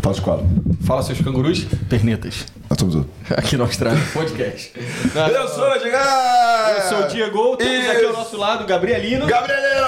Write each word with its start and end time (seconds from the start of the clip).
Fala 0.00 0.14
escola. 0.14 0.44
Fala 0.86 1.02
seus 1.02 1.20
cangurus. 1.20 1.64
Pernetas. 1.88 2.46
Nós 2.68 2.78
somos 2.80 2.94
o... 2.94 3.06
Aqui 3.30 3.56
na 3.56 3.64
Austrália, 3.64 4.02
podcast. 4.12 4.72
Eu 4.76 5.48
sou 5.48 5.64
a 5.66 5.78
chegar! 5.78 6.74
Eu 6.76 6.82
sou 6.88 6.98
o 7.04 7.08
Diego, 7.08 7.56
temos 7.56 7.88
aqui 7.90 8.04
ao 8.04 8.12
nosso 8.14 8.36
lado 8.36 8.64
o 8.64 8.66
Gabrielino. 8.66 9.26
Gabrielino! 9.26 9.84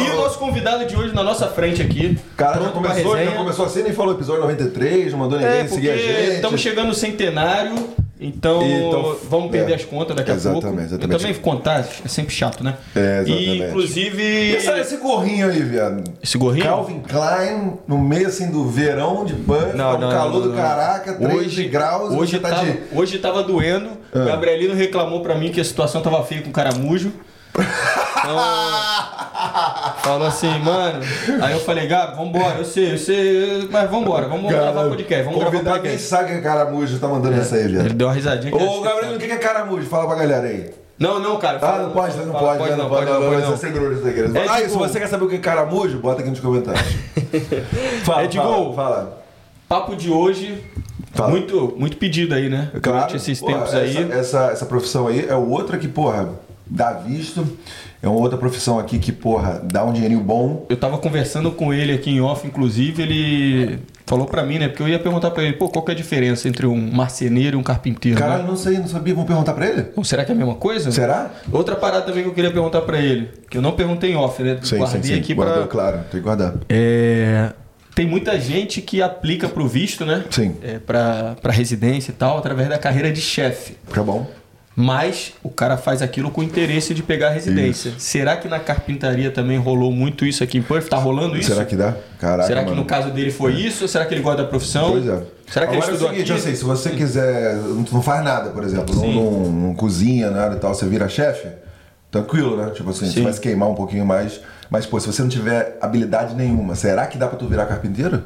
E 0.00 0.10
o 0.10 0.16
nosso 0.16 0.38
convidado 0.38 0.86
de 0.86 0.96
hoje 0.96 1.14
na 1.14 1.22
nossa 1.22 1.48
frente 1.48 1.82
aqui. 1.82 2.16
Cara, 2.36 2.62
já 2.62 2.68
começou, 2.70 3.16
já 3.24 3.32
começou 3.32 3.64
assim, 3.66 3.82
nem 3.82 3.92
falou 3.92 4.14
episódio 4.14 4.42
93, 4.42 5.12
não 5.12 5.18
mandou 5.18 5.38
ninguém 5.38 5.60
É, 5.60 5.66
seguir 5.68 5.90
a 5.90 5.96
gente. 5.96 6.34
estamos 6.36 6.60
chegando 6.60 6.88
no 6.88 6.94
centenário, 6.94 7.74
então, 8.20 8.62
Então, 8.62 9.16
vamos 9.28 9.50
perder 9.50 9.72
é. 9.72 9.74
as 9.76 9.84
contas 9.84 10.14
daqui 10.14 10.30
a 10.30 10.34
Exatamente, 10.34 10.62
pouco. 10.64 10.80
exatamente. 10.80 11.12
Eu 11.12 11.18
também 11.18 11.34
contar 11.34 11.80
é 12.04 12.08
sempre 12.08 12.34
chato, 12.34 12.62
né? 12.62 12.76
É, 12.94 13.24
E, 13.26 13.32
exatamente. 13.32 13.64
inclusive, 13.70 14.22
Esse, 14.52 14.70
esse 14.70 14.96
gorrinho 14.98 15.48
aí, 15.48 15.62
viado. 15.62 16.04
esse 16.22 16.36
gorrinho... 16.36 16.64
Calvin 16.64 17.00
Klein, 17.00 17.78
no 17.88 17.98
meio 17.98 18.28
assim 18.28 18.50
do 18.50 18.66
verão 18.68 19.24
de 19.24 19.34
Buff, 19.34 19.74
Não, 19.76 19.98
não, 19.98 20.10
calor 20.10 20.40
não, 20.44 20.50
do 20.50 20.56
caraca, 20.56 21.14
3 21.14 21.58
graus, 21.70 22.12
hoje, 22.12 22.38
tá 22.38 22.50
tava, 22.50 22.64
de. 22.64 22.78
hoje 22.92 23.18
tava 23.18 23.42
doendo. 23.42 23.90
Ah. 24.12 24.18
O 24.20 24.24
Gabrielino 24.26 24.74
reclamou 24.74 25.20
pra 25.22 25.34
mim 25.34 25.50
que 25.50 25.60
a 25.60 25.64
situação 25.64 26.02
tava 26.02 26.22
feia 26.24 26.42
com 26.42 26.50
o 26.50 26.52
caramujo. 26.52 27.12
Então, 27.60 28.36
falou 30.02 30.26
assim, 30.26 30.58
mano. 30.58 31.00
Aí 31.42 31.52
eu 31.52 31.60
falei, 31.60 31.86
Gabi, 31.86 32.16
vambora, 32.16 32.58
eu 32.58 32.64
sei, 32.64 32.92
eu 32.92 32.98
sei, 32.98 33.68
mas 33.70 33.90
vambora, 33.90 34.28
vamos 34.28 34.50
gravar 34.50 34.88
podcast, 34.88 35.24
vamos 35.24 35.40
gravar 35.40 35.72
podcast. 35.72 36.02
sabe 36.02 36.28
que 36.28 36.34
é 36.34 36.40
caramujo, 36.40 36.98
tá 36.98 37.08
mandando 37.08 37.40
essa 37.40 37.56
aí, 37.56 37.66
viado. 37.68 37.86
Ele 37.86 37.94
deu 37.94 38.06
uma 38.08 38.14
risadinha. 38.14 38.54
Ô, 38.54 38.80
Gabriel, 38.80 39.14
o 39.14 39.18
que 39.18 39.24
é 39.24 39.36
caramujo? 39.36 39.86
Fala 39.88 40.06
pra 40.06 40.16
galera 40.16 40.46
aí. 40.46 40.70
Não, 40.98 41.18
não, 41.18 41.38
cara. 41.38 41.58
Ah, 41.62 41.78
não 41.78 41.90
pode, 41.92 42.14
não 42.18 42.32
fala- 42.32 42.56
pode, 42.58 42.76
não 42.76 42.88
pode, 42.90 43.06
não 43.06 43.20
pode, 43.22 43.42
pode, 43.42 43.58
ser 43.58 43.68
seguro 43.68 43.94
isso 43.94 44.06
aqui. 44.06 44.20
É 44.38 44.46
Ah, 44.46 44.58
se 44.68 44.76
você 44.76 45.00
quer 45.00 45.08
saber 45.08 45.24
o 45.24 45.28
que 45.28 45.36
é 45.36 45.38
caramujo, 45.38 45.98
bota 45.98 46.20
aqui 46.20 46.28
nos 46.28 46.40
comentários. 46.40 46.84
Fala, 48.04 48.24
É 48.24 48.26
de 48.26 48.36
fala. 48.36 49.18
Papo 49.66 49.96
de 49.96 50.10
hoje, 50.10 50.62
Fala. 51.14 51.30
muito, 51.30 51.74
muito 51.78 51.96
pedido 51.96 52.34
aí, 52.34 52.50
né? 52.50 52.70
Durante 52.82 53.16
esses 53.16 53.40
porra, 53.40 53.54
tempos 53.54 53.68
essa, 53.72 53.78
aí. 53.82 54.10
Essa, 54.12 54.50
essa 54.52 54.66
profissão 54.66 55.06
aí 55.06 55.26
é 55.26 55.34
outra 55.34 55.78
que, 55.78 55.88
porra, 55.88 56.28
dá 56.70 56.92
visto. 56.92 57.46
É 58.02 58.08
uma 58.08 58.18
outra 58.18 58.38
profissão 58.38 58.78
aqui 58.78 58.98
que, 58.98 59.12
porra, 59.12 59.60
dá 59.62 59.84
um 59.84 59.92
dinheirinho 59.92 60.20
bom. 60.20 60.64
Eu 60.70 60.76
tava 60.76 60.96
conversando 60.96 61.50
com 61.50 61.74
ele 61.74 61.92
aqui 61.92 62.10
em 62.10 62.20
off, 62.20 62.46
inclusive, 62.46 63.02
ele 63.02 63.78
falou 64.06 64.26
pra 64.26 64.42
mim, 64.42 64.58
né? 64.58 64.68
Porque 64.68 64.82
eu 64.82 64.88
ia 64.88 64.98
perguntar 64.98 65.30
pra 65.32 65.42
ele, 65.42 65.52
pô, 65.52 65.68
qual 65.68 65.84
que 65.84 65.90
é 65.90 65.94
a 65.94 65.96
diferença 65.96 66.48
entre 66.48 66.66
um 66.66 66.90
marceneiro 66.92 67.58
e 67.58 67.60
um 67.60 67.62
carpinteiro? 67.62 68.18
Caralho, 68.18 68.44
né? 68.44 68.48
não 68.48 68.56
sei, 68.56 68.78
não 68.78 68.88
sabia. 68.88 69.12
Vamos 69.12 69.28
perguntar 69.28 69.52
pra 69.52 69.66
ele? 69.66 69.86
Ou 69.94 70.02
será 70.02 70.24
que 70.24 70.32
é 70.32 70.34
a 70.34 70.38
mesma 70.38 70.54
coisa? 70.54 70.90
Será? 70.90 71.30
Outra 71.52 71.76
parada 71.76 72.06
também 72.06 72.22
que 72.22 72.28
eu 72.28 72.34
queria 72.34 72.50
perguntar 72.50 72.80
pra 72.82 72.98
ele, 72.98 73.28
que 73.50 73.58
eu 73.58 73.62
não 73.62 73.72
perguntei 73.72 74.12
em 74.12 74.16
off, 74.16 74.42
né? 74.42 74.58
Guardei 74.72 75.18
aqui 75.18 75.34
Guardou, 75.34 75.58
pra... 75.58 75.66
claro, 75.66 75.98
tem 76.10 76.20
que 76.20 76.20
guardar. 76.20 76.54
É... 76.68 77.52
Tem 77.94 78.06
muita 78.06 78.40
gente 78.40 78.80
que 78.80 79.02
aplica 79.02 79.48
pro 79.48 79.66
visto, 79.66 80.06
né? 80.06 80.24
Sim. 80.30 80.56
É, 80.62 80.78
pra, 80.78 81.36
pra 81.42 81.52
residência 81.52 82.12
e 82.12 82.14
tal, 82.14 82.38
através 82.38 82.68
da 82.68 82.78
carreira 82.78 83.12
de 83.12 83.20
chefe. 83.20 83.76
Fica 83.86 84.02
bom. 84.02 84.26
Mas 84.76 85.32
o 85.42 85.50
cara 85.50 85.76
faz 85.76 86.00
aquilo 86.00 86.30
com 86.30 86.42
interesse 86.42 86.94
de 86.94 87.02
pegar 87.02 87.28
a 87.28 87.30
residência. 87.30 87.92
Será 87.98 88.36
que 88.36 88.48
na 88.48 88.60
carpintaria 88.60 89.30
também 89.30 89.58
rolou 89.58 89.90
muito 89.92 90.24
isso 90.24 90.44
aqui 90.44 90.58
em 90.58 90.62
Perth? 90.62 90.88
Tá 90.88 90.96
rolando 90.96 91.36
isso? 91.36 91.48
Será 91.52 91.64
que 91.64 91.74
dá? 91.76 91.94
Caraca, 92.18 92.46
Será 92.46 92.60
que 92.62 92.70
mano. 92.70 92.82
no 92.82 92.86
caso 92.86 93.10
dele 93.10 93.30
foi 93.32 93.54
isso? 93.54 93.82
Ou 93.82 93.88
será 93.88 94.06
que 94.06 94.14
ele 94.14 94.22
gosta 94.22 94.42
da 94.42 94.48
profissão? 94.48 94.92
Pois 94.92 95.06
é. 95.06 95.22
Será 95.48 95.66
que 95.66 95.72
ele 95.74 95.82
Agora 95.82 95.92
é 95.92 95.94
o 95.96 96.08
seguinte, 96.08 96.32
aqui? 96.32 96.40
assim, 96.40 96.54
se 96.54 96.64
você 96.64 96.90
quiser, 96.90 97.56
não 97.92 98.00
faz 98.00 98.24
nada, 98.24 98.50
por 98.50 98.62
exemplo, 98.62 98.94
não, 98.94 99.12
não, 99.12 99.52
não 99.52 99.74
cozinha 99.74 100.30
nada 100.30 100.54
e 100.54 100.60
tal, 100.60 100.72
você 100.72 100.86
vira 100.86 101.08
chefe, 101.08 101.48
tranquilo, 102.10 102.56
né? 102.56 102.70
Tipo 102.70 102.90
assim, 102.90 103.06
você 103.06 103.14
Sim. 103.14 103.22
vai 103.24 103.32
se 103.32 103.40
queimar 103.40 103.68
um 103.68 103.74
pouquinho 103.74 104.06
mais. 104.06 104.40
Mas, 104.70 104.86
pô, 104.86 105.00
se 105.00 105.08
você 105.08 105.20
não 105.20 105.28
tiver 105.28 105.76
habilidade 105.80 106.34
nenhuma, 106.36 106.76
será 106.76 107.06
que 107.08 107.18
dá 107.18 107.26
pra 107.26 107.36
tu 107.36 107.48
virar 107.48 107.66
carpinteiro? 107.66 108.22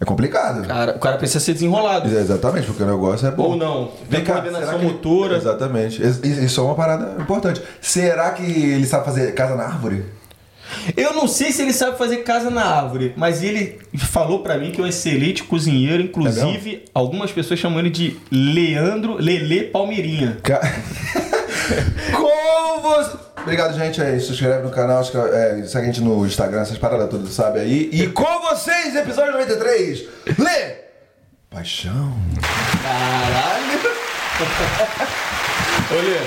É 0.00 0.04
complicado. 0.04 0.66
Cara, 0.66 0.92
o 0.96 0.98
cara 0.98 1.16
precisa 1.18 1.40
ser 1.40 1.54
desenrolado. 1.54 2.08
É, 2.08 2.20
Exatamente, 2.20 2.66
porque 2.66 2.82
o 2.82 2.86
negócio 2.86 3.26
é 3.26 3.30
bom. 3.32 3.42
Ou 3.50 3.56
não. 3.56 3.90
Vem 4.08 4.22
cá, 4.22 4.34
coordenação 4.34 4.78
que- 4.78 4.84
motora. 4.84 5.36
Exatamente. 5.36 6.00
Isso 6.04 6.60
é 6.60 6.64
uma 6.64 6.74
parada 6.76 7.20
importante. 7.20 7.60
Será 7.80 8.30
que 8.30 8.42
ele 8.42 8.86
sabe 8.86 9.04
fazer 9.04 9.32
casa 9.34 9.56
na 9.56 9.64
árvore? 9.64 10.04
Eu 10.96 11.14
não 11.14 11.26
sei 11.26 11.50
se 11.50 11.62
ele 11.62 11.72
sabe 11.72 11.96
fazer 11.96 12.18
casa 12.18 12.50
na 12.50 12.62
árvore, 12.62 13.14
mas 13.16 13.42
ele 13.42 13.78
falou 13.96 14.40
pra 14.40 14.58
mim 14.58 14.70
que 14.70 14.78
é 14.80 14.84
um 14.84 14.86
excelente 14.86 15.42
cozinheiro, 15.42 16.02
inclusive 16.02 16.84
algumas 16.94 17.32
pessoas 17.32 17.58
chamam 17.58 17.78
ele 17.80 17.88
de 17.90 18.18
Leandro 18.30 19.14
Lele 19.14 19.62
Palmeirinha. 19.64 20.36
Ca- 20.42 20.60
Como 22.14 22.80
você. 22.82 23.16
Obrigado, 23.48 23.74
gente. 23.78 24.00
Aí, 24.02 24.20
se 24.20 24.30
inscreve 24.32 24.62
no 24.62 24.70
canal, 24.70 25.00
escre- 25.00 25.20
é, 25.32 25.62
segue 25.64 25.84
a 25.84 25.86
gente 25.92 26.02
no 26.02 26.26
Instagram, 26.26 26.60
essas 26.60 26.76
paradas 26.76 27.08
todas, 27.08 27.30
sabe 27.32 27.60
aí. 27.60 27.88
E 27.92 28.06
com 28.08 28.40
vocês, 28.42 28.94
episódio 28.94 29.32
93. 29.32 30.04
Lê! 30.38 30.74
Paixão. 31.50 32.12
Caralho! 32.82 33.98
Olha, 35.90 36.20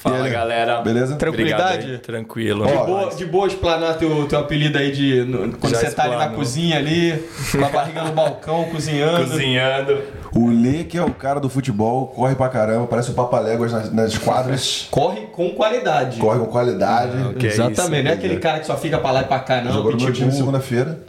Fala 0.00 0.24
aí? 0.26 0.30
galera. 0.30 0.80
Beleza? 0.82 1.16
Tranquilidade? 1.16 1.78
Obrigado. 1.82 2.00
Tranquilo. 2.02 2.64
Ó, 2.68 2.84
boa, 2.86 3.10
de 3.14 3.24
boa 3.26 3.48
explanar 3.48 3.96
teu, 3.98 4.26
teu 4.28 4.38
apelido 4.38 4.78
aí 4.78 4.92
de. 4.92 5.22
no- 5.24 5.52
quando 5.58 5.72
Já 5.74 5.80
você 5.80 5.90
tá 5.90 6.04
ali 6.04 6.12
na 6.12 6.18
explano. 6.18 6.36
cozinha 6.36 6.78
ali, 6.78 7.28
com 7.50 7.64
a 7.64 7.68
barriga 7.68 8.02
no 8.04 8.12
balcão, 8.12 8.64
cozinhando. 8.66 9.28
Cozinhando. 9.28 10.02
O 10.34 10.48
Lê, 10.48 10.84
que 10.84 10.96
é 10.96 11.02
o 11.04 11.10
cara 11.12 11.40
do 11.40 11.48
futebol, 11.48 12.06
corre 12.08 12.34
pra 12.36 12.48
caramba, 12.48 12.86
parece 12.86 13.10
o 13.10 13.14
Papaléguas 13.14 13.72
nas, 13.72 13.92
nas 13.92 14.16
quadras. 14.16 14.86
Corre 14.90 15.22
com 15.32 15.50
qualidade. 15.50 16.18
corre 16.20 16.38
com 16.38 16.46
qualidade. 16.46 17.16
Não, 17.16 17.34
que 17.34 17.46
é 17.46 17.50
Exatamente, 17.50 17.80
isso, 17.80 17.90
não 17.90 17.96
é 17.98 18.02
né? 18.02 18.12
aquele 18.12 18.36
cara 18.38 18.60
que 18.60 18.66
só 18.66 18.76
fica 18.76 18.98
pra 18.98 19.10
lá 19.10 19.22
e 19.22 19.24
pra 19.24 19.40
cá, 19.40 19.60
não. 19.60 19.72
Jogou 19.72 19.92
no 19.92 20.00
meu 20.00 20.12
time 20.12 20.30
segunda-feira. 20.30 21.00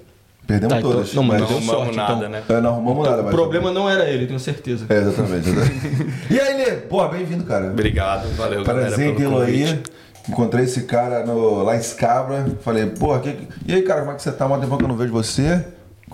Perdemos 0.47 0.73
Tá, 0.73 0.79
então- 0.79 0.91
todas. 0.91 1.13
não, 1.13 1.21
mas 1.23 1.39
Não 1.39 1.47
deu 1.47 1.57
arrumamos 1.57 1.83
sorte, 1.83 1.95
nada, 1.97 2.13
então. 2.15 2.29
né? 2.29 2.43
É, 2.49 2.61
não 2.61 2.69
arrumamos 2.71 3.07
nada, 3.07 3.21
O 3.21 3.25
mas. 3.25 3.33
problema 3.35 3.71
não 3.71 3.87
era 3.89 4.09
ele, 4.09 4.25
tenho 4.25 4.39
certeza. 4.39 4.85
É, 4.89 4.95
exatamente. 4.97 5.49
e 6.29 6.39
aí, 6.39 6.57
Lê? 6.57 6.71
Pô, 6.77 7.07
bem-vindo, 7.07 7.43
cara. 7.43 7.67
Obrigado, 7.67 8.27
valeu 8.35 8.63
Prazer 8.63 9.15
tê-lo 9.15 9.39
aí. 9.39 9.79
Encontrei 10.27 10.65
esse 10.65 10.81
cara 10.83 11.25
no, 11.25 11.63
lá 11.63 11.75
em 11.75 11.81
Scabra. 11.81 12.45
Falei, 12.61 12.87
porra, 12.87 13.19
que... 13.19 13.47
e 13.67 13.73
aí, 13.73 13.81
cara, 13.83 14.01
como 14.01 14.13
é 14.13 14.15
que 14.15 14.21
você 14.23 14.31
tá? 14.31 14.45
Há 14.45 14.47
muito 14.47 14.61
tempo 14.61 14.77
que 14.77 14.83
eu 14.83 14.87
não 14.87 14.95
vejo 14.95 15.13
você. 15.13 15.63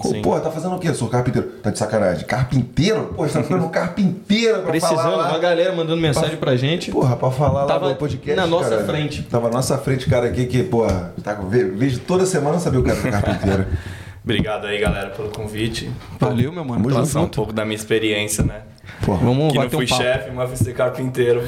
Sim. 0.03 0.22
Porra, 0.22 0.40
tá 0.41 0.52
fazendo 0.52 0.75
o 0.75 0.80
quê? 0.80 0.94
Sou 0.94 1.08
carpinteiro. 1.08 1.47
Tá 1.63 1.69
de 1.69 1.78
sacanagem. 1.80 2.25
Carpinteiro? 2.25 3.13
Pô, 3.16 3.28
você 3.28 3.41
tá 3.41 3.56
um 3.56 3.69
carpinteiro 3.69 4.59
pra 4.62 4.72
Precisando, 4.72 4.97
falar 4.97 5.16
lá. 5.16 5.30
uma 5.30 5.40
galera 5.40 5.74
mandando 5.75 6.02
mensagem 6.02 6.38
pra 6.38 6.55
gente. 6.55 6.91
Porra, 6.91 7.16
pra 7.16 7.32
falar 7.32 7.61
lá 7.61 7.67
Tava 7.67 7.90
no 7.90 7.96
podcast. 7.96 8.35
na 8.35 8.47
nossa 8.47 8.70
cara. 8.70 8.84
frente. 8.85 9.23
Tava 9.23 9.47
na 9.49 9.55
nossa 9.55 9.78
frente, 9.78 10.09
cara, 10.09 10.28
aqui 10.28 10.46
que, 10.46 10.64
porra, 10.64 11.14
tá, 11.23 11.34
vejo 11.34 11.99
toda 11.99 12.26
semana 12.26 12.59
sabia 12.59 12.79
o 12.79 12.84
cara 12.84 12.99
do 12.99 13.09
carpinteiro. 13.11 13.66
Obrigado 14.28 14.68
aí, 14.68 14.78
galera, 14.78 15.12
pelo 15.12 15.29
convite. 15.29 15.90
Valeu, 16.20 16.52
meu 16.52 16.66
mano. 16.66 16.84
Junto. 16.84 16.96
Passar 17.00 17.22
um 17.22 17.29
pouco 17.29 17.53
da 17.53 17.64
minha 17.64 17.78
experiência, 17.78 18.44
né? 18.44 18.64
Porra, 19.06 19.20
Vamos 19.20 19.53
que 19.53 19.58
não 19.58 19.68
um 19.68 19.70
fui 19.70 19.88
papo. 19.88 20.02
chefe, 20.03 20.32
mas 20.32 20.50
fui 20.50 20.58
ser 20.58 20.74
carpinteiro. 20.74 21.44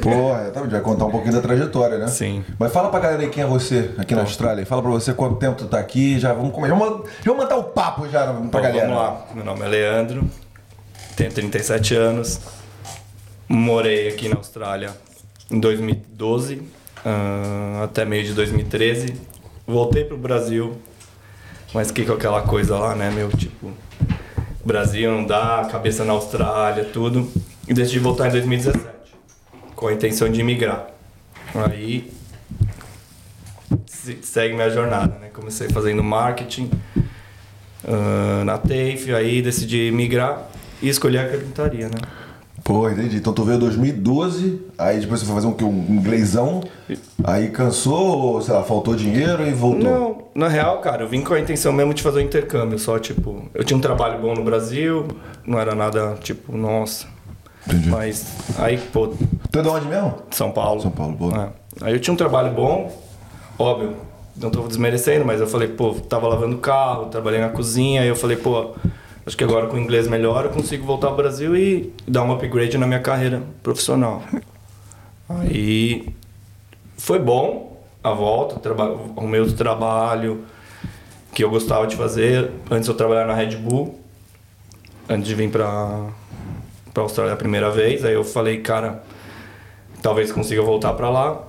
porra, 0.00 0.50
tá, 0.50 0.62
vai 0.62 0.80
contar 0.80 1.04
um 1.04 1.10
pouquinho 1.10 1.34
da 1.34 1.42
trajetória, 1.42 1.98
né? 1.98 2.08
Sim. 2.08 2.42
Mas 2.58 2.72
fala 2.72 2.88
pra 2.88 3.00
galera 3.00 3.20
aí 3.20 3.28
quem 3.28 3.42
é 3.44 3.46
você 3.46 3.90
aqui 3.98 4.14
na 4.14 4.22
Austrália. 4.22 4.64
Fala 4.64 4.80
pra 4.80 4.90
você 4.90 5.12
quanto 5.12 5.36
tempo 5.36 5.56
tu 5.58 5.66
tá 5.66 5.78
aqui. 5.78 6.18
Já 6.18 6.32
vamos 6.32 6.52
começar. 6.54 6.74
Vamos, 6.74 7.10
já 7.22 7.32
vamos 7.32 7.42
mandar 7.42 7.56
o 7.58 7.64
papo 7.64 8.08
já 8.08 8.24
pra 8.24 8.32
Bom, 8.32 8.48
galera. 8.50 8.86
vamos 8.86 8.96
lá. 8.96 9.26
Meu 9.34 9.44
nome 9.44 9.60
é 9.66 9.68
Leandro, 9.68 10.24
tenho 11.14 11.30
37 11.30 11.94
anos, 11.94 12.40
morei 13.46 14.08
aqui 14.08 14.30
na 14.30 14.36
Austrália 14.36 14.90
em 15.50 15.60
2012 15.60 16.62
ah, 17.04 17.82
até 17.84 18.06
meio 18.06 18.24
de 18.24 18.32
2013. 18.32 19.14
Voltei 19.66 20.04
pro 20.04 20.16
Brasil, 20.16 20.76
mas 21.74 21.90
que 21.90 22.04
com 22.04 22.12
aquela 22.12 22.42
coisa 22.42 22.78
lá, 22.78 22.94
né, 22.94 23.10
meu? 23.10 23.28
Tipo, 23.30 23.70
Brasil 24.64 25.10
não 25.10 25.24
dá, 25.24 25.66
cabeça 25.70 26.04
na 26.04 26.12
Austrália, 26.12 26.84
tudo. 26.84 27.28
e 27.68 27.72
decidi 27.74 27.98
voltar 27.98 28.28
em 28.28 28.32
2017, 28.32 28.84
com 29.76 29.86
a 29.88 29.92
intenção 29.92 30.28
de 30.30 30.42
migrar. 30.42 30.86
Aí 31.54 32.10
se- 33.86 34.18
segue 34.22 34.54
minha 34.54 34.70
jornada, 34.70 35.16
né? 35.20 35.28
Comecei 35.32 35.68
fazendo 35.68 36.02
marketing 36.02 36.70
ah, 37.86 38.42
na 38.44 38.58
TAFE, 38.58 39.14
aí 39.14 39.42
decidi 39.42 39.90
migrar 39.92 40.48
e 40.80 40.88
escolhi 40.88 41.18
a 41.18 41.28
carpintaria, 41.28 41.86
né? 41.88 41.94
Pô, 42.64 42.88
entendi. 42.88 43.16
Então 43.16 43.32
tu 43.32 43.44
veio 43.44 43.56
em 43.56 43.60
2012, 43.60 44.60
aí 44.78 45.00
depois 45.00 45.20
você 45.20 45.26
foi 45.26 45.34
fazer 45.34 45.46
um, 45.48 45.56
um 45.64 45.94
inglêsão, 45.96 46.62
aí 47.24 47.48
cansou, 47.48 48.18
ou, 48.34 48.42
sei 48.42 48.54
lá, 48.54 48.62
faltou 48.62 48.94
dinheiro 48.94 49.44
e 49.46 49.52
voltou. 49.52 49.82
Não, 49.90 50.21
na 50.34 50.48
real, 50.48 50.78
cara, 50.80 51.02
eu 51.02 51.08
vim 51.08 51.22
com 51.22 51.34
a 51.34 51.40
intenção 51.40 51.72
mesmo 51.72 51.92
de 51.94 52.02
fazer 52.02 52.18
o 52.18 52.22
intercâmbio, 52.22 52.78
só 52.78 52.98
tipo, 52.98 53.48
eu 53.54 53.64
tinha 53.64 53.76
um 53.76 53.80
trabalho 53.80 54.20
bom 54.20 54.34
no 54.34 54.42
Brasil, 54.42 55.06
não 55.46 55.58
era 55.58 55.74
nada 55.74 56.16
tipo, 56.22 56.56
nossa. 56.56 57.06
Entendi. 57.66 57.88
Mas 57.88 58.26
aí, 58.58 58.76
pô, 58.76 59.14
Tu 59.52 59.58
é 59.58 59.62
de 59.62 59.68
onde 59.68 59.86
mesmo? 59.86 60.14
São 60.30 60.50
Paulo. 60.50 60.80
São 60.80 60.90
Paulo, 60.90 61.12
boa. 61.14 61.52
É. 61.80 61.84
Aí 61.84 61.92
eu 61.92 62.00
tinha 62.00 62.14
um 62.14 62.16
trabalho 62.16 62.52
bom, 62.54 62.90
óbvio, 63.58 63.94
não 64.34 64.50
tô 64.50 64.62
desmerecendo, 64.62 65.26
mas 65.26 65.40
eu 65.40 65.46
falei, 65.46 65.68
pô, 65.68 65.92
tava 65.92 66.26
lavando 66.26 66.56
carro, 66.56 67.06
trabalhei 67.06 67.38
na 67.38 67.50
cozinha, 67.50 68.00
aí 68.00 68.08
eu 68.08 68.16
falei, 68.16 68.38
pô, 68.38 68.74
acho 69.26 69.36
que 69.36 69.44
agora 69.44 69.66
com 69.66 69.76
o 69.76 69.78
inglês 69.78 70.08
melhor 70.08 70.46
eu 70.46 70.50
consigo 70.50 70.86
voltar 70.86 71.08
ao 71.08 71.16
Brasil 71.16 71.54
e 71.54 71.92
dar 72.08 72.22
um 72.22 72.32
upgrade 72.32 72.78
na 72.78 72.86
minha 72.86 73.00
carreira 73.00 73.42
profissional. 73.62 74.22
Aí 75.28 76.08
foi 76.96 77.18
bom 77.18 77.71
a 78.02 78.10
volta, 78.10 78.60
arrumei 79.16 79.40
outro 79.40 79.56
trabalho 79.56 80.44
que 81.32 81.44
eu 81.44 81.50
gostava 81.50 81.86
de 81.86 81.96
fazer. 81.96 82.50
Antes 82.70 82.88
eu 82.88 82.94
trabalhava 82.94 83.28
na 83.28 83.34
Red 83.34 83.56
Bull, 83.56 83.98
antes 85.08 85.26
de 85.26 85.34
vir 85.34 85.50
pra, 85.50 86.08
pra 86.92 87.02
Austrália 87.02 87.32
a 87.32 87.36
primeira 87.36 87.70
vez. 87.70 88.04
Aí 88.04 88.14
eu 88.14 88.24
falei, 88.24 88.60
cara, 88.60 89.02
talvez 90.02 90.32
consiga 90.32 90.62
voltar 90.62 90.92
pra 90.94 91.08
lá. 91.08 91.42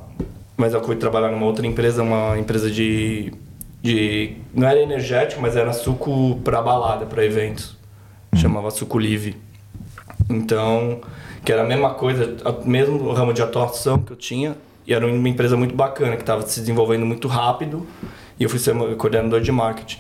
Mas 0.56 0.74
eu 0.74 0.84
fui 0.84 0.96
trabalhar 0.96 1.30
numa 1.30 1.46
outra 1.46 1.66
empresa, 1.66 2.04
uma 2.04 2.38
empresa 2.38 2.70
de. 2.70 3.34
de 3.82 4.38
não 4.54 4.68
era 4.68 4.80
energético, 4.80 5.42
mas 5.42 5.56
era 5.56 5.74
suco 5.74 6.40
pra 6.44 6.62
balada, 6.62 7.06
pra 7.06 7.26
eventos. 7.26 7.76
Chamava 8.36 8.70
Suco 8.70 9.00
Live. 9.00 9.36
Então, 10.30 11.02
que 11.44 11.52
era 11.52 11.64
a 11.64 11.66
mesma 11.66 11.96
coisa, 11.96 12.38
o 12.48 12.68
mesmo 12.68 13.12
ramo 13.12 13.34
de 13.34 13.42
atuação 13.42 13.98
que 13.98 14.14
eu 14.14 14.16
tinha, 14.16 14.56
e 14.86 14.94
era 14.94 15.06
uma 15.06 15.30
empresa 15.30 15.56
muito 15.56 15.76
bacana, 15.76 16.16
que 16.16 16.24
estava 16.24 16.42
se 16.48 16.60
desenvolvendo 16.60 17.06
muito 17.06 17.28
rápido, 17.28 17.86
e 18.40 18.44
eu 18.44 18.50
fui 18.50 18.60
ser 18.60 18.76
coordenador 18.98 19.42
de 19.42 19.52
marketing. 19.52 20.00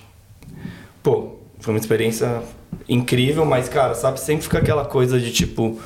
Pô, 1.01 1.35
foi 1.59 1.73
uma 1.73 1.79
experiência 1.79 2.41
incrível, 2.87 3.45
mas, 3.45 3.69
cara, 3.69 3.93
sabe, 3.93 4.19
sempre 4.19 4.43
fica 4.43 4.57
aquela 4.57 4.85
coisa 4.85 5.19
de 5.19 5.31
tipo. 5.31 5.79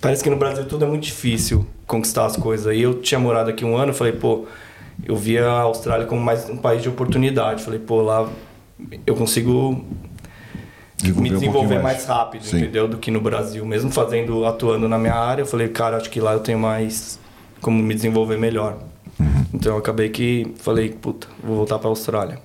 Parece 0.00 0.22
que 0.22 0.30
no 0.30 0.36
Brasil 0.36 0.64
tudo 0.66 0.84
é 0.84 0.88
muito 0.88 1.04
difícil 1.04 1.66
conquistar 1.86 2.26
as 2.26 2.36
coisas. 2.36 2.74
E 2.76 2.80
eu 2.82 3.00
tinha 3.00 3.18
morado 3.18 3.50
aqui 3.50 3.64
um 3.64 3.76
ano, 3.76 3.92
falei, 3.94 4.12
pô, 4.12 4.46
eu 5.04 5.16
via 5.16 5.46
a 5.46 5.60
Austrália 5.62 6.06
como 6.06 6.20
mais 6.20 6.48
um 6.48 6.56
país 6.56 6.82
de 6.82 6.88
oportunidade. 6.88 7.62
Falei, 7.62 7.78
pô, 7.80 8.02
lá 8.02 8.28
eu 9.06 9.16
consigo 9.16 9.84
Desenvolver 10.96 11.22
me 11.22 11.30
um 11.30 11.38
desenvolver 11.38 11.58
pouquinho 11.60 11.82
mais. 11.82 11.96
mais. 11.98 12.06
rápido, 12.06 12.44
Sim. 12.44 12.58
entendeu? 12.58 12.88
Do 12.88 12.98
que 12.98 13.10
no 13.10 13.20
Brasil. 13.20 13.64
Mesmo 13.64 13.90
fazendo, 13.90 14.44
atuando 14.46 14.88
na 14.88 14.98
minha 14.98 15.14
área, 15.14 15.42
eu 15.42 15.46
falei, 15.46 15.68
cara, 15.68 15.96
acho 15.96 16.10
que 16.10 16.20
lá 16.20 16.32
eu 16.32 16.40
tenho 16.40 16.58
mais 16.58 17.18
como 17.66 17.82
me 17.82 17.94
desenvolver 17.96 18.38
melhor. 18.38 18.78
Uhum. 19.18 19.44
Então 19.52 19.72
eu 19.72 19.78
acabei 19.78 20.08
que 20.08 20.54
falei, 20.58 20.90
puta, 20.90 21.26
vou 21.42 21.56
voltar 21.56 21.80
pra 21.80 21.88
Austrália. 21.88 22.38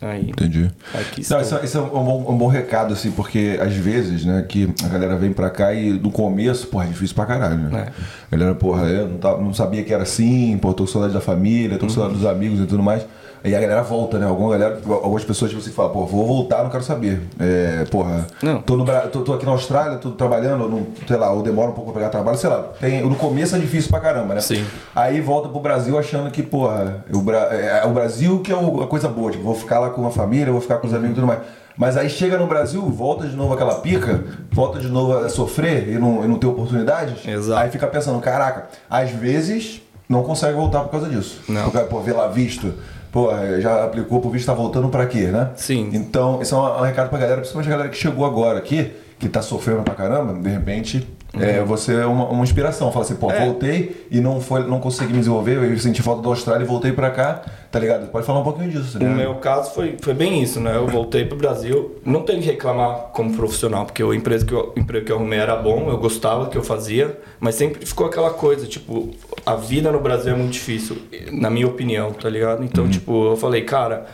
Aí, 0.00 0.28
Entendi. 0.30 0.70
aqui 0.94 1.26
Não, 1.28 1.40
isso, 1.40 1.58
isso 1.64 1.78
é 1.78 1.80
um 1.80 2.04
bom, 2.04 2.24
um 2.32 2.36
bom 2.36 2.46
recado, 2.48 2.92
assim, 2.92 3.10
porque 3.10 3.58
às 3.60 3.72
vezes, 3.72 4.24
né, 4.26 4.44
que 4.46 4.68
a 4.84 4.88
galera 4.88 5.16
vem 5.16 5.32
pra 5.32 5.48
cá 5.50 5.72
e 5.72 5.90
no 5.90 6.10
começo, 6.12 6.66
porra, 6.68 6.84
é 6.84 6.88
difícil 6.88 7.16
pra 7.16 7.24
caralho, 7.26 7.56
né? 7.56 7.88
A 8.30 8.36
galera, 8.36 8.54
porra, 8.54 8.84
eu 8.86 9.08
não, 9.08 9.16
tava- 9.18 9.42
não 9.42 9.54
sabia 9.54 9.82
que 9.82 9.92
era 9.92 10.02
assim, 10.02 10.56
pô, 10.58 10.72
tô 10.74 10.84
com 10.84 10.90
saudade 10.90 11.14
da 11.14 11.20
família, 11.20 11.78
tô 11.78 11.86
com 11.86 11.92
saudade 11.92 12.14
dos 12.16 12.26
amigos 12.26 12.60
e 12.60 12.66
tudo 12.66 12.82
mais. 12.82 13.04
Aí 13.44 13.54
a 13.54 13.60
galera 13.60 13.82
volta, 13.82 14.18
né? 14.18 14.26
Alguma 14.26 14.50
galera, 14.56 14.78
algumas 14.86 15.24
pessoas 15.24 15.50
tipo 15.50 15.62
assim, 15.62 15.70
falam, 15.72 15.92
pô, 15.92 16.04
vou 16.06 16.26
voltar, 16.26 16.62
não 16.62 16.70
quero 16.70 16.82
saber. 16.82 17.20
É, 17.38 17.84
porra, 17.90 18.26
Não. 18.42 18.60
Tô, 18.62 18.76
no, 18.76 18.84
tô, 19.12 19.20
tô 19.22 19.32
aqui 19.34 19.46
na 19.46 19.52
Austrália, 19.52 19.98
tô 19.98 20.10
trabalhando, 20.10 20.68
não, 20.68 20.86
sei 21.06 21.16
lá, 21.16 21.30
ou 21.32 21.42
demora 21.42 21.70
um 21.70 21.74
pouco 21.74 21.92
pra 21.92 22.00
pegar 22.00 22.10
trabalho, 22.10 22.36
sei 22.38 22.50
lá. 22.50 22.62
Tem, 22.80 23.00
no 23.02 23.14
começo 23.16 23.54
é 23.56 23.58
difícil 23.58 23.90
pra 23.90 24.00
caramba, 24.00 24.34
né? 24.34 24.40
Sim. 24.40 24.64
Aí 24.94 25.20
volta 25.20 25.48
pro 25.48 25.60
Brasil 25.60 25.98
achando 25.98 26.30
que, 26.30 26.42
porra, 26.42 27.04
o, 27.12 27.20
Bra- 27.20 27.48
é, 27.52 27.80
é 27.82 27.86
o 27.86 27.90
Brasil 27.92 28.40
que 28.40 28.50
é 28.52 28.56
o- 28.56 28.82
a 28.82 28.86
coisa 28.86 29.08
boa, 29.08 29.30
tipo, 29.30 29.44
vou 29.44 29.54
ficar 29.54 29.78
lá 29.78 29.90
com 29.90 30.06
a 30.06 30.10
família, 30.10 30.50
vou 30.52 30.60
ficar 30.60 30.78
com 30.78 30.86
os 30.86 30.92
amigos 30.94 31.12
e 31.12 31.14
tudo 31.16 31.26
mais. 31.26 31.40
Mas 31.76 31.96
aí 31.96 32.10
chega 32.10 32.36
no 32.36 32.48
Brasil, 32.48 32.82
volta 32.82 33.24
de 33.28 33.36
novo 33.36 33.54
aquela 33.54 33.76
pica, 33.76 34.24
volta 34.50 34.80
de 34.80 34.88
novo 34.88 35.16
a 35.16 35.28
sofrer 35.28 35.88
e 35.88 35.92
não, 35.96 36.24
e 36.24 36.26
não 36.26 36.36
ter 36.36 36.48
oportunidades. 36.48 37.24
Exato. 37.24 37.60
Aí 37.60 37.70
fica 37.70 37.86
pensando, 37.86 38.18
caraca, 38.20 38.66
às 38.90 39.10
vezes 39.10 39.80
não 40.08 40.24
consegue 40.24 40.54
voltar 40.54 40.80
por 40.80 40.90
causa 40.90 41.08
disso. 41.08 41.40
Não. 41.48 41.70
Porque, 41.70 41.78
pô, 41.86 42.00
vê 42.00 42.12
lá 42.12 42.26
visto. 42.26 42.74
Pô, 43.10 43.30
já 43.60 43.84
aplicou 43.84 44.20
pro 44.20 44.30
visto, 44.30 44.46
tá 44.46 44.54
voltando 44.54 44.88
pra 44.88 45.06
quê, 45.06 45.26
né? 45.28 45.50
Sim. 45.56 45.90
Então, 45.92 46.40
esse 46.42 46.52
é 46.52 46.56
um, 46.56 46.60
um 46.60 46.82
recado 46.82 47.08
pra 47.08 47.18
galera, 47.18 47.38
principalmente 47.40 47.68
a 47.68 47.70
galera 47.70 47.88
que 47.88 47.96
chegou 47.96 48.26
agora 48.26 48.58
aqui, 48.58 48.92
que 49.18 49.28
tá 49.28 49.40
sofrendo 49.42 49.82
pra 49.82 49.94
caramba, 49.94 50.34
de 50.34 50.48
repente, 50.48 51.08
é, 51.34 51.62
você 51.62 51.94
é 51.94 52.06
uma, 52.06 52.26
uma 52.28 52.42
inspiração. 52.42 52.90
Fala 52.90 53.04
assim, 53.04 53.16
pô, 53.16 53.26
Uhum. 53.26 53.32
É. 53.32 53.44
voltei 53.44 54.06
e 54.10 54.20
não, 54.20 54.40
foi, 54.40 54.66
não 54.66 54.80
consegui 54.80 55.12
me 55.12 55.18
desenvolver, 55.18 55.56
eu 55.62 55.78
senti 55.78 56.00
falta 56.02 56.22
da 56.22 56.28
Austrália 56.28 56.64
e 56.64 56.66
voltei 56.66 56.92
pra 56.92 57.10
cá, 57.10 57.42
tá 57.70 57.78
ligado? 57.78 58.08
Pode 58.10 58.24
falar 58.26 58.40
um 58.40 58.44
pouquinho 58.44 58.70
disso, 58.70 58.98
tá 58.98 59.04
No 59.04 59.14
meu 59.14 59.34
caso 59.36 59.72
foi, 59.72 59.96
foi 60.00 60.14
bem 60.14 60.42
isso, 60.42 60.58
né? 60.58 60.74
Eu 60.74 60.86
voltei 60.86 61.24
pro 61.26 61.36
Brasil, 61.36 61.96
não 62.04 62.22
tenho 62.22 62.40
que 62.40 62.46
reclamar 62.46 63.10
como 63.12 63.32
profissional, 63.34 63.84
porque 63.84 64.02
o 64.02 64.14
emprego 64.14 64.44
que 64.46 64.54
eu, 64.54 64.72
emprego 64.76 65.04
que 65.06 65.12
eu 65.12 65.16
arrumei 65.16 65.38
era 65.38 65.54
bom, 65.54 65.90
eu 65.90 65.98
gostava 65.98 66.44
do 66.44 66.50
que 66.50 66.56
eu 66.56 66.64
fazia, 66.64 67.18
mas 67.38 67.54
sempre 67.56 67.84
ficou 67.84 68.06
aquela 68.06 68.30
coisa, 68.30 68.66
tipo, 68.66 69.10
a 69.44 69.54
vida 69.54 69.92
no 69.92 70.00
Brasil 70.00 70.32
é 70.32 70.36
muito 70.36 70.52
difícil, 70.52 70.96
na 71.30 71.50
minha 71.50 71.66
opinião, 71.66 72.10
tá 72.12 72.28
ligado? 72.30 72.64
Então, 72.64 72.88
tipo, 72.88 73.26
eu 73.32 73.36
falei, 73.36 73.62
cara, 73.62 74.06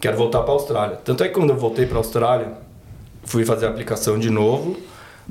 quero 0.00 0.16
voltar 0.16 0.40
pra 0.40 0.52
Austrália. 0.54 0.96
Tanto 1.04 1.22
é 1.22 1.28
que 1.28 1.34
quando 1.34 1.50
eu 1.50 1.56
voltei 1.56 1.84
pra 1.86 1.98
Austrália, 1.98 2.48
fui 3.24 3.44
fazer 3.44 3.66
a 3.66 3.68
aplicação 3.68 4.18
de 4.18 4.30
novo, 4.30 4.76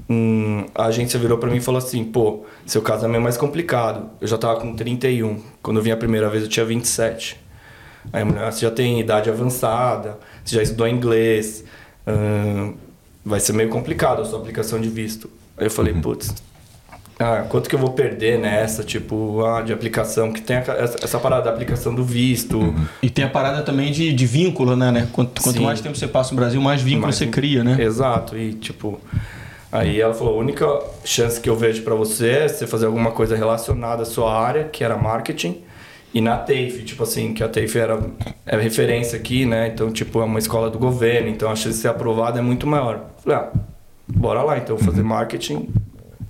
um, 0.09 0.65
a 0.75 0.85
agência 0.85 1.19
virou 1.19 1.37
pra 1.37 1.49
mim 1.49 1.57
e 1.57 1.61
falou 1.61 1.77
assim, 1.77 2.03
pô, 2.03 2.45
seu 2.65 2.81
casamento 2.81 3.17
é 3.17 3.23
mais 3.23 3.37
complicado. 3.37 4.09
Eu 4.19 4.27
já 4.27 4.37
tava 4.37 4.59
com 4.59 4.75
31, 4.75 5.39
quando 5.61 5.77
eu 5.77 5.83
vim 5.83 5.91
a 5.91 5.97
primeira 5.97 6.29
vez 6.29 6.43
eu 6.43 6.49
tinha 6.49 6.65
27. 6.65 7.39
Aí 8.11 8.21
a 8.21 8.25
mulher, 8.25 8.51
você 8.51 8.61
já 8.61 8.71
tem 8.71 8.99
idade 8.99 9.29
avançada, 9.29 10.17
você 10.43 10.55
já 10.55 10.63
estudou 10.63 10.87
inglês, 10.87 11.63
ahn, 12.05 12.73
vai 13.25 13.39
ser 13.39 13.53
meio 13.53 13.69
complicado 13.69 14.21
a 14.21 14.25
sua 14.25 14.39
aplicação 14.39 14.79
de 14.79 14.89
visto. 14.89 15.29
Aí 15.57 15.67
eu 15.67 15.71
falei, 15.71 15.93
putz, 15.93 16.33
ah, 17.19 17.45
quanto 17.47 17.69
que 17.69 17.75
eu 17.75 17.79
vou 17.79 17.91
perder 17.91 18.39
nessa, 18.39 18.83
tipo, 18.83 19.45
ah, 19.45 19.61
de 19.61 19.71
aplicação, 19.71 20.33
que 20.33 20.41
tem 20.41 20.57
a- 20.57 20.59
essa, 20.77 20.97
essa 21.01 21.19
parada 21.19 21.43
da 21.43 21.51
aplicação 21.51 21.93
do 21.95 22.03
visto. 22.03 22.73
E 23.01 23.09
tem 23.09 23.23
a 23.23 23.29
parada 23.29 23.61
também 23.61 23.91
de, 23.91 24.11
de 24.11 24.25
vínculo, 24.25 24.75
né? 24.75 24.91
né? 24.91 25.07
Quanto, 25.13 25.41
quanto 25.41 25.61
mais 25.61 25.79
tempo 25.79 25.95
você 25.95 26.07
passa 26.07 26.31
no 26.31 26.37
Brasil, 26.37 26.59
mais 26.59 26.81
vínculo 26.81 27.03
Mais 27.03 27.15
você 27.15 27.27
cria, 27.27 27.63
né? 27.63 27.77
Exato, 27.81 28.35
e 28.37 28.53
tipo, 28.53 28.99
aí 29.73 29.99
ela 29.99 30.13
falou, 30.13 30.35
a 30.35 30.37
única 30.37 30.65
chance 31.03 31.41
que 31.41 31.49
eu 31.49 31.55
vejo 31.55 31.81
pra 31.81 31.95
você 31.95 32.29
é 32.29 32.47
você 32.47 32.67
fazer 32.67 32.85
alguma 32.85 33.11
coisa 33.11 33.35
relacionada 33.35 34.03
à 34.03 34.05
sua 34.05 34.31
área, 34.31 34.65
que 34.65 34.83
era 34.83 34.95
marketing, 34.95 35.63
e 36.13 36.21
na 36.21 36.37
TAFE, 36.37 36.83
tipo 36.85 37.01
assim, 37.01 37.33
que 37.33 37.43
a 37.43 37.49
TAFE 37.49 37.79
era, 37.79 37.99
é 38.45 38.55
referência 38.55 39.17
aqui, 39.17 39.47
né? 39.47 39.69
Então, 39.73 39.91
tipo, 39.91 40.21
é 40.21 40.23
uma 40.23 40.37
escola 40.37 40.69
do 40.69 40.77
governo, 40.77 41.27
então 41.27 41.49
a 41.49 41.55
chance 41.55 41.75
de 41.75 41.81
ser 41.81 41.87
aprovada 41.87 42.37
é 42.37 42.41
muito 42.41 42.67
maior. 42.67 43.09
Falei, 43.23 43.39
ah, 43.39 43.51
bora 44.07 44.43
lá 44.43 44.59
então 44.59 44.77
fazer 44.77 45.01
marketing 45.01 45.69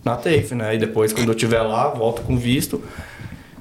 na 0.05 0.15
TAFE, 0.15 0.55
né? 0.55 0.75
E 0.75 0.77
depois, 0.77 1.11
quando 1.11 1.27
eu 1.27 1.35
estiver 1.35 1.61
lá, 1.61 1.89
volto 1.89 2.21
com 2.21 2.37
visto. 2.37 2.81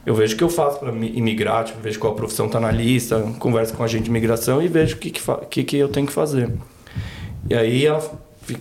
Eu 0.06 0.14
vejo 0.14 0.34
o 0.34 0.38
que 0.38 0.44
eu 0.44 0.48
faço 0.48 0.78
para 0.78 0.90
imigrar, 0.90 1.64
tipo, 1.64 1.80
vejo 1.80 1.98
qual 1.98 2.14
profissão 2.14 2.48
tá 2.48 2.60
na 2.60 2.70
lista, 2.70 3.20
converso 3.40 3.74
com 3.74 3.82
a 3.82 3.86
agente 3.86 4.04
de 4.04 4.10
imigração 4.10 4.62
e 4.62 4.68
vejo 4.68 4.96
o 4.96 4.98
que, 4.98 5.10
que, 5.10 5.20
que, 5.50 5.64
que 5.64 5.76
eu 5.76 5.88
tenho 5.88 6.06
que 6.06 6.12
fazer. 6.12 6.50
E 7.48 7.54
aí 7.54 7.86
ela, 7.86 8.00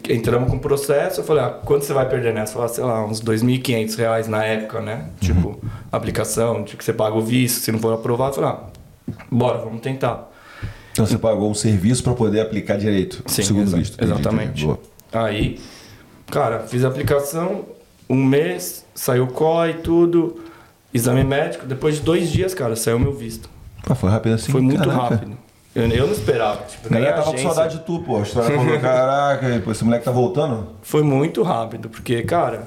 entramos 0.09 0.49
com 0.49 0.57
o 0.57 0.59
processo, 0.59 1.21
eu 1.21 1.23
falei, 1.23 1.43
ah, 1.43 1.49
quanto 1.49 1.85
você 1.85 1.93
vai 1.93 2.07
perder 2.07 2.33
nessa? 2.33 2.57
Ela, 2.57 2.67
sei 2.67 2.83
lá, 2.83 3.05
uns 3.05 3.21
2.500 3.21 3.95
reais 3.97 4.27
na 4.27 4.43
época, 4.43 4.79
né? 4.81 5.09
Tipo, 5.19 5.59
aplicação, 5.91 6.63
de 6.63 6.75
que 6.77 6.83
você 6.83 6.93
paga 6.93 7.15
o 7.15 7.21
visto, 7.21 7.59
se 7.61 7.71
não 7.71 7.79
for 7.79 7.93
aprovado, 7.93 8.31
eu 8.37 8.43
falei, 8.43 8.49
ah, 8.51 9.13
bora, 9.31 9.57
vamos 9.59 9.81
tentar. 9.81 10.29
Então 10.91 11.05
você 11.05 11.17
pagou 11.17 11.49
um 11.49 11.53
serviço 11.53 12.03
pra 12.03 12.13
poder 12.13 12.41
aplicar 12.41 12.77
direito, 12.77 13.23
Sim, 13.25 13.43
segundo 13.43 13.63
exa- 13.67 13.77
visto. 13.77 14.03
Exatamente. 14.03 14.69
Aí, 15.11 15.59
cara, 16.29 16.59
fiz 16.59 16.83
a 16.83 16.87
aplicação, 16.89 17.65
um 18.09 18.23
mês, 18.23 18.85
saiu 18.93 19.23
o 19.23 19.27
COI, 19.27 19.75
tudo, 19.75 20.41
exame 20.93 21.23
médico, 21.23 21.65
depois 21.65 21.95
de 21.95 22.01
dois 22.01 22.29
dias, 22.29 22.53
cara, 22.53 22.75
saiu 22.75 22.99
meu 22.99 23.13
visto. 23.13 23.49
Pô, 23.85 23.95
foi 23.95 24.09
rápido 24.09 24.35
assim? 24.35 24.51
Foi 24.51 24.61
muito 24.61 24.77
caraca. 24.79 25.15
rápido. 25.15 25.37
Eu, 25.73 25.87
eu 25.87 26.05
não 26.07 26.13
esperava, 26.13 26.63
tipo, 26.63 26.87
A 26.87 26.89
galera 26.93 27.13
tava 27.13 27.23
com 27.27 27.29
agência. 27.33 27.53
saudade 27.53 27.77
de 27.77 27.83
tu, 27.85 27.99
pô. 27.99 28.17
A 28.17 28.21
história 28.23 28.57
falou, 28.57 28.79
caraca, 28.81 29.61
pô, 29.63 29.71
esse 29.71 29.83
moleque 29.85 30.03
tá 30.03 30.11
voltando? 30.11 30.67
Foi 30.81 31.01
muito 31.01 31.41
rápido, 31.43 31.87
porque, 31.89 32.21
cara, 32.23 32.63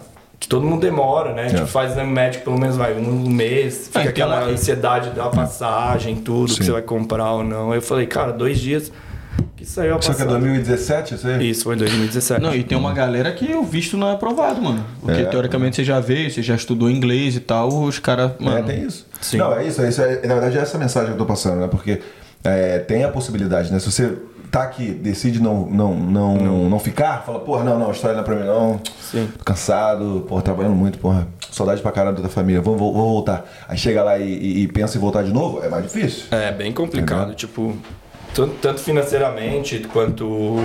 todo 0.48 0.64
mundo 0.66 0.80
demora, 0.80 1.34
né? 1.34 1.46
É. 1.46 1.48
Tipo, 1.50 1.66
faz 1.66 1.92
exame 1.92 2.10
médico 2.10 2.44
pelo 2.44 2.58
menos 2.58 2.76
vai 2.76 2.94
um 2.94 3.28
mês, 3.28 3.88
fica 3.88 4.00
É, 4.04 4.08
aquela 4.08 4.38
uma- 4.40 4.46
ansiedade 4.52 5.10
da 5.10 5.26
passagem, 5.28 6.16
tudo 6.16 6.48
Sim. 6.52 6.58
que 6.58 6.64
você 6.64 6.72
vai 6.72 6.82
comprar 6.82 7.32
ou 7.32 7.44
não. 7.44 7.72
Aí 7.72 7.78
eu 7.78 7.82
falei, 7.82 8.06
cara, 8.06 8.32
dois 8.32 8.58
dias, 8.58 8.90
que 9.54 9.66
saiu 9.66 9.96
a 9.96 10.00
Só 10.00 10.14
que 10.14 10.22
é 10.22 10.24
passada. 10.24 10.30
2017, 10.38 11.14
isso 11.16 11.26
aí? 11.28 11.50
Isso, 11.50 11.64
foi 11.64 11.74
em 11.74 11.78
2017. 11.78 12.40
Não, 12.40 12.54
e 12.54 12.64
tem 12.64 12.76
uma 12.78 12.94
galera 12.94 13.30
que 13.32 13.52
o 13.54 13.62
visto 13.64 13.98
não 13.98 14.08
é 14.08 14.12
aprovado, 14.12 14.62
mano. 14.62 14.82
Porque 15.02 15.20
É. 15.20 15.24
teoricamente 15.26 15.76
você 15.76 15.84
já 15.84 16.00
veio, 16.00 16.30
você 16.30 16.42
já 16.42 16.54
estudou 16.54 16.88
inglês 16.90 17.36
e 17.36 17.40
tal, 17.40 17.68
os 17.82 17.98
caras. 17.98 18.32
É, 18.40 18.62
tem 18.62 18.82
isso. 18.84 19.06
Sim. 19.20 19.36
Não, 19.38 19.52
é 19.52 19.66
isso, 19.66 19.82
é 19.82 19.88
isso. 19.90 20.00
é- 20.00 20.26
na 20.26 20.34
verdade, 20.34 20.56
é 20.58 20.60
essa 20.62 20.78
mensagem 20.78 21.08
que 21.08 21.14
eu 21.14 21.18
tô 21.18 21.26
passando, 21.26 21.60
né? 21.60 21.68
Porque 21.68 22.00
é, 22.44 22.78
tem 22.80 23.02
a 23.04 23.08
possibilidade, 23.08 23.72
né? 23.72 23.78
Se 23.78 23.90
você 23.90 24.16
tá 24.50 24.62
aqui, 24.62 24.90
decide 24.92 25.42
não, 25.42 25.66
não, 25.66 25.94
não, 25.96 26.36
não. 26.68 26.78
ficar, 26.78 27.24
fala, 27.24 27.40
porra, 27.40 27.64
não, 27.64 27.76
não, 27.78 27.88
a 27.88 27.92
história 27.92 28.14
não 28.14 28.22
é 28.22 28.24
pra 28.24 28.36
mim, 28.36 28.44
não. 28.44 28.80
Sim. 29.00 29.28
Tô 29.38 29.44
cansado, 29.44 30.24
porra, 30.28 30.42
trabalhando 30.42 30.74
muito, 30.76 30.98
porra. 30.98 31.26
Saudade 31.50 31.80
pra 31.82 31.90
caralho 31.90 32.16
da 32.22 32.28
família, 32.28 32.60
vou, 32.60 32.76
vou, 32.76 32.92
vou 32.92 33.08
voltar. 33.14 33.44
Aí 33.68 33.76
chega 33.76 34.02
lá 34.04 34.18
e, 34.18 34.24
e- 34.32 34.62
e 34.62 34.68
pensa 34.68 34.96
em 34.96 35.00
voltar 35.00 35.22
de 35.24 35.32
novo, 35.32 35.60
é 35.64 35.68
mais 35.68 35.82
difícil. 35.84 36.26
É 36.30 36.52
bem 36.52 36.72
complicado, 36.72 37.18
Entendeu? 37.32 37.34
tipo, 37.36 37.76
tanto, 38.34 38.54
tanto 38.60 38.80
financeiramente 38.80 39.80
quanto 39.92 40.56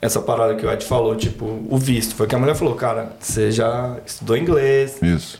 essa 0.00 0.20
parada 0.20 0.54
que 0.54 0.64
o 0.64 0.70
Ed 0.70 0.84
falou, 0.84 1.14
tipo, 1.16 1.44
o 1.68 1.76
visto. 1.76 2.14
Foi 2.14 2.26
que 2.26 2.34
a 2.34 2.38
mulher 2.38 2.54
falou, 2.54 2.74
cara, 2.74 3.12
você 3.18 3.50
já 3.50 3.96
estudou 4.06 4.36
inglês, 4.36 4.96
Isso. 5.02 5.38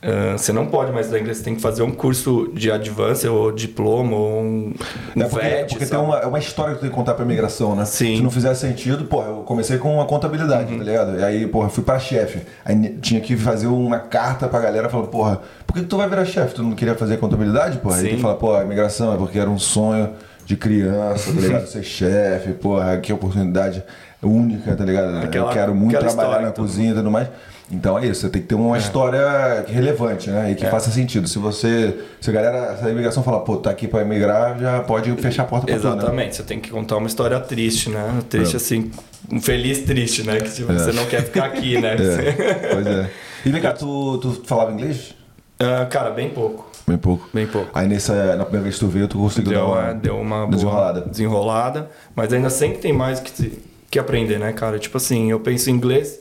Ah, 0.00 0.36
você 0.38 0.52
não 0.52 0.66
pode 0.66 0.92
mais 0.92 1.06
estudar 1.06 1.20
inglês, 1.20 1.38
você 1.38 1.44
tem 1.44 1.54
que 1.56 1.60
fazer 1.60 1.82
um 1.82 1.90
curso 1.90 2.50
de 2.54 2.70
advance 2.70 3.26
ou 3.26 3.50
diploma 3.50 4.16
ou 4.16 4.40
um, 4.42 4.74
um 5.16 5.22
É 5.22 5.24
porque, 5.28 5.46
VET, 5.46 5.68
porque 5.70 5.86
tem 5.86 5.98
uma, 5.98 6.18
é 6.18 6.26
uma 6.26 6.38
história 6.38 6.74
que 6.74 6.78
tu 6.78 6.82
tem 6.82 6.90
que 6.90 6.94
contar 6.96 7.14
pra 7.14 7.24
imigração, 7.24 7.74
né? 7.74 7.84
Sim. 7.84 8.16
Se 8.18 8.22
não 8.22 8.30
fizer 8.30 8.54
sentido, 8.54 9.04
porra, 9.06 9.28
eu 9.28 9.36
comecei 9.38 9.76
com 9.78 9.94
uma 9.94 10.04
contabilidade, 10.06 10.70
Uhum. 10.72 10.78
tá 10.78 10.84
ligado? 10.84 11.18
E 11.18 11.24
aí, 11.24 11.46
porra, 11.46 11.68
fui 11.68 11.82
pra 11.82 11.98
chefe. 11.98 12.42
Aí 12.64 12.76
tinha 13.00 13.20
que 13.20 13.36
fazer 13.36 13.66
uma 13.66 13.98
carta 13.98 14.46
pra 14.46 14.60
galera 14.60 14.88
falando, 14.88 15.08
porra, 15.08 15.40
por 15.66 15.74
que, 15.74 15.80
que 15.80 15.86
tu 15.86 15.96
vai 15.96 16.08
virar 16.08 16.24
chefe? 16.24 16.54
Tu 16.54 16.62
não 16.62 16.72
queria 16.76 16.94
fazer 16.94 17.16
contabilidade, 17.16 17.78
porra? 17.78 17.96
Aí 17.96 18.10
Sim. 18.10 18.16
tu 18.16 18.22
fala, 18.22 18.34
pô, 18.36 18.54
a 18.54 18.62
imigração 18.62 19.12
é 19.12 19.16
porque 19.16 19.38
era 19.38 19.50
um 19.50 19.58
sonho 19.58 20.10
de 20.46 20.56
criança, 20.56 21.32
tá 21.32 21.40
ligado? 21.40 21.66
Ser 21.68 21.82
chefe, 21.82 22.52
porra, 22.52 22.96
que 22.98 23.12
oportunidade 23.12 23.82
única, 24.22 24.74
tá 24.76 24.84
ligado? 24.84 25.18
Aquela- 25.24 25.48
eu 25.50 25.52
quero 25.52 25.74
muito 25.74 25.98
trabalhar 25.98 26.40
na 26.40 26.52
cozinha 26.52 26.92
e 26.92 26.94
tudo 26.94 27.10
mais. 27.10 27.28
Então 27.70 27.98
é 27.98 28.06
isso, 28.06 28.22
você 28.22 28.30
tem 28.30 28.40
que 28.40 28.48
ter 28.48 28.54
uma 28.54 28.78
história 28.78 29.62
relevante, 29.68 30.30
né? 30.30 30.52
E 30.52 30.54
que 30.54 30.64
É. 30.64 30.70
faça 30.70 30.90
sentido. 30.90 31.28
Se 31.28 31.38
você. 31.38 31.98
Se 32.20 32.30
a 32.30 32.32
galera, 32.32 32.76
se 32.78 32.84
a 32.86 32.90
imigração 32.90 33.22
falar, 33.22 33.40
pô, 33.40 33.56
tá 33.58 33.68
aqui 33.70 33.86
pra 33.86 34.00
imigrar, 34.02 34.58
já 34.58 34.80
pode 34.80 35.12
fechar 35.16 35.42
a 35.42 35.46
porta 35.46 35.66
pra 35.66 35.76
tu, 35.78 35.86
né? 35.86 35.96
Exatamente, 35.96 36.36
você 36.36 36.42
tem 36.42 36.58
que 36.60 36.70
contar 36.70 36.96
uma 36.96 37.06
história 37.06 37.38
triste, 37.40 37.90
né? 37.90 38.22
Triste 38.30 38.54
É. 38.54 38.56
assim, 38.56 38.90
um 39.30 39.38
feliz 39.40 39.80
triste, 39.82 40.22
né? 40.26 40.38
Que 40.40 40.50
tipo, 40.50 40.72
É. 40.72 40.78
você 40.78 40.92
não 40.92 41.04
quer 41.04 41.22
ficar 41.24 41.44
aqui, 41.44 41.78
né? 41.78 41.94
É, 42.00 42.74
pois 42.74 42.86
é. 42.86 43.10
E 43.44 43.50
vem 43.50 43.60
cá, 43.60 43.72
tu, 43.74 44.16
tu 44.18 44.42
falava 44.46 44.72
inglês? 44.72 45.14
Ah, 45.60 45.84
cara, 45.86 46.10
bem 46.10 46.30
pouco, 46.30 46.70
Bem 46.86 46.96
pouco. 46.96 47.28
bem 47.34 47.46
pouco. 47.46 47.68
Aí 47.74 47.86
nessa, 47.86 48.34
na 48.36 48.44
primeira 48.44 48.62
vez 48.62 48.76
que 48.76 48.80
tu 48.80 48.86
veio, 48.88 49.06
tu 49.08 49.18
conseguiu 49.18 49.52
Deu, 49.52 49.60
dar 49.60 49.66
uma, 49.66 49.88
é, 49.90 49.94
deu 49.94 50.16
uma 50.18 50.46
desenrolada. 50.46 51.00
desenrolada, 51.02 51.90
mas 52.16 52.32
ainda 52.32 52.48
sempre 52.48 52.78
tem 52.78 52.92
mais 52.94 53.20
que, 53.20 53.60
que 53.90 53.98
aprender, 53.98 54.38
né, 54.38 54.52
cara? 54.52 54.78
Tipo 54.78 54.96
assim, 54.96 55.30
eu 55.30 55.38
penso 55.40 55.68
em 55.68 55.74
inglês, 55.74 56.18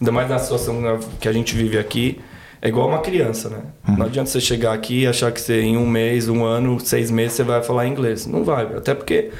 ainda 0.00 0.12
mais 0.12 0.28
na 0.28 0.38
situação 0.38 0.98
que 1.20 1.28
a 1.28 1.32
gente 1.32 1.54
vive 1.54 1.78
aqui, 1.78 2.20
é 2.62 2.68
igual 2.68 2.88
uma 2.88 3.00
criança, 3.00 3.48
né? 3.48 3.58
Uhum. 3.88 3.96
Não 3.98 4.06
adianta 4.06 4.28
você 4.30 4.40
chegar 4.40 4.72
aqui 4.72 5.00
e 5.02 5.06
achar 5.06 5.32
que 5.32 5.40
você 5.40 5.60
em 5.60 5.76
um 5.76 5.86
mês, 5.86 6.28
um 6.28 6.44
ano, 6.44 6.78
seis 6.80 7.10
meses 7.10 7.34
você 7.34 7.42
vai 7.42 7.62
falar 7.62 7.86
inglês. 7.86 8.26
Não 8.26 8.44
vai, 8.44 8.64
até 8.76 8.94
porque 8.94 9.30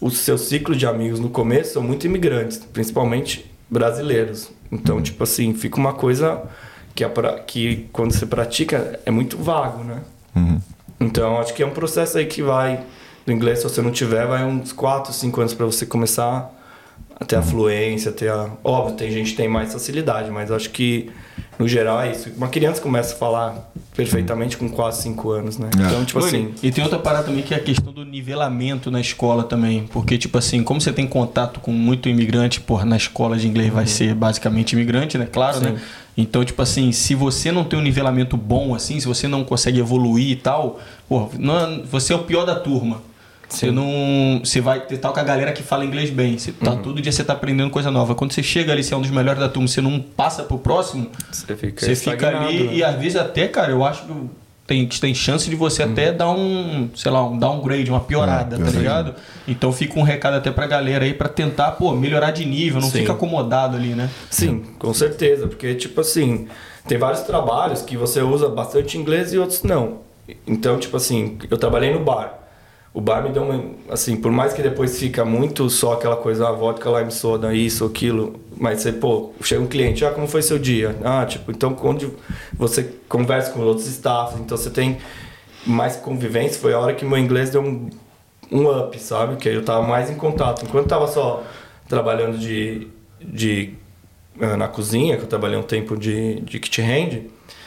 o 0.00 0.10
seu 0.10 0.36
ciclo 0.38 0.74
de 0.74 0.86
amigos 0.86 1.20
no 1.20 1.28
começo 1.28 1.74
são 1.74 1.82
muito 1.82 2.06
imigrantes, 2.06 2.58
principalmente 2.72 3.50
brasileiros. 3.70 4.50
Então, 4.70 4.96
Uhum. 4.96 5.02
tipo 5.02 5.22
assim, 5.22 5.52
fica 5.54 5.76
uma 5.78 5.92
coisa 5.92 6.42
que, 6.94 7.04
é 7.04 7.08
pra- 7.08 7.38
que 7.40 7.88
quando 7.92 8.12
você 8.12 8.24
pratica 8.26 8.98
é 9.04 9.10
muito 9.10 9.36
vago, 9.36 9.84
né? 9.84 9.98
Uhum. 10.34 10.60
Então, 11.00 11.38
acho 11.38 11.52
que 11.54 11.62
é 11.62 11.66
um 11.66 11.70
processo 11.70 12.16
aí 12.18 12.26
que 12.26 12.42
vai 12.42 12.80
do 13.26 13.32
inglês, 13.32 13.58
se 13.58 13.64
você 13.64 13.80
não 13.82 13.90
tiver, 13.90 14.26
vai 14.26 14.44
uns 14.44 14.72
4, 14.72 15.12
5 15.12 15.40
anos 15.40 15.52
para 15.54 15.66
você 15.66 15.84
começar 15.86 16.50
a 17.18 17.24
ter 17.24 17.36
a 17.36 17.42
fluência, 17.42 18.10
ter 18.12 18.30
a... 18.30 18.50
Óbvio, 18.64 18.96
tem 18.96 19.10
gente 19.10 19.30
que 19.30 19.36
tem 19.36 19.48
mais 19.48 19.72
facilidade, 19.72 20.30
mas 20.30 20.50
acho 20.50 20.70
que, 20.70 21.10
no 21.58 21.68
geral, 21.68 22.00
é 22.00 22.10
isso. 22.12 22.30
Uma 22.36 22.48
criança 22.48 22.80
começa 22.80 23.14
a 23.14 23.16
falar 23.16 23.72
perfeitamente 23.94 24.56
com 24.56 24.68
quase 24.68 25.02
5 25.02 25.30
anos, 25.30 25.58
né? 25.58 25.70
É. 25.78 25.86
Então, 25.86 26.04
tipo 26.04 26.18
Mano, 26.20 26.28
assim... 26.28 26.54
E 26.62 26.70
tem 26.70 26.82
outra 26.82 26.98
parada 26.98 27.24
também 27.24 27.42
que 27.42 27.54
é 27.54 27.56
a 27.56 27.60
questão 27.60 27.92
do 27.92 28.04
nivelamento 28.04 28.90
na 28.90 29.00
escola 29.00 29.44
também. 29.44 29.86
Porque, 29.92 30.16
tipo 30.18 30.36
assim, 30.38 30.62
como 30.62 30.80
você 30.80 30.92
tem 30.92 31.06
contato 31.06 31.60
com 31.60 31.72
muito 31.72 32.08
imigrante, 32.08 32.60
porra, 32.60 32.84
na 32.84 32.96
escola 32.96 33.36
de 33.36 33.46
inglês 33.46 33.72
vai 33.72 33.86
ser 33.86 34.14
basicamente 34.14 34.72
imigrante, 34.72 35.16
né? 35.18 35.28
Claro, 35.30 35.58
Sim. 35.58 35.64
né? 35.64 35.80
Então, 36.16 36.44
tipo 36.44 36.60
assim, 36.60 36.92
se 36.92 37.14
você 37.14 37.50
não 37.50 37.64
tem 37.64 37.78
um 37.78 37.82
nivelamento 37.82 38.36
bom, 38.36 38.74
assim, 38.74 39.00
se 39.00 39.06
você 39.06 39.26
não 39.26 39.44
consegue 39.44 39.78
evoluir 39.78 40.30
e 40.30 40.36
tal, 40.36 40.78
porra, 41.08 41.28
não 41.38 41.58
é- 41.58 41.80
você 41.90 42.12
é 42.12 42.16
o 42.16 42.20
pior 42.24 42.44
da 42.44 42.54
turma. 42.54 43.00
Você 43.52 43.70
não. 43.70 44.40
Você 44.44 44.60
vai 44.60 44.80
ter 44.80 44.96
tal 44.98 45.12
com 45.12 45.20
a 45.20 45.22
galera 45.22 45.52
que 45.52 45.62
fala 45.62 45.84
inglês 45.84 46.10
bem. 46.10 46.38
Você 46.38 46.52
tá, 46.52 46.76
Todo 46.76 47.00
dia 47.00 47.12
você 47.12 47.22
tá 47.22 47.32
aprendendo 47.34 47.70
coisa 47.70 47.90
nova. 47.90 48.14
Quando 48.14 48.32
você 48.32 48.42
chega 48.42 48.72
ali, 48.72 48.82
você 48.82 48.94
é 48.94 48.96
um 48.96 49.02
dos 49.02 49.10
melhores 49.10 49.40
da 49.40 49.48
turma, 49.48 49.68
você 49.68 49.80
não 49.80 50.00
passa 50.00 50.42
pro 50.42 50.58
próximo, 50.58 51.08
Você 51.30 51.54
fica, 51.56 51.84
você 51.84 51.94
fica 51.94 52.28
ali 52.28 52.64
né? 52.64 52.74
e 52.74 52.84
às 52.84 52.96
vezes 52.96 53.16
até, 53.16 53.46
cara, 53.48 53.70
eu 53.72 53.84
acho 53.84 54.04
que 54.06 54.12
tem, 54.66 54.86
tem 54.86 55.14
chance 55.14 55.50
de 55.50 55.56
você 55.56 55.82
até 55.82 56.12
dar 56.12 56.30
um, 56.30 56.88
sei 56.94 57.10
lá, 57.10 57.26
um 57.26 57.36
downgrade, 57.38 57.90
uma 57.90 58.00
piorada, 58.00 58.56
É, 58.56 58.58
tá 58.58 58.70
ligado? 58.70 59.14
Então 59.46 59.72
fica 59.72 59.98
um 59.98 60.02
recado 60.02 60.36
até 60.36 60.50
pra 60.50 60.66
galera 60.66 61.04
aí 61.04 61.12
pra 61.12 61.28
tentar, 61.28 61.72
pô, 61.72 61.92
melhorar 61.92 62.30
de 62.30 62.44
nível, 62.44 62.80
não 62.80 62.88
Sim. 62.88 63.00
fica 63.00 63.12
acomodado 63.12 63.76
ali, 63.76 63.88
né? 63.94 64.08
Sim, 64.30 64.62
com 64.78 64.94
certeza, 64.94 65.46
porque 65.46 65.74
tipo 65.74 66.00
assim, 66.00 66.46
tem 66.86 66.96
vários 66.96 67.22
trabalhos 67.22 67.82
que 67.82 67.96
você 67.96 68.22
usa 68.22 68.48
bastante 68.48 68.96
inglês 68.96 69.32
e 69.32 69.38
outros 69.38 69.62
não. 69.62 69.98
Então, 70.46 70.78
tipo 70.78 70.96
assim, 70.96 71.36
eu 71.50 71.58
trabalhei 71.58 71.92
no 71.92 72.00
bar. 72.00 72.38
O 72.94 73.00
bar 73.00 73.22
me 73.22 73.30
deu 73.30 73.42
uma, 73.42 73.64
assim, 73.88 74.16
por 74.16 74.30
mais 74.30 74.52
que 74.52 74.62
depois 74.62 74.98
fica 74.98 75.24
muito 75.24 75.70
só 75.70 75.94
aquela 75.94 76.16
coisa, 76.16 76.48
ah, 76.48 76.52
vodka, 76.52 76.90
lime 76.90 77.10
soda, 77.10 77.54
isso, 77.54 77.86
aquilo, 77.86 78.38
mas 78.56 78.80
você, 78.80 78.92
pô, 78.92 79.32
chega 79.42 79.62
um 79.62 79.66
cliente, 79.66 80.04
ah, 80.04 80.10
como 80.10 80.28
foi 80.28 80.42
seu 80.42 80.58
dia? 80.58 80.94
Ah, 81.02 81.24
tipo, 81.24 81.50
então 81.50 81.74
quando 81.74 82.14
você 82.52 82.94
conversa 83.08 83.50
com 83.52 83.60
outros 83.60 83.86
staffs, 83.86 84.38
então 84.38 84.58
você 84.58 84.68
tem 84.68 84.98
mais 85.66 85.96
convivência, 85.96 86.60
foi 86.60 86.74
a 86.74 86.78
hora 86.78 86.94
que 86.94 87.04
meu 87.04 87.16
inglês 87.16 87.50
deu 87.50 87.62
um, 87.62 87.88
um 88.50 88.70
up, 88.70 88.98
sabe? 88.98 89.36
Que 89.36 89.48
eu 89.48 89.64
tava 89.64 89.86
mais 89.86 90.10
em 90.10 90.14
contato. 90.14 90.64
Enquanto 90.64 90.84
eu 90.84 90.88
tava 90.88 91.06
só 91.06 91.42
trabalhando 91.88 92.36
de, 92.36 92.88
de 93.20 93.74
ah, 94.40 94.56
na 94.56 94.68
cozinha, 94.68 95.16
que 95.16 95.22
eu 95.22 95.28
trabalhei 95.28 95.58
um 95.58 95.62
tempo 95.62 95.96
de, 95.96 96.40
de 96.40 96.58
kitchen 96.58 96.84
hand, 96.84 97.22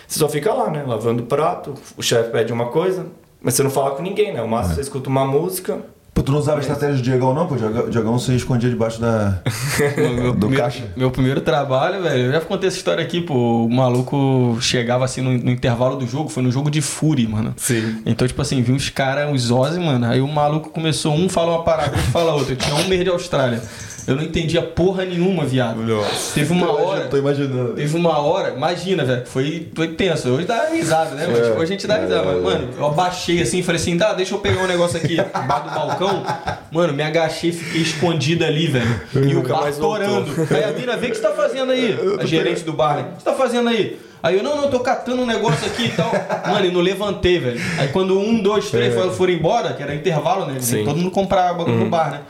você 0.08 0.20
só 0.20 0.30
fica 0.30 0.54
lá, 0.54 0.70
né? 0.70 0.84
Lavando 0.86 1.24
prato, 1.24 1.74
o 1.98 2.04
chefe 2.04 2.30
pede 2.30 2.54
uma 2.54 2.68
coisa, 2.68 3.08
mas 3.46 3.54
você 3.54 3.64
não 3.64 3.70
fala 3.70 3.92
com 3.92 4.04
ninguém, 4.04 4.34
né? 4.34 4.42
O 4.42 4.48
máximo 4.50 4.76
você 4.76 4.82
escuta 4.82 5.08
uma 5.10 5.24
música. 5.24 5.78
Pô, 6.14 6.24
tu 6.24 6.32
não 6.32 6.40
usava 6.40 6.60
a 6.60 6.62
estratégia 6.62 6.96
do 6.96 7.02
Diegão, 7.02 7.34
não? 7.34 7.46
Pô, 7.46 7.56
o 7.56 7.58
Diegão- 7.58 7.84
o 7.86 7.90
Diegão 7.90 8.18
se 8.18 8.34
escondia 8.36 8.70
debaixo 8.70 9.02
da. 9.02 9.40
meu, 9.98 10.32
Do 10.32 10.40
primeiro, 10.48 10.64
caixa. 10.64 10.84
meu 10.96 11.12
primeiro 11.12 11.42
trabalho, 11.42 12.02
velho, 12.04 12.28
eu 12.28 12.32
já 12.32 12.40
contei 12.42 12.70
essa 12.70 12.78
história 12.78 13.04
aqui, 13.04 13.20
pô. 13.22 13.66
O 13.66 13.70
maluco 13.70 14.58
chegava 14.62 15.04
assim 15.04 15.20
no, 15.22 15.32
no 15.32 15.52
intervalo 15.52 15.98
do 15.98 16.08
jogo, 16.08 16.30
foi 16.30 16.42
no 16.42 16.50
jogo 16.52 16.72
de 16.72 16.82
Fury, 16.82 17.28
mano. 17.28 17.54
Sim. 17.58 18.02
Então, 18.06 18.26
tipo 18.28 18.42
assim, 18.42 18.62
vi 18.62 18.72
uns 18.72 18.90
caras, 18.90 19.30
uns 19.30 19.52
Ozzy, 19.52 19.78
mano. 19.80 20.06
Aí 20.06 20.22
o 20.22 20.28
maluco 20.28 20.70
começou, 20.70 21.14
um 21.14 21.28
fala 21.28 21.52
uma 21.52 21.64
parada, 21.64 21.92
outro 21.92 22.12
fala 22.12 22.34
outra. 22.34 22.54
Eu 22.54 22.58
tinha 22.58 22.76
um 22.76 22.88
mês 22.88 23.04
de 23.04 23.10
Austrália. 23.10 23.62
Eu 24.08 24.16
não 24.16 24.24
entendia 24.24 24.62
porra 24.62 25.04
nenhuma, 25.04 25.46
viado. 25.46 25.78
Nossa. 25.82 26.34
Teve 26.36 26.54
uma 26.54 26.72
hora. 26.72 27.06
Tô 27.08 27.18
imaginando. 27.18 27.74
Teve 27.74 27.96
uma 27.98 28.20
hora, 28.20 28.54
imagina, 28.56 29.04
velho, 29.04 29.26
foi, 29.26 29.68
foi 29.74 29.88
tenso. 29.90 30.30
Hoje 30.30 30.46
dá 30.46 30.68
risada, 30.70 31.16
né? 31.16 31.26
Mas 31.28 31.40
É, 31.40 31.52
hoje 31.54 31.64
a 31.64 31.66
gente 31.66 31.88
dá 31.88 31.98
é, 31.98 32.02
risada. 32.02 32.22
é, 32.22 32.26
Mas, 32.26 32.38
é. 32.38 32.40
mano, 32.42 32.70
eu 32.78 32.86
abaixei 32.86 33.42
assim, 33.42 33.64
falei 33.64 33.82
assim, 33.82 33.98
dá, 33.98 34.14
deixa 34.14 34.36
eu 34.36 34.40
pegar 34.40 34.62
um 34.64 34.68
negócio 34.68 34.98
aqui 34.98 35.14
embaixo 35.14 35.64
do 35.70 35.72
balcão. 35.76 36.24
Mano, 36.72 36.94
me 36.94 37.02
agachei, 37.04 37.52
fiquei 37.52 37.82
escondido 37.82 38.46
ali, 38.46 38.68
velho. 38.68 39.02
E 39.16 39.36
o 39.36 39.42
bar 39.42 39.72
torando. 39.74 40.32
Aí 40.52 40.64
a 40.64 40.72
Vira, 40.72 40.96
vê 40.98 41.08
o 41.08 41.10
que 41.10 41.16
você 41.16 41.22
tá 41.24 41.32
fazendo 41.32 41.72
aí? 41.72 41.98
A 42.20 42.26
gerente 42.26 42.64
do 42.64 42.74
bar, 42.74 42.96
né? 42.98 43.02
O 43.12 43.16
que 43.16 43.24
você 43.24 43.26
tá 43.30 43.34
fazendo 43.34 43.70
aí? 43.70 44.00
Aí 44.22 44.38
eu, 44.38 44.44
não, 44.44 44.56
não, 44.60 44.70
tô 44.72 44.80
catando 44.80 45.22
um 45.22 45.26
negócio 45.26 45.66
aqui 45.68 45.86
e 45.86 45.90
tal. 45.90 46.12
Mano, 46.48 46.66
e 46.66 46.72
não 46.72 46.82
levantei, 46.82 47.38
velho. 47.40 47.60
Aí 47.78 47.88
quando 47.90 48.20
um, 48.20 48.42
dois, 48.42 48.70
três 48.72 48.94
foram- 48.94 49.12
foram 49.12 49.34
embora, 49.34 49.74
que 49.74 49.84
era 49.84 49.94
intervalo, 49.94 50.46
né? 50.48 50.58
Sim. 50.60 50.84
Todo 50.84 50.98
mundo 50.98 51.12
comprava 51.12 51.60
bagulho 51.60 51.78
no 51.78 51.90
bar, 51.90 52.10
né? 52.12 52.22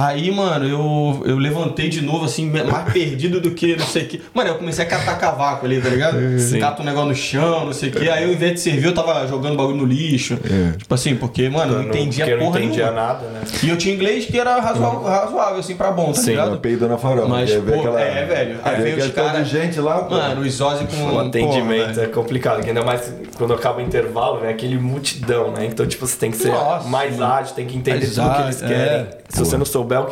Aí, 0.00 0.30
mano, 0.30 0.64
eu, 0.66 1.22
eu 1.26 1.36
levantei 1.36 1.88
de 1.88 2.00
novo, 2.00 2.24
assim, 2.24 2.48
mais 2.50 2.92
perdido 2.92 3.40
do 3.40 3.50
que 3.50 3.76
não 3.76 3.84
sei 3.86 4.04
o 4.04 4.06
que. 4.08 4.22
Mano, 4.32 4.50
eu 4.50 4.54
comecei 4.56 4.84
a 4.84 4.88
catar 4.88 5.18
cavaco 5.18 5.66
ali, 5.66 5.80
tá 5.80 5.88
ligado? 5.88 6.38
Sim. 6.38 6.58
Cata 6.58 6.82
um 6.82 6.84
negócio 6.84 7.08
no 7.08 7.14
chão, 7.14 7.66
não 7.66 7.72
sei 7.72 7.90
o 7.90 7.92
que. 7.92 8.08
Aí, 8.08 8.24
ao 8.24 8.30
invés 8.30 8.54
de 8.54 8.60
servir, 8.60 8.86
eu 8.86 8.94
tava 8.94 9.26
jogando 9.26 9.56
bagulho 9.56 9.76
no 9.76 9.84
lixo. 9.84 10.38
É. 10.44 10.76
Tipo 10.78 10.94
assim, 10.94 11.16
porque, 11.16 11.48
mano, 11.48 11.74
eu 11.74 11.78
não 11.82 11.88
entendia 11.88 12.24
porque 12.24 12.32
eu 12.34 12.38
não 12.38 12.46
porra 12.46 12.60
entendia 12.60 12.84
nenhuma. 12.86 13.02
nada, 13.06 13.26
né? 13.28 13.40
E 13.62 13.68
eu 13.68 13.76
tinha 13.76 13.94
inglês 13.94 14.24
que 14.26 14.38
era 14.38 14.58
razoável, 14.60 15.02
razoável 15.02 15.58
assim, 15.60 15.74
pra 15.76 15.90
bom, 15.90 16.12
tá 16.12 16.20
Sim, 16.20 16.30
ligado? 16.30 16.58
Peido 16.58 16.88
na 16.88 16.96
farofa. 16.96 17.28
Mas, 17.28 17.50
pô, 17.52 17.98
é, 17.98 18.24
velho. 18.24 18.58
Aí 18.64 18.82
veio 18.82 18.96
os 18.96 19.04
aquele 19.04 19.26
cara- 19.26 19.42
de 19.42 19.50
gente 19.50 19.80
lá, 19.80 19.98
pô. 19.98 20.14
Mano, 20.14 20.40
os 20.42 20.60
Ozzy 20.60 20.84
com... 20.86 21.10
O 21.14 21.18
atendimento 21.20 21.88
porra, 21.94 22.02
é 22.02 22.06
complicado, 22.06 22.62
que 22.62 22.68
ainda 22.68 22.82
mais 22.84 23.12
quando 23.36 23.52
acaba 23.52 23.78
o 23.78 23.82
intervalo, 23.82 24.40
né? 24.40 24.50
Aquele 24.50 24.78
multidão, 24.78 25.50
né? 25.50 25.66
Então, 25.66 25.86
tipo, 25.86 26.06
você 26.06 26.16
tem 26.16 26.30
que 26.30 26.36
ser 26.36 26.48
Nossa, 26.48 26.88
mais 26.88 27.20
ágil, 27.20 27.54
tem 27.54 27.66
que 27.66 27.76
entender 27.76 27.98
Mais 28.00 28.14
tudo 28.14 28.34
que 28.34 28.42
eles 28.42 28.62
ágil, 28.62 28.68
querem. 28.76 28.92
é. 29.00 29.19
Se 29.30 29.38
você 29.38 29.56
não 29.56 29.64
souber, 29.64 30.04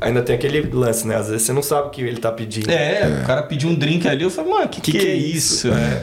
ainda 0.00 0.22
tem 0.22 0.34
aquele 0.36 0.60
lance, 0.70 1.06
né? 1.06 1.16
Às 1.16 1.28
vezes 1.28 1.46
você 1.46 1.52
não 1.52 1.62
sabe 1.62 1.88
o 1.88 1.90
que 1.90 2.02
ele 2.02 2.20
tá 2.20 2.30
pedindo. 2.30 2.70
É, 2.70 3.20
o 3.22 3.26
cara 3.26 3.42
pediu 3.44 3.70
um 3.70 3.74
drink 3.74 4.06
ali, 4.06 4.22
eu 4.24 4.30
falei, 4.30 4.50
mano, 4.52 4.68
que 4.68 4.80
que, 4.80 4.92
Que 4.92 4.98
que 4.98 5.04
que 5.04 5.10
é 5.10 5.14
é 5.14 5.16
isso? 5.16 5.68
isso? 5.68 5.72
É. 5.72 6.02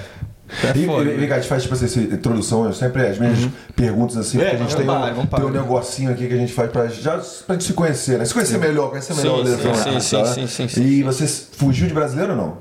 É 0.63 0.78
E, 0.78 0.86
foda. 0.86 1.10
e, 1.10 1.16
vem 1.16 1.30
cá, 1.30 1.36
a 1.36 1.40
gente 1.40 1.48
faz 1.48 1.62
tipo 1.63 1.74
assim, 1.75 1.86
essa 1.86 2.00
introdução, 2.01 2.66
eu 2.66 2.74
sempre 2.74 3.08
as 3.08 3.18
minhas 3.18 3.40
perguntas 3.74 4.18
assim, 4.18 4.38
É, 4.38 4.50
porque 4.50 4.56
a 4.58 4.60
gente 4.60 4.75
tem, 4.75 4.86
parar, 4.86 5.18
um, 5.18 5.25
tem 5.25 5.46
um 5.46 5.50
negocinho 5.50 6.12
aqui 6.12 6.28
que 6.28 6.34
a 6.34 6.38
gente 6.38 6.51
faz 6.51 6.70
pra, 6.70 6.88
já, 6.88 7.18
pra 7.48 7.56
gente 7.56 7.63
se 7.63 7.74
conhecer, 7.74 8.18
né? 8.20 8.25
Se 8.25 8.34
conhecer 8.34 8.58
melhor, 8.58 8.90
conhecer 8.90 9.13
melhor 9.16 9.46
Sim, 9.46 9.54
o 9.54 9.58
sim, 9.58 9.68
né? 9.70 10.01
sim, 10.01 10.25
sim, 10.25 10.48
sim, 10.48 10.68
sim, 10.68 10.82
E 10.82 10.98
sim. 10.98 11.04
você 11.04 11.25
fugiu 11.25 11.88
de 11.88 11.94
brasileiro 11.94 12.32
ou 12.34 12.38
não? 12.38 12.58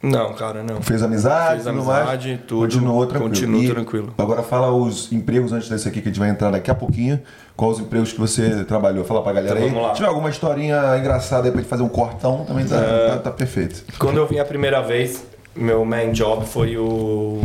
Não, 0.00 0.32
cara, 0.34 0.62
não. 0.62 0.80
Fez 0.80 1.02
amizade, 1.02 1.58
tudo 1.64 1.70
amizade, 1.70 2.28
mais? 2.28 2.40
tudo. 2.46 2.60
Continuou 2.62 3.04
tranquilo. 3.06 3.30
Continuo 3.34 3.62
E 3.64 3.68
tranquilo. 3.70 4.14
Agora 4.16 4.42
fala 4.44 4.70
os 4.70 5.10
empregos 5.12 5.52
antes 5.52 5.68
desse 5.68 5.88
aqui 5.88 6.00
que 6.00 6.08
a 6.08 6.12
gente 6.12 6.20
vai 6.20 6.28
entrar 6.30 6.50
daqui 6.52 6.70
a 6.70 6.74
pouquinho. 6.74 7.20
Quais 7.56 7.74
os 7.78 7.80
empregos 7.82 8.12
que 8.12 8.20
você 8.20 8.64
trabalhou? 8.64 9.04
Fala 9.04 9.22
pra 9.22 9.32
galera 9.32 9.54
Então, 9.56 9.64
aí. 9.64 9.70
vamos 9.70 9.82
lá. 9.84 9.90
Se 9.90 9.96
tiver 9.96 10.08
alguma 10.08 10.30
historinha 10.30 10.96
engraçada 10.96 11.46
aí 11.48 11.50
pra 11.50 11.60
gente 11.60 11.68
fazer 11.70 11.82
um 11.82 11.88
cortão, 11.88 12.44
também 12.44 12.64
tá, 12.64 12.76
É. 12.76 13.08
tá, 13.10 13.16
tá 13.18 13.30
perfeito. 13.32 13.82
Quando 13.98 14.18
eu 14.18 14.26
vim 14.26 14.38
a 14.38 14.44
primeira 14.44 14.80
vez, 14.82 15.24
meu 15.56 15.84
main 15.84 16.12
job 16.12 16.46
foi 16.46 16.76
o 16.76 17.42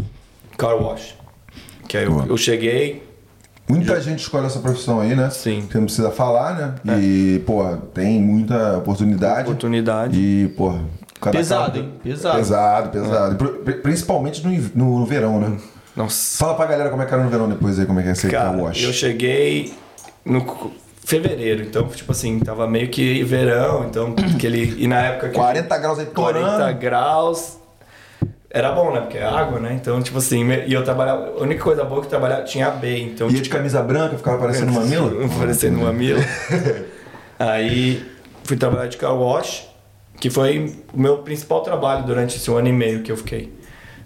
car 0.56 0.76
wash. 0.76 1.16
Que 1.88 1.98
aí 1.98 2.04
eu, 2.06 2.26
eu 2.28 2.38
cheguei, 2.38 3.02
Muita 3.68 4.00
gente 4.02 4.20
escolhe 4.20 4.46
essa 4.46 4.60
profissão 4.60 5.00
aí, 5.00 5.16
né? 5.16 5.30
Sim. 5.30 5.66
Você 5.72 5.78
não 5.78 5.86
precisa 5.86 6.12
falar, 6.12 6.76
né? 6.84 6.98
E, 7.00 7.42
pô, 7.48 7.64
tem 7.94 8.22
muita 8.22 8.78
oportunidade. 8.78 9.44
oportunidade. 9.48 10.20
E, 10.20 10.50
pô, 10.50 10.76
Pesado, 11.32 11.80
hein? 11.80 11.94
Pesado. 12.04 12.38
Pesado, 12.38 12.90
pesado. 12.90 13.36
Pri- 13.36 13.76
Principalmente 13.76 14.46
no, 14.46 14.52
no, 14.76 15.00
no 15.00 15.06
verão, 15.06 15.40
né? 15.40 15.58
Nossa. 15.96 16.38
Fala 16.38 16.56
pra 16.56 16.66
galera 16.66 16.90
como 16.90 17.02
é 17.02 17.06
que 17.06 17.14
era 17.14 17.24
no 17.24 17.30
verão 17.30 17.48
depois 17.48 17.80
aí, 17.80 17.86
como 17.86 18.00
é 18.00 18.04
que 18.04 18.10
é 18.10 18.30
Cara, 18.32 18.50
car 18.52 18.60
wash. 18.60 18.84
eu 18.84 18.92
cheguei 18.94 19.74
no 20.26 20.72
fevereiro, 21.06 21.62
então, 21.64 21.88
tipo 21.90 22.12
assim, 22.14 22.40
tava 22.40 22.68
meio 22.68 22.90
que 22.90 23.24
verão, 23.24 23.86
então, 23.90 24.16
aquele. 24.36 24.82
E 24.82 24.88
na 24.88 25.02
época 25.02 25.30
que. 25.30 25.36
40 25.36 25.78
graus 25.78 26.00
aí 26.00 26.06
40 26.08 26.50
torando. 26.58 26.80
graus. 26.80 27.58
Era 28.50 28.72
bom, 28.72 28.94
né? 28.94 29.02
Porque 29.02 29.18
é 29.18 29.26
água, 29.26 29.60
né? 29.60 29.74
Então, 29.80 30.00
tipo 30.02 30.20
assim, 30.20 30.48
e 30.68 30.72
eu 30.74 30.84
trabalhava. 30.84 31.34
A 31.40 31.42
única 31.42 31.64
coisa 31.64 31.84
boa 31.84 31.98
é 31.98 32.02
que 32.02 32.06
eu 32.06 32.10
trabalhava 32.12 32.44
tinha 32.44 32.68
AB, 32.68 33.02
então. 33.02 33.30
Ia 33.30 33.42
de 33.42 33.50
camisa 33.50 33.82
branca, 33.82 34.16
ficava 34.16 34.38
parecendo 34.38 34.72
um 34.72 34.76
mamilo? 34.82 35.28
Parecendo 35.40 35.80
um 35.80 35.84
mamilo. 35.84 36.20
Aí 37.40 38.06
fui 38.44 38.56
trabalhar 38.58 38.88
de 38.88 38.98
car 38.98 39.14
wash, 39.16 39.68
que 40.24 40.30
foi 40.30 40.74
o 40.94 40.98
meu 41.02 41.18
principal 41.18 41.60
trabalho 41.60 42.06
durante 42.06 42.38
esse 42.38 42.50
ano 42.50 42.70
e 42.70 42.72
meio 42.72 43.04
que 43.04 43.12
eu 43.12 43.18
fiquei. 43.18 43.54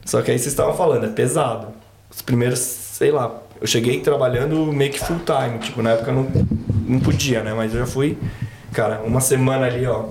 Só 0.04 0.20
que 0.20 0.32
aí 0.32 0.40
vocês 0.40 0.52
estavam 0.52 0.74
falando, 0.74 1.06
é 1.06 1.10
pesado. 1.10 1.68
Os 2.10 2.24
primeiros, 2.24 2.58
sei 2.58 3.12
lá, 3.12 3.40
eu 3.62 3.68
cheguei 3.68 4.00
trabalhando 4.00 4.74
meio 4.74 4.92
que 4.92 4.98
full 4.98 5.20
time, 5.20 5.60
tipo, 5.60 5.80
na 5.84 5.92
época 5.92 6.10
eu 6.10 6.16
não, 6.16 6.28
não 6.88 7.00
podia, 7.00 7.44
né? 7.44 7.54
Mas 7.54 7.72
eu 7.72 7.82
já 7.82 7.86
fui, 7.86 8.18
cara, 8.74 9.04
uma 9.06 9.22
semana 9.22 9.68
ali, 9.68 9.86
ó, 9.86 10.06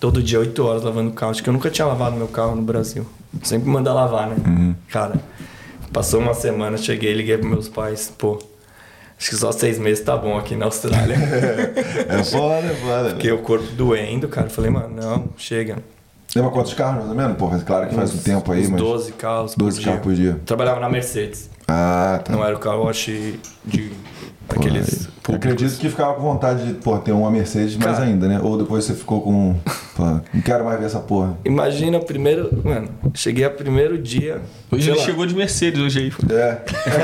todo 0.00 0.22
dia 0.22 0.40
8 0.40 0.64
horas 0.64 0.82
lavando 0.82 1.10
o 1.10 1.12
carro. 1.12 1.32
Acho 1.32 1.42
que 1.42 1.50
eu 1.50 1.52
nunca 1.52 1.68
tinha 1.68 1.86
lavado 1.86 2.16
meu 2.16 2.28
carro 2.28 2.56
no 2.56 2.62
Brasil. 2.62 3.04
Sempre 3.42 3.68
manda 3.68 3.92
lavar, 3.92 4.30
né? 4.30 4.36
Cara, 4.88 5.20
passou 5.92 6.20
uma 6.20 6.32
semana, 6.32 6.78
cheguei, 6.78 7.12
liguei 7.12 7.36
pros 7.36 7.50
meus 7.50 7.68
pais, 7.68 8.10
pô, 8.16 8.38
acho 9.18 9.30
que 9.30 9.36
só 9.36 9.52
seis 9.52 9.78
meses 9.78 10.04
tá 10.04 10.16
bom 10.16 10.36
aqui 10.36 10.54
na 10.56 10.66
Austrália. 10.66 11.16
É 12.08 12.22
foda, 12.24 12.66
é 12.66 12.74
foda. 12.74 13.10
Fiquei 13.10 13.32
o 13.32 13.38
corpo 13.38 13.66
doendo, 13.72 14.28
cara. 14.28 14.48
Falei, 14.48 14.70
mano, 14.70 14.94
não, 14.94 15.28
chega. 15.36 15.76
Lembra 16.34 16.50
quantos 16.50 16.74
carros, 16.74 16.98
mais 16.98 17.10
ou 17.10 17.14
menos? 17.14 17.36
Porra, 17.36 17.58
claro 17.60 17.88
que 17.88 17.94
faz 17.94 18.14
um 18.14 18.18
tempo 18.18 18.52
aí, 18.52 18.62
Uns 18.62 18.70
mas... 18.70 18.80
12 18.80 19.12
carros 19.12 19.54
12 19.56 19.78
por 19.78 19.84
carros 19.84 20.02
por 20.02 20.14
dia. 20.14 20.40
Trabalhava 20.44 20.80
na 20.80 20.88
Mercedes. 20.88 21.50
Ah, 21.66 22.20
tá. 22.24 22.32
Não 22.32 22.44
era 22.44 22.54
o 22.54 22.58
car 22.58 22.78
wash 22.78 23.06
de 23.64 23.92
aqueles 24.48 25.08
acredito 25.34 25.78
que 25.78 25.88
ficava 25.88 26.14
com 26.14 26.22
vontade 26.22 26.66
de 26.66 26.74
pô, 26.74 26.96
ter 26.98 27.12
uma 27.12 27.30
Mercedes 27.30 27.76
mais 27.76 27.98
ainda, 27.98 28.28
né? 28.28 28.40
Ou 28.42 28.56
depois 28.56 28.84
você 28.84 28.94
ficou 28.94 29.20
com. 29.20 29.56
Não 30.32 30.40
quero 30.42 30.64
mais 30.64 30.78
ver 30.78 30.86
essa 30.86 31.00
porra. 31.00 31.38
Imagina 31.44 31.98
o 31.98 32.04
primeiro. 32.04 32.50
Mano, 32.64 32.88
cheguei 33.14 33.44
a 33.44 33.50
primeiro 33.50 33.98
dia. 33.98 34.40
Hoje 34.70 34.90
ele 34.90 34.98
lá, 34.98 35.04
chegou 35.04 35.26
de 35.26 35.34
Mercedes 35.34 35.80
hoje 35.80 35.98
aí. 35.98 36.12
É. 36.36 36.58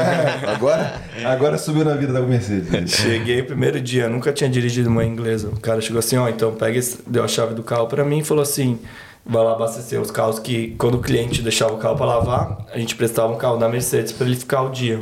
agora, 0.50 1.00
agora 1.24 1.58
subiu 1.58 1.84
na 1.84 1.94
vida 1.94 2.12
da 2.12 2.20
Mercedes. 2.20 2.94
Cheguei 2.94 3.42
primeiro 3.42 3.80
dia, 3.80 4.08
nunca 4.08 4.32
tinha 4.32 4.48
dirigido 4.48 4.88
uma 4.88 5.04
inglesa. 5.04 5.48
O 5.48 5.60
cara 5.60 5.80
chegou 5.80 5.98
assim, 5.98 6.16
ó, 6.16 6.28
então 6.28 6.52
pega 6.52 6.78
esse, 6.78 6.98
deu 7.06 7.24
a 7.24 7.28
chave 7.28 7.54
do 7.54 7.62
carro 7.62 7.86
pra 7.86 8.04
mim 8.04 8.18
e 8.18 8.24
falou 8.24 8.42
assim: 8.42 8.78
vai 9.24 9.42
lá 9.42 9.52
abastecer 9.52 10.00
os 10.00 10.10
carros 10.10 10.38
que 10.38 10.74
quando 10.78 10.96
o 10.96 11.00
cliente 11.00 11.42
deixava 11.42 11.72
o 11.72 11.78
carro 11.78 11.96
pra 11.96 12.06
lavar, 12.06 12.66
a 12.72 12.78
gente 12.78 12.94
prestava 12.94 13.32
um 13.32 13.36
carro 13.36 13.56
da 13.56 13.68
Mercedes 13.68 14.12
pra 14.12 14.26
ele 14.26 14.36
ficar 14.36 14.62
o 14.62 14.70
dia. 14.70 15.00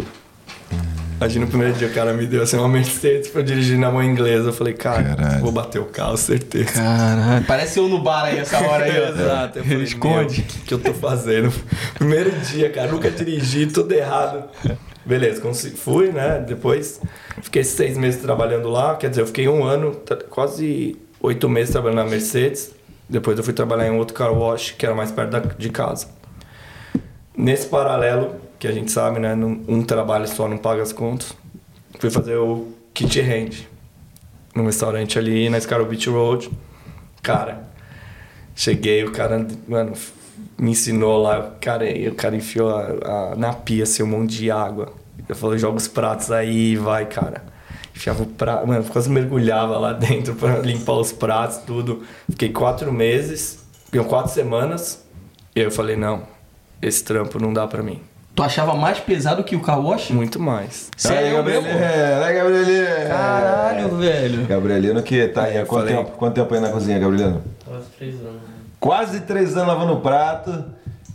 Imagina 1.22 1.44
o 1.44 1.48
primeiro 1.48 1.72
dia 1.74 1.86
o 1.86 1.92
cara 1.92 2.12
me 2.12 2.26
deu 2.26 2.42
assim 2.42 2.56
uma 2.56 2.68
Mercedes 2.68 3.28
pra 3.28 3.42
eu 3.42 3.44
dirigir 3.44 3.78
na 3.78 3.92
mão 3.92 4.02
inglesa. 4.02 4.48
Eu 4.48 4.52
falei, 4.52 4.74
cara, 4.74 5.14
Caralho. 5.14 5.40
vou 5.40 5.52
bater 5.52 5.78
o 5.78 5.84
carro, 5.84 6.16
certeza. 6.16 6.72
Caralho. 6.72 7.44
Parece 7.46 7.78
eu 7.78 7.88
no 7.88 8.00
bar 8.00 8.24
aí 8.24 8.38
essa 8.40 8.58
hora 8.58 8.84
aí. 8.84 8.90
Exato, 9.14 9.58
eu 9.60 9.64
falei, 9.64 9.82
Esconde. 9.84 10.38
"Meu, 10.40 10.44
O 10.44 10.48
que, 10.48 10.58
que 10.62 10.74
eu 10.74 10.78
tô 10.80 10.92
fazendo? 10.92 11.52
Primeiro 11.94 12.32
dia, 12.32 12.70
cara, 12.70 12.90
nunca 12.90 13.08
dirigi, 13.08 13.66
tudo 13.66 13.92
errado. 13.92 14.48
Beleza, 15.06 15.40
consegui- 15.40 15.76
fui, 15.76 16.10
né? 16.10 16.44
Depois 16.44 17.00
fiquei 17.40 17.62
seis 17.62 17.96
meses 17.96 18.20
trabalhando 18.20 18.68
lá, 18.68 18.96
quer 18.96 19.08
dizer, 19.08 19.22
eu 19.22 19.26
fiquei 19.26 19.46
um 19.48 19.62
ano, 19.64 19.96
quase 20.28 20.96
oito 21.20 21.48
meses 21.48 21.70
trabalhando 21.70 21.98
na 22.04 22.10
Mercedes. 22.10 22.72
Depois 23.08 23.38
eu 23.38 23.44
fui 23.44 23.52
trabalhar 23.52 23.86
em 23.86 23.96
outro 23.96 24.12
car 24.14 24.32
wash, 24.32 24.74
que 24.76 24.84
era 24.84 24.94
mais 24.94 25.12
perto 25.12 25.30
da- 25.30 25.38
de 25.38 25.68
casa. 25.70 26.08
Nesse 27.36 27.66
paralelo, 27.68 28.36
que 28.62 28.68
a 28.68 28.72
gente 28.72 28.92
sabe, 28.92 29.18
né? 29.18 29.34
Um 29.34 29.82
trabalho 29.82 30.28
só 30.28 30.46
não 30.46 30.56
paga 30.56 30.82
as 30.82 30.92
contas. 30.92 31.34
Fui 31.98 32.08
fazer 32.10 32.36
o 32.36 32.68
kit 32.94 33.20
hand 33.20 33.66
num 34.54 34.66
restaurante 34.66 35.18
ali 35.18 35.50
na 35.50 35.58
Scarrow 35.60 35.84
Beach 35.84 36.08
Road. 36.08 36.48
Cara, 37.20 37.64
cheguei, 38.54 39.02
o 39.02 39.10
cara, 39.10 39.44
mano, 39.66 39.94
me 40.56 40.70
ensinou 40.70 41.20
lá, 41.20 41.56
cara, 41.60 41.86
o 42.08 42.14
cara 42.14 42.36
enfiou 42.36 42.70
a- 42.70 43.32
a- 43.32 43.34
na 43.36 43.52
pia 43.52 43.82
assim, 43.82 44.04
um 44.04 44.06
monte 44.06 44.36
de 44.36 44.48
água. 44.52 44.92
Eu 45.28 45.34
falei, 45.34 45.58
joga 45.58 45.78
os 45.78 45.88
pratos 45.88 46.30
aí, 46.30 46.76
vai, 46.76 47.06
cara. 47.06 47.42
Enfiava 47.92 48.22
o 48.22 48.26
prato, 48.26 48.64
mano, 48.68 48.84
quase 48.84 49.10
mergulhava 49.10 49.76
lá 49.76 49.92
dentro 49.92 50.36
pra 50.36 50.58
limpar 50.60 50.98
os 50.98 51.10
pratos, 51.10 51.56
tudo. 51.66 52.04
Fiquei 52.30 52.50
quatro 52.50 52.92
meses, 52.92 53.58
quatro 54.08 54.30
semanas, 54.32 55.04
e 55.52 55.58
aí 55.58 55.66
eu 55.66 55.72
falei, 55.72 55.96
não, 55.96 56.22
esse 56.80 57.02
trampo 57.02 57.40
não 57.40 57.52
dá 57.52 57.66
pra 57.66 57.82
mim. 57.82 58.00
Tu 58.34 58.42
achava 58.42 58.74
mais 58.74 58.98
pesado 58.98 59.44
que 59.44 59.54
o 59.54 59.60
car 59.60 59.78
wash? 59.78 60.10
Muito 60.10 60.40
mais. 60.40 60.88
Aí, 60.94 61.00
Sério 61.00 61.44
mesmo? 61.44 61.62
Gabrielino, 61.68 62.24
aí, 62.24 62.34
Gabrielino. 62.34 63.08
Caralho, 63.08 63.88
velho. 63.96 64.46
Gabrielino 64.46 65.02
que 65.02 65.28
tá 65.28 65.42
aí 65.44 65.58
há 65.58 65.66
quanto 65.66 65.86
falei- 65.88 65.96
tempo, 65.96 66.10
quanto 66.16 66.34
tempo 66.34 66.54
aí 66.54 66.60
na 66.60 66.68
cozinha, 66.70 66.98
Gabrielino? 66.98 67.42
Quase 67.66 67.86
três 67.98 68.14
anos. 68.20 68.40
Quase 68.80 69.20
três 69.20 69.56
anos 69.56 69.68
lavando 69.68 69.96
prato. 70.00 70.64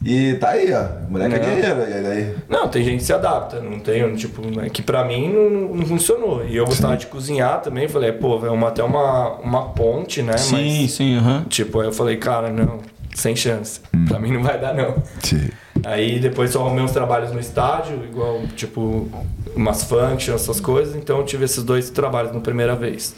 E 0.06 0.36
tá 0.36 0.50
aí, 0.50 0.72
ó. 0.72 0.86
Moleque 1.10 1.36
é 1.36 1.40
guerreiro. 1.40 1.80
E 1.90 2.08
aí? 2.08 2.36
Não, 2.48 2.68
tem 2.68 2.84
gente 2.84 2.98
que 3.00 3.04
se 3.04 3.12
adapta, 3.14 3.60
não 3.60 3.80
tem, 3.80 4.16
tipo, 4.16 4.42
é 4.62 4.70
que 4.70 4.84
pra 4.84 5.04
mim 5.04 5.28
não, 5.34 5.76
não 5.76 5.86
funcionou. 5.88 6.46
E 6.46 6.56
eu 6.56 6.66
gostava 6.66 6.96
de 6.96 7.08
cozinhar 7.08 7.62
também, 7.62 7.88
falei, 7.88 8.12
pô, 8.12 8.46
é 8.46 8.52
uma, 8.52 8.68
até 8.68 8.84
uma, 8.84 9.32
uma 9.40 9.70
ponte, 9.70 10.22
né? 10.22 10.38
Sim, 10.38 10.82
Mas, 10.84 10.92
sim, 10.92 11.18
aham. 11.18 11.46
tipo, 11.50 11.80
aí 11.82 11.88
eu 11.88 11.92
falei, 11.92 12.16
cara, 12.18 12.52
não, 12.52 12.78
sem 13.18 13.36
chance. 13.36 13.82
Pra 14.08 14.20
mim 14.20 14.32
não 14.32 14.44
vai 14.44 14.60
dar, 14.60 14.74
não. 14.74 15.02
Sim. 15.24 15.50
Aí 15.84 16.20
depois 16.20 16.52
só 16.52 16.64
arrumei 16.66 16.84
uns 16.84 16.92
trabalhos 16.92 17.32
no 17.32 17.40
estádio, 17.40 18.04
igual, 18.06 18.42
tipo, 18.56 19.10
umas 19.56 19.84
functions, 19.84 20.42
essas 20.42 20.60
coisas. 20.60 20.96
Então 20.96 21.18
eu 21.18 21.26
tive 21.26 21.46
esses 21.46 21.64
dois 21.64 21.90
trabalhos 21.90 22.32
na 22.32 22.40
primeira 22.40 22.76
vez. 22.76 23.16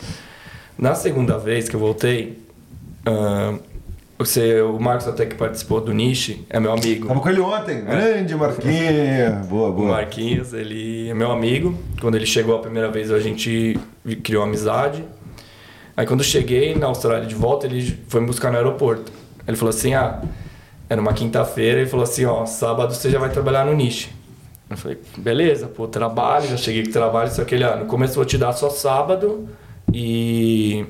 Na 0.78 0.96
segunda 0.96 1.38
vez 1.38 1.68
que 1.68 1.76
eu 1.76 1.80
voltei, 1.80 2.40
ah, 3.06 3.56
você, 4.18 4.62
o 4.62 4.80
Marcos 4.80 5.08
até 5.08 5.26
que 5.26 5.36
participou 5.36 5.82
do 5.82 5.94
Niche, 5.94 6.46
é 6.50 6.60
meu 6.60 6.72
amigo. 6.72 7.08
Tava 7.08 7.20
com 7.20 7.30
ele 7.30 7.42
ontem. 7.42 7.82
Grande 7.82 8.36
Marquinhos. 8.36 9.48
Boa, 9.48 9.70
O 9.70 9.74
boa. 9.74 9.90
Marquinhos, 9.90 10.54
ele 10.54 11.10
é 11.10 11.14
meu 11.14 11.32
amigo. 11.32 11.78
Quando 12.00 12.16
ele 12.16 12.26
chegou 12.26 12.56
a 12.56 12.60
primeira 12.60 12.90
vez, 12.90 13.12
a 13.12 13.20
gente 13.20 13.78
criou 14.24 14.44
amizade. 14.44 15.04
Aí 15.96 16.06
quando 16.06 16.22
eu 16.22 16.26
cheguei 16.26 16.76
na 16.76 16.88
Austrália 16.88 17.26
de 17.28 17.36
volta, 17.36 17.66
ele 17.66 18.00
foi 18.08 18.22
me 18.22 18.28
buscar 18.28 18.50
no 18.52 18.58
aeroporto. 18.58 19.12
Ele 19.48 19.58
falou 19.58 19.70
assim, 19.70 19.94
ah, 19.94 20.22
era 20.90 21.00
uma 21.00 21.14
quinta-feira, 21.14 21.82
ele 21.82 21.90
falou 21.90 22.04
assim, 22.04 22.26
ó, 22.26 22.46
sábado 22.46 22.94
você 22.94 23.10
já 23.10 23.20
vai 23.20 23.30
trabalhar 23.30 23.66
no 23.66 23.74
Niche. 23.76 24.10
Eu 24.70 24.78
falei, 24.78 25.00
beleza, 25.18 25.68
pô, 25.68 25.88
trabalho, 25.88 26.48
já 26.48 26.58
cheguei 26.58 26.86
com 26.86 26.92
trabalho, 26.92 27.32
só 27.32 27.44
que 27.44 27.56
ele, 27.56 27.64
ah, 27.64 27.76
no 27.76 27.86
começo 27.86 28.14
eu 28.14 28.18
vou 28.18 28.26
te 28.26 28.38
dar 28.38 28.54
só 28.54 28.70
sábado 28.70 29.50
e 29.92 30.86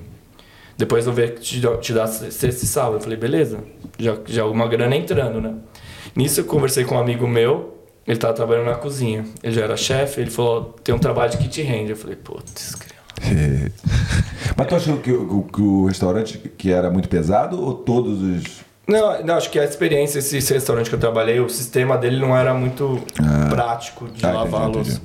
depois 0.77 1.05
eu 1.05 1.13
vou 1.13 1.23
ver 1.23 1.39
te, 1.39 1.61
te 1.81 1.93
dar 1.93 2.07
sexta 2.07 2.63
e 2.63 2.67
sábado. 2.67 2.95
Eu 2.95 3.01
falei, 3.01 3.17
beleza, 3.17 3.59
já, 3.97 4.17
já 4.25 4.45
uma 4.45 4.67
grana 4.67 4.95
entrando, 4.95 5.41
né? 5.41 5.55
Nisso 6.15 6.41
eu 6.41 6.45
conversei 6.45 6.83
com 6.85 6.95
um 6.95 6.99
amigo 6.99 7.27
meu, 7.27 7.77
ele 8.07 8.17
tava 8.17 8.33
trabalhando 8.33 8.65
na 8.65 8.75
cozinha. 8.75 9.25
Ele 9.43 9.53
já 9.53 9.63
era 9.63 9.77
chefe, 9.77 10.21
ele 10.21 10.31
falou, 10.31 10.75
tem 10.83 10.93
um 10.93 10.99
trabalho 10.99 11.31
de 11.31 11.37
kit 11.37 11.61
hand. 11.61 11.89
Eu 11.89 11.95
falei, 11.95 12.15
putz, 12.15 12.75
grilo. 13.19 13.71
Mas 14.55 14.67
tu 14.67 14.75
achou 14.75 14.97
que, 14.97 15.11
o- 15.11 15.43
que 15.53 15.61
o 15.61 15.85
restaurante 15.85 16.37
que 16.57 16.71
era 16.71 16.89
muito 16.89 17.07
pesado 17.09 17.61
ou 17.61 17.73
todos 17.73 18.21
os. 18.21 18.43
Não, 18.87 19.23
não, 19.23 19.35
acho 19.35 19.51
que 19.51 19.59
a 19.59 19.63
experiência, 19.63 20.19
esse, 20.19 20.37
esse 20.37 20.51
restaurante 20.53 20.89
que 20.89 20.95
eu 20.95 20.99
trabalhei, 20.99 21.39
o 21.39 21.47
sistema 21.49 21.95
dele 21.97 22.19
não 22.19 22.35
era 22.35 22.53
muito 22.53 22.99
prático 23.49 24.07
de 24.07 24.25
Ah, 24.25 24.31
lavar 24.31 24.63
a 24.63 24.65
louça. 24.67 24.91
entendi. 24.93 25.01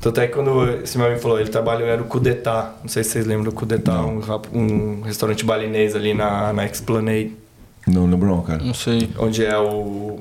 Tanto 0.00 0.20
é 0.20 0.26
que 0.28 0.32
quando 0.34 0.68
esse 0.82 0.96
meu 0.96 1.06
amigo 1.08 1.20
falou, 1.20 1.40
ele 1.40 1.48
trabalhou, 1.48 1.88
era 1.88 2.00
o 2.00 2.04
Cudetá. 2.04 2.74
Não 2.82 2.88
sei 2.88 3.02
se 3.02 3.10
vocês 3.10 3.26
lembram 3.26 3.44
do 3.44 3.52
Cudetá, 3.52 4.00
um, 4.02 4.20
um 4.52 5.00
restaurante 5.02 5.44
balinês 5.44 5.94
ali 5.96 6.14
na, 6.14 6.52
na 6.52 6.64
Esplanade, 6.66 7.32
Não 7.86 8.06
lembro, 8.06 8.28
não, 8.28 8.42
cara. 8.42 8.62
Não 8.62 8.74
sei. 8.74 9.08
onde 9.18 9.44
é 9.44 9.56
o. 9.58 10.20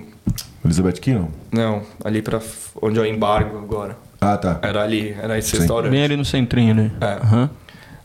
Elizabeth 0.65 0.93
Kino? 0.93 1.29
Não, 1.51 1.81
ali 2.03 2.21
pra 2.21 2.39
onde 2.81 2.97
é 2.99 3.01
o 3.01 3.05
embargo 3.05 3.57
agora. 3.59 3.95
Ah, 4.19 4.37
tá. 4.37 4.59
Era 4.61 4.83
ali, 4.83 5.15
era 5.21 5.37
esse 5.37 5.51
Sim. 5.51 5.57
restaurante. 5.59 5.91
Bem 5.91 6.03
ali 6.03 6.15
no 6.17 6.25
centrinho, 6.25 6.73
né? 6.73 6.91
É. 7.01 7.05
Aham. 7.05 7.49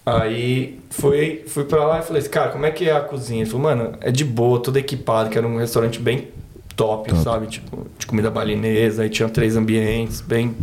Aí 0.05 0.81
fui, 0.90 1.44
fui 1.46 1.64
pra 1.64 1.85
lá 1.85 2.01
e 2.01 2.03
falei 2.03 2.20
assim, 2.20 2.31
cara, 2.31 2.51
como 2.51 2.66
é 2.66 2.70
que 2.70 2.88
é 2.88 2.96
a 2.96 3.01
cozinha? 3.01 3.42
Ele 3.42 3.51
falou, 3.51 3.62
mano, 3.62 3.92
é 4.01 4.11
de 4.11 4.25
boa, 4.25 4.61
tudo 4.61 4.77
equipado, 4.79 5.31
que 5.31 5.38
era 5.38 5.46
um 5.46 5.59
restaurante 5.59 6.01
bem 6.01 6.29
top, 6.77 7.09
Top. 7.11 7.22
sabe? 7.22 7.46
Tipo, 7.46 7.87
de 7.98 8.07
comida 8.07 8.31
balinesa, 8.31 9.03
aí 9.05 9.09
tinha 9.09 9.29
três 9.29 9.57
ambientes, 9.57 10.20
bem. 10.20 10.57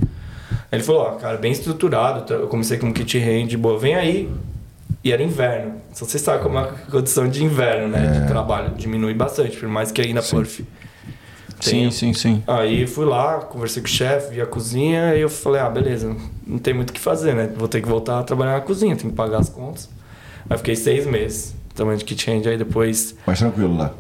Aí 0.71 0.77
ele 0.77 0.83
falou, 0.83 1.03
ó, 1.03 1.11
cara, 1.11 1.37
bem 1.37 1.51
estruturado, 1.51 2.31
eu 2.33 2.47
comecei 2.47 2.77
com 2.77 2.87
um 2.87 2.93
kit 2.93 3.17
hand, 3.17 3.47
de 3.47 3.57
boa, 3.57 3.79
vem 3.79 3.95
aí. 3.95 4.29
E 5.01 5.13
era 5.13 5.23
inverno. 5.23 5.75
Só 5.93 6.03
você 6.05 6.19
sabe 6.19 6.43
como 6.43 6.57
é 6.59 6.61
a 6.63 6.65
condição 6.91 7.29
de 7.29 7.41
inverno, 7.41 7.87
né? 7.87 8.19
De 8.19 8.27
trabalho. 8.27 8.71
Diminui 8.75 9.13
bastante, 9.13 9.55
por 9.55 9.69
mais 9.69 9.93
que 9.93 10.01
aí 10.01 10.11
na 10.13 10.21
Sim. 10.21 10.35
Perf. 10.35 10.61
Sim, 11.59 11.91
sim, 11.91 12.13
sim. 12.13 12.43
Aí 12.47 12.87
fui 12.87 13.05
lá, 13.05 13.35
conversei 13.39 13.81
com 13.81 13.87
o 13.87 13.91
chefe, 13.91 14.33
vi 14.35 14.41
a 14.41 14.45
cozinha, 14.45 15.15
e 15.15 15.21
eu 15.21 15.29
falei, 15.29 15.61
ah, 15.61 15.69
beleza, 15.69 16.15
não 16.47 16.57
tem 16.57 16.73
muito 16.73 16.91
o 16.91 16.93
que 16.93 16.99
fazer, 16.99 17.33
né? 17.35 17.49
Vou 17.55 17.67
ter 17.67 17.81
que 17.81 17.87
voltar 17.87 18.19
a 18.19 18.23
trabalhar 18.23 18.53
na 18.53 18.61
cozinha, 18.61 18.95
tenho 18.95 19.09
que 19.09 19.15
pagar 19.15 19.39
as 19.39 19.49
contas. 19.49 19.89
Aí 20.49 20.57
fiquei 20.57 20.75
seis 20.75 21.05
meses 21.05 21.53
também 21.75 21.95
de 21.97 22.03
kitchen, 22.05 22.41
aí 22.45 22.57
depois 22.57 23.15
Mais 23.25 23.39
tranquilo 23.39 23.75
lá. 23.77 23.93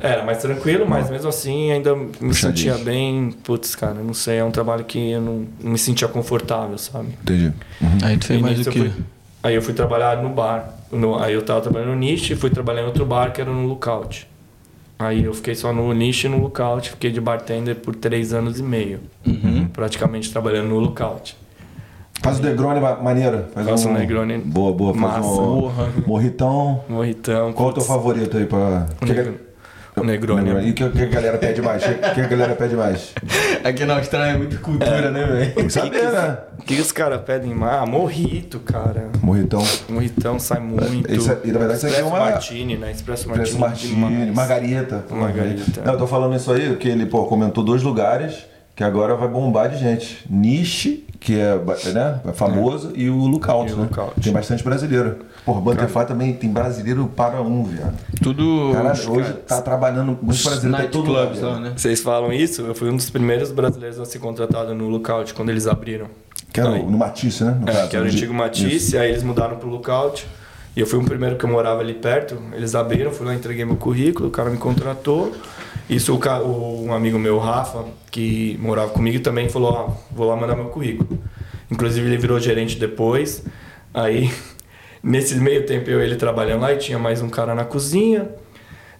era 0.00 0.24
mais 0.24 0.38
tranquilo, 0.38 0.86
mas 0.88 1.10
mesmo 1.10 1.28
assim 1.28 1.70
ainda 1.72 1.94
me 1.94 2.06
Puxadinho. 2.08 2.72
sentia 2.74 2.84
bem, 2.84 3.30
putz, 3.44 3.74
cara, 3.74 3.94
não 3.94 4.14
sei, 4.14 4.38
é 4.38 4.44
um 4.44 4.50
trabalho 4.50 4.84
que 4.84 5.10
eu 5.12 5.20
não, 5.20 5.46
não 5.62 5.72
me 5.72 5.78
sentia 5.78 6.08
confortável, 6.08 6.76
sabe? 6.78 7.08
Entendi. 7.22 7.52
Uhum. 7.80 7.98
Aí 8.02 8.16
tu 8.16 8.26
fez 8.26 8.40
mais 8.40 8.58
o 8.60 8.68
eu 8.68 8.72
quê? 8.72 8.78
fui- 8.80 8.92
aí 9.42 9.54
eu 9.54 9.62
fui 9.62 9.74
trabalhar 9.74 10.22
no 10.22 10.30
bar. 10.30 10.74
No- 10.90 11.18
aí 11.18 11.34
eu 11.34 11.42
tava 11.42 11.60
trabalhando 11.60 11.90
no 11.90 11.96
niche 11.96 12.32
e 12.32 12.36
fui 12.36 12.50
trabalhar 12.50 12.82
em 12.82 12.86
outro 12.86 13.04
bar 13.06 13.32
que 13.32 13.40
era 13.40 13.50
no 13.52 13.66
Lookout. 13.66 14.26
Aí 14.98 15.24
eu 15.24 15.32
fiquei 15.32 15.54
só 15.54 15.72
no 15.72 15.92
niche 15.94 16.26
e 16.26 16.30
no 16.30 16.38
Lookout, 16.40 16.90
fiquei 16.90 17.10
de 17.12 17.20
bartender 17.20 17.76
por 17.76 17.94
três 17.94 18.32
anos 18.32 18.58
e 18.58 18.62
meio. 18.62 18.98
Uhum. 19.26 19.68
Praticamente 19.72 20.30
trabalhando 20.32 20.68
no 20.70 20.78
Lookout. 20.80 21.36
Faz 22.20 22.40
o 22.40 22.42
Negroni 22.42 22.80
ma- 22.80 22.96
maneiro. 22.96 23.44
Faz 23.54 23.64
Faço 23.68 23.88
um... 23.88 23.92
um 23.92 23.94
Negroni 23.94 24.38
Boa, 24.38 24.72
boa. 24.72 24.92
Faz 24.92 25.00
massa. 25.24 25.28
um 25.28 25.60
Porra. 25.60 25.88
morritão. 26.04 26.80
Morritão. 26.88 27.52
Qual 27.52 27.68
é 27.68 27.70
o 27.70 27.74
teu 27.74 27.84
favorito 27.84 28.36
aí 28.36 28.44
pra... 28.46 28.88
o 29.00 29.06
Negroni. 30.04 30.50
E 30.68 30.70
o 30.70 30.74
que, 30.74 30.88
que 30.90 31.02
a 31.02 31.06
galera 31.06 31.38
pede 31.38 31.62
mais? 31.62 31.82
O 31.82 31.88
que, 31.88 31.94
que 32.14 32.20
a 32.20 32.26
galera 32.26 32.54
pede 32.54 32.74
mais? 32.76 33.12
Aqui 33.64 33.84
na 33.84 33.96
Austrália 33.96 34.32
é 34.34 34.36
muita 34.36 34.56
cultura, 34.58 35.10
né, 35.10 35.24
velho? 35.26 35.54
Tem 35.54 35.66
que 35.66 35.72
saber, 35.72 36.02
né? 36.12 36.38
O 36.58 36.62
que 36.62 36.80
os 36.80 36.92
caras 36.92 37.20
pedem 37.22 37.54
mais? 37.54 37.82
Ah, 37.82 37.86
morrito, 37.86 38.60
cara. 38.60 39.08
Morritão. 39.22 39.62
Morritão 39.88 40.38
sai 40.38 40.60
muito. 40.60 41.10
Isso 41.12 41.30
é- 41.32 41.38
e 41.44 41.52
na 41.52 41.58
verdade 41.58 41.78
isso 41.78 41.86
aqui 41.86 41.96
é 41.96 41.98
Expresso 42.00 42.16
uma- 42.16 42.30
Martini, 42.30 42.76
né? 42.76 42.90
Expresso 42.90 43.28
Martini. 43.28 43.46
Preço 43.48 43.58
Martini, 43.60 43.94
demais. 43.94 44.34
Margarita. 44.34 45.04
Margarita. 45.10 45.82
Não, 45.84 45.92
eu 45.94 45.98
tô 45.98 46.06
falando 46.06 46.36
isso 46.36 46.50
aí, 46.52 46.76
que 46.76 46.88
ele, 46.88 47.06
pô, 47.06 47.24
comentou 47.24 47.64
dois 47.64 47.82
lugares 47.82 48.46
que 48.76 48.84
agora 48.84 49.14
vai 49.16 49.28
bombar 49.28 49.68
de 49.68 49.76
gente. 49.78 50.24
Niche, 50.30 51.04
que 51.20 51.38
é, 51.38 51.56
né, 51.92 52.20
é 52.26 52.32
famoso, 52.32 52.92
e 52.94 53.10
o 53.10 53.26
Lookout, 53.26 53.70
E 53.70 53.74
o 53.74 53.76
né? 53.76 53.82
Lookout. 53.84 54.20
Tem 54.20 54.32
bastante 54.32 54.62
brasileiro. 54.62 55.16
Porra, 55.44 55.60
Butterfly 55.60 56.06
também 56.06 56.32
tem 56.34 56.50
brasileiro 56.50 57.06
para 57.14 57.42
um, 57.42 57.64
viado. 57.64 57.96
Tudo. 58.22 58.70
Caralho, 58.72 59.10
hoje 59.12 59.32
tá 59.46 59.60
trabalhando 59.62 60.18
muito 60.22 60.42
brasileiro, 60.44 60.76
tá 60.76 60.84
em 60.84 60.88
todo 60.88 61.12
nightclubs 61.12 61.42
lá, 61.42 61.60
né? 61.60 61.72
Vocês 61.76 62.00
falam 62.00 62.32
isso? 62.32 62.62
Eu 62.62 62.74
fui 62.74 62.88
um 62.90 62.96
dos 62.96 63.10
primeiros 63.10 63.50
brasileiros 63.50 63.98
a 63.98 64.04
ser 64.04 64.18
contratado 64.20 64.74
no 64.74 64.88
Lookout 64.88 65.34
quando 65.34 65.48
eles 65.50 65.66
abriram. 65.66 66.06
Que 66.52 66.60
era 66.60 66.70
Aí. 66.70 66.82
no 66.82 66.96
Matisse, 66.96 67.44
né? 67.44 67.58
No 67.60 67.68
É, 67.68 67.72
caso, 67.72 67.88
que 67.90 67.96
era 67.96 68.04
o 68.04 68.08
antigo 68.08 68.32
Matisse, 68.32 68.76
Isso. 68.76 68.98
aí 68.98 69.10
eles 69.10 69.22
mudaram 69.22 69.56
pro 69.56 69.68
Lookout. 69.68 70.26
E 70.76 70.80
eu 70.80 70.86
fui 70.86 70.98
o 70.98 71.04
primeiro 71.04 71.36
que 71.36 71.44
eu 71.44 71.50
morava 71.50 71.80
ali 71.80 71.94
perto. 71.94 72.38
Eles 72.52 72.74
abriram, 72.74 73.10
fui 73.10 73.26
lá, 73.26 73.34
entreguei 73.34 73.64
meu 73.64 73.76
currículo, 73.76 74.28
o 74.28 74.30
cara 74.30 74.48
me 74.48 74.56
contratou. 74.56 75.32
Isso 75.88 76.14
o, 76.14 76.18
o- 76.46 76.84
um 76.86 76.92
amigo 76.92 77.18
meu, 77.18 77.38
Rafa, 77.38 77.84
que 78.10 78.58
morava 78.60 78.90
comigo, 78.90 79.20
também 79.20 79.48
falou: 79.48 79.70
ah, 79.76 79.96
vou 80.10 80.26
lá 80.28 80.36
mandar 80.36 80.54
meu 80.54 80.66
currículo. 80.66 81.18
Inclusive 81.70 82.06
ele 82.06 82.18
virou 82.18 82.38
gerente 82.38 82.76
depois. 82.78 83.42
Aí, 83.94 84.30
nesse 85.02 85.34
meio 85.36 85.64
tempo 85.64 85.88
eu 85.90 86.00
e 86.00 86.04
ele 86.04 86.16
trabalhando 86.16 86.60
lá 86.62 86.72
e 86.72 86.76
tinha 86.76 86.98
mais 86.98 87.22
um 87.22 87.28
cara 87.28 87.54
na 87.54 87.64
cozinha. 87.64 88.28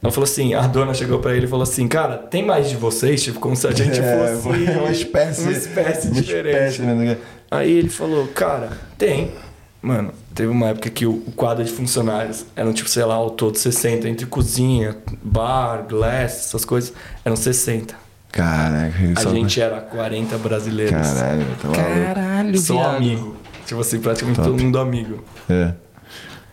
Ela 0.00 0.12
falou 0.12 0.24
assim, 0.24 0.54
a 0.54 0.64
dona 0.66 0.94
chegou 0.94 1.18
pra 1.18 1.34
ele 1.34 1.46
e 1.46 1.48
falou 1.48 1.64
assim, 1.64 1.88
cara, 1.88 2.16
tem 2.18 2.44
mais 2.46 2.68
de 2.70 2.76
vocês? 2.76 3.20
Tipo, 3.20 3.40
como 3.40 3.56
se 3.56 3.66
a 3.66 3.72
gente 3.72 3.98
É, 4.00 4.36
fosse 4.36 4.46
uma 4.78 4.90
espécie. 4.92 5.42
uma 5.42 5.50
espécie 5.52 6.06
uma 6.08 6.22
diferente. 6.22 6.70
espécie, 6.70 6.82
né? 6.82 7.16
Aí 7.50 7.72
ele 7.78 7.88
falou, 7.88 8.28
cara, 8.28 8.70
tem. 8.96 9.32
Mano, 9.80 10.12
teve 10.34 10.48
uma 10.48 10.66
época 10.68 10.90
que 10.90 11.06
o, 11.06 11.18
quadro 11.36 11.62
de 11.64 11.70
funcionários 11.70 12.44
eram, 12.56 12.72
tipo, 12.72 12.88
sei 12.88 13.04
lá, 13.04 13.14
ao 13.14 13.30
todo 13.30 13.56
60, 13.56 14.08
entre 14.08 14.26
cozinha, 14.26 14.96
bar, 15.22 15.86
glass, 15.88 16.46
essas 16.46 16.64
coisas, 16.64 16.92
eram 17.24 17.36
60. 17.36 17.94
Caraca, 18.32 18.94
A 19.16 19.20
só- 19.20 19.30
gente 19.30 19.60
era 19.60 19.80
40 19.80 20.36
brasileiros. 20.38 20.92
Caralho, 20.92 21.46
tá 21.62 21.68
maluco. 21.68 22.04
Caralho, 22.14 22.58
Só 22.58 22.74
viado. 22.74 22.96
amigo. 22.96 23.36
Tipo 23.66 23.80
assim, 23.80 24.00
praticamente 24.00 24.40
todo 24.40 24.58
mundo 24.62 24.78
amigo. 24.78 25.22
É. 25.48 25.72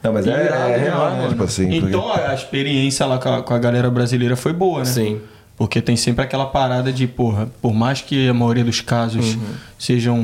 Não, 0.04 0.14
mas 0.14 0.28
é, 0.28 0.32
é 0.32 0.46
irado, 0.46 0.80
real, 0.80 1.12
né? 1.18 1.28
Tipo 1.30 1.44
assim. 1.44 1.76
Então 1.78 2.02
porque- 2.04 2.22
a 2.22 2.34
experiência 2.34 3.06
lá 3.08 3.18
com 3.18 3.30
a, 3.30 3.42
com 3.42 3.54
a 3.54 3.58
galera 3.60 3.90
brasileira 3.90 4.36
foi 4.36 4.54
boa, 4.54 4.80
né? 4.80 4.86
Sim. 4.86 5.20
Porque 5.58 5.82
tem 5.82 5.96
sempre 5.96 6.24
aquela 6.24 6.46
parada 6.46 6.92
de, 6.92 7.08
porra, 7.08 7.50
por 7.62 7.74
mais 7.74 8.02
que 8.02 8.28
a 8.28 8.34
maioria 8.34 8.64
dos 8.64 8.82
casos 8.82 9.38
sejam 9.86 10.18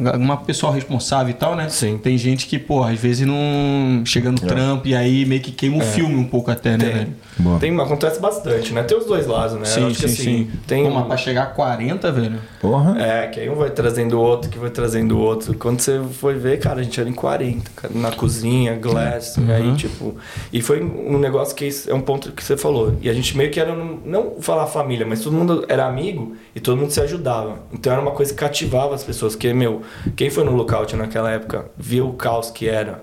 uma- 0.00 0.16
uma 0.16 0.36
pessoa 0.38 0.72
responsável 0.72 1.30
e 1.30 1.34
tal, 1.34 1.54
né? 1.54 1.68
Sim. 1.68 1.98
Tem 1.98 2.16
gente 2.16 2.46
que, 2.46 2.58
porra, 2.58 2.92
às 2.92 2.98
vezes 2.98 3.26
não 3.26 4.02
chega 4.04 4.30
no 4.30 4.38
trampo 4.38 4.88
e 4.88 4.94
aí 4.94 5.24
meio 5.26 5.40
que 5.40 5.52
queima 5.52 5.76
o 5.78 5.80
filme 5.80 6.14
um 6.16 6.24
pouco 6.24 6.50
até, 6.50 6.72
né, 6.72 6.84
Tem. 6.84 6.92
velho? 6.94 7.12
Boa. 7.38 7.58
Tem, 7.58 7.80
acontece 7.80 8.20
bastante, 8.20 8.72
né? 8.72 8.82
Tem 8.82 8.96
os 8.96 9.06
dois 9.06 9.26
lados, 9.26 9.54
né? 9.54 9.62
Eu 9.62 9.66
Sim, 9.66 9.86
acho 9.86 9.94
sim, 9.94 10.00
que, 10.00 10.04
assim, 10.06 10.22
sim. 10.22 10.50
Tem 10.66 10.84
Pô, 10.84 10.90
mas 10.90 11.06
pra 11.06 11.16
chegar 11.16 11.42
a 11.44 11.46
40, 11.46 12.12
velho. 12.12 12.38
Porra. 12.60 13.00
É, 13.00 13.26
que 13.28 13.40
aí 13.40 13.48
um 13.48 13.54
vai 13.54 13.70
trazendo 13.70 14.18
o 14.18 14.20
outro, 14.20 14.50
que 14.50 14.58
vai 14.58 14.70
trazendo 14.70 15.16
o 15.16 15.20
outro. 15.20 15.54
Quando 15.54 15.80
você 15.80 16.00
foi 16.12 16.34
ver, 16.34 16.58
cara, 16.58 16.80
a 16.80 16.82
gente 16.82 16.98
era 17.00 17.08
em 17.08 17.12
40, 17.12 17.70
cara, 17.74 17.94
na 17.94 18.10
cozinha, 18.12 18.74
glass, 18.76 19.36
e 19.38 19.50
aí, 19.52 19.74
tipo. 19.76 20.14
E 20.52 20.60
foi 20.60 20.82
um 20.82 21.18
negócio 21.18 21.54
que 21.56 21.68
é 21.88 21.94
um 21.94 22.00
ponto 22.00 22.32
que 22.32 22.44
você 22.44 22.56
falou. 22.56 22.94
E 23.00 23.08
a 23.08 23.14
gente 23.14 23.36
meio 23.36 23.50
que 23.50 23.58
era, 23.58 23.74
não 24.04 24.32
falar 24.40 24.66
família, 24.66 25.06
mas 25.06 25.20
todo 25.20 25.32
mundo 25.34 25.64
era 25.68 25.86
amigo 25.86 26.34
e 26.54 26.60
todo 26.60 26.76
mundo 26.76 26.90
se 26.90 27.00
ajudava. 27.00 27.58
Então 27.72 27.92
era 27.92 28.00
uma 28.02 28.12
coisa 28.12 28.32
que 28.32 28.38
cativava 28.38 28.94
as 29.02 29.06
pessoas. 29.06 29.34
Porque, 29.34 29.52
meu, 29.52 29.82
quem 30.16 30.30
foi 30.30 30.44
no 30.44 30.52
lookout 30.52 30.96
naquela 30.96 31.30
época 31.30 31.66
viu 31.76 32.08
o 32.08 32.12
caos 32.14 32.50
que 32.50 32.68
era. 32.68 33.02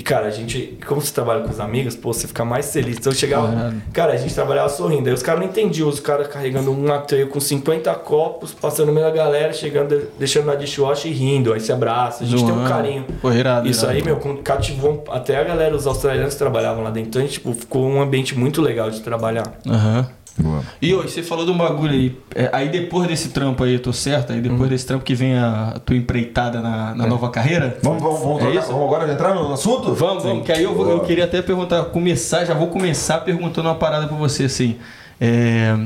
E, 0.00 0.02
cara, 0.02 0.28
a 0.28 0.30
gente, 0.30 0.78
como 0.86 0.98
você 0.98 1.12
trabalha 1.12 1.42
com 1.42 1.50
os 1.50 1.60
amigos, 1.60 1.94
pô, 1.94 2.10
você 2.10 2.26
fica 2.26 2.42
mais 2.42 2.72
feliz. 2.72 2.96
Então 2.96 3.12
eu 3.12 3.16
chegava. 3.16 3.74
Cara, 3.92 4.14
a 4.14 4.16
gente 4.16 4.34
trabalhava 4.34 4.70
sorrindo. 4.70 5.06
Aí 5.10 5.14
os 5.14 5.22
caras 5.22 5.42
não 5.42 5.48
entendiam. 5.48 5.86
Os 5.90 6.00
caras 6.00 6.26
carregando 6.26 6.72
um 6.72 6.86
trail 7.02 7.28
com 7.28 7.38
50 7.38 7.92
copos, 7.96 8.54
passando 8.54 8.86
no 8.86 8.94
meio 8.94 9.06
da 9.06 9.12
galera, 9.12 9.52
chegando, 9.52 10.08
deixando 10.18 10.46
na 10.46 10.54
dishwasher 10.54 11.10
e 11.10 11.14
rindo. 11.14 11.52
Aí 11.52 11.60
se 11.60 11.70
abraça. 11.70 12.24
A 12.24 12.26
gente 12.26 12.42
tem 12.42 12.54
um 12.54 12.64
carinho. 12.66 13.04
Pô, 13.20 13.30
irado, 13.30 13.68
Isso 13.68 13.84
irado. 13.84 13.98
aí, 13.98 14.02
meu, 14.02 14.16
cativou 14.42 15.04
até 15.10 15.36
a 15.36 15.44
galera, 15.44 15.76
os 15.76 15.86
australianos 15.86 16.32
que 16.32 16.38
trabalhavam 16.38 16.82
lá 16.82 16.88
dentro. 16.88 17.10
Então, 17.10 17.20
a 17.20 17.24
gente, 17.26 17.34
tipo, 17.34 17.52
ficou 17.52 17.86
um 17.86 18.00
ambiente 18.00 18.34
muito 18.38 18.62
legal 18.62 18.90
de 18.90 19.00
trabalhar. 19.00 19.52
Aham. 19.68 20.08
Boa. 20.38 20.62
E 20.80 20.94
hoje, 20.94 21.10
você 21.10 21.22
falou 21.22 21.44
de 21.44 21.50
um 21.50 21.58
bagulho 21.58 21.92
aí. 21.92 22.16
É, 22.34 22.48
aí 22.52 22.68
depois 22.68 23.06
desse 23.08 23.28
trampo 23.30 23.62
aí, 23.64 23.74
eu 23.74 23.80
tô 23.82 23.92
certo? 23.92 24.32
Aí 24.32 24.40
depois 24.40 24.70
desse 24.70 24.86
trampo 24.86 25.04
que 25.04 25.14
vem 25.14 25.36
a 25.38 25.78
tua 25.84 25.96
empreitada 25.96 26.60
na, 26.60 26.94
na 26.94 27.06
nova 27.06 27.28
carreira? 27.30 27.76
Vamos, 27.82 28.02
vamos, 28.02 28.20
vamos, 28.20 28.36
É 28.36 28.40
trocar- 28.44 28.58
isso? 28.60 28.72
vamos 28.72 28.86
agora 28.86 29.12
entrar 29.12 29.34
no 29.34 29.52
assunto? 29.52 29.92
Vamos, 29.94 30.22
vamos, 30.22 30.46
que 30.46 30.52
aí 30.52 30.62
eu, 30.62 30.74
vou- 30.74 30.88
eu 30.88 31.00
queria 31.00 31.24
até 31.24 31.42
perguntar, 31.42 31.84
começar, 31.86 32.44
já 32.44 32.54
vou 32.54 32.68
começar 32.68 33.18
perguntando 33.20 33.68
uma 33.68 33.74
parada 33.74 34.06
pra 34.06 34.16
você, 34.16 34.44
assim. 34.44 34.76
É, 35.20 35.76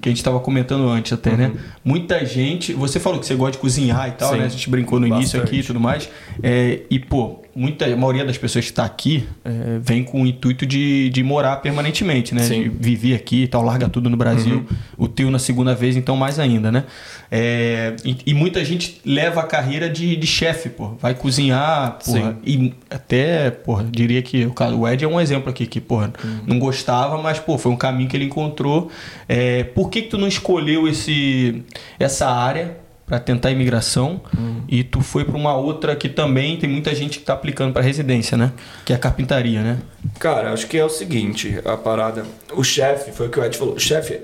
que 0.00 0.08
a 0.08 0.12
gente 0.12 0.22
tava 0.22 0.38
comentando 0.38 0.88
antes 0.88 1.12
até, 1.12 1.36
né? 1.36 1.52
Muita 1.84 2.24
gente. 2.24 2.72
Você 2.74 3.00
falou 3.00 3.18
que 3.18 3.26
você 3.26 3.34
gosta 3.34 3.52
de 3.52 3.58
cozinhar 3.58 4.08
e 4.08 4.12
tal, 4.12 4.32
Sim. 4.34 4.38
né? 4.38 4.44
A 4.44 4.48
gente 4.48 4.70
brincou 4.70 5.00
no 5.00 5.06
início 5.06 5.40
Bastante. 5.40 5.48
aqui 5.56 5.60
e 5.60 5.66
tudo 5.66 5.80
mais. 5.80 6.08
É, 6.42 6.80
e, 6.88 6.98
pô, 7.00 7.40
muita, 7.56 7.86
a 7.86 7.96
maioria 7.96 8.24
das 8.24 8.36
pessoas 8.38 8.64
que 8.66 8.70
está 8.70 8.84
aqui 8.84 9.26
é, 9.44 9.78
vem 9.80 10.04
com 10.04 10.22
o 10.22 10.26
intuito 10.26 10.66
de, 10.66 11.08
de 11.10 11.22
morar 11.22 11.56
permanentemente, 11.56 12.34
né? 12.34 12.42
Sim. 12.42 12.64
De 12.64 12.68
viver 12.68 13.14
aqui 13.14 13.44
e 13.44 13.48
tal, 13.48 13.62
larga 13.62 13.88
tudo 13.88 14.10
no 14.10 14.16
Brasil. 14.16 14.66
O 14.96 15.08
teu 15.08 15.30
na 15.30 15.38
segunda 15.38 15.74
vez, 15.74 15.96
então 15.96 16.16
mais 16.16 16.38
ainda, 16.38 16.70
né? 16.70 16.84
É, 17.30 17.96
e, 18.04 18.16
e 18.26 18.34
muita 18.34 18.64
gente 18.64 19.00
leva 19.04 19.40
a 19.40 19.44
carreira 19.44 19.88
de, 19.88 20.14
de 20.14 20.26
chefe, 20.26 20.68
pô. 20.68 20.94
Vai 21.00 21.14
cozinhar, 21.14 21.98
porra. 22.04 22.32
Sim. 22.32 22.36
E 22.44 22.74
até, 22.90 23.50
porra, 23.50 23.84
diria 23.90 24.22
que 24.22 24.44
o, 24.46 24.52
caso- 24.52 24.78
o 24.78 24.86
Ed 24.88 25.04
é 25.04 25.08
um 25.08 25.20
exemplo 25.20 25.50
aqui, 25.50 25.66
que, 25.66 25.80
porra, 25.80 26.12
não 26.46 26.58
gostava, 26.58 27.20
mas, 27.20 27.38
pô, 27.38 27.56
foi 27.58 27.72
um 27.72 27.76
caminho 27.76 28.08
que 28.08 28.16
ele 28.16 28.26
encontrou. 28.26 28.90
É, 29.28 29.64
por 29.64 29.90
que, 29.90 30.02
que 30.02 30.08
tu 30.08 30.18
não 30.18 30.28
escolheu 30.28 30.86
esse, 30.86 31.62
essa 31.98 32.28
área 32.30 32.76
para 33.06 33.20
tentar 33.20 33.52
imigração 33.52 34.20
e 34.68 34.82
tu 34.82 35.00
foi 35.00 35.24
para 35.24 35.36
uma 35.36 35.54
outra 35.56 35.94
que 35.94 36.08
também 36.08 36.56
tem 36.56 36.68
muita 36.68 36.92
gente 36.94 37.20
que 37.20 37.24
tá 37.24 37.34
aplicando 37.34 37.72
para 37.72 37.80
residência, 37.82 38.36
né? 38.36 38.52
Que 38.84 38.92
é 38.92 38.96
a 38.96 38.98
carpintaria, 38.98 39.62
né? 39.62 39.78
Cara, 40.18 40.52
acho 40.52 40.66
que 40.66 40.76
é 40.76 40.84
o 40.84 40.88
seguinte, 40.88 41.56
a 41.64 41.76
parada. 41.76 42.24
O 42.52 42.64
chefe, 42.64 43.12
foi 43.12 43.28
o 43.28 43.30
que 43.30 43.38
o 43.38 43.44
Ed 43.44 43.56
falou. 43.56 43.74
O 43.74 43.78
chefe, 43.78 44.20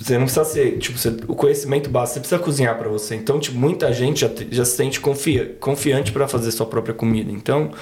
você 0.00 0.14
não 0.16 0.24
precisa 0.26 0.44
ser, 0.44 0.78
tipo, 0.78 0.96
você- 0.96 1.16
o 1.26 1.34
conhecimento 1.34 1.90
básico, 1.90 2.14
você 2.14 2.20
precisa 2.20 2.38
cozinhar 2.40 2.78
pra 2.78 2.88
você. 2.88 3.16
Então, 3.16 3.40
tipo, 3.40 3.58
muita 3.58 3.92
gente 3.92 4.20
já, 4.20 4.30
já 4.52 4.64
se 4.64 4.76
sente 4.76 5.00
confia, 5.00 5.56
confiante 5.58 6.12
pra 6.12 6.28
fazer 6.28 6.52
sua 6.52 6.66
própria 6.66 6.94
comida. 6.94 7.32
Então, 7.32 7.72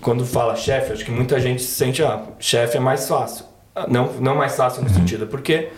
quando 0.00 0.24
fala 0.24 0.54
chefe, 0.54 0.92
acho 0.92 1.04
que 1.04 1.10
muita 1.10 1.40
gente 1.40 1.60
se 1.60 1.72
sente, 1.74 2.02
ah, 2.04 2.22
chefe 2.38 2.76
é 2.76 2.80
mais 2.80 3.08
fácil. 3.08 3.44
Ah, 3.74 3.86
Não, 3.88 4.12
não 4.20 4.36
mais 4.36 4.54
fácil 4.54 4.82
no 4.82 4.90
sentido, 4.90 5.26
porque 5.26 5.68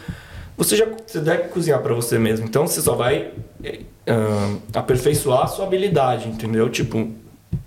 você 0.57 0.77
já 0.77 0.87
você 1.07 1.21
deve 1.21 1.49
cozinhar 1.49 1.81
para 1.81 1.95
você 1.95 2.19
mesmo. 2.19 2.47
Então 2.47 2.67
você 2.67 2.81
só 2.81 2.95
vai 2.95 3.33
uh, 3.63 4.61
aperfeiçoar 4.75 5.45
a 5.45 5.47
sua 5.47 5.67
habilidade, 5.67 6.29
entendeu? 6.29 6.69
Tipo, 6.69 6.99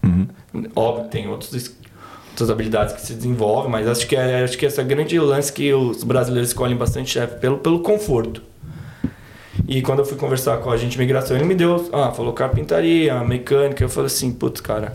uhum. 0.04 0.28
óbvio, 0.76 1.10
tem 1.10 1.28
outros, 1.28 1.76
outras 2.32 2.50
habilidades 2.50 2.96
que 2.96 3.02
se 3.02 3.14
desenvolvem, 3.14 3.72
mas 3.72 3.88
acho 3.88 4.08
que, 4.08 4.16
é, 4.16 4.44
acho 4.44 4.58
que 4.58 4.66
esse 4.66 4.80
é 4.80 4.84
o 4.84 4.86
grande 4.86 5.20
lance 5.20 5.52
que 5.52 5.74
os 5.74 6.04
brasileiros 6.04 6.50
escolhem 6.50 6.76
bastante 6.78 7.12
chefe, 7.12 7.40
pelo, 7.40 7.58
pelo 7.58 7.80
conforto. 7.80 8.42
E 9.68 9.82
quando 9.82 10.00
eu 10.00 10.06
fui 10.06 10.18
conversar 10.18 10.58
com 10.58 10.70
a 10.70 10.74
agente 10.74 10.92
de 10.92 10.98
imigração, 10.98 11.36
ele 11.36 11.46
me 11.46 11.56
deu, 11.56 11.90
ah, 11.92 12.12
falou 12.12 12.34
carpintaria, 12.34 13.24
mecânica. 13.24 13.84
Eu 13.84 13.90
falei 13.90 14.08
assim, 14.08 14.32
putz, 14.32 14.62
cara, 14.62 14.94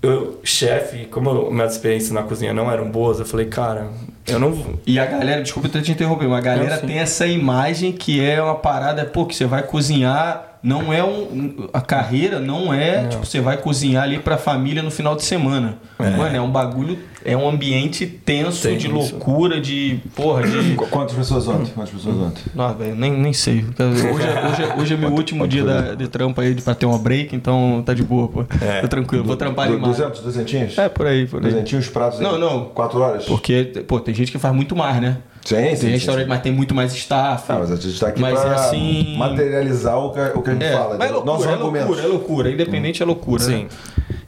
eu, 0.00 0.40
chefe, 0.42 1.06
como 1.06 1.28
eu, 1.28 1.50
minhas 1.50 1.72
experiências 1.72 2.12
na 2.12 2.22
cozinha 2.22 2.54
não 2.54 2.70
eram 2.70 2.90
boas, 2.90 3.18
eu 3.18 3.26
falei, 3.26 3.46
cara, 3.46 3.90
eu 4.26 4.38
não. 4.38 4.78
E 4.86 4.98
a 4.98 5.06
galera, 5.06 5.42
desculpa 5.42 5.68
eu 5.72 5.82
te 5.82 5.92
interromper, 5.92 6.28
mas 6.28 6.38
a 6.38 6.42
galera 6.42 6.78
tem 6.78 6.98
essa 6.98 7.26
imagem 7.26 7.92
que 7.92 8.24
é 8.24 8.42
uma 8.42 8.54
parada, 8.54 9.04
pô, 9.04 9.26
que 9.26 9.34
você 9.34 9.46
vai 9.46 9.62
cozinhar 9.62 10.54
não 10.64 10.90
é 10.90 11.04
um. 11.04 11.68
A 11.74 11.80
carreira 11.82 12.40
não 12.40 12.72
é, 12.72 13.02
não. 13.02 13.08
tipo, 13.10 13.26
você 13.26 13.38
vai 13.38 13.58
cozinhar 13.58 14.02
ali 14.02 14.18
pra 14.18 14.38
família 14.38 14.82
no 14.82 14.90
final 14.90 15.14
de 15.14 15.22
semana. 15.22 15.76
É. 15.98 16.10
Mano, 16.10 16.36
é 16.36 16.40
um 16.40 16.50
bagulho, 16.50 16.98
é 17.24 17.36
um 17.36 17.48
ambiente 17.48 18.04
tenso, 18.04 18.62
Tem 18.62 18.76
de 18.76 18.88
loucura, 18.88 19.60
de. 19.60 20.00
Porra, 20.14 20.42
de. 20.42 20.74
Quantas 20.74 21.14
pessoas 21.14 21.46
ontem? 21.46 21.72
Quantas 21.72 21.94
pessoas 21.94 22.16
ontem? 22.16 22.42
Não, 22.54 22.74
velho, 22.74 22.96
nem, 22.96 23.12
nem 23.12 23.32
sei. 23.32 23.64
Hoje, 23.78 24.26
é, 24.26 24.46
hoje, 24.48 24.62
é, 24.62 24.80
hoje 24.80 24.94
é 24.94 24.96
meu 24.96 25.10
último 25.10 25.46
dia 25.46 25.64
da, 25.64 25.94
de 25.94 26.08
trampa 26.08 26.42
aí 26.42 26.54
pra 26.60 26.74
ter 26.74 26.86
uma 26.86 26.98
break, 26.98 27.34
então 27.36 27.82
tá 27.86 27.94
de 27.94 28.02
boa, 28.02 28.26
pô. 28.26 28.44
É. 28.60 28.80
Tô 28.80 28.88
tranquilo, 28.88 29.24
vou 29.24 29.36
trampar 29.36 29.68
ali 29.68 29.76
mais. 29.76 29.96
200, 29.96 30.20
200? 30.20 30.78
É, 30.78 30.88
por 30.88 31.06
aí, 31.06 31.26
por 31.26 31.44
aí. 31.44 31.52
200 31.52 31.88
pratos 31.88 32.20
Não, 32.20 32.38
não. 32.38 32.64
4 32.66 33.00
horas? 33.00 33.24
Porque, 33.26 33.84
pô, 33.86 34.00
tem 34.00 34.14
gente 34.14 34.32
que 34.32 34.38
faz 34.38 34.54
muito 34.54 34.74
mais, 34.74 35.00
né? 35.00 35.18
Sim, 35.44 35.56
tem 35.56 35.76
sim, 35.76 35.90
restaurante, 35.90 36.24
sim. 36.24 36.28
mas 36.30 36.40
tem 36.40 36.50
muito 36.50 36.74
mais 36.74 36.94
staff. 36.94 37.44
Ah, 37.52 37.58
mas 37.58 37.70
a 37.70 37.76
gente 37.76 37.90
está 37.90 38.08
aqui 38.08 38.20
para 38.20 38.30
é 38.30 38.54
assim... 38.54 39.14
materializar 39.18 39.98
o 39.98 40.10
que, 40.10 40.20
o 40.20 40.42
que 40.42 40.50
a 40.50 40.52
gente 40.54 40.64
é, 40.64 40.72
fala. 40.72 40.96
Mas 40.98 41.10
é 41.10 41.12
loucura, 41.12 41.50
é 41.50 41.56
loucura, 41.56 42.00
é 42.00 42.06
loucura. 42.06 42.50
Independente 42.50 43.02
hum. 43.02 43.04
é 43.04 43.06
loucura. 43.06 43.42
Sim. 43.42 43.64
Né? 43.64 43.68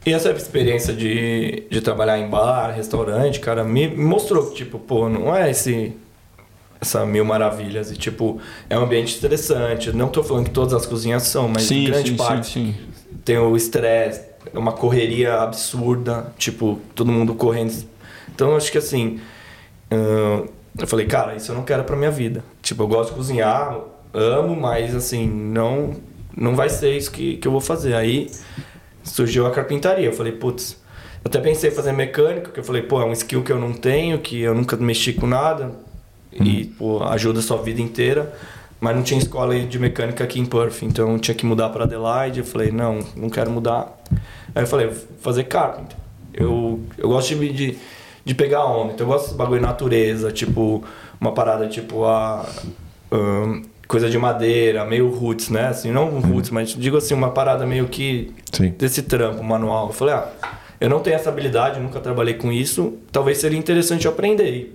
E 0.06 0.12
essa 0.12 0.30
experiência 0.30 0.94
de, 0.94 1.64
de 1.68 1.80
trabalhar 1.80 2.16
em 2.16 2.28
bar, 2.28 2.70
restaurante, 2.70 3.40
cara, 3.40 3.64
me 3.64 3.88
mostrou 3.88 4.46
que, 4.46 4.54
tipo, 4.54 4.78
pô, 4.78 5.08
não 5.08 5.34
é 5.34 5.50
esse 5.50 5.96
essa 6.80 7.04
mil 7.04 7.24
maravilhas. 7.24 7.90
E, 7.90 7.96
tipo, 7.96 8.40
é 8.70 8.78
um 8.78 8.82
ambiente 8.82 9.14
estressante. 9.14 9.90
Não 9.90 10.06
tô 10.06 10.22
falando 10.22 10.44
que 10.44 10.50
todas 10.50 10.72
as 10.74 10.86
cozinhas 10.86 11.24
são, 11.24 11.48
mas 11.48 11.62
sim, 11.62 11.86
grande 11.86 12.10
sim, 12.10 12.16
parte 12.16 12.52
sim, 12.52 12.74
tem 13.24 13.36
o 13.36 13.56
estresse, 13.56 14.20
uma 14.54 14.70
correria 14.70 15.40
absurda, 15.40 16.32
tipo, 16.38 16.78
todo 16.94 17.10
mundo 17.10 17.34
correndo. 17.34 17.74
Então, 18.32 18.56
acho 18.56 18.70
que 18.70 18.78
assim. 18.78 19.20
Uh, 19.90 20.48
eu 20.78 20.86
falei, 20.86 21.06
cara, 21.06 21.34
isso 21.34 21.50
eu 21.50 21.56
não 21.56 21.64
quero 21.64 21.82
pra 21.82 21.96
minha 21.96 22.12
vida. 22.12 22.44
Tipo, 22.62 22.84
eu 22.84 22.86
gosto 22.86 23.10
de 23.10 23.16
cozinhar, 23.16 23.76
amo, 24.14 24.54
mas 24.54 24.94
assim, 24.94 25.26
não 25.28 25.96
não 26.36 26.54
vai 26.54 26.68
ser 26.68 26.96
isso 26.96 27.10
que, 27.10 27.38
que 27.38 27.48
eu 27.48 27.52
vou 27.52 27.60
fazer. 27.60 27.94
Aí 27.94 28.30
surgiu 29.06 29.46
a 29.46 29.50
carpintaria. 29.50 30.04
Eu 30.04 30.12
falei, 30.12 30.32
putz, 30.32 30.76
eu 31.24 31.28
até 31.28 31.40
pensei 31.40 31.70
em 31.70 31.72
fazer 31.72 31.92
mecânica, 31.92 32.50
que 32.50 32.60
eu 32.60 32.64
falei, 32.64 32.82
pô, 32.82 33.00
é 33.00 33.04
um 33.04 33.12
skill 33.12 33.42
que 33.42 33.50
eu 33.50 33.58
não 33.58 33.72
tenho, 33.72 34.18
que 34.18 34.40
eu 34.40 34.54
nunca 34.54 34.76
mexi 34.76 35.12
com 35.14 35.26
nada 35.26 35.72
e 36.32 36.62
uhum. 36.62 36.72
pô, 36.78 37.04
ajuda 37.04 37.38
a 37.38 37.42
sua 37.42 37.56
vida 37.62 37.80
inteira. 37.80 38.32
Mas 38.78 38.94
não 38.94 39.02
tinha 39.02 39.18
escola 39.18 39.58
de 39.58 39.78
mecânica 39.78 40.22
aqui 40.22 40.38
em 40.38 40.44
Perth, 40.44 40.82
então 40.82 41.12
eu 41.12 41.18
tinha 41.18 41.34
que 41.34 41.46
mudar 41.46 41.70
para 41.70 41.84
Adelaide. 41.84 42.40
Eu 42.40 42.44
falei, 42.44 42.70
não, 42.70 42.98
não 43.16 43.30
quero 43.30 43.50
mudar. 43.50 43.98
Aí 44.54 44.62
eu 44.62 44.66
falei, 44.66 44.88
vou 44.88 44.96
fazer 45.20 45.44
carpenter. 45.44 45.96
Eu, 46.34 46.80
eu 46.98 47.08
gosto 47.08 47.34
de, 47.34 47.52
de 47.52 47.78
de 48.26 48.34
pegar 48.34 48.66
onda. 48.66 48.92
Então 48.92 49.06
eu 49.06 49.12
gosto 49.12 49.26
desse 49.26 49.36
bagulho 49.36 49.60
de 49.60 49.66
natureza, 49.66 50.32
tipo, 50.32 50.82
uma 51.20 51.32
parada 51.32 51.68
tipo 51.68 52.04
a. 52.04 52.44
Um, 53.12 53.62
coisa 53.86 54.10
de 54.10 54.18
madeira, 54.18 54.84
meio 54.84 55.08
roots, 55.10 55.48
né? 55.48 55.68
Assim, 55.68 55.90
não 55.90 56.08
uhum. 56.08 56.20
roots, 56.20 56.50
mas 56.50 56.70
digo 56.70 56.96
assim, 56.96 57.14
uma 57.14 57.30
parada 57.30 57.64
meio 57.64 57.86
que 57.88 58.34
Sim. 58.52 58.74
desse 58.78 59.02
trampo 59.02 59.42
manual. 59.42 59.88
Eu 59.88 59.92
falei, 59.92 60.14
ah, 60.14 60.28
eu 60.80 60.90
não 60.90 61.00
tenho 61.00 61.16
essa 61.16 61.28
habilidade, 61.28 61.80
nunca 61.80 62.00
trabalhei 62.00 62.34
com 62.34 62.52
isso, 62.52 62.98
talvez 63.10 63.38
seria 63.38 63.58
interessante 63.58 64.06
aprender. 64.06 64.74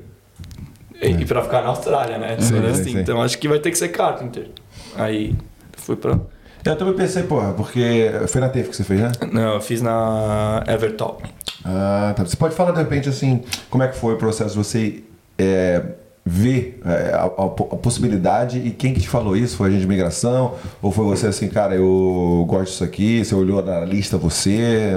E, 1.01 1.05
é. 1.05 1.09
e 1.09 1.25
para 1.25 1.41
ficar 1.41 1.61
na 1.61 1.69
Austrália, 1.69 2.17
né? 2.17 2.37
Sim, 2.39 2.65
assim, 2.65 2.83
sim. 2.83 2.99
Então 2.99 3.21
acho 3.21 3.37
que 3.37 3.47
vai 3.47 3.59
ter 3.59 3.71
que 3.71 3.77
ser 3.77 3.89
carpenter. 3.89 4.49
Aí 4.95 5.35
fui 5.73 5.95
pra. 5.95 6.19
Eu 6.63 6.75
também 6.75 6.93
pensei, 6.93 7.23
porra, 7.23 7.53
porque 7.53 8.11
foi 8.27 8.39
na 8.39 8.47
TEF 8.47 8.69
que 8.69 8.75
você 8.75 8.83
fez, 8.83 9.01
né? 9.01 9.11
Não, 9.31 9.55
eu 9.55 9.61
fiz 9.61 9.81
na 9.81 10.63
Evertop. 10.67 11.23
Ah, 11.65 12.13
tá. 12.15 12.23
Você 12.23 12.37
pode 12.37 12.53
falar 12.53 12.71
de 12.71 12.77
repente 12.77 13.09
assim, 13.09 13.43
como 13.69 13.81
é 13.81 13.87
que 13.87 13.97
foi 13.97 14.13
o 14.13 14.17
processo 14.17 14.51
de 14.51 14.57
você 14.57 15.03
é, 15.39 15.81
ver 16.25 16.79
é, 16.85 17.13
a, 17.13 17.23
a, 17.23 17.45
a, 17.45 17.77
possibilidade 17.77 18.59
e 18.59 18.69
quem 18.69 18.93
que 18.93 19.01
te 19.01 19.09
falou 19.09 19.35
isso? 19.35 19.57
Foi 19.57 19.67
a 19.67 19.71
gente 19.71 19.79
de 19.79 19.85
imigração? 19.85 20.53
Ou 20.81 20.91
foi 20.91 21.05
você 21.05 21.27
assim, 21.27 21.47
cara, 21.47 21.75
eu 21.75 22.45
gosto 22.47 22.71
disso 22.71 22.83
aqui, 22.83 23.25
você 23.25 23.33
olhou 23.33 23.61
na 23.63 23.81
lista 23.81 24.17
você? 24.17 24.91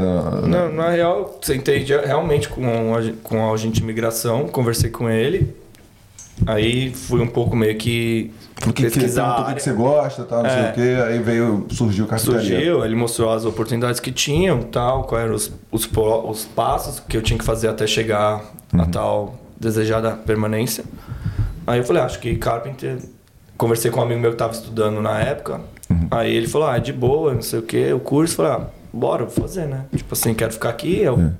Não, 0.46 0.70
na 0.72 0.90
real, 0.90 1.38
sentei 1.40 1.82
realmente 1.82 2.48
com, 2.48 2.62
com 3.22 3.48
a 3.48 3.54
agente 3.54 3.76
de 3.76 3.82
imigração, 3.82 4.46
conversei 4.48 4.90
com 4.90 5.08
ele, 5.08 5.54
aí 6.46 6.92
fui 6.92 7.20
um 7.20 7.26
pouco 7.26 7.56
meio 7.56 7.76
que 7.76 8.30
porque 8.60 8.84
pesquisar 8.84 9.50
o 9.50 9.54
que, 9.54 9.62
você 9.62 9.72
gosta, 9.72 10.24
tal, 10.24 10.42
não 10.42 10.50
é. 10.50 10.52
sei 10.52 10.70
o 10.70 10.74
que, 10.74 11.02
aí 11.02 11.18
veio, 11.18 11.66
surgiu 11.70 12.04
o 12.04 12.08
carpintaria. 12.08 12.40
Surgiu, 12.40 12.84
ele 12.84 12.94
mostrou 12.94 13.30
as 13.30 13.44
oportunidades 13.44 13.98
que 13.98 14.12
tinham, 14.12 14.62
tal, 14.62 15.04
quais 15.04 15.24
eram 15.24 15.34
os, 15.34 15.52
os, 15.70 15.88
os 16.24 16.44
passos 16.44 17.00
que 17.00 17.16
eu 17.16 17.22
tinha 17.22 17.38
que 17.38 17.44
fazer 17.44 17.68
até 17.68 17.86
chegar 17.86 18.42
uhum. 18.72 18.80
a 18.80 18.86
tal 18.86 19.34
desejada 19.58 20.12
permanência. 20.12 20.84
Aí 21.66 21.78
eu 21.78 21.84
falei, 21.84 22.02
ah, 22.02 22.06
acho 22.06 22.18
que 22.18 22.36
carpenter... 22.36 22.98
Conversei 23.56 23.88
com 23.88 24.00
um 24.00 24.02
amigo 24.02 24.20
meu 24.20 24.30
que 24.30 24.34
estava 24.34 24.52
estudando 24.52 25.00
na 25.00 25.20
época, 25.20 25.60
uhum. 25.88 26.08
aí 26.10 26.34
ele 26.34 26.48
falou, 26.48 26.66
ah, 26.66 26.76
é 26.76 26.80
de 26.80 26.92
boa, 26.92 27.32
não 27.32 27.40
sei 27.40 27.60
o 27.60 27.62
que, 27.62 27.92
o 27.92 28.00
curso, 28.00 28.34
falei, 28.34 28.50
ah, 28.50 28.66
bora, 28.92 29.24
vou 29.26 29.30
fazer, 29.30 29.66
né? 29.66 29.84
Tipo 29.94 30.12
assim, 30.12 30.34
quero 30.34 30.52
ficar 30.52 30.70
aqui, 30.70 31.00
eu... 31.00 31.20
É 31.20 31.30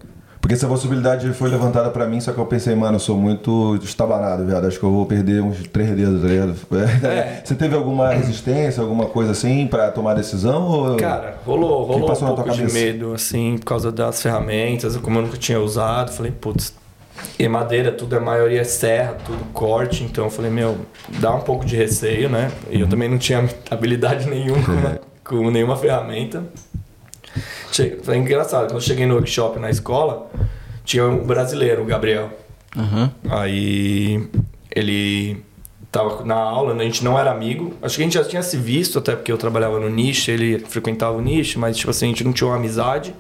porque 0.44 0.52
essa 0.52 0.68
possibilidade 0.68 1.32
foi 1.32 1.48
levantada 1.48 1.88
para 1.88 2.06
mim, 2.06 2.20
só 2.20 2.30
que 2.30 2.38
eu 2.38 2.44
pensei, 2.44 2.74
mano, 2.74 2.96
eu 2.96 3.00
sou 3.00 3.16
muito 3.16 3.78
estabanado, 3.82 4.44
viado. 4.44 4.66
Acho 4.66 4.78
que 4.78 4.84
eu 4.84 4.92
vou 4.92 5.06
perder 5.06 5.40
uns 5.40 5.66
três 5.68 5.88
dedos, 5.96 6.20
tá 6.20 6.28
ligado? 6.28 6.54
É. 7.02 7.40
Você 7.42 7.54
teve 7.54 7.74
alguma 7.74 8.10
resistência, 8.12 8.82
alguma 8.82 9.06
coisa 9.06 9.32
assim 9.32 9.66
para 9.66 9.90
tomar 9.90 10.12
decisão? 10.12 10.66
Ou... 10.68 10.96
Cara, 10.98 11.38
rolou, 11.46 11.84
rolou 11.84 12.12
um 12.12 12.34
pouco 12.34 12.50
de 12.50 12.70
medo, 12.70 13.14
assim, 13.14 13.56
por 13.56 13.64
causa 13.64 13.90
das 13.90 14.20
ferramentas, 14.20 14.94
como 14.98 15.18
eu 15.18 15.22
nunca 15.22 15.38
tinha 15.38 15.58
usado. 15.58 16.12
Falei, 16.12 16.30
putz, 16.30 16.74
e 17.38 17.48
madeira, 17.48 17.92
tudo, 17.92 18.16
a 18.16 18.20
maioria 18.20 18.60
é 18.60 18.64
serra, 18.64 19.14
tudo 19.24 19.44
corte. 19.52 20.04
Então 20.04 20.24
eu 20.24 20.30
falei, 20.30 20.50
meu, 20.50 20.78
dá 21.20 21.34
um 21.34 21.40
pouco 21.40 21.64
de 21.64 21.76
receio, 21.76 22.28
né? 22.28 22.50
E 22.70 22.76
eu 22.76 22.84
uhum. 22.84 22.90
também 22.90 23.08
não 23.08 23.18
tinha 23.18 23.48
habilidade 23.70 24.28
nenhuma 24.28 24.62
com, 25.22 25.36
com 25.38 25.50
nenhuma 25.50 25.76
ferramenta. 25.76 26.44
Foi 28.02 28.16
engraçado, 28.16 28.66
quando 28.66 28.74
eu 28.74 28.80
cheguei 28.80 29.06
no 29.06 29.14
workshop 29.14 29.58
na 29.58 29.68
escola, 29.68 30.30
tinha 30.84 31.04
um 31.06 31.24
brasileiro, 31.26 31.82
o 31.82 31.84
Gabriel. 31.84 32.30
Uhum. 32.76 33.10
Aí 33.28 34.28
ele 34.74 35.42
tava 35.90 36.24
na 36.24 36.34
aula, 36.34 36.74
né, 36.74 36.82
a 36.82 36.86
gente 36.86 37.04
não 37.04 37.18
era 37.18 37.30
amigo. 37.30 37.74
Acho 37.82 37.96
que 37.96 38.02
a 38.02 38.04
gente 38.04 38.14
já 38.14 38.24
tinha 38.24 38.42
se 38.42 38.56
visto, 38.56 38.98
até 38.98 39.14
porque 39.14 39.30
eu 39.30 39.38
trabalhava 39.38 39.78
no 39.78 39.88
nicho, 39.88 40.30
ele 40.30 40.58
frequentava 40.58 41.16
o 41.16 41.20
nicho, 41.20 41.58
mas 41.58 41.76
tipo 41.76 41.90
assim, 41.90 42.06
a 42.06 42.08
gente 42.08 42.24
não 42.24 42.32
tinha 42.32 42.48
uma 42.48 42.56
amizade. 42.56 43.14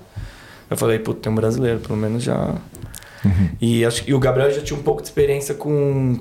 Eu 0.70 0.76
falei, 0.76 0.98
putz, 0.98 1.20
tem 1.20 1.32
um 1.32 1.36
brasileiro, 1.36 1.78
pelo 1.80 1.96
menos 1.96 2.22
já. 2.22 2.54
Uhum. 3.24 3.48
E 3.60 3.84
acho 3.84 4.04
que 4.04 4.12
o 4.12 4.18
Gabriel 4.18 4.50
já 4.50 4.60
tinha 4.60 4.78
um 4.78 4.82
pouco 4.82 5.00
de 5.00 5.08
experiência 5.08 5.54
com 5.54 6.18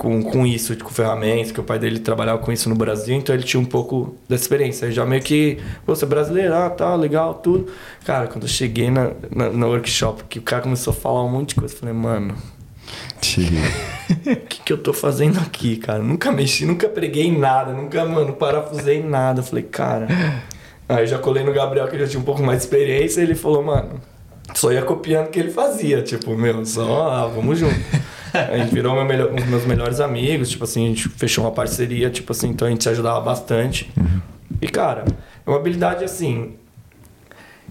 com, 0.00 0.22
com 0.22 0.46
isso, 0.46 0.74
com 0.78 0.88
ferramentas, 0.88 1.52
que 1.52 1.60
o 1.60 1.62
pai 1.62 1.78
dele 1.78 1.98
trabalhava 1.98 2.38
com 2.38 2.50
isso 2.50 2.70
no 2.70 2.74
Brasil, 2.74 3.14
então 3.14 3.34
ele 3.34 3.44
tinha 3.44 3.60
um 3.60 3.66
pouco 3.66 4.16
dessa 4.26 4.44
experiência. 4.44 4.86
Eu 4.86 4.92
já 4.92 5.04
meio 5.04 5.20
que, 5.20 5.58
você 5.86 6.06
é 6.06 6.08
brasileiro, 6.08 6.54
ah, 6.54 6.70
tá, 6.70 6.94
legal, 6.94 7.34
tudo. 7.34 7.70
Cara, 8.06 8.26
quando 8.26 8.44
eu 8.44 8.48
cheguei 8.48 8.90
na, 8.90 9.10
na, 9.30 9.50
no 9.50 9.66
workshop, 9.66 10.24
que 10.24 10.38
o 10.38 10.42
cara 10.42 10.62
começou 10.62 10.92
a 10.92 10.96
falar 10.96 11.22
um 11.22 11.28
monte 11.28 11.50
de 11.50 11.56
coisa, 11.56 11.74
eu 11.74 11.78
falei, 11.78 11.94
mano. 11.94 12.34
O 14.10 14.36
que, 14.46 14.62
que 14.62 14.72
eu 14.72 14.78
tô 14.78 14.92
fazendo 14.92 15.38
aqui, 15.38 15.76
cara? 15.76 16.02
Nunca 16.02 16.32
mexi, 16.32 16.64
nunca 16.64 16.88
preguei 16.88 17.26
em 17.26 17.38
nada, 17.38 17.72
nunca, 17.72 18.04
mano, 18.04 18.32
parafusei 18.32 18.98
em 18.98 19.08
nada. 19.08 19.40
Eu 19.40 19.44
falei, 19.44 19.62
cara. 19.62 20.08
Aí 20.88 21.04
eu 21.04 21.06
já 21.06 21.18
colei 21.18 21.44
no 21.44 21.52
Gabriel, 21.52 21.86
que 21.86 21.96
já 21.96 22.08
tinha 22.08 22.20
um 22.20 22.24
pouco 22.24 22.42
mais 22.42 22.58
de 22.58 22.64
experiência, 22.64 23.20
e 23.20 23.24
ele 23.24 23.36
falou, 23.36 23.62
mano, 23.62 24.00
só 24.54 24.72
ia 24.72 24.82
copiando 24.82 25.26
o 25.26 25.30
que 25.30 25.38
ele 25.38 25.50
fazia. 25.50 26.02
Tipo, 26.02 26.36
meu, 26.36 26.64
só, 26.64 27.10
ah, 27.10 27.26
vamos 27.26 27.58
junto. 27.58 27.78
A 28.32 28.56
gente 28.56 28.72
virou 28.72 28.94
meu 28.94 29.04
melhor, 29.04 29.32
um 29.32 29.36
dos 29.36 29.46
meus 29.46 29.64
melhores 29.64 30.00
amigos, 30.00 30.50
tipo 30.50 30.62
assim, 30.62 30.84
a 30.84 30.88
gente 30.88 31.08
fechou 31.08 31.44
uma 31.44 31.50
parceria, 31.50 32.10
tipo 32.10 32.30
assim, 32.30 32.50
então 32.50 32.68
a 32.68 32.70
gente 32.70 32.82
se 32.82 32.88
ajudava 32.88 33.20
bastante. 33.20 33.90
Uhum. 33.96 34.20
E, 34.62 34.68
cara, 34.68 35.04
é 35.44 35.50
uma 35.50 35.58
habilidade 35.58 36.04
assim. 36.04 36.54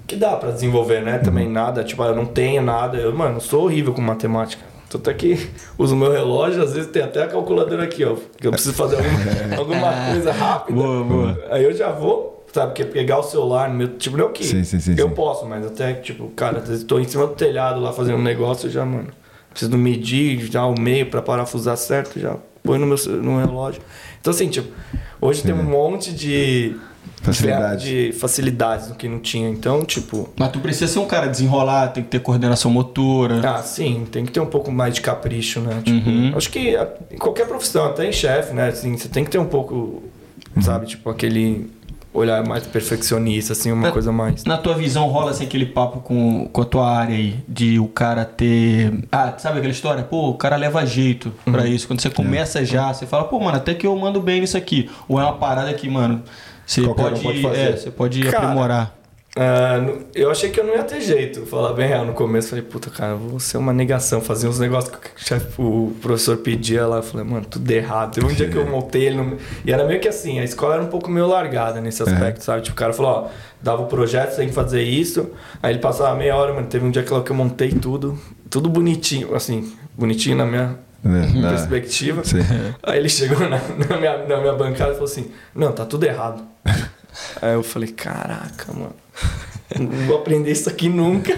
Que 0.06 0.16
dá 0.16 0.36
para 0.36 0.52
desenvolver, 0.52 1.02
né? 1.02 1.20
Também 1.20 1.46
uhum. 1.46 1.54
nada, 1.54 1.84
tipo, 1.84 2.04
eu 2.04 2.16
não 2.16 2.26
tenho 2.26 2.62
nada. 2.62 2.98
Eu, 2.98 3.16
mano, 3.16 3.40
sou 3.40 3.64
horrível 3.64 3.94
com 3.94 4.02
matemática. 4.02 4.70
Tô 4.90 4.98
até 4.98 5.12
aqui, 5.12 5.50
uso 5.78 5.96
meu 5.96 6.12
relógio, 6.12 6.64
às 6.64 6.74
vezes 6.74 6.90
tem 6.90 7.04
até 7.04 7.22
a 7.22 7.28
calculadora 7.28 7.84
aqui, 7.84 8.04
ó. 8.04 8.16
Que 8.40 8.48
eu 8.48 8.52
preciso 8.52 8.74
fazer 8.74 8.96
alguma, 8.96 9.56
alguma 9.56 10.12
coisa 10.12 10.32
rápida. 10.32 10.82
Boa, 10.82 11.04
boa. 11.04 11.46
Aí 11.52 11.64
eu 11.64 11.74
já 11.76 11.92
vou, 11.92 12.39
sabe, 12.54 12.74
que 12.74 12.84
pegar 12.86 13.20
o 13.20 13.24
celular, 13.24 13.70
meu, 13.70 13.88
tipo, 13.98 14.18
não 14.18 14.32
que 14.32 14.44
sim, 14.44 14.64
sim, 14.64 14.80
sim, 14.80 14.96
eu 14.98 15.12
posso, 15.12 15.46
mas 15.46 15.66
até, 15.66 15.94
tipo, 15.94 16.28
cara, 16.30 16.60
às 16.60 16.68
vezes 16.68 16.84
tô 16.84 17.00
em 17.00 17.08
cima 17.08 17.28
do 17.28 17.34
telhado 17.34 17.80
lá 17.80 17.92
fazendo 17.94 18.18
um 18.18 18.24
negócio, 18.24 18.70
já, 18.70 18.86
mano, 18.86 19.08
preciso 19.52 19.78
medir 19.78 20.40
já 20.52 20.66
o 20.66 20.80
meio 20.80 21.06
para 21.08 21.22
parafusar 21.22 21.78
certo, 21.78 22.20
já 22.20 22.38
põe 22.64 22.78
no 22.80 22.86
meu 22.88 22.98
no 23.22 23.40
relógio. 23.40 23.82
Então, 24.20 24.32
assim, 24.32 24.50
tipo, 24.50 24.68
hoje 25.22 25.42
tem 25.44 25.54
um 25.54 25.64
monte 25.64 26.12
de 26.14 26.76
Facilidade. 27.22 27.86
de 27.86 28.12
facilidades 28.14 28.88
no 28.90 28.96
que 28.96 29.08
não 29.08 29.20
tinha. 29.20 29.50
Então, 29.50 29.84
tipo, 29.84 30.30
Mas 30.38 30.52
tu 30.52 30.60
precisa 30.60 30.88
ser 30.88 31.00
um 31.00 31.06
cara 31.08 31.28
desenrolado, 31.28 31.94
tem 31.96 32.04
que 32.04 32.10
ter 32.10 32.20
coordenação 32.20 32.72
motora. 32.72 33.42
ah, 33.50 33.62
sim, 33.62 34.06
tem 34.12 34.26
que 34.26 34.32
ter 34.32 34.40
um 34.40 34.46
pouco 34.46 34.72
mais 34.72 34.94
de 34.94 35.02
capricho, 35.02 35.60
né? 35.60 35.82
Tipo, 35.84 36.10
Uhum. 36.10 36.32
acho 36.36 36.50
que 36.50 36.76
a- 36.76 36.88
em 37.12 37.18
qualquer 37.18 37.46
profissão, 37.48 37.86
até 37.86 38.06
em 38.08 38.12
chefe, 38.12 38.54
né? 38.54 38.70
Assim, 38.70 38.96
você 38.98 39.08
tem 39.10 39.24
que 39.26 39.30
ter 39.32 39.38
um 39.40 39.46
pouco, 39.46 40.04
sabe, 40.62 40.86
tipo, 40.86 41.10
aquele 41.10 41.70
olhar 42.14 42.46
mais 42.48 42.66
perfeccionista, 42.66 43.54
assim, 43.54 43.72
uma 43.72 43.88
É. 43.90 43.92
coisa 43.92 44.12
mais. 44.12 44.44
Na 44.46 44.58
tua 44.58 44.74
visão 44.76 45.08
rola 45.08 45.32
assim 45.32 45.44
aquele 45.46 45.66
papo 45.66 46.00
com, 46.00 46.48
com 46.52 46.62
a 46.62 46.66
tua 46.66 46.90
área 46.90 47.16
aí, 47.16 47.36
de 47.48 47.80
o 47.80 47.88
cara 47.88 48.26
ter. 48.26 48.92
Ah, 49.12 49.34
sabe 49.38 49.58
aquela 49.60 49.72
história? 49.72 50.04
Pô, 50.04 50.30
o 50.30 50.34
cara 50.36 50.56
leva 50.56 50.86
jeito 50.86 51.32
pra 51.46 51.68
isso. 51.68 51.88
Quando 51.88 52.02
você 52.02 52.10
começa 52.10 52.64
já, 52.66 52.94
você 52.94 53.06
fala, 53.06 53.26
pô, 53.26 53.40
mano, 53.40 53.58
até 53.58 53.74
que 53.74 53.86
eu 53.86 53.96
mando 53.96 54.20
bem 54.22 54.42
nisso 54.42 54.58
aqui. 54.58 54.90
Ou 55.08 55.20
é 55.20 55.24
uma 55.24 55.34
parada 55.34 55.74
que, 55.74 55.88
mano, 55.90 56.24
você 56.66 56.82
Qualquer 56.82 57.02
um 57.06 57.10
pode, 57.10 57.22
pode 57.24 57.42
fazer. 57.42 57.62
é, 57.62 57.72
você 57.78 57.92
pode 57.92 58.22
Cara, 58.24 58.38
aprimorar. 58.40 58.99
No- 59.38 60.00
eu 60.16 60.30
achei 60.32 60.50
que 60.50 60.60
eu 60.60 60.64
não 60.66 60.74
ia 60.76 60.84
ter 60.84 61.00
jeito, 61.02 61.46
falar 61.46 61.74
bem 61.74 61.88
real 61.88 62.04
no 62.06 62.14
começo. 62.14 62.50
Falei, 62.50 62.64
puta, 62.64 62.90
cara, 62.90 63.16
vou 63.16 63.40
ser 63.40 63.58
uma 63.58 63.72
negação, 63.72 64.20
fazer 64.22 64.48
uns 64.48 64.60
negócios 64.60 64.94
que 64.96 65.08
o, 65.08 65.12
chefe- 65.16 65.62
o 65.62 65.94
professor 66.02 66.38
pedia 66.38 66.86
lá. 66.88 66.98
Eu 66.98 67.04
falei, 67.04 67.26
mano, 67.26 67.46
tudo 67.46 67.70
errado. 67.72 68.14
Teve 68.16 68.26
um 68.28 68.34
dia 68.34 68.50
que 68.50 68.58
eu 68.58 68.66
montei 68.70 69.06
ele. 69.08 69.18
No... 69.18 69.38
E 69.64 69.72
era 69.72 69.86
meio 69.86 70.00
que 70.00 70.08
assim, 70.08 70.40
a 70.40 70.44
escola 70.44 70.76
era 70.76 70.84
um 70.84 70.88
pouco 70.88 71.10
meio 71.10 71.28
largada 71.28 71.80
nesse 71.80 72.02
aspecto, 72.04 72.44
sabe? 72.44 72.64
Tipo, 72.64 72.74
o 72.76 72.78
cara 72.80 72.92
falou, 72.92 73.12
ó, 73.12 73.28
dava 73.62 73.84
o 73.84 73.86
projeto, 73.86 74.32
você 74.32 74.38
tem 74.38 74.48
que 74.50 74.54
fazer 74.56 74.82
isso. 74.82 75.30
Aí 75.62 75.74
ele 75.74 75.80
passava 75.80 76.16
meia 76.18 76.36
hora, 76.36 76.54
mano. 76.54 76.68
Teve 76.68 76.86
um 76.86 76.92
dia 76.92 77.04
que 77.04 77.12
eu 77.12 77.36
montei 77.36 77.70
tudo, 77.72 78.18
tudo 78.50 78.68
bonitinho, 78.70 79.36
assim, 79.36 79.72
bonitinho 79.98 80.36
na 80.38 80.46
minha? 80.46 80.80
Na- 81.02 81.50
perspectiva. 81.52 82.26
Sim. 82.26 82.40
Aí 82.84 82.98
ele 83.00 83.08
chegou 83.08 83.40
na, 83.48 83.58
na 83.90 83.98
minha, 83.98 84.18
na 84.28 84.38
minha 84.42 84.54
bancada 84.54 84.92
e 84.92 84.94
falou 84.96 85.06
assim: 85.06 85.32
Não, 85.56 85.72
tá 85.72 85.86
tudo 85.86 86.04
errado. 86.04 86.44
Aí 87.42 87.54
eu 87.54 87.64
falei: 87.64 87.90
Caraca, 87.90 88.72
mano. 88.74 88.96
Não 89.78 89.88
vou 90.08 90.18
aprender 90.18 90.52
isso 90.52 90.70
aqui 90.70 90.90
nunca. 90.90 91.38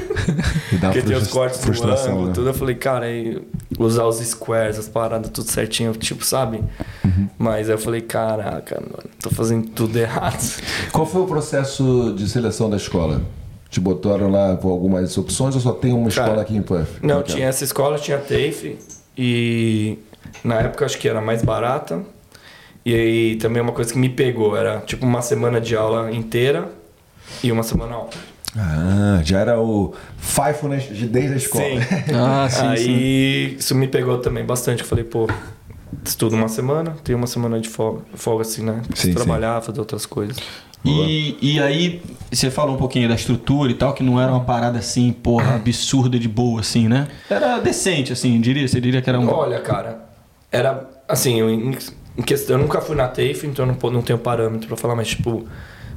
Porque 0.80 1.02
tem 1.02 1.16
os 1.16 1.28
cortes 1.28 1.60
do 1.60 1.92
ângulo, 1.92 2.28
né? 2.28 2.34
tudo. 2.34 2.48
Eu 2.48 2.54
falei, 2.54 2.76
cara, 2.76 3.06
aí 3.06 3.42
usar 3.78 4.06
os 4.06 4.18
squares, 4.18 4.80
as 4.80 4.88
paradas, 4.88 5.30
tudo 5.32 5.50
certinho, 5.50 5.92
tipo, 5.94 6.24
sabe? 6.26 6.64
Uhum. 7.04 7.28
Mas 7.38 7.68
aí 7.68 7.74
eu 7.76 7.80
falei, 7.80 8.02
caraca, 8.02 8.80
mano, 8.80 9.10
tô 9.22 9.30
fazendo 9.30 9.68
tudo 9.70 9.98
errado. 9.98 10.62
Qual 10.92 11.06
foi 11.06 11.22
o 11.22 11.26
processo 11.26 12.14
de 12.16 12.30
seleção 12.30 12.70
da 12.70 12.78
escola? 12.78 13.22
Te 13.70 13.80
botaram 13.80 14.30
lá 14.30 14.56
por 14.56 14.70
algumas 14.70 15.18
opções 15.18 15.56
ou 15.56 15.62
só 15.62 15.72
tem 15.72 15.94
uma 15.94 16.10
Cara, 16.10 16.28
escola 16.28 16.42
aqui 16.42 16.56
em 16.56 16.62
Puff? 16.62 17.00
Não, 17.02 17.22
que 17.24 17.32
é? 17.32 17.36
tinha 17.36 17.48
essa 17.48 17.64
escola, 17.64 17.98
tinha 17.98 18.18
TAFE 18.18 18.78
e 19.18 19.98
na 20.44 20.56
época 20.56 20.86
acho 20.86 20.98
que 20.98 21.08
era 21.08 21.22
mais 21.22 21.42
barata. 21.42 22.02
E 22.86 22.94
aí 22.96 23.36
também 23.36 23.62
uma 23.62 23.72
coisa 23.74 23.92
que 23.94 24.00
me 24.00 24.10
pegou, 24.10 24.56
era 24.58 24.80
tipo 24.80 25.06
uma 25.06 25.22
semana 25.22 25.62
de 25.62 25.76
aula 25.76 26.12
inteira 26.12 26.72
e 27.44 27.52
uma 27.52 27.64
semana 27.64 27.96
aula. 27.96 28.10
Ah, 28.58 29.22
já 29.24 29.40
era 29.40 29.60
o 29.62 29.94
Faithfulness 30.18 30.84
de- 30.96 31.06
desde 31.08 31.34
a 31.34 31.38
escola. 31.38 31.64
Ah, 32.14 32.48
sim, 32.50 32.68
aí 32.68 33.56
isso 33.58 33.74
me 33.76 33.88
pegou 33.88 34.18
também 34.18 34.44
bastante. 34.44 34.82
Eu 34.82 34.88
falei, 34.88 35.04
pô, 35.06 35.30
estudo 36.04 36.36
uma 36.36 36.48
semana, 36.50 36.96
tenho 37.04 37.18
uma 37.18 37.28
semana 37.28 37.60
de 37.60 37.70
folga, 37.70 38.02
folga 38.16 38.42
assim, 38.42 38.64
né? 38.64 38.82
Preciso 38.88 39.14
Sim, 39.14 39.20
sim. 39.20 39.26
trabalhar, 39.26 39.62
fazer 39.62 39.80
outras 39.80 40.06
coisas. 40.06 40.38
E, 40.84 41.38
e 41.40 41.60
aí, 41.62 42.02
você 42.32 42.50
falou 42.50 42.74
um 42.74 42.78
pouquinho 42.78 43.08
da 43.08 43.14
estrutura 43.14 43.72
e 43.72 43.76
tal, 43.76 43.94
que 43.94 44.02
não 44.02 44.20
era 44.20 44.32
uma 44.32 44.44
parada 44.44 44.80
assim, 44.80 45.14
porra, 45.14 45.56
absurda 45.56 46.18
de 46.18 46.28
boa, 46.28 46.62
assim, 46.62 46.88
né? 46.88 47.08
Era 47.30 47.60
decente, 47.60 48.12
assim, 48.12 48.42
diria. 48.42 48.68
Você 48.68 48.82
diria 48.82 49.00
que 49.00 49.08
era 49.08 49.20
um. 49.20 49.30
Olha, 49.30 49.60
cara, 49.62 50.04
era 50.52 50.90
assim, 51.08 51.40
eu, 51.40 51.48
em, 52.22 52.24
questão, 52.24 52.56
eu 52.56 52.62
nunca 52.62 52.80
fui 52.82 52.96
na 52.96 53.08
TAFE, 53.08 53.48
então 53.48 53.66
eu 53.66 53.76
não, 53.82 53.92
não 53.92 54.02
tenho 54.02 54.20
parâmetro 54.20 54.68
pra 54.68 54.78
falar, 54.78 54.96
mas 54.96 55.10
tipo, 55.10 55.46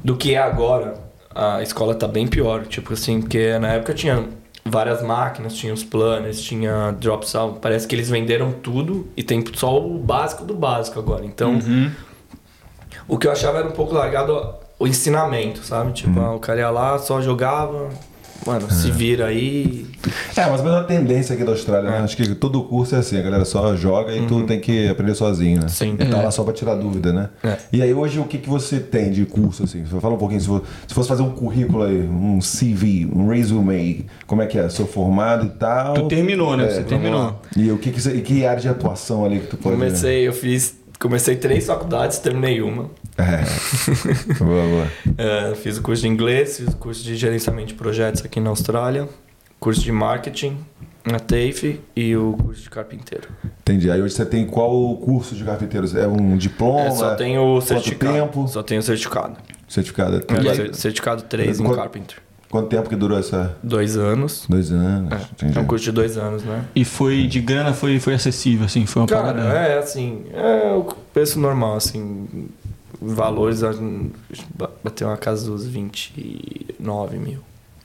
do 0.02 0.16
que 0.16 0.34
é 0.34 0.38
agora, 0.38 0.94
a 1.34 1.62
escola 1.62 1.94
tá 1.94 2.06
bem 2.06 2.26
pior. 2.26 2.66
Tipo 2.66 2.92
assim, 2.92 3.20
porque 3.20 3.58
na 3.58 3.72
época 3.72 3.92
tinha 3.94 4.24
várias 4.64 5.02
máquinas, 5.02 5.54
tinha 5.54 5.74
os 5.74 5.84
planners, 5.84 6.40
tinha 6.40 6.92
drops 6.92 7.34
out. 7.34 7.58
Parece 7.60 7.86
que 7.86 7.94
eles 7.94 8.08
venderam 8.08 8.52
tudo 8.52 9.08
e 9.16 9.22
tem 9.22 9.44
só 9.54 9.78
o 9.78 9.98
básico 9.98 10.44
do 10.44 10.54
básico 10.54 10.98
agora. 10.98 11.24
Então, 11.24 11.58
o 13.06 13.18
que 13.18 13.26
eu 13.26 13.32
achava 13.32 13.58
era 13.58 13.68
um 13.68 13.72
pouco 13.72 13.94
largado 13.94 14.54
o 14.78 14.86
ensinamento, 14.86 15.62
sabe? 15.64 15.92
Tipo, 15.92 16.20
ah, 16.20 16.34
o 16.34 16.38
cara 16.38 16.60
ia 16.60 16.70
lá, 16.70 16.98
só 16.98 17.20
jogava, 17.20 17.90
mano, 18.46 18.70
se 18.70 18.90
vira 18.90 19.26
aí. 19.26 19.86
É, 20.36 20.46
mas 20.46 20.64
a 20.66 20.84
tendência 20.84 21.34
aqui 21.34 21.44
da 21.44 21.52
Austrália, 21.52 21.90
né? 21.90 21.98
Acho 21.98 22.16
que 22.16 22.34
todo 22.34 22.62
curso 22.64 22.94
é 22.94 22.98
assim, 22.98 23.18
a 23.18 23.22
galera 23.22 23.44
só 23.44 23.74
joga 23.76 24.14
e 24.14 24.26
tu 24.26 24.42
tem 24.44 24.60
que 24.60 24.88
aprender 24.88 25.14
sozinho, 25.14 25.60
né? 25.62 25.68
Sim. 25.68 25.96
E 25.98 26.04
tá 26.06 26.22
lá 26.22 26.30
só 26.30 26.42
pra 26.44 26.52
tirar 26.52 26.74
dúvida, 26.74 27.12
né? 27.12 27.28
É. 27.42 27.56
E 27.72 27.82
aí 27.82 27.92
hoje 27.94 28.18
o 28.18 28.24
que, 28.24 28.38
que 28.38 28.48
você 28.48 28.78
tem 28.80 29.10
de 29.10 29.24
curso, 29.24 29.64
assim? 29.64 29.84
Você 29.84 30.00
fala 30.00 30.14
um 30.14 30.18
pouquinho, 30.18 30.40
se 30.40 30.46
for- 30.46 30.62
se 30.86 30.94
fosse 30.94 31.08
fazer 31.08 31.22
um 31.22 31.30
currículo 31.30 31.84
aí, 31.84 32.00
um 32.02 32.38
CV, 32.40 33.08
um 33.14 33.28
resume, 33.28 34.06
como 34.26 34.42
é 34.42 34.46
que 34.46 34.58
é? 34.58 34.68
Sou 34.68 34.86
formado 34.86 35.46
e 35.46 35.50
tal. 35.50 35.94
Tu 35.94 36.08
terminou, 36.08 36.56
né? 36.56 36.66
É, 36.66 36.70
Você 36.70 36.82
terminou. 36.82 37.40
E 37.56 37.70
o 37.70 37.78
que 37.78 37.90
que, 37.90 38.00
você, 38.00 38.14
e 38.14 38.20
que 38.20 38.44
área 38.44 38.60
de 38.60 38.68
atuação 38.68 39.24
ali 39.24 39.40
que 39.40 39.46
tu 39.48 39.56
pode... 39.56 39.76
Comecei, 39.76 40.26
eu 40.28 40.32
fiz. 40.32 40.76
Comecei 41.04 41.36
três 41.36 41.66
faculdades, 41.66 42.18
terminei 42.18 42.62
uma. 42.62 42.90
É. 43.18 43.44
boa, 44.42 44.62
boa. 44.62 44.88
É, 45.18 45.54
fiz 45.54 45.76
o 45.76 45.82
curso 45.82 46.00
de 46.00 46.08
inglês, 46.08 46.56
fiz 46.56 46.68
o 46.68 46.76
curso 46.78 47.04
de 47.04 47.14
gerenciamento 47.14 47.68
de 47.68 47.74
projetos 47.74 48.24
aqui 48.24 48.40
na 48.40 48.48
Austrália, 48.48 49.06
curso 49.60 49.82
de 49.82 49.92
marketing 49.92 50.56
na 51.04 51.18
TAFE 51.20 51.78
e 51.94 52.16
o 52.16 52.32
curso 52.42 52.62
de 52.62 52.70
carpinteiro. 52.70 53.28
Entendi. 53.60 53.90
Aí 53.90 54.00
hoje 54.00 54.14
você 54.14 54.24
tem 54.24 54.46
qual 54.46 54.96
curso 54.96 55.34
de 55.34 55.44
carpinteiro? 55.44 55.86
É 55.98 56.06
um 56.08 56.38
diploma? 56.38 56.86
É, 56.86 56.90
só 56.92 57.14
tenho 57.14 57.42
o 57.42 57.54
Quanto 57.56 57.66
certificado. 57.68 58.12
tempo? 58.14 58.48
Só 58.48 58.62
tenho 58.62 58.80
o 58.80 58.82
certificado. 58.82 59.36
Certificado. 59.68 60.16
É 60.16 60.48
É, 60.48 60.54
cer- 60.54 60.74
certificado 60.74 61.22
3 61.24 61.60
em 61.60 61.64
Quanto- 61.64 61.76
carpenter. 61.76 62.16
Quanto 62.54 62.68
tempo 62.68 62.88
que 62.88 62.94
durou 62.94 63.18
essa... 63.18 63.56
Dois 63.64 63.96
anos. 63.96 64.46
Dois 64.48 64.70
anos. 64.70 65.12
É, 65.42 65.58
é 65.58 65.60
um 65.60 65.64
curso 65.64 65.86
de 65.86 65.90
dois 65.90 66.16
anos, 66.16 66.44
né? 66.44 66.64
E 66.72 66.84
foi 66.84 67.26
de 67.26 67.40
grana, 67.40 67.74
foi, 67.74 67.98
foi 67.98 68.14
acessível, 68.14 68.64
assim, 68.66 68.86
foi 68.86 69.02
uma 69.02 69.08
Cara, 69.08 69.34
parada. 69.34 69.48
é 69.58 69.76
assim, 69.80 70.22
é 70.32 70.72
o 70.72 70.84
preço 71.12 71.40
normal, 71.40 71.74
assim, 71.74 72.28
valores, 73.02 73.64
a- 73.64 73.74
bateu 74.84 75.08
uma 75.08 75.16
casa 75.16 75.50
dos 75.50 75.66
29 75.66 77.16
mil. 77.18 77.38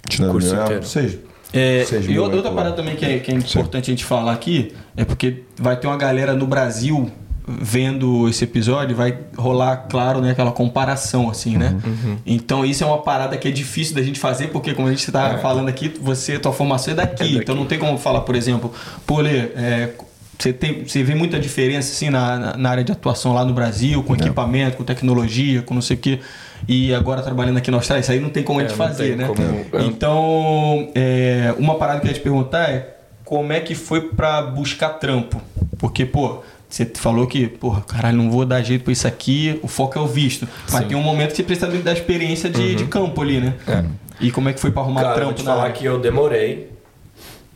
Tirando 0.08 0.34
curso 0.34 0.52
mil, 0.52 0.62
é, 0.62 0.66
inteiro. 0.66 0.86
Seja. 0.86 1.20
É, 1.52 1.84
Seis 1.86 2.06
e 2.08 2.20
outra 2.20 2.44
por 2.44 2.54
parada 2.54 2.76
também 2.76 2.96
que 2.96 3.04
é, 3.04 3.18
que 3.18 3.32
é 3.32 3.34
importante 3.34 3.90
a 3.90 3.94
gente 3.94 4.06
falar 4.06 4.34
aqui 4.34 4.72
é 4.96 5.04
porque 5.04 5.46
vai 5.58 5.76
ter 5.80 5.88
uma 5.88 5.98
galera 5.98 6.34
no 6.36 6.46
Brasil 6.46 7.10
vendo 7.60 8.28
esse 8.30 8.44
episódio, 8.44 8.96
vai 8.96 9.18
rolar, 9.38 9.88
claro, 9.90 10.22
né, 10.22 10.32
aquela 10.32 10.52
comparação, 10.52 11.30
assim, 11.30 11.58
né? 11.58 11.76
Uhum. 11.86 12.18
Então 12.26 12.64
isso 12.64 12.84
é 12.84 12.88
uma 12.88 13.00
parada 13.02 13.36
que 13.38 13.48
é 13.48 13.52
difícil 13.52 13.96
da 13.96 14.04
gente 14.04 14.20
fazer, 14.20 14.48
porque 14.50 14.74
como 14.74 14.88
a 14.88 14.92
gente 14.92 15.12
tá 15.12 15.38
falando 15.40 15.68
aqui, 15.70 15.92
você, 16.00 16.38
tua 16.38 16.54
formação 16.54 16.94
é 16.94 16.96
daqui, 16.96 17.24
É 17.24 17.26
daqui. 17.26 17.38
então 17.38 17.56
não 17.56 17.66
tem 17.66 17.80
como 17.80 17.98
falar, 17.98 18.22
por 18.22 18.36
exemplo, 18.36 18.72
pô, 19.08 19.20
Lê, 19.22 19.38
é, 19.56 19.94
você, 20.38 20.54
tem, 20.54 20.86
você 20.86 21.02
vê 21.04 21.16
muita 21.16 21.40
diferença 21.40 21.92
assim 21.92 22.10
na, 22.10 22.56
na- 22.56 22.70
área 22.70 22.84
de 22.84 22.92
atuação 22.92 23.34
lá 23.34 23.44
no 23.44 23.54
Brasil, 23.54 24.02
com 24.04 24.14
equipamento, 24.14 24.78
com 24.78 24.84
tecnologia, 24.84 25.62
com 25.62 25.74
não 25.74 25.82
sei 25.82 25.98
o 25.98 26.00
quê, 26.00 26.20
e 26.68 26.94
agora 26.94 27.22
trabalhando 27.22 27.58
aqui 27.58 27.72
na 27.72 27.78
Austrália, 27.78 28.02
isso 28.02 28.12
aí 28.12 28.20
não 28.20 28.30
tem 28.30 28.44
como 28.44 28.60
a 28.60 28.64
É, 28.64 28.68
gente 28.70 28.78
não 28.78 28.86
fazer, 28.88 29.16
né? 29.18 29.28
como- 29.28 29.86
Então, 29.88 30.90
é, 30.96 31.54
uma 31.58 31.76
parada 31.76 32.00
que 32.00 32.06
eu 32.08 32.10
ia 32.12 32.14
te 32.14 32.22
perguntar 32.22 32.70
é 32.70 32.96
como 33.26 33.52
é 33.54 33.60
que 33.60 33.76
foi 33.76 34.02
pra 34.02 34.42
buscar 34.42 34.90
trampo? 34.90 35.42
Porque, 35.78 36.06
pô, 36.06 36.42
você 36.70 36.86
falou 36.86 37.26
que, 37.26 37.48
porra, 37.48 37.82
caralho, 37.82 38.18
não 38.18 38.30
vou 38.30 38.46
dar 38.46 38.62
jeito 38.62 38.84
pra 38.84 38.94
isso 38.94 39.08
aqui, 39.08 39.60
o 39.64 39.68
foco 39.68 39.98
é 39.98 40.02
o 40.02 40.06
visto. 40.08 40.48
Mas 40.72 40.84
Sim. 40.84 40.88
tem 40.90 40.98
um 40.98 41.02
momento 41.02 41.32
que 41.32 41.38
você 41.38 41.44
precisa 41.44 41.68
da 41.68 41.92
experiência 41.92 42.50
de, 42.50 42.76
de 42.76 42.86
campo 42.86 43.22
ali, 43.22 43.40
né? 43.42 43.56
É. 43.68 43.84
E 44.22 44.32
como 44.32 44.50
é 44.50 44.54
que 44.54 44.60
foi 44.60 44.70
pra 44.72 44.82
arrumar 44.84 45.02
Cara, 45.02 45.14
vou 45.16 45.22
trampo 45.24 45.34
te 45.40 45.44
na 45.46 45.52
falar 45.52 45.64
área? 45.64 45.76
que 45.76 45.84
eu 45.86 46.00
demorei. 46.00 46.72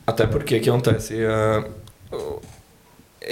Até 0.08 0.26
porque, 0.26 0.58
o 0.58 0.62
que 0.62 0.69
acontece? 0.69 1.13
eu- 2.12 2.41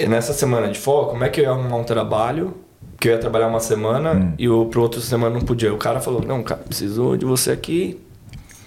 nessa 0.08 0.32
semana 0.32 0.68
de 0.70 0.78
folga, 0.78 1.10
como 1.10 1.24
é 1.24 1.28
que 1.28 1.40
eu 1.40 1.44
ia 1.44 1.50
arrumar 1.50 1.76
um 1.76 1.84
trabalho? 1.84 2.54
Que 2.98 3.08
eu 3.08 3.12
ia 3.12 3.18
trabalhar 3.18 3.48
uma 3.48 3.60
semana 3.60 4.32
e 4.38 4.48
o 4.48 4.66
pro 4.66 4.80
outro 4.82 5.00
semana 5.00 5.34
não 5.34 5.44
podia. 5.44 5.72
O 5.74 5.78
cara 5.78 6.00
falou, 6.00 6.22
não, 6.22 6.42
cara, 6.42 6.60
preciso 6.62 7.16
de 7.16 7.24
você 7.24 7.50
aqui 7.50 8.00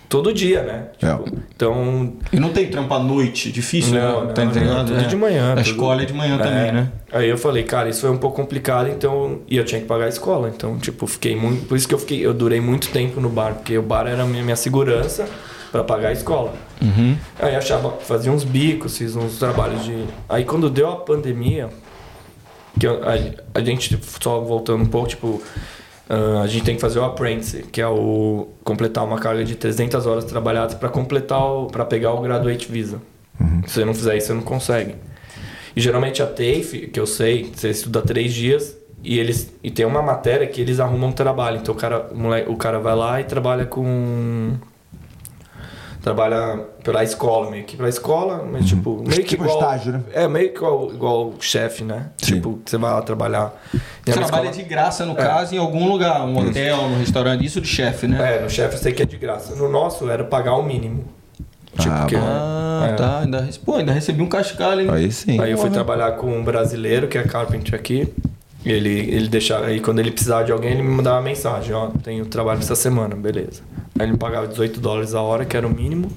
todo 0.09 0.33
dia, 0.33 0.61
né? 0.63 0.85
É. 1.01 1.11
Tipo, 1.15 1.37
Então, 1.55 2.13
E 2.33 2.39
não 2.39 2.49
tem 2.49 2.67
trampo 2.69 2.93
à 2.93 2.99
noite, 2.99 3.51
difícil, 3.51 3.93
Não, 3.93 4.25
né? 4.25 4.33
Tá 4.33 4.43
não, 4.43 4.51
entendendo? 4.51 4.73
não, 4.73 4.85
tudo 4.85 4.99
É. 4.99 5.03
de 5.07 5.15
manhã, 5.15 5.53
A 5.53 5.55
tudo- 5.55 5.61
escola 5.69 6.01
é 6.01 6.05
de 6.05 6.13
manhã 6.13 6.35
É. 6.35 6.37
também, 6.43 6.71
né? 6.71 6.91
Aí 7.13 7.29
eu 7.29 7.37
falei, 7.37 7.63
cara, 7.63 7.87
isso 7.89 8.01
foi 8.01 8.09
um 8.11 8.17
pouco 8.17 8.35
complicado, 8.35 8.89
então. 8.89 9.39
E 9.47 9.55
eu 9.57 9.63
tinha 9.63 9.79
que 9.79 9.87
pagar 9.87 10.05
a 10.05 10.09
escola. 10.09 10.51
Então, 10.53 10.77
tipo, 10.77 11.07
fiquei 11.07 11.35
muito. 11.35 11.65
Por 11.67 11.77
isso 11.77 11.87
que 11.87 11.93
eu 11.93 11.99
fiquei. 11.99 12.25
Eu 12.25 12.33
durei 12.33 12.59
muito 12.59 12.89
tempo 12.89 13.21
no 13.21 13.29
bar, 13.29 13.53
porque 13.55 13.77
o 13.77 13.81
bar 13.81 14.05
era 14.07 14.23
a 14.23 14.25
minha, 14.25 14.43
minha 14.43 14.55
segurança 14.57 15.25
pra 15.71 15.83
pagar 15.83 16.09
a 16.09 16.11
escola. 16.13 16.53
Uhum. 16.81 17.15
Aí 17.39 17.55
achava, 17.55 17.91
fazia 18.01 18.31
uns 18.31 18.43
bicos, 18.43 18.97
fiz 18.97 19.15
uns 19.15 19.37
trabalhos 19.39 19.83
de. 19.85 20.03
Aí 20.27 20.43
quando 20.43 20.69
deu 20.69 20.89
a 20.89 20.97
pandemia, 20.97 21.69
que 22.77 22.85
eu- 22.85 23.01
a, 23.03 23.59
a 23.59 23.63
gente, 23.63 23.97
só 24.21 24.41
voltando 24.41 24.83
um 24.83 24.87
pouco, 24.87 25.07
tipo. 25.07 25.41
Ah, 26.09 26.41
a 26.43 26.47
gente 26.47 26.63
tem 26.63 26.75
que 26.75 26.81
fazer 26.81 26.99
o 26.99 27.03
apprentice, 27.03 27.63
que 27.63 27.81
é 27.81 27.87
o 27.87 28.47
completar 28.63 29.03
uma 29.03 29.19
carga 29.19 29.43
de 29.43 29.55
300 29.55 30.05
horas 30.05 30.25
trabalhadas 30.25 30.75
para 30.75 30.89
completar 30.89 31.39
para 31.71 31.85
pegar 31.85 32.13
o 32.13 32.21
graduate 32.21 32.71
visa. 32.71 33.01
Se 33.67 33.73
você 33.73 33.85
não 33.85 33.93
fizer 33.93 34.15
isso, 34.15 34.27
você 34.27 34.33
não 34.33 34.41
consegue. 34.41 34.95
E 35.75 35.81
geralmente 35.81 36.23
a 36.23 36.25
TAFE, 36.25 36.89
que 36.91 36.99
eu 36.99 37.05
sei, 37.05 37.51
você 37.53 37.69
estuda 37.69 38.01
três 38.01 38.33
dias 38.33 38.77
e 39.03 39.19
eles 39.19 39.53
e 39.61 39.69
tem 39.69 39.85
uma 39.85 40.01
matéria 40.01 40.47
que 40.47 40.61
eles 40.61 40.79
arrumam 40.79 41.11
trabalho. 41.11 41.57
Então 41.57 41.73
o 41.73 41.77
cara, 41.77 42.07
o, 42.11 42.17
moleque, 42.17 42.49
o 42.49 42.55
cara 42.55 42.79
vai 42.79 42.95
lá 42.95 43.19
e 43.19 43.25
trabalha 43.25 43.65
com 43.65 44.53
trabalha 46.05 46.59
pela 46.83 47.03
escola, 47.03 47.49
meio 47.49 47.63
que 47.63 47.75
pela 47.75 47.89
escola, 47.89 48.47
mas 48.49 48.65
tipo, 48.67 48.97
meio 49.05 49.23
que 49.23 49.29
Tipo 49.29 49.43
igual, 49.45 49.59
estágio, 49.59 49.93
né? 49.93 50.03
É, 50.13 50.27
meio 50.27 50.49
que 50.51 50.57
igual, 50.57 50.91
igual 50.93 51.33
chefe, 51.39 51.83
né? 51.83 52.11
Sim. 52.17 52.35
Tipo, 52.35 52.59
você 52.63 52.77
vai 52.77 52.91
lá 52.93 53.01
trabalhar. 53.01 53.51
É 53.73 53.77
uma 54.11 54.13
Trabalha 54.13 54.49
escola- 54.49 54.51
de 54.51 54.63
graça, 54.63 55.03
no 55.03 55.15
caso, 55.15 55.55
em 55.55 55.57
algum 55.57 55.89
lugar, 55.91 56.23
um 56.23 56.37
hotel, 56.37 56.77
um 56.77 56.99
restaurante, 56.99 57.43
isso 57.43 57.59
de 57.59 57.67
chefe, 57.67 58.07
né? 58.07 58.35
É, 58.37 58.41
no 58.43 58.49
chefe 58.51 58.75
eu 58.75 58.79
sei 58.79 58.93
que 58.93 59.01
é 59.01 59.05
de 59.05 59.17
graça. 59.17 59.55
No 59.55 59.67
nosso 59.67 60.07
era 60.07 60.23
pagar 60.23 60.53
o 60.55 60.61
mínimo. 60.63 61.05
Tipo, 61.79 61.91
Ah, 61.93 62.05
que-. 62.07 62.15
Ah, 62.15 62.87
é. 62.91 62.93
tá. 62.93 63.19
Ainda, 63.21 63.49
pô, 63.65 63.75
ainda 63.77 63.91
recebi 63.91 64.21
um 64.21 64.27
cascalho, 64.27 64.81
hein? 64.81 64.89
Aí 64.91 65.11
sim. 65.11 65.41
Aí 65.41 65.49
eu 65.51 65.57
fui 65.57 65.71
trabalhar 65.71 66.11
com 66.13 66.27
um 66.27 66.43
brasileiro 66.43 67.07
que 67.07 67.17
é 67.17 67.23
carpenter 67.23 67.73
aqui. 67.73 68.13
Ele, 68.63 68.89
ele 68.89 69.27
deixava, 69.27 69.65
aí 69.65 69.79
quando 69.79 69.99
ele 69.99 70.11
precisava 70.11 70.43
de 70.43 70.51
alguém, 70.51 70.71
ele 70.71 70.83
me 70.83 70.89
mandava 70.89 71.17
uma 71.17 71.21
mensagem, 71.23 71.73
ó, 71.73 71.87
tenho 72.03 72.25
trabalho 72.25 72.59
essa 72.59 72.75
semana, 72.75 73.15
beleza. 73.15 73.61
Aí 73.97 74.05
ele 74.05 74.11
me 74.13 74.17
pagava 74.17 74.47
18 74.47 74.79
dólares 74.81 75.13
a 75.13 75.21
hora, 75.21 75.45
que 75.45 75.55
era 75.55 75.65
o 75.65 75.69
mínimo. 75.73 76.11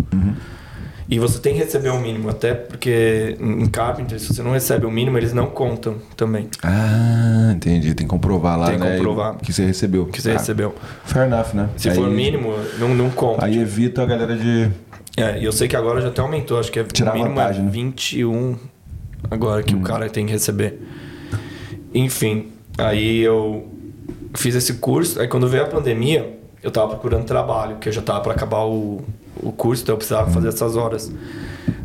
E 1.10 1.18
você 1.18 1.38
tem 1.38 1.54
que 1.54 1.60
receber 1.60 1.88
o 1.88 1.98
mínimo, 1.98 2.28
até 2.28 2.52
porque 2.52 3.34
em 3.40 3.64
carpenter, 3.66 4.20
se 4.20 4.26
você 4.26 4.42
não 4.42 4.50
recebe 4.50 4.84
o 4.84 4.90
mínimo, 4.90 5.16
eles 5.16 5.32
não 5.32 5.46
contam 5.46 5.94
também. 6.16 6.48
Ah, 6.62 7.52
entendi. 7.54 7.94
Tem 7.94 8.06
que 8.06 8.10
comprovar 8.10 8.58
lá, 8.58 8.66
Tem 8.66 8.78
que 8.78 8.84
né? 8.84 8.96
comprovar. 8.96 9.36
Que 9.38 9.50
você 9.52 9.64
recebeu. 9.64 10.04
Que 10.06 10.20
você 10.20 10.32
Ah, 10.32 10.34
recebeu. 10.34 10.74
Fair 11.04 11.26
enough, 11.26 11.54
né? 11.54 11.70
Se 11.78 11.88
Aí- 11.88 11.94
for 11.94 12.10
mínimo, 12.10 12.52
não, 12.78 12.94
não 12.94 13.08
conta. 13.10 13.46
Aí 13.46 13.58
evita 13.58 14.02
a 14.02 14.06
galera 14.06 14.36
de. 14.36 14.68
É, 15.16 15.40
e 15.40 15.44
eu 15.44 15.52
sei 15.52 15.66
que 15.66 15.74
agora 15.76 16.00
já 16.02 16.08
até 16.08 16.20
aumentou, 16.20 16.58
acho 16.60 16.70
que 16.70 16.78
é 16.80 16.84
Tirar 16.84 17.12
o 17.12 17.14
mínimo 17.16 17.34
vantagem, 17.36 17.62
é 17.62 17.64
né? 17.64 17.70
21 17.70 18.56
agora 19.30 19.62
que 19.62 19.74
o 19.74 19.80
cara 19.80 20.10
tem 20.10 20.26
que 20.26 20.32
receber. 20.32 20.78
Enfim, 21.94 22.48
aí 22.76 23.20
eu 23.20 23.66
fiz 24.34 24.54
esse 24.54 24.74
curso, 24.74 25.20
aí 25.20 25.26
quando 25.26 25.48
veio 25.48 25.62
a 25.62 25.66
pandemia, 25.66 26.37
eu 26.62 26.70
tava 26.70 26.88
procurando 26.88 27.24
trabalho, 27.24 27.76
que 27.76 27.88
eu 27.88 27.92
já 27.92 28.02
tava 28.02 28.20
para 28.20 28.32
acabar 28.32 28.64
o, 28.64 29.04
o 29.42 29.52
curso, 29.52 29.82
então 29.82 29.94
eu 29.94 29.98
precisava 29.98 30.30
fazer 30.30 30.48
essas 30.48 30.76
horas. 30.76 31.12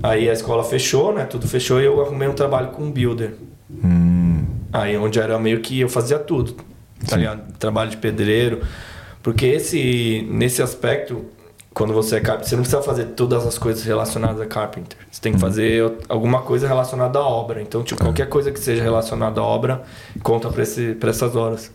Aí 0.02 0.30
a 0.30 0.34
escola 0.34 0.64
fechou, 0.64 1.14
né? 1.14 1.26
Tudo 1.26 1.48
fechou 1.48 1.80
e 1.80 1.86
eu 1.86 2.02
arrumei 2.02 2.28
um 2.28 2.34
trabalho 2.34 2.70
com 2.70 2.84
um 2.84 2.92
builder. 2.92 3.36
Hum. 3.72 4.46
Aí 4.72 4.98
onde 4.98 5.20
era 5.20 5.38
meio 5.38 5.62
que 5.62 5.80
eu 5.80 5.90
fazia 5.90 6.18
tudo, 6.18 6.56
tá? 7.08 7.18
Trabalho 7.60 7.92
de 7.92 7.98
pedreiro. 7.98 8.62
Porque 9.22 9.46
esse, 9.46 10.28
nesse 10.30 10.62
aspecto, 10.62 11.24
quando 11.74 11.94
você 11.94 12.18
é 12.18 12.20
carpenter, 12.20 12.50
você 12.50 12.56
não 12.56 12.64
precisa 12.64 12.82
fazer 12.84 13.06
todas 13.16 13.48
as 13.48 13.58
coisas 13.58 13.84
relacionadas 13.84 14.42
a 14.42 14.46
carpenter. 14.46 14.98
Você 15.10 15.22
tem 15.22 15.34
que 15.34 15.40
fazer 15.40 15.92
alguma 16.10 16.42
coisa 16.42 16.68
relacionada 16.68 17.20
à 17.20 17.22
obra. 17.22 17.62
Então, 17.62 17.84
tipo, 17.84 18.04
qualquer 18.04 18.28
coisa 18.28 18.52
que 18.52 18.60
seja 18.60 18.84
relacionada 18.84 19.40
à 19.40 19.44
obra, 19.44 19.84
conta 20.22 20.50
pra 20.50 21.10
essas 21.10 21.36
horas. 21.36 21.72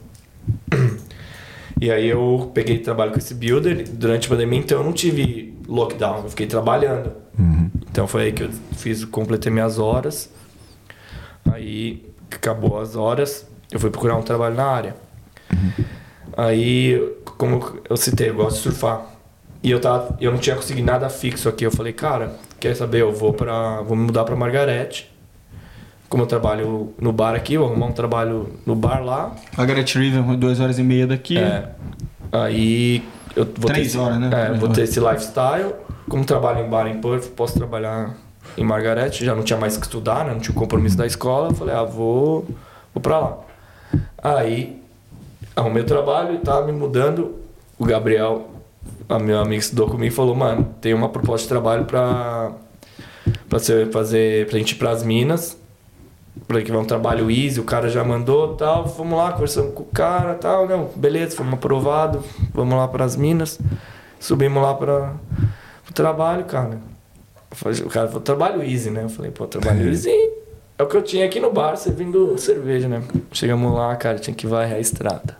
E 1.80 1.90
aí 1.90 2.08
eu 2.08 2.50
peguei 2.52 2.78
trabalho 2.78 3.12
com 3.12 3.18
esse 3.18 3.34
builder 3.34 3.88
durante 3.92 4.26
a 4.26 4.30
pandemia, 4.30 4.58
então 4.58 4.78
eu 4.78 4.84
não 4.84 4.92
tive 4.92 5.56
lockdown, 5.68 6.24
eu 6.24 6.30
fiquei 6.30 6.46
trabalhando. 6.46 7.12
Então 7.90 8.06
foi 8.06 8.22
aí 8.24 8.32
que 8.32 8.42
eu 8.42 8.50
fiz, 8.72 9.04
completei 9.04 9.52
minhas 9.52 9.78
horas. 9.78 10.30
Aí 11.52 12.04
acabou 12.30 12.80
as 12.80 12.96
horas, 12.96 13.46
eu 13.70 13.78
fui 13.78 13.90
procurar 13.90 14.16
um 14.16 14.22
trabalho 14.22 14.54
na 14.54 14.66
área. 14.66 14.96
Aí, 16.36 17.00
como 17.36 17.80
eu 17.88 17.96
citei, 17.96 18.30
eu 18.30 18.34
gosto 18.34 18.56
de 18.56 18.62
surfar. 18.62 19.06
E 19.62 19.70
eu, 19.70 19.80
tava, 19.80 20.16
eu 20.20 20.30
não 20.30 20.38
tinha 20.38 20.54
conseguido 20.54 20.86
nada 20.86 21.08
fixo 21.08 21.48
aqui. 21.48 21.64
Eu 21.64 21.70
falei, 21.70 21.92
cara, 21.92 22.36
quer 22.60 22.76
saber? 22.76 23.02
Eu 23.02 23.12
vou 23.12 23.32
para 23.32 23.82
vou 23.82 23.96
me 23.96 24.04
mudar 24.04 24.24
para 24.24 24.36
Margarete. 24.36 25.10
Como 26.08 26.22
eu 26.22 26.26
trabalho 26.26 26.94
no 26.98 27.12
bar 27.12 27.34
aqui, 27.34 27.54
eu 27.54 27.60
vou 27.60 27.70
arrumar 27.70 27.86
um 27.86 27.92
trabalho 27.92 28.48
no 28.64 28.74
bar 28.74 29.04
lá. 29.04 29.34
Margaret 29.56 29.84
River, 29.94 30.22
duas 30.36 30.58
horas 30.58 30.78
e 30.78 30.82
meia 30.82 31.06
daqui. 31.06 31.36
É. 31.36 31.70
Aí 32.32 33.02
eu 33.36 33.44
vou 33.44 33.70
Três 33.70 33.92
ter, 33.92 33.98
horas, 33.98 34.18
né? 34.18 34.30
É, 34.32 34.52
vou 34.56 34.70
ter 34.70 34.82
esse 34.82 34.98
lifestyle. 34.98 35.74
Como 36.08 36.24
trabalho 36.24 36.64
em 36.64 36.68
bar 36.68 36.86
em 36.86 36.98
Perth, 36.98 37.28
posso 37.36 37.54
trabalhar 37.54 38.16
em 38.56 38.64
Margarete. 38.64 39.22
Já 39.22 39.34
não 39.34 39.42
tinha 39.42 39.58
mais 39.58 39.76
que 39.76 39.84
estudar, 39.84 40.24
né? 40.24 40.32
Não 40.32 40.40
tinha 40.40 40.56
o 40.56 40.58
compromisso 40.58 40.96
da 40.96 41.06
escola. 41.06 41.48
Eu 41.50 41.54
falei, 41.54 41.74
ah, 41.74 41.84
vou, 41.84 42.46
vou 42.94 43.02
pra 43.02 43.18
lá. 43.18 43.38
Aí 44.22 44.82
arrumei 45.54 45.82
o 45.82 45.86
trabalho 45.86 46.36
e 46.36 46.38
tava 46.38 46.64
me 46.66 46.72
mudando. 46.72 47.36
O 47.78 47.84
Gabriel, 47.84 48.48
a 49.08 49.18
meu 49.18 49.38
amigo 49.38 49.60
que 49.60 49.64
estudou 49.64 49.88
comigo, 49.88 50.14
falou, 50.14 50.34
mano, 50.34 50.74
tem 50.80 50.94
uma 50.94 51.10
proposta 51.10 51.44
de 51.44 51.48
trabalho 51.48 51.84
pra, 51.84 52.52
pra 53.46 53.58
você 53.58 53.84
fazer, 53.86 54.46
pra 54.46 54.58
gente 54.58 54.70
ir 54.72 54.76
pras 54.76 55.02
Minas. 55.02 55.57
Pra 56.46 56.62
que 56.62 56.70
vai 56.70 56.80
um 56.80 56.84
trabalho 56.84 57.30
easy, 57.30 57.58
o 57.60 57.64
cara 57.64 57.88
já 57.88 58.04
mandou 58.04 58.54
tal, 58.54 58.84
vamos 58.86 59.16
lá, 59.18 59.32
conversamos 59.32 59.74
com 59.74 59.82
o 59.82 59.86
cara 59.86 60.34
tal, 60.34 60.68
não, 60.68 60.88
beleza, 60.96 61.36
fomos 61.36 61.54
aprovados, 61.54 62.24
vamos 62.54 62.76
lá 62.76 62.86
pras 62.88 63.16
Minas, 63.16 63.58
subimos 64.20 64.62
lá 64.62 64.74
para 64.74 65.12
o 65.88 65.92
trabalho, 65.92 66.44
cara. 66.44 66.78
Falei- 67.50 67.82
O 67.82 67.88
cara 67.88 68.06
falou, 68.08 68.20
trabalho 68.22 68.62
easy, 68.62 68.90
né? 68.90 69.04
Eu 69.04 69.08
falei, 69.08 69.30
pô, 69.30 69.46
trabalho 69.46 69.88
easy 69.88 70.10
é 70.78 70.82
o 70.82 70.86
que 70.86 70.96
eu 70.96 71.02
tinha 71.02 71.24
aqui 71.26 71.40
no 71.40 71.50
bar, 71.52 71.76
servindo 71.76 72.36
cerveja, 72.38 72.88
né? 72.88 73.02
Chegamos 73.32 73.74
lá, 73.74 73.96
cara, 73.96 74.18
tinha 74.18 74.34
que 74.34 74.46
varrer 74.46 74.76
a 74.76 74.80
estrada. 74.80 75.36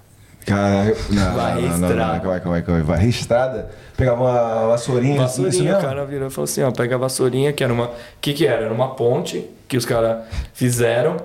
Cara, 0.47 0.85
não, 1.11 1.35
Vai 1.35 1.55
não, 1.55 1.61
não, 1.63 1.79
não, 1.79 1.89
registrada. 1.89 2.13
não, 2.15 2.21
calma 2.21 2.35
aí, 2.35 2.41
calma 2.41 2.57
aí, 2.57 2.63
calma 2.63 2.81
aí. 2.81 2.87
Vai 2.87 2.99
registrada, 2.99 3.71
pegava 3.99 4.23
uma 4.23 4.69
vassourinha, 4.69 5.25
assim, 5.25 5.43
Vassourinha, 5.43 5.77
o 5.77 5.81
cara 5.83 6.07
virou 6.07 6.29
e 6.29 6.31
falou 6.31 6.45
assim, 6.45 6.63
ó, 6.63 6.71
pega 6.71 6.95
a 6.95 6.99
vassourinha, 6.99 7.53
que 7.53 7.65
era 7.65 7.73
uma... 7.73 7.87
O 7.87 7.91
que 8.21 8.33
que 8.33 8.47
era? 8.47 8.67
Era 8.67 8.73
uma 8.73 8.95
ponte 8.95 9.45
que 9.67 9.77
os 9.77 9.85
caras 9.85 10.25
fizeram, 10.55 11.17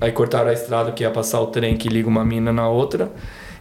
aí 0.00 0.12
cortaram 0.12 0.48
a 0.48 0.52
estrada 0.52 0.92
que 0.92 1.02
ia 1.02 1.10
passar 1.10 1.40
o 1.40 1.48
trem 1.48 1.76
que 1.76 1.88
liga 1.88 2.08
uma 2.08 2.24
mina 2.24 2.52
na 2.52 2.68
outra, 2.68 3.10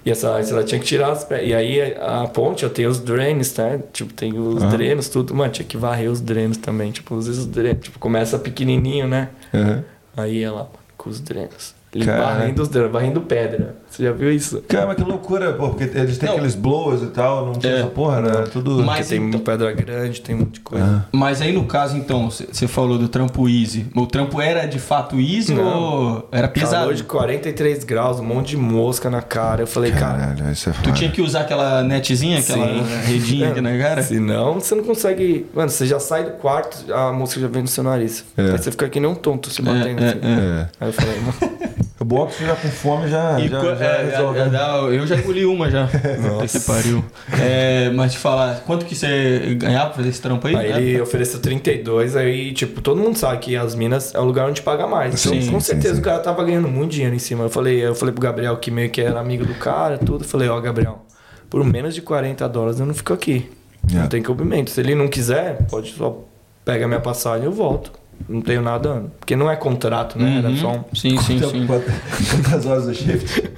e 0.06 0.12
essa 0.12 0.40
estrada 0.40 0.64
tinha 0.64 0.80
que 0.80 0.86
tirar 0.86 1.12
as 1.12 1.24
pés. 1.24 1.50
E 1.50 1.54
aí 1.54 1.96
a 2.00 2.28
ponte, 2.28 2.68
tem 2.70 2.86
os 2.86 3.00
drains, 3.00 3.52
tá? 3.52 3.78
Tipo, 3.92 4.14
tem 4.14 4.38
os 4.38 4.62
Aham. 4.62 4.70
drenos, 4.70 5.10
tudo. 5.10 5.34
Mano, 5.34 5.52
tinha 5.52 5.66
que 5.68 5.76
varrer 5.76 6.10
os 6.10 6.22
drenos 6.22 6.58
também. 6.58 6.92
Tipo, 6.92 7.18
às 7.18 7.26
vezes 7.28 7.42
os 7.42 7.48
drenos, 7.48 7.84
tipo, 7.84 8.00
começa 8.00 8.40
pequenininho, 8.40 9.08
né? 9.08 9.30
Aham. 9.54 9.84
Aí 10.16 10.42
ela 10.42 10.70
com 10.96 11.10
os 11.10 11.20
drenos. 11.20 11.76
Ele 11.94 12.06
Caraca. 12.06 12.24
varrendo 12.36 12.62
os 12.62 12.68
drenos, 12.70 12.92
varrendo 12.92 13.22
pedra. 13.22 13.76
Você 13.90 14.04
já 14.04 14.12
viu 14.12 14.32
isso? 14.32 14.62
Cara, 14.68 14.86
mas 14.86 14.96
que 14.98 15.04
loucura, 15.04 15.54
pô, 15.54 15.70
porque 15.70 15.86
eles 15.98 16.20
têm 16.20 16.30
Não. 16.30 16.36
aqueles 16.36 16.54
blowers 16.54 17.02
e 17.02 17.08
tal, 17.08 17.48
não 17.48 17.54
tinha 17.54 17.74
É. 17.74 17.80
essa 17.80 17.88
porra, 17.88 18.22
né? 18.22 18.32
Tudo. 18.54 18.84
Mas- 18.84 19.08
Porque 19.08 19.16
tem 19.20 19.28
então- 19.28 19.40
pedra 19.40 19.72
grande, 19.72 20.22
tem 20.22 20.36
um 20.36 20.40
monte 20.40 20.52
de 20.54 20.60
coisa. 20.60 20.86
Ah. 20.86 21.06
Mas 21.12 21.42
aí 21.42 21.52
no 21.52 21.64
caso, 21.66 21.98
então, 21.98 22.30
você 22.30 22.68
falou 22.68 23.00
do 23.00 23.08
trampo 23.10 23.50
easy. 23.50 23.88
O 23.96 24.06
trampo 24.06 24.40
era 24.40 24.68
de 24.68 24.78
fato 24.78 25.20
easy 25.20 25.56
Não. 25.56 25.64
ou 25.66 26.30
era 26.32 26.48
pesado? 26.48 26.82
Calor 26.84 26.94
de 26.94 27.04
43 27.04 27.84
graus, 27.84 28.20
um 28.20 28.24
monte 28.24 28.50
de 28.50 28.58
mosca 28.58 29.10
na 29.10 29.24
cara. 29.24 29.64
Eu 29.64 29.68
falei, 29.68 29.92
cara, 29.92 30.20
Caralho, 30.36 30.52
isso 30.52 30.70
é 30.70 30.74
Tu 30.74 30.76
foda. 30.84 30.92
tinha 30.92 31.10
que 31.10 31.22
usar 31.24 31.42
aquela 31.42 31.82
netzinha, 31.82 32.38
aquela 32.40 32.68
Sim. 32.68 32.84
redinha 33.06 33.50
aqui 33.50 33.62
na 33.62 33.76
cara? 33.80 34.04
senão 34.04 34.54
você 34.60 34.76
não 34.76 34.84
consegue. 34.84 35.48
Mano, 35.56 35.70
você 35.70 35.88
já 35.88 36.00
sai 36.00 36.24
do 36.26 36.32
quarto, 36.34 36.86
a 36.94 37.12
mosca 37.12 37.40
já 37.40 37.48
vem 37.48 37.64
no 37.64 37.68
seu 37.68 37.84
nariz. 37.84 38.24
É. 38.38 38.44
Aí 38.52 38.58
você 38.60 38.70
fica 38.70 38.88
que 38.88 39.00
nem 39.00 39.10
um 39.10 39.16
tonto 39.16 39.50
se 39.50 39.64
batendo. 39.64 40.04
É, 40.04 40.10
assim. 40.10 40.20
é, 40.22 40.30
É. 40.30 40.68
Aí 40.80 40.90
eu 40.90 40.94
falei, 40.94 41.20
mano, 41.22 41.59
O 42.00 42.06
boxe 42.06 42.46
já 42.46 42.56
com 42.56 42.68
fome 42.70 43.10
já, 43.10 43.38
E 43.40 43.50
já, 43.50 43.76
já 43.76 43.86
é, 43.86 44.06
resolve. 44.12 44.40
é, 44.40 44.46
dá- 44.50 44.78
eu 44.90 45.06
já 45.06 45.18
engoli 45.18 45.46
uma 45.46 45.70
já. 45.70 45.86
Puta 45.92 46.48
que 46.48 46.60
pariu. 46.62 47.04
É, 47.42 47.90
mas 47.90 48.14
te 48.14 48.18
falar, 48.20 48.62
quanto 48.66 48.86
que 48.86 48.96
você 48.96 49.56
ganhava 49.58 49.88
pra 49.88 49.96
fazer 49.96 50.10
esse 50.10 50.22
trampo 50.22 50.48
aí? 50.48 50.56
Aí 50.56 50.70
né? 50.72 50.82
ele 50.82 51.02
ofereceu 51.02 51.42
32, 51.42 52.16
aí, 52.16 52.54
tipo, 52.54 52.80
todo 52.82 53.02
mundo 53.02 53.18
sabe 53.18 53.40
que 53.40 53.58
as 53.58 53.76
minas 53.76 54.16
é 54.16 54.20
o 54.20 54.24
lugar 54.24 54.48
onde 54.48 54.62
paga 54.62 54.88
mais. 54.88 55.26
Então, 55.26 55.40
Sim, 55.42 55.52
com 55.52 55.60
sim, 55.60 55.66
certeza 55.74 55.96
sim. 55.96 56.00
o 56.02 56.04
cara 56.04 56.20
tava 56.20 56.42
ganhando 56.46 56.70
muito 56.70 56.92
dinheiro 56.92 57.14
em 57.16 57.20
cima. 57.20 57.44
Eu 57.44 57.50
falei, 57.50 57.86
eu 57.86 57.94
falei 57.94 58.14
pro 58.14 58.22
Gabriel, 58.24 58.56
que 58.58 58.72
meio 58.72 58.90
que 58.90 59.02
era 59.02 59.20
amigo 59.20 59.46
do 59.46 59.54
cara, 59.56 59.98
tudo. 59.98 60.24
Eu 60.24 60.28
falei, 60.30 60.48
ó, 60.48 60.58
Gabriel, 60.62 61.06
por 61.50 61.64
menos 61.66 61.94
de 61.94 62.02
40 62.02 62.48
dólares 62.48 62.80
eu 62.80 62.86
não 62.86 62.94
fico 62.94 63.12
aqui. 63.14 63.50
Yeah. 63.86 64.04
Não 64.04 64.08
tem 64.08 64.22
cabimento. 64.22 64.70
Se 64.72 64.80
ele 64.80 64.96
não 64.96 65.08
quiser, 65.10 65.66
pode 65.70 65.92
só 65.94 66.24
pega 66.64 66.88
minha 66.88 67.00
passagem 67.02 67.44
e 67.44 67.46
eu 67.48 67.52
volto. 67.52 67.92
Não 68.28 68.42
tenho 68.42 68.62
nada. 68.62 69.06
Porque 69.20 69.36
não 69.36 69.50
é 69.50 69.56
contrato, 69.56 70.20
né? 70.20 70.38
Era 70.40 70.50
Uhum. 70.50 70.58
só 70.58 70.72
um 70.72 70.84
Sim, 70.96 71.18
sim, 71.20 71.38
Então, 71.38 71.50
sim. 71.50 71.66
quantas- 71.66 72.66
horas 72.66 72.86
do 72.86 72.94
shift? 72.94 73.50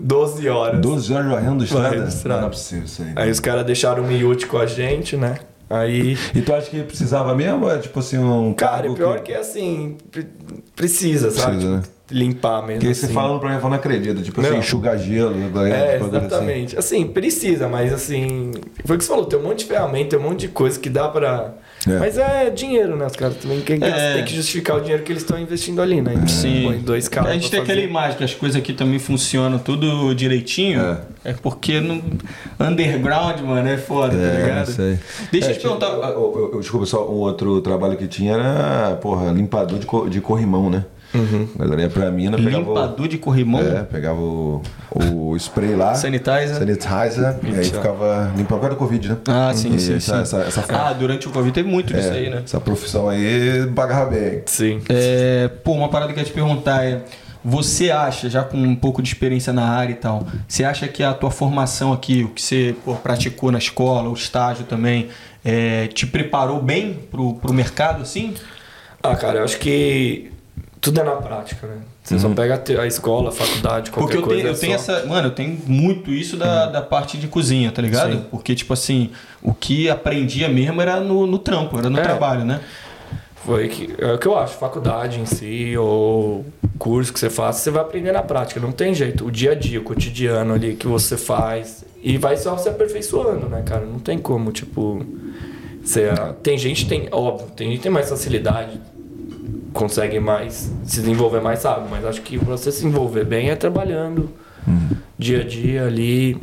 12 0.00 0.48
horas. 0.48 0.80
12 0.80 1.12
horas 1.12 1.30
varrendo 1.30 1.64
estrada? 1.64 1.96
Estrada. 2.08 2.34
Não, 2.34 2.40
não 2.42 2.46
é 2.48 2.50
possível 2.50 2.84
isso 2.84 3.02
aí. 3.02 3.12
Aí 3.16 3.30
os 3.30 3.40
caras 3.40 3.64
deixaram 3.64 4.02
o 4.02 4.06
miúte 4.06 4.46
com 4.46 4.58
a 4.58 4.66
gente, 4.66 5.16
né? 5.16 5.38
Aí. 5.68 6.18
E 6.34 6.40
tu 6.42 6.52
acha 6.52 6.68
que 6.68 6.82
precisava 6.82 7.34
mesmo? 7.34 7.64
ou 7.64 7.70
É 7.70 7.78
tipo 7.78 7.98
assim, 8.00 8.18
um 8.18 8.52
Cara, 8.52 8.78
cargo 8.78 8.92
o 8.92 8.96
pior 8.96 9.20
que 9.20 9.32
é 9.32 9.38
assim, 9.38 9.96
pre- 10.10 10.26
precisa, 10.74 11.30
sabe? 11.30 11.52
Precisa, 11.52 11.76
né? 11.76 11.82
Tipo, 11.82 12.00
Limpar 12.12 12.60
mesmo. 12.62 12.72
Porque 12.74 12.88
aí 12.88 12.94
você 12.94 13.04
assim. 13.04 13.14
falando 13.14 13.38
pra 13.38 13.50
mim, 13.50 13.54
eu 13.54 13.62
não 13.62 13.72
acredito. 13.74 14.20
Tipo 14.20 14.40
assim, 14.40 14.56
enxugar 14.56 14.98
gelo, 14.98 15.32
É, 15.36 15.48
bagulho 15.48 15.74
assim. 16.16 16.26
exatamente. 16.26 16.76
Assim. 16.78 17.06
precisa, 17.06 17.68
mas 17.68 17.92
assim. 17.92 18.50
Foi 18.84 18.96
o 18.96 18.98
que 18.98 19.04
você 19.04 19.10
falou, 19.10 19.26
tem 19.26 19.38
um 19.38 19.42
monte 19.44 19.60
de 19.60 19.66
ferramenta, 19.66 20.10
tem 20.10 20.18
um 20.18 20.22
monte 20.28 20.40
de 20.40 20.48
coisa 20.48 20.78
que 20.78 20.90
dá 20.90 21.08
pra. 21.08 21.54
É. 21.88 21.98
Mas 21.98 22.18
é 22.18 22.50
dinheiro, 22.50 22.94
né? 22.94 23.06
Os 23.06 23.16
caras 23.16 23.36
também 23.36 23.60
tem 23.62 23.78
que, 23.80 23.84
É. 23.86 24.14
tem 24.14 24.24
que 24.24 24.34
justificar 24.36 24.76
o 24.76 24.80
dinheiro 24.80 25.02
que 25.02 25.12
eles 25.12 25.22
estão 25.22 25.38
investindo 25.38 25.80
ali, 25.80 26.02
né? 26.02 26.12
Então, 26.14 26.28
Sim. 26.28 26.64
Põe 26.64 26.78
dois 26.78 27.08
caras. 27.08 27.30
a 27.30 27.32
gente 27.34 27.50
tem 27.50 27.60
fazer. 27.60 27.72
aquela 27.72 27.86
imagem 27.86 28.18
que 28.18 28.24
as 28.24 28.34
coisas 28.34 28.56
aqui 28.60 28.72
também 28.74 28.98
funcionam 28.98 29.58
tudo 29.58 30.14
direitinho. 30.14 30.98
É, 31.24 31.32
porque 31.32 31.80
no 31.80 32.02
underground, 32.58 33.40
mano, 33.40 33.68
é 33.68 33.76
foda, 33.78 34.16
tá 34.16 34.22
É, 34.22 34.42
ligado? 34.42 34.66
sei. 34.72 34.98
Deixa 35.32 35.48
É, 35.48 35.50
eu 35.52 35.54
te 35.56 35.60
perguntar. 35.62 35.86
tipo, 35.86 36.02
eu- 36.06 36.12
eu- 36.36 36.50
eu- 36.54 36.60
desculpa, 36.60 36.86
só 36.86 37.08
um 37.08 37.14
outro 37.16 37.60
trabalho 37.60 37.96
que 37.96 38.06
tinha 38.06 38.34
era, 38.34 38.96
porra, 38.96 39.30
limpador 39.32 39.78
de, 39.78 39.86
co- 39.86 40.08
de 40.08 40.20
corrimão, 40.20 40.68
né? 40.70 40.84
A 41.12 41.62
galera 41.62 41.82
ia 41.82 41.90
pra 41.90 42.10
mina, 42.10 42.36
pegava 42.36 42.58
o, 42.58 42.68
Limpador 42.68 43.08
de 43.08 43.18
corrimão. 43.18 43.60
é, 43.60 43.82
pegava 43.82 44.20
o, 44.20 44.62
o 44.94 45.36
spray 45.36 45.74
lá. 45.74 45.94
Sanitizer. 45.94 46.56
Sanitizer. 46.56 47.36
E 47.42 47.58
aí 47.58 47.64
ficava 47.64 48.32
limpando 48.36 48.58
por 48.58 48.60
causa 48.60 48.76
do 48.76 48.76
Covid, 48.76 49.08
né? 49.08 49.16
Ah, 49.26 49.52
sim, 49.54 49.74
E 49.74 49.80
sim, 49.80 49.96
essa, 49.96 50.16
sim. 50.16 50.22
Essa, 50.22 50.60
essa, 50.60 50.64
Ah, 50.72 50.92
durante 50.92 51.26
o 51.26 51.30
Covid 51.30 51.52
teve 51.52 51.68
muito 51.68 51.92
disso 51.92 52.08
é, 52.08 52.12
aí, 52.12 52.30
né? 52.30 52.42
essa 52.44 52.60
profissão 52.60 53.08
aí 53.08 53.66
pagava 53.74 54.10
bem. 54.10 54.42
Sim. 54.46 54.80
É, 54.88 55.48
pô, 55.64 55.72
uma 55.72 55.88
parada 55.88 56.12
que 56.12 56.18
eu 56.18 56.22
ia 56.22 56.28
te 56.28 56.32
perguntar 56.32 56.84
é: 56.84 57.02
você 57.44 57.90
acha, 57.90 58.28
já 58.30 58.42
com 58.44 58.56
um 58.58 58.76
pouco 58.76 59.02
de 59.02 59.08
experiência 59.08 59.52
na 59.52 59.64
área 59.64 59.92
e 59.92 59.96
tal, 59.96 60.26
você 60.46 60.62
acha 60.62 60.86
que 60.86 61.02
a 61.02 61.12
tua 61.12 61.30
formação 61.30 61.92
aqui, 61.92 62.22
o 62.22 62.28
que 62.28 62.40
você 62.42 62.74
pô, 62.84 62.94
praticou 62.94 63.50
na 63.50 63.58
escola, 63.58 64.08
o 64.08 64.14
estágio 64.14 64.64
também, 64.64 65.08
é, 65.44 65.86
te 65.88 66.06
preparou 66.06 66.62
bem 66.62 66.98
pro, 67.10 67.34
pro 67.34 67.52
mercado, 67.52 68.02
assim? 68.02 68.34
Ah, 69.02 69.16
cara, 69.16 69.38
eu 69.38 69.44
acho 69.44 69.58
que 69.58 70.30
tudo 70.80 71.00
é 71.00 71.04
na 71.04 71.12
prática, 71.12 71.66
né? 71.66 71.76
Você 72.02 72.18
só 72.18 72.28
pega 72.30 72.62
a 72.80 72.86
escola, 72.86 73.28
a 73.28 73.32
faculdade, 73.32 73.90
qualquer 73.90 74.16
Porque 74.16 74.16
eu 74.16 74.22
coisa. 74.22 74.42
tenho, 74.42 74.52
eu 74.52 74.56
é 74.56 74.58
tenho 74.58 74.78
só- 74.78 74.92
essa. 74.96 75.06
Mano, 75.06 75.28
eu 75.28 75.32
tenho 75.32 75.58
muito 75.66 76.10
isso 76.10 76.36
da, 76.36 76.66
da 76.66 76.80
parte 76.82 77.18
de 77.18 77.28
cozinha, 77.28 77.70
tá 77.70 77.82
ligado? 77.82 78.12
Sim. 78.12 78.24
Porque, 78.30 78.54
tipo 78.54 78.72
assim, 78.72 79.10
o 79.42 79.52
que 79.52 79.88
aprendia 79.90 80.48
mesmo 80.48 80.80
era 80.80 80.98
no, 81.00 81.26
no 81.26 81.38
trampo, 81.38 81.78
era 81.78 81.90
no 81.90 81.98
É. 81.98 82.02
trabalho, 82.02 82.44
né? 82.44 82.60
Foi 83.44 83.68
que, 83.68 83.94
é 83.98 84.12
o 84.12 84.18
que 84.18 84.26
eu 84.28 84.38
acho, 84.38 84.54
faculdade 84.58 85.18
em 85.18 85.24
si, 85.26 85.74
ou 85.76 86.44
curso 86.78 87.12
que 87.12 87.18
você 87.18 87.30
faz, 87.30 87.56
você 87.56 87.70
vai 87.70 87.82
aprender 87.82 88.12
na 88.12 88.22
prática, 88.22 88.60
não 88.60 88.70
tem 88.72 88.94
jeito. 88.94 89.24
O 89.26 89.30
dia 89.30 89.52
a 89.52 89.54
dia, 89.54 89.80
o 89.80 89.82
cotidiano 89.82 90.52
ali 90.54 90.74
que 90.74 90.86
você 90.86 91.16
faz, 91.16 91.84
e 92.02 92.18
vai 92.18 92.36
só 92.36 92.56
se 92.58 92.68
aperfeiçoando, 92.68 93.48
né, 93.48 93.62
cara? 93.64 93.84
Não 93.86 93.98
tem 93.98 94.18
como, 94.18 94.52
tipo. 94.52 95.04
Você, 95.82 96.10
tem 96.42 96.58
gente 96.58 96.86
tem, 96.86 97.08
óbvio, 97.10 97.46
tem 97.56 97.68
gente 97.68 97.76
que 97.78 97.82
tem 97.84 97.92
mais 97.92 98.08
facilidade, 98.10 98.78
consegue 99.72 100.18
mais 100.20 100.70
se 100.84 101.00
desenvolver 101.00 101.40
mais, 101.40 101.60
sabe? 101.60 101.88
Mas 101.90 102.04
acho 102.04 102.22
que 102.22 102.36
você 102.36 102.70
se 102.72 102.78
desenvolver 102.82 103.24
bem 103.24 103.50
é 103.50 103.56
trabalhando 103.56 104.30
dia 105.18 105.40
a 105.40 105.44
dia 105.44 105.84
ali, 105.86 106.36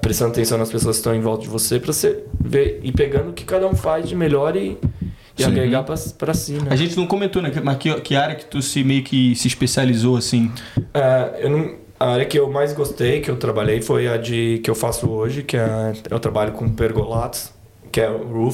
prestando 0.00 0.32
atenção 0.32 0.58
nas 0.58 0.70
pessoas 0.70 0.96
que 0.96 1.00
estão 1.00 1.14
em 1.14 1.20
volta 1.20 1.42
de 1.42 1.48
você, 1.48 1.78
pra 1.78 1.92
você 1.92 2.24
ver 2.40 2.80
e 2.82 2.92
pegando 2.92 3.30
o 3.30 3.32
que 3.32 3.44
cada 3.44 3.66
um 3.66 3.74
faz 3.74 4.08
de 4.08 4.14
melhor 4.16 4.56
e, 4.56 4.78
e 5.38 5.44
agregar 5.44 5.82
pra, 5.84 5.94
pra 6.18 6.34
si, 6.34 6.52
né? 6.54 6.68
A 6.70 6.76
gente 6.76 6.96
não 6.96 7.06
comentou, 7.06 7.40
né? 7.42 7.50
Mas 7.62 7.76
que, 7.78 7.92
que 8.00 8.16
área 8.16 8.34
que 8.34 8.44
tu 8.44 8.60
se 8.62 8.82
meio 8.84 9.02
que 9.02 9.34
se 9.36 9.46
especializou, 9.48 10.16
assim? 10.16 10.50
É, 10.94 11.40
eu 11.42 11.50
não- 11.50 11.74
a 11.98 12.12
área 12.12 12.24
que 12.24 12.38
eu 12.38 12.50
mais 12.50 12.72
gostei, 12.72 13.20
que 13.20 13.30
eu 13.30 13.36
trabalhei, 13.36 13.82
foi 13.82 14.08
a 14.08 14.16
de 14.16 14.58
que 14.64 14.70
eu 14.70 14.74
faço 14.74 15.08
hoje, 15.10 15.42
que 15.42 15.56
é 15.56 15.92
eu 16.10 16.18
trabalho 16.18 16.52
com 16.52 16.66
pergolatos, 16.70 17.52
que 17.92 18.00
é 18.00 18.08
o 18.10 18.48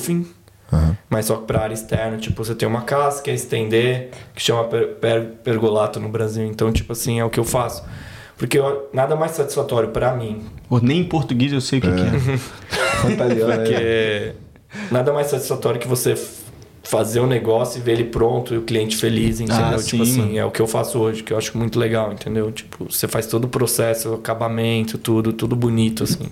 roofing, 0.71 0.97
mas 1.09 1.27
só 1.27 1.37
que 1.37 1.45
para 1.47 1.61
área 1.63 1.75
externa, 1.75 2.17
tipo, 2.19 2.45
você 2.45 2.55
tem 2.55 2.69
uma 2.69 2.83
casa, 2.83 3.23
quer 3.23 3.35
estender, 3.35 4.11
que 4.35 4.43
chama 4.43 4.65
per, 4.65 4.95
per- 4.97 5.27
pergolato 5.45 6.01
no 6.01 6.09
Brasil, 6.09 6.45
então 6.47 6.73
tipo 6.73 6.93
assim, 6.93 7.21
é 7.21 7.25
o 7.25 7.31
que 7.31 7.41
eu 7.41 7.45
faço. 7.45 7.83
Porque 8.37 8.59
eu- 8.59 8.89
nada 8.93 9.17
mais 9.17 9.33
satisfatório 9.33 9.89
para 9.91 10.15
mim, 10.15 10.43
Pô, 10.69 10.79
nem 10.81 11.01
em 11.01 11.05
português 11.05 11.53
eu 11.53 11.61
sei 11.61 11.79
o 11.79 11.83
que, 11.83 11.89
que 11.93 12.03
é. 12.03 13.11
Italiano, 13.13 13.47
né? 13.49 13.57
porque 13.57 14.33
nada 14.91 15.13
mais 15.13 15.29
satisfatório 15.29 15.81
que 15.81 15.89
você 15.89 16.15
fazer 16.83 17.19
um 17.21 17.27
negócio 17.27 17.79
e 17.79 17.83
ver 17.83 17.93
ele 17.93 18.05
pronto 18.05 18.55
e 18.55 18.59
o 18.59 18.63
cliente 18.63 18.97
feliz, 18.97 19.41
entendeu? 19.41 19.65
Ah, 19.65 19.71
tipo 19.83 19.83
sim, 19.83 20.03
assim, 20.03 20.21
mano. 20.21 20.39
é 20.39 20.45
o 20.45 20.51
que 20.53 20.61
eu 20.61 20.67
faço 20.69 20.99
hoje, 21.01 21.23
que 21.23 21.33
eu 21.33 21.39
acho 21.39 21.57
muito 21.59 21.79
legal, 21.81 22.13
entendeu? 22.13 22.53
Tipo, 22.53 22.85
você 22.93 23.09
faz 23.09 23.27
todo 23.27 23.45
o 23.45 23.49
processo, 23.49 24.11
o 24.11 24.15
acabamento, 24.15 24.97
tudo, 24.99 25.33
tudo 25.33 25.57
bonito, 25.57 26.05
assim. 26.05 26.29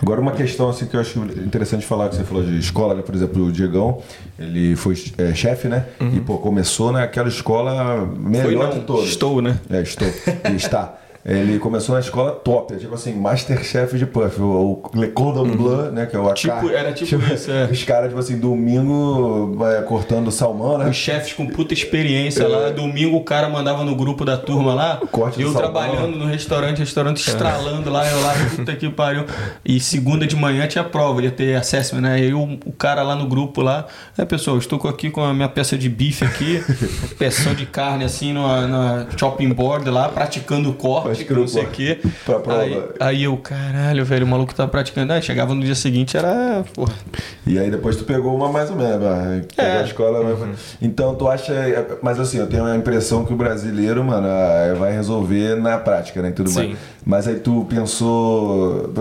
Agora 0.00 0.20
uma 0.20 0.32
questão 0.32 0.68
assim 0.68 0.86
que 0.86 0.94
eu 0.94 1.00
acho 1.00 1.18
interessante 1.18 1.86
falar, 1.86 2.08
que 2.10 2.16
você 2.16 2.24
falou 2.24 2.42
de 2.42 2.58
escola, 2.58 2.94
né? 2.94 3.02
Por 3.02 3.14
exemplo, 3.14 3.44
o 3.46 3.52
Diegão, 3.52 4.02
ele 4.38 4.76
foi 4.76 4.94
é, 5.16 5.34
chefe, 5.34 5.68
né? 5.68 5.86
E 6.14 6.20
pô, 6.20 6.38
começou 6.38 6.92
naquela 6.92 7.28
escola 7.28 8.06
melhor 8.18 8.70
Foi 8.70 8.80
de 8.80 8.86
todas. 8.86 9.08
estou, 9.08 9.40
né? 9.40 9.58
É, 9.70 9.80
estou. 9.80 10.08
Ele 10.44 10.56
está. 10.56 10.98
Ele 11.28 11.58
começou 11.58 11.94
na 11.96 12.00
escola 12.00 12.30
top, 12.30 12.74
é 12.74 12.76
tipo 12.76 12.94
assim, 12.94 13.12
Masterchef 13.12 13.98
de 13.98 14.06
Puff, 14.06 14.40
o, 14.40 14.80
o 14.80 14.90
Le 14.94 15.08
Cordon 15.08 15.56
Bleu, 15.56 15.90
né, 15.90 16.06
que 16.06 16.14
é 16.14 16.18
o 16.20 16.32
Tipo, 16.34 16.54
acar- 16.54 16.70
era 16.72 16.92
tipo 16.92 17.16
isso, 17.32 17.50
é. 17.50 17.64
Os 17.64 17.82
caras, 17.82 18.08
tipo 18.08 18.20
assim, 18.20 18.38
domingo 18.38 19.54
vai 19.56 19.80
cortando 19.82 20.30
salmão, 20.30 20.78
né? 20.78 20.88
Os 20.88 20.96
chefes 20.96 21.32
com 21.32 21.46
puta 21.46 21.74
experiência 21.74 22.46
lá. 22.46 22.70
Domingo 22.70 23.16
o 23.16 23.24
cara 23.24 23.48
mandava 23.48 23.82
no 23.84 23.94
grupo 23.96 24.24
da 24.24 24.36
turma 24.36 24.72
lá. 24.74 25.00
Corte 25.10 25.40
eu 25.42 25.52
trabalhando 25.52 26.16
no 26.16 26.26
restaurante, 26.26 26.78
restaurante 26.78 27.18
estralando 27.26 27.90
lá, 27.90 28.08
eu 28.08 28.20
lá, 28.22 28.34
puta 28.54 28.76
que 28.76 28.88
pariu. 28.90 29.24
E 29.64 29.80
segunda 29.80 30.26
de 30.26 30.36
manhã 30.36 30.66
tinha 30.66 30.84
prova, 30.84 31.22
ia 31.22 31.30
ter 31.30 31.56
assessment, 31.56 32.02
né? 32.02 32.20
E 32.20 32.32
o, 32.34 32.58
o 32.64 32.72
cara 32.72 33.02
lá 33.02 33.16
no 33.16 33.26
grupo 33.26 33.62
lá. 33.62 33.86
É, 34.16 34.24
pessoal, 34.24 34.58
estou 34.58 34.78
aqui 34.88 35.10
com 35.10 35.22
a 35.24 35.34
minha 35.34 35.48
peça 35.48 35.76
de 35.76 35.88
bife 35.88 36.24
aqui, 36.24 36.62
peção 37.18 37.54
de 37.54 37.66
carne 37.66 38.04
assim 38.04 38.32
na, 38.32 38.66
na 38.66 39.06
chopping 39.16 39.52
board 39.52 39.88
lá, 39.90 40.08
praticando 40.08 40.70
o 40.70 40.74
corte, 40.74 41.15
Que 41.24 41.32
não 41.32 41.48
sei 41.48 41.64
o 41.64 41.68
quê. 41.68 41.98
Pra 42.24 42.38
prova. 42.40 42.60
Aí, 42.62 42.82
aí 43.00 43.22
eu, 43.24 43.36
caralho, 43.36 44.04
velho, 44.04 44.26
o 44.26 44.28
maluco 44.28 44.54
tá 44.54 44.66
praticando. 44.66 45.12
Aí 45.12 45.22
chegava 45.22 45.54
no 45.54 45.62
dia 45.62 45.74
seguinte, 45.74 46.16
era. 46.16 46.64
Porra. 46.74 46.92
E 47.46 47.58
aí 47.58 47.70
depois 47.70 47.96
tu 47.96 48.04
pegou 48.04 48.34
uma 48.34 48.50
mais 48.50 48.70
ou 48.70 48.76
menos, 48.76 49.00
vai. 49.02 49.42
Pegou 49.56 49.72
É. 49.72 49.78
a 49.78 49.84
escola. 49.84 50.34
vai- 50.34 50.48
Então 50.82 51.14
tu 51.14 51.28
acha. 51.28 51.54
Mas 52.02 52.18
assim, 52.20 52.38
eu 52.38 52.46
tenho 52.46 52.64
a 52.64 52.76
impressão 52.76 53.24
que 53.24 53.32
o 53.32 53.36
brasileiro, 53.36 54.02
mano, 54.04 54.26
ah, 54.28 54.74
vai 54.78 54.92
resolver 54.92 55.56
na 55.56 55.78
prática, 55.78 56.20
né? 56.22 56.28
E 56.30 56.32
tudo 56.32 56.50
Sim. 56.50 56.68
mais. 56.68 56.78
Mas 57.04 57.28
aí 57.28 57.36
tu 57.36 57.64
pensou. 57.68 58.92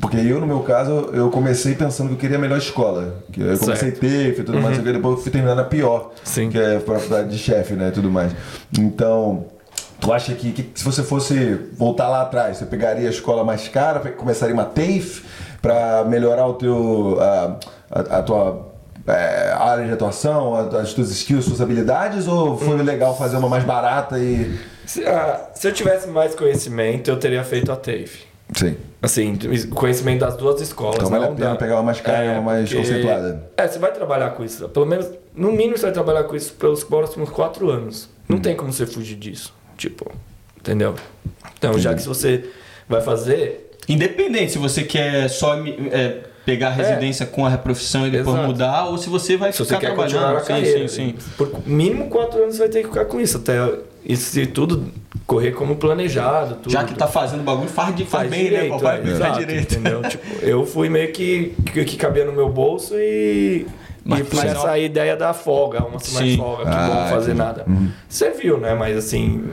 Porque 0.00 0.16
eu, 0.16 0.40
no 0.40 0.46
meu 0.46 0.60
caso, 0.60 1.10
eu 1.12 1.30
comecei 1.30 1.74
pensando 1.74 2.08
que 2.08 2.14
eu 2.14 2.18
queria 2.18 2.36
a 2.36 2.40
melhor 2.40 2.58
escola. 2.58 3.22
Que 3.32 3.40
eu 3.40 3.58
comecei 3.58 3.90
Certo. 3.90 4.00
TEF 4.00 4.40
e 4.40 4.44
tudo 4.44 4.60
mais, 4.60 4.78
e 4.78 4.80
depois 4.80 5.16
eu 5.16 5.22
fui 5.22 5.30
terminar 5.30 5.54
na 5.54 5.64
pior. 5.64 6.10
Sim. 6.24 6.50
Que 6.50 6.58
é 6.58 6.80
faculdade 6.80 7.28
de 7.30 7.38
chefe, 7.38 7.74
né? 7.74 7.88
E 7.88 7.92
tudo 7.92 8.10
mais. 8.10 8.32
Então. 8.78 9.44
Tu 10.02 10.12
acha 10.12 10.34
que, 10.34 10.52
que 10.52 10.70
se 10.78 10.84
você 10.84 11.02
fosse 11.02 11.54
voltar 11.78 12.08
lá 12.08 12.22
atrás, 12.22 12.56
você 12.56 12.66
pegaria 12.66 13.06
a 13.06 13.10
escola 13.10 13.44
mais 13.44 13.68
cara, 13.68 14.00
começaria 14.10 14.52
uma 14.52 14.64
TAFE 14.64 15.22
para 15.62 16.04
melhorar 16.04 16.46
o 16.48 16.54
teu, 16.54 17.18
a, 17.20 17.56
a- 17.90 18.18
a 18.18 18.22
tua 18.22 18.72
é, 19.06 19.52
área 19.56 19.84
de 19.86 19.92
atuação, 19.92 20.54
as 20.56 20.92
tuas 20.92 21.10
skills, 21.10 21.44
suas 21.44 21.60
habilidades, 21.60 22.26
ou 22.26 22.58
foi 22.58 22.82
legal 22.82 23.16
fazer 23.16 23.36
uma 23.36 23.48
mais 23.48 23.62
barata 23.64 24.18
e... 24.18 24.58
Se, 24.84 25.06
ah, 25.06 25.50
se 25.54 25.68
eu 25.68 25.72
tivesse 25.72 26.08
mais 26.08 26.34
conhecimento, 26.34 27.08
eu 27.08 27.16
teria 27.16 27.44
feito 27.44 27.70
a 27.70 27.76
TAFE. 27.76 28.24
Sim. 28.56 28.76
Assim, 29.00 29.38
conhecimento 29.72 30.20
das 30.20 30.36
duas 30.36 30.60
escolas. 30.60 30.96
Então 30.96 31.08
vale 31.08 31.24
a 31.24 31.28
pena 31.28 31.50
dá- 31.50 31.56
pegar 31.56 31.74
uma 31.76 31.84
mais 31.84 32.00
cara 32.00 32.24
e 32.24 32.28
uma 32.30 32.42
mais 32.42 32.72
conceituada. 32.74 33.48
É, 33.56 33.66
você 33.68 33.78
vai 33.78 33.92
trabalhar 33.92 34.30
com 34.30 34.44
isso. 34.44 34.68
Pelo 34.68 34.84
menos, 34.84 35.08
no 35.34 35.52
mínimo, 35.52 35.76
você 35.78 35.84
vai 35.86 35.92
trabalhar 35.92 36.24
com 36.24 36.34
isso 36.36 36.52
pelos 36.54 36.82
próximos 36.84 37.30
quatro 37.30 37.70
anos. 37.70 38.08
Não 38.28 38.36
Hum. 38.38 38.40
tem 38.40 38.54
como 38.56 38.72
você 38.72 38.84
fugir 38.84 39.14
disso. 39.16 39.54
Tipo, 39.82 40.12
entendeu? 40.60 40.94
Então, 41.58 41.76
já 41.76 41.92
que 41.92 42.02
se 42.02 42.06
você 42.06 42.44
vai 42.88 43.00
fazer. 43.00 43.70
Independente 43.88 44.52
se 44.52 44.58
você 44.58 44.84
quer 44.84 45.28
só 45.28 45.56
é, 45.90 46.18
pegar 46.46 46.68
a 46.68 46.70
residência 46.70 47.26
com 47.26 47.44
a 47.44 47.58
profissão 47.58 48.06
e 48.06 48.10
depois 48.12 48.36
Exato. 48.36 48.46
mudar, 48.46 48.84
ou 48.86 48.96
se 48.96 49.08
você 49.08 49.36
vai 49.36 49.50
Se 49.52 49.58
você 49.58 49.74
ficar 49.74 49.80
quer 49.80 49.96
continuar 49.96 50.20
trabalhando. 50.22 50.34
na 50.34 50.40
sim, 50.40 50.46
carreira. 50.46 50.88
sim, 50.88 51.14
sim. 51.18 51.32
Por 51.36 51.66
mínimo 51.66 52.08
quatro 52.08 52.40
anos 52.44 52.54
você 52.54 52.60
vai 52.60 52.68
ter 52.68 52.82
que 52.82 52.88
ficar 52.90 53.06
com 53.06 53.20
isso. 53.20 53.38
Até 53.38 53.54
isso, 54.04 54.30
se 54.30 54.46
tudo 54.46 54.86
correr 55.26 55.50
como 55.50 55.74
planejado. 55.74 56.54
Tudo. 56.62 56.70
Já 56.72 56.84
que 56.84 56.94
tá 56.94 57.08
fazendo 57.08 57.42
bagulho, 57.42 57.68
faz, 57.68 57.92
de, 57.96 58.04
faz, 58.04 58.28
faz 58.28 58.30
bem, 58.30 58.44
direito, 58.44 58.62
né, 58.74 58.78
papai? 58.78 58.98
é, 58.98 59.02
Faz 59.02 59.14
exato, 59.16 59.38
direito. 59.40 59.74
Entendeu? 59.74 60.02
Tipo, 60.02 60.44
eu 60.44 60.64
fui 60.64 60.88
meio 60.88 61.10
que, 61.12 61.54
que, 61.72 61.84
que 61.84 61.96
cabia 61.96 62.24
no 62.24 62.32
meu 62.32 62.48
bolso 62.48 62.94
e. 62.96 63.66
Mas 64.04 64.20
e 64.20 64.24
fui 64.24 64.38
mas 64.38 64.80
ideia 64.84 65.16
da 65.16 65.32
folga, 65.32 65.84
uma 65.84 65.98
semana 65.98 66.26
de 66.26 66.36
folga, 66.36 66.64
que 66.64 66.70
Ah, 66.70 66.88
bom 66.88 67.14
fazer 67.16 67.34
nada. 67.34 67.64
Você 68.08 68.30
viu, 68.30 68.58
né? 68.58 68.74
Mas 68.74 68.96
assim, 68.96 69.44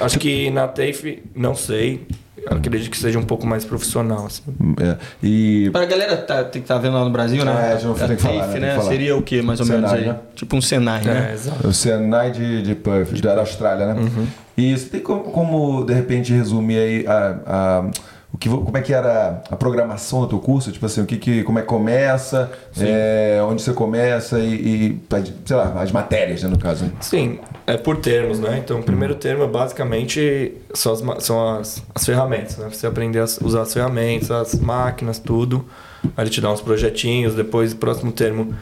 acho 0.00 0.18
que 0.18 0.50
na 0.50 0.68
TAFE, 0.68 1.22
não 1.34 1.54
sei. 1.54 2.06
Eu 2.48 2.56
acredito 2.56 2.90
que 2.90 2.96
seja 2.96 3.18
um 3.18 3.22
pouco 3.22 3.46
mais 3.46 3.66
profissional, 3.66 4.24
assim. 4.24 4.42
É. 4.80 4.96
E... 5.22 5.68
Pra 5.72 5.84
galera 5.84 6.16
tá, 6.16 6.42
tem 6.42 6.62
que 6.62 6.68
tá 6.68 6.78
vendo 6.78 6.94
lá 6.94 7.04
no 7.04 7.10
Brasil, 7.10 7.44
né? 7.44 7.52
É, 7.52 7.74
a 7.74 7.76
que 7.76 8.16
falar, 8.16 8.46
TAFE, 8.46 8.58
né? 8.58 8.60
Né? 8.60 8.68
que 8.70 8.76
falar. 8.76 8.88
Seria 8.90 9.16
o 9.16 9.22
que, 9.22 9.42
mais 9.42 9.60
ou 9.60 9.66
menos 9.66 9.90
Senai, 9.90 10.04
aí? 10.04 10.08
né? 10.10 10.18
Tipo 10.34 10.56
um 10.56 10.62
Senai, 10.62 11.04
né? 11.04 11.28
É, 11.30 11.34
exato. 11.34 11.68
O 11.68 11.72
Senai 11.74 12.30
de, 12.30 12.62
de 12.62 12.74
Perth, 12.74 13.12
da 13.20 13.40
Austrália, 13.40 13.92
né? 13.92 14.10
E 14.56 14.76
você 14.76 14.86
tem 14.88 15.00
como, 15.00 15.24
como, 15.24 15.84
de 15.84 15.92
repente, 15.92 16.32
resumir 16.32 16.78
aí 16.78 17.06
a, 17.06 17.36
a- 17.46 17.90
o 18.32 18.38
que, 18.38 18.48
como 18.48 18.76
é 18.76 18.80
que 18.80 18.92
era 18.92 19.42
a 19.50 19.56
programação 19.56 20.20
do 20.20 20.28
teu 20.28 20.38
curso? 20.38 20.70
Tipo 20.70 20.86
assim, 20.86 21.02
o 21.02 21.06
que, 21.06 21.16
que 21.16 21.42
como 21.42 21.58
é 21.58 21.62
que 21.62 21.68
começa, 21.68 22.50
é, 22.78 23.40
onde 23.42 23.60
você 23.60 23.72
começa 23.72 24.38
e, 24.38 24.54
e, 24.54 25.00
sei 25.44 25.56
lá, 25.56 25.82
as 25.82 25.90
matérias, 25.90 26.42
né, 26.42 26.48
no 26.48 26.58
caso. 26.58 26.84
né? 26.84 26.92
Sim, 27.00 27.40
é 27.66 27.76
por 27.76 27.96
termos, 27.96 28.38
né? 28.38 28.60
Então, 28.62 28.78
o 28.78 28.82
primeiro 28.82 29.16
termo, 29.16 29.46
basicamente, 29.48 30.54
são 30.72 30.92
as, 30.92 31.24
são 31.24 31.56
as, 31.56 31.82
as 31.92 32.06
ferramentas, 32.06 32.56
né? 32.56 32.68
Você 32.70 32.86
aprender 32.86 33.18
a 33.18 33.24
usar 33.24 33.62
as 33.62 33.72
ferramentas, 33.72 34.30
as 34.30 34.54
máquinas, 34.54 35.18
tudo. 35.18 35.66
Aí 36.16 36.24
ele 36.24 36.30
te 36.30 36.40
dá 36.40 36.52
uns 36.52 36.60
projetinhos, 36.60 37.34
depois 37.34 37.72
o 37.72 37.76
próximo 37.76 38.12
termo 38.12 38.54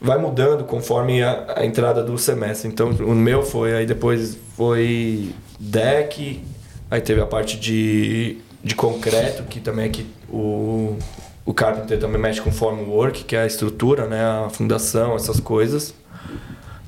vai 0.00 0.18
mudando 0.18 0.64
conforme 0.64 1.22
a, 1.22 1.54
a 1.56 1.66
entrada 1.66 2.02
do 2.02 2.16
semestre. 2.16 2.68
Então, 2.68 2.90
o 2.90 3.14
meu 3.14 3.42
foi, 3.42 3.74
aí 3.74 3.86
depois 3.86 4.38
foi 4.56 5.34
deck, 5.58 6.42
aí 6.90 7.00
teve 7.00 7.20
a 7.20 7.26
parte 7.26 7.58
de, 7.58 8.38
de 8.62 8.74
concreto, 8.74 9.42
que 9.44 9.60
também 9.60 9.86
é 9.86 9.88
que 9.88 10.06
o, 10.28 10.96
o 11.44 11.54
carpenter 11.54 11.98
também 11.98 12.20
mexe 12.20 12.40
com 12.40 12.52
formwork, 12.52 13.24
que 13.24 13.34
é 13.34 13.42
a 13.42 13.46
estrutura, 13.46 14.06
né? 14.06 14.22
A 14.22 14.50
fundação, 14.50 15.14
essas 15.16 15.40
coisas. 15.40 15.94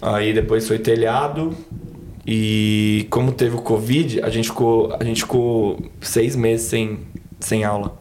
Aí 0.01 0.33
depois 0.33 0.67
foi 0.67 0.79
telhado, 0.79 1.57
E 2.27 3.07
como 3.11 3.33
teve 3.33 3.57
o 3.57 3.63
Covid, 3.63 4.23
a 4.23 4.31
gente 4.31 4.49
ficou, 4.49 4.95
a 4.99 5.03
gente 5.05 5.23
ficou 5.23 5.83
seis 6.01 6.37
meses 6.37 6.67
sem, 6.67 7.01
sem 7.41 7.65
aula. 7.65 8.01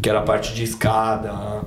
Que 0.00 0.08
era 0.08 0.20
a 0.20 0.22
parte 0.22 0.54
de 0.54 0.62
escada, 0.62 1.62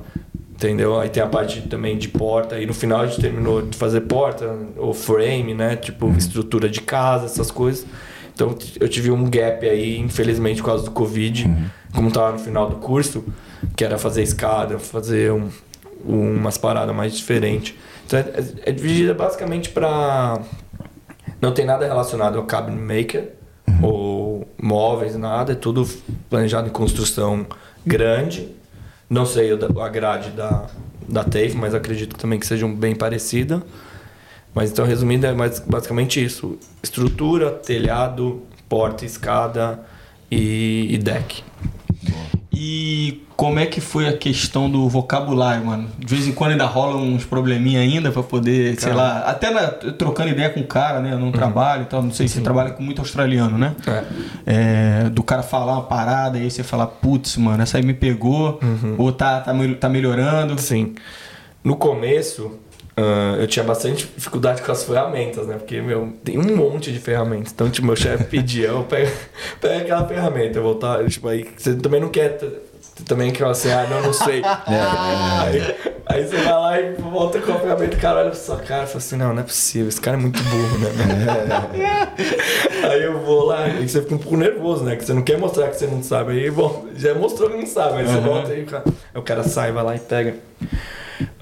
entendeu? 0.50 0.98
Aí 0.98 1.10
tem 1.10 1.22
a 1.22 1.26
parte 1.26 1.60
também 1.62 1.98
de 1.98 2.08
porta. 2.08 2.58
E 2.58 2.64
no 2.64 2.72
final 2.72 3.00
a 3.00 3.06
gente 3.06 3.20
terminou 3.20 3.60
de 3.62 3.76
fazer 3.76 4.02
porta, 4.02 4.56
ou 4.76 4.94
frame, 4.94 5.52
né? 5.52 5.76
Tipo, 5.76 6.08
estrutura 6.16 6.68
de 6.68 6.80
casa, 6.80 7.26
essas 7.26 7.50
coisas. 7.50 7.86
Então 8.34 8.56
eu 8.80 8.88
tive 8.88 9.10
um 9.10 9.28
gap 9.28 9.68
aí, 9.68 9.98
infelizmente, 9.98 10.60
por 10.62 10.66
causa 10.66 10.84
do 10.84 10.90
Covid. 10.90 11.48
Como 11.94 12.10
tava 12.10 12.32
no 12.32 12.38
final 12.38 12.68
do 12.70 12.76
curso, 12.76 13.24
que 13.76 13.84
era 13.84 13.98
fazer 13.98 14.22
escada, 14.22 14.78
fazer 14.78 15.30
um, 15.32 15.48
umas 16.04 16.56
paradas 16.56 16.94
mais 16.94 17.14
diferentes. 17.16 17.74
Então 18.06 18.18
é, 18.18 18.22
é- 18.22 18.70
é 18.70 18.72
dividida 18.72 19.12
basicamente 19.14 19.68
para 19.70 20.40
não 21.40 21.52
tem 21.52 21.64
nada 21.66 21.86
relacionado 21.86 22.38
ao 22.38 22.44
cabinet 22.44 22.80
maker 22.80 23.28
ou 23.82 24.46
móveis, 24.60 25.16
nada. 25.16 25.52
É 25.52 25.54
tudo 25.54 25.86
planejado 26.30 26.68
em 26.68 26.70
construção 26.72 27.46
grande. 27.86 28.48
Não 29.10 29.26
sei 29.26 29.50
a 29.52 29.88
grade 29.88 30.30
da, 30.30 30.66
da 31.08 31.22
TAFE, 31.24 31.54
mas 31.56 31.74
acredito 31.74 32.16
também 32.16 32.38
que 32.38 32.46
sejam 32.46 32.72
bem 32.74 32.94
parecida. 32.94 33.62
Mas 34.54 34.70
então, 34.70 34.84
resumindo, 34.84 35.26
é 35.26 35.32
mais, 35.32 35.58
basicamente 35.60 36.22
isso: 36.22 36.58
estrutura, 36.82 37.50
telhado, 37.50 38.42
porta, 38.68 39.04
escada 39.04 39.80
e, 40.30 40.88
e 40.90 40.98
deck. 40.98 41.42
E 42.54 43.22
como 43.34 43.58
é 43.58 43.66
que 43.66 43.80
foi 43.80 44.06
a 44.06 44.16
questão 44.16 44.70
do 44.70 44.88
vocabulário, 44.88 45.64
mano? 45.64 45.88
De 45.98 46.06
vez 46.14 46.28
em 46.28 46.32
quando 46.32 46.52
ainda 46.52 46.66
rola 46.66 46.96
uns 46.96 47.24
probleminha 47.24 47.80
ainda 47.80 48.12
pra 48.12 48.22
poder, 48.22 48.78
sei 48.78 48.90
Cara. 48.92 48.94
lá, 48.94 49.18
até 49.20 49.50
na- 49.50 49.68
trocando 49.68 50.28
ideia 50.30 50.50
com 50.50 50.60
o 50.60 50.66
cara, 50.66 51.00
né, 51.00 51.16
num 51.16 51.32
trabalho 51.32 51.82
e 51.82 51.86
tal, 51.86 52.02
não 52.02 52.12
sei 52.12 52.28
se 52.28 52.34
você 52.34 52.40
trabalha 52.42 52.70
com 52.70 52.82
muito 52.82 53.00
australiano, 53.00 53.56
né? 53.58 53.74
É, 54.46 55.08
do 55.08 55.22
cara 55.22 55.42
falar 55.42 55.72
uma 55.72 55.82
parada 55.84 56.38
e 56.38 56.42
aí 56.42 56.50
você 56.50 56.62
falar, 56.62 56.86
putz, 56.86 57.36
mano, 57.38 57.62
essa 57.62 57.78
aí 57.78 57.82
me 57.84 57.94
pegou, 57.94 58.60
ou 58.98 59.10
tá, 59.10 59.40
tá, 59.40 59.52
tá 59.80 59.88
melhorando. 59.88 60.60
Sim. 60.60 60.94
No 61.64 61.74
começo, 61.76 62.58
ah, 62.96 63.36
eu 63.38 63.46
tinha 63.46 63.64
bastante 63.64 64.06
dificuldade 64.14 64.62
com 64.62 64.70
as 64.70 64.84
ferramentas, 64.84 65.46
né? 65.46 65.56
Porque, 65.56 65.80
meu, 65.80 66.12
tem 66.22 66.38
um 66.38 66.56
monte 66.56 66.92
de 66.92 66.98
ferramentas. 66.98 67.52
Então, 67.52 67.70
tipo, 67.70 67.86
meu 67.86 67.96
chefe 67.96 68.24
pedia, 68.24 68.68
eu 68.68 68.84
pego, 68.84 69.10
pego 69.60 69.82
aquela 69.82 70.06
ferramenta, 70.06 70.58
eu 70.58 70.62
voltar, 70.62 71.04
tipo, 71.06 71.28
aí 71.28 71.48
você 71.56 71.74
também 71.74 72.00
não 72.00 72.10
quer. 72.10 72.38
também 73.06 73.32
quer 73.32 73.46
assim, 73.46 73.70
ah, 73.70 73.86
não, 73.88 74.02
não 74.02 74.12
sei. 74.12 74.42
aí, 74.44 75.74
aí 76.04 76.26
você 76.26 76.36
vai 76.36 76.52
lá 76.52 76.80
e 76.80 76.92
volta 76.92 77.40
com 77.40 77.52
a 77.52 77.58
ferramenta, 77.60 77.96
o 77.96 78.00
cara 78.00 78.20
olha 78.20 78.30
pra 78.30 78.38
sua 78.38 78.56
cara 78.56 78.84
e 78.84 78.86
fala 78.86 78.98
assim, 78.98 79.16
não, 79.16 79.32
não 79.32 79.40
é 79.40 79.44
possível, 79.44 79.88
esse 79.88 80.00
cara 80.00 80.18
é 80.18 80.20
muito 80.20 80.42
burro, 80.42 80.78
né? 80.78 80.90
aí 82.90 83.02
eu 83.02 83.20
vou 83.20 83.46
lá 83.46 83.68
e 83.68 83.88
você 83.88 84.02
fica 84.02 84.16
um 84.16 84.18
pouco 84.18 84.36
nervoso, 84.36 84.84
né? 84.84 84.96
Que 84.96 85.04
você 85.06 85.14
não 85.14 85.22
quer 85.22 85.38
mostrar 85.38 85.68
que 85.68 85.76
você 85.76 85.86
não 85.86 86.02
sabe. 86.02 86.32
Aí, 86.32 86.50
bom, 86.50 86.88
já 86.94 87.14
mostrou 87.14 87.48
que 87.48 87.56
não 87.56 87.66
sabe, 87.66 88.00
aí 88.00 88.06
você 88.06 88.20
volta 88.20 88.54
e 88.54 88.62
o 88.64 88.66
cara, 88.66 88.84
aí 88.86 89.20
o 89.20 89.22
cara 89.22 89.42
sai, 89.44 89.72
vai 89.72 89.82
lá 89.82 89.96
e 89.96 89.98
pega. 89.98 90.34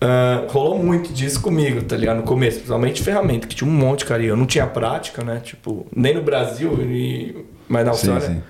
Ah, 0.00 0.46
rolou 0.48 0.78
muito 0.82 1.12
disso 1.12 1.40
comigo, 1.40 1.82
tá 1.82 1.96
ligado? 1.96 2.18
No 2.18 2.22
começo, 2.22 2.56
principalmente 2.58 3.02
ferramenta, 3.02 3.46
que 3.46 3.54
tinha 3.54 3.68
um 3.68 3.72
monte, 3.72 4.04
cara. 4.06 4.22
E 4.22 4.26
eu 4.26 4.36
não 4.36 4.46
tinha 4.46 4.66
prática, 4.66 5.22
né? 5.22 5.40
Tipo, 5.44 5.86
nem 5.94 6.14
no 6.14 6.22
Brasil, 6.22 6.72
e... 6.82 7.44
mas 7.68 7.84
na 7.84 7.92
Sim, 7.92 8.10
Austrália. 8.12 8.36
sim. 8.36 8.42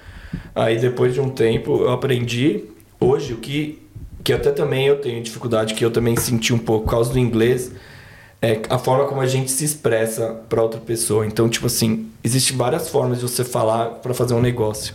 Aí 0.55 0.79
depois 0.79 1.13
de 1.15 1.21
um 1.21 1.29
tempo 1.31 1.83
eu 1.83 1.91
aprendi. 1.91 2.65
Hoje, 3.01 3.33
o 3.33 3.39
que, 3.39 3.83
que 4.23 4.33
até 4.33 4.53
também 4.53 4.87
eu 4.87 5.01
tenho 5.01 5.23
dificuldade, 5.23 5.75
que 5.75 5.85
eu 5.85 5.91
também 5.91 6.15
senti 6.17 6.53
um 6.53 6.59
pouco 6.59 6.85
por 6.85 6.91
causa 6.93 7.13
do 7.13 7.19
inglês, 7.19 7.73
é 8.41 8.61
a 8.71 8.79
forma 8.79 9.07
como 9.07 9.21
a 9.21 9.27
gente 9.27 9.51
se 9.51 9.65
expressa 9.65 10.37
pra 10.49 10.63
outra 10.63 10.81
pessoa. 10.81 11.27
Então, 11.27 11.49
tipo 11.49 11.67
assim, 11.67 12.07
existe 12.23 12.53
várias 12.53 12.89
formas 12.89 13.19
de 13.19 13.23
você 13.29 13.43
falar 13.45 13.87
pra 13.87 14.15
fazer 14.15 14.35
um 14.35 14.41
negócio. 14.41 14.95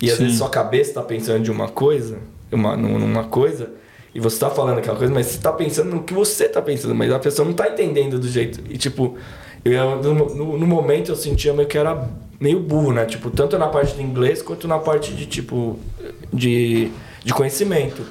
E 0.00 0.10
às 0.10 0.16
Sim. 0.18 0.24
vezes 0.24 0.38
sua 0.38 0.50
cabeça 0.50 0.94
tá 0.94 1.02
pensando 1.02 1.42
de 1.42 1.50
uma 1.50 1.68
coisa, 1.68 2.18
uma, 2.52 2.76
num- 2.76 2.98
numa 2.98 3.24
coisa, 3.24 3.70
e 4.14 4.20
você 4.20 4.38
tá 4.40 4.50
falando 4.50 4.78
aquela 4.78 4.96
coisa, 4.96 5.12
mas 5.12 5.26
você 5.26 5.38
tá 5.38 5.52
pensando 5.52 5.90
no 5.90 6.02
que 6.02 6.12
você 6.14 6.48
tá 6.48 6.60
pensando, 6.60 6.94
mas 6.94 7.12
a 7.12 7.18
pessoa 7.18 7.46
não 7.46 7.52
tá 7.54 7.68
entendendo 7.68 8.18
do 8.18 8.28
jeito. 8.28 8.60
E 8.68 8.76
tipo, 8.76 9.16
eu, 9.64 10.02
no, 10.02 10.14
no- 10.34 10.58
no 10.58 10.66
momento 10.66 11.10
eu 11.12 11.16
sentia 11.16 11.52
meio 11.52 11.68
que 11.68 11.78
era 11.78 12.08
meio 12.40 12.58
burro, 12.60 12.92
né? 12.92 13.04
Tipo, 13.04 13.30
tanto 13.30 13.56
na 13.58 13.68
parte 13.68 13.94
de 13.94 14.02
inglês 14.02 14.42
quanto 14.42 14.66
na 14.66 14.78
parte 14.78 15.12
de 15.14 15.26
tipo 15.26 15.78
de, 16.32 16.90
de 17.22 17.32
conhecimento. 17.34 18.02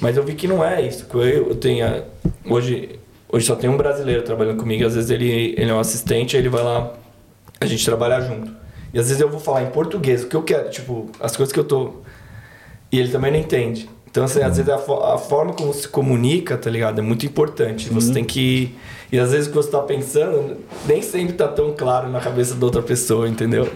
Mas 0.00 0.16
eu 0.16 0.22
vi 0.24 0.34
que 0.34 0.46
não 0.48 0.64
é 0.64 0.80
isso. 0.82 1.06
Que 1.06 1.14
eu, 1.16 1.22
eu 1.48 1.54
tenho 1.54 2.02
hoje 2.48 2.98
hoje 3.28 3.46
só 3.46 3.56
tem 3.56 3.68
um 3.68 3.76
brasileiro 3.76 4.22
trabalhando 4.22 4.58
comigo, 4.58 4.86
às 4.86 4.94
vezes 4.94 5.10
ele 5.10 5.54
ele 5.58 5.70
é 5.70 5.74
um 5.74 5.80
assistente, 5.80 6.36
aí 6.36 6.42
ele 6.42 6.48
vai 6.48 6.62
lá 6.62 6.92
a 7.60 7.66
gente 7.66 7.84
trabalha 7.84 8.20
junto. 8.20 8.52
E 8.92 8.98
às 8.98 9.06
vezes 9.08 9.20
eu 9.20 9.28
vou 9.28 9.40
falar 9.40 9.62
em 9.64 9.70
português 9.70 10.22
o 10.22 10.28
que 10.28 10.36
eu 10.36 10.42
quero, 10.42 10.70
tipo, 10.70 11.10
as 11.18 11.36
coisas 11.36 11.52
que 11.52 11.58
eu 11.58 11.64
tô 11.64 11.94
e 12.92 12.98
ele 13.00 13.08
também 13.10 13.32
não 13.32 13.38
entende. 13.40 13.90
Então, 14.14 14.26
assim, 14.26 14.42
às 14.42 14.58
vezes 14.58 14.72
a, 14.72 14.76
a 14.76 15.18
forma 15.18 15.52
como 15.54 15.74
se 15.74 15.88
comunica, 15.88 16.56
tá 16.56 16.70
ligado? 16.70 17.00
É 17.00 17.02
muito 17.02 17.26
importante. 17.26 17.90
Você 17.90 18.12
tem 18.12 18.24
que. 18.24 18.72
E 19.10 19.18
às 19.18 19.32
vezes 19.32 19.48
o 19.48 19.50
que 19.50 19.56
você 19.56 19.70
tá 19.72 19.80
pensando 19.80 20.56
nem 20.86 21.02
sempre 21.02 21.32
tá 21.32 21.48
tão 21.48 21.72
claro 21.72 22.08
na 22.08 22.20
cabeça 22.20 22.54
da 22.54 22.64
outra 22.64 22.80
pessoa, 22.80 23.28
entendeu? 23.28 23.68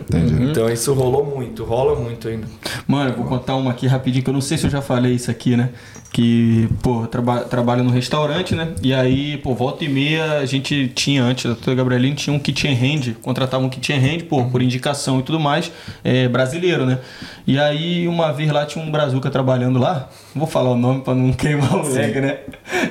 Então 0.49 0.71
isso 0.71 0.95
rolou 0.95 1.25
muito, 1.25 1.65
rola 1.65 1.99
muito 1.99 2.29
ainda. 2.29 2.47
Mano, 2.87 3.11
eu 3.11 3.17
vou 3.17 3.27
contar 3.27 3.57
uma 3.57 3.73
aqui 3.73 3.89
rapidinho, 3.89 4.23
que 4.23 4.31
eu 4.31 4.35
não 4.35 4.41
sei 4.41 4.57
se 4.57 4.67
eu 4.67 4.71
já 4.71 4.81
falei 4.81 5.13
isso 5.13 5.29
aqui, 5.29 5.57
né? 5.57 5.71
Que, 6.11 6.69
pô, 6.83 7.07
traba 7.07 7.41
trabalho 7.41 7.85
no 7.85 7.91
restaurante, 7.91 8.55
né? 8.55 8.73
E 8.83 8.95
aí, 8.95 9.37
pô, 9.39 9.55
volta 9.55 9.85
e 9.85 9.89
meia 9.89 10.39
a 10.39 10.47
gente 10.47 10.89
tinha, 10.89 11.23
antes 11.23 11.45
da 11.45 11.51
doutora 11.51 11.77
Gabrielino, 11.77 12.17
tinha 12.17 12.35
um 12.35 12.39
kitchen 12.39 12.75
hand, 12.75 13.15
contratava 13.23 13.63
um 13.63 13.69
kitchen 13.69 13.99
hand, 13.99 14.23
pô, 14.25 14.45
por 14.47 14.63
indicação 14.63 15.21
e 15.21 15.23
tudo 15.23 15.39
mais, 15.39 15.71
é, 16.03 16.27
brasileiro, 16.27 16.87
né? 16.87 16.99
E 17.47 17.59
aí, 17.59 18.09
uma 18.09 18.33
vez 18.33 18.51
lá 18.51 18.65
tinha 18.65 18.83
um 18.85 18.91
brazuca 18.91 19.31
trabalhando 19.31 19.79
lá, 19.79 20.09
não 20.35 20.41
vou 20.41 20.47
falar 20.47 20.71
o 20.71 20.77
nome 20.77 21.03
pra 21.03 21.15
não 21.15 21.33
queimar 21.33 21.77
o 21.77 21.85
moleque, 21.85 22.21
né? 22.21 22.39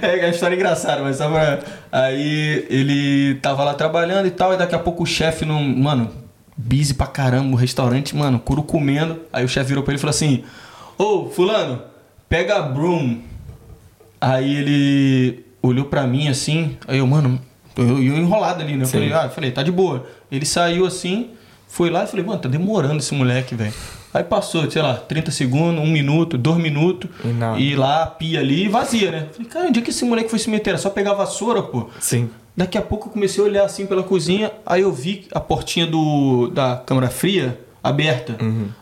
É 0.02 0.26
a 0.26 0.30
história 0.30 0.56
engraçada, 0.56 1.02
mas 1.02 1.18
só 1.18 1.28
pra... 1.30 1.60
Aí 1.92 2.68
ele 2.70 3.36
tava 3.42 3.64
lá 3.64 3.74
trabalhando 3.74 4.28
e 4.28 4.32
tal, 4.32 4.54
e 4.54 4.58
daqui 4.58 4.76
a 4.76 4.80
pouco 4.80 5.04
o 5.04 5.06
chefe 5.06 5.44
não. 5.44 5.62
Mano, 5.62 6.10
busy 6.56 6.94
pra 6.94 7.08
caramba, 7.08 7.54
o 7.54 7.56
restaurante, 7.56 8.16
mano, 8.16 8.40
curo 8.40 8.64
comendo. 8.64 9.22
Aí 9.34 9.44
o 9.44 9.48
chefe 9.48 9.70
virou 9.70 9.84
pra 9.84 9.94
ele 9.94 10.00
e 10.00 10.02
falou 10.02 10.12
assim: 10.12 10.44
Ô, 10.98 11.30
Fulano, 11.30 11.82
pega 12.30 12.58
a 12.58 12.62
broom. 12.62 13.20
Aí 14.20 14.56
ele 14.56 15.46
olhou 15.62 15.86
pra 15.86 16.08
mim 16.08 16.28
assim, 16.28 16.76
aí 16.88 16.98
eu, 17.00 17.08
mano, 17.08 17.40
eu, 17.76 18.02
eu 18.02 18.18
enrolado 18.18 18.62
ali, 18.64 18.76
né? 18.76 18.84
Eu 18.84 18.86
Sim. 18.88 18.94
falei, 18.94 19.14
ah, 19.14 19.24
eu 19.26 19.30
falei, 19.30 19.52
tá 19.52 19.62
de 19.64 19.72
boa. 19.72 20.08
Ele 20.32 20.46
saiu 20.46 20.86
assim, 20.86 21.32
foi 21.68 21.90
lá 21.90 22.04
e 22.04 22.08
falei, 22.08 22.26
mano, 22.26 22.40
tá 22.40 22.50
demorando 22.50 22.98
esse 22.98 23.14
moleque, 23.14 23.54
velho. 23.56 23.74
Aí 24.14 24.24
passou, 24.24 24.70
sei 24.72 24.82
lá, 24.82 24.96
30 24.96 25.30
segundos, 25.30 25.84
um 25.84 25.88
minuto, 25.92 26.38
dois 26.38 26.58
minutos, 26.58 27.10
E 27.24 27.28
nada. 27.28 27.60
e 27.60 27.76
lá, 27.76 28.08
pia 28.08 28.40
ali, 28.40 28.68
vazia, 28.68 29.12
né? 29.12 29.28
Falei, 29.32 29.48
cara, 29.52 29.68
onde 29.68 29.80
é 29.80 29.82
que 29.84 29.92
esse 29.92 30.04
moleque 30.06 30.30
foi 30.30 30.40
se 30.40 30.50
meter? 30.50 30.72
Era 30.72 30.78
só 30.80 30.90
pegar 30.90 31.12
a 31.12 31.16
vassoura, 31.16 31.62
pô. 31.62 31.90
Sim. 32.00 32.30
Daqui 32.56 32.78
a 32.78 32.82
pouco 32.82 33.08
eu 33.10 33.12
comecei 33.12 33.44
a 33.44 33.46
olhar 33.46 33.66
assim 33.66 33.86
pela 33.86 34.02
cozinha, 34.02 34.52
aí 34.66 34.82
eu 34.82 34.92
vi 34.92 35.28
a 35.32 35.40
portinha 35.40 35.86
do, 35.86 36.48
da 36.48 36.78
câmara 36.84 37.10
fria 37.10 37.60
aberta. 37.84 38.36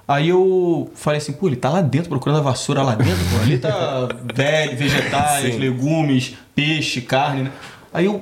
Aí 0.08 0.30
eu 0.30 0.90
falei 0.96 1.20
assim, 1.20 1.34
pô, 1.34 1.48
ele 1.48 1.56
tá 1.56 1.70
lá 1.70 1.82
dentro 1.82 2.10
procurando 2.10 2.40
a 2.40 2.42
vassoura 2.42 2.82
lá 2.82 2.96
dentro, 2.96 3.24
pô. 3.32 3.42
Ali 3.42 3.58
tá 3.58 4.08
velho, 4.34 4.78
vegetais, 4.78 5.54
Sim. 5.54 5.60
legumes, 5.60 6.36
peixe, 6.54 7.02
carne, 7.02 7.44
né? 7.44 7.52
Aí 7.94 8.06
eu, 8.06 8.22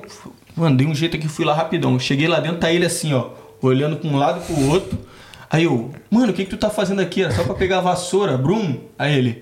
mano, 0.56 0.76
dei 0.76 0.86
um 0.86 0.94
jeito 0.94 1.16
aqui, 1.16 1.28
fui 1.28 1.44
lá 1.44 1.54
rapidão. 1.54 1.98
Cheguei 1.98 2.28
lá 2.28 2.40
dentro, 2.40 2.58
tá 2.58 2.70
ele 2.70 2.86
assim, 2.86 3.12
ó, 3.12 3.30
olhando 3.60 3.96
pra 3.96 4.08
um 4.08 4.16
lado 4.16 4.40
e 4.40 4.52
pro 4.52 4.70
outro. 4.70 4.98
Aí 5.50 5.64
eu, 5.64 5.90
mano, 6.10 6.32
o 6.32 6.34
que 6.34 6.44
que 6.44 6.50
tu 6.50 6.56
tá 6.56 6.70
fazendo 6.70 7.00
aqui? 7.00 7.22
Era 7.22 7.32
só 7.32 7.44
pra 7.44 7.54
pegar 7.54 7.78
a 7.78 7.80
vassoura, 7.80 8.36
Brum? 8.36 8.78
Aí 8.98 9.16
ele, 9.16 9.40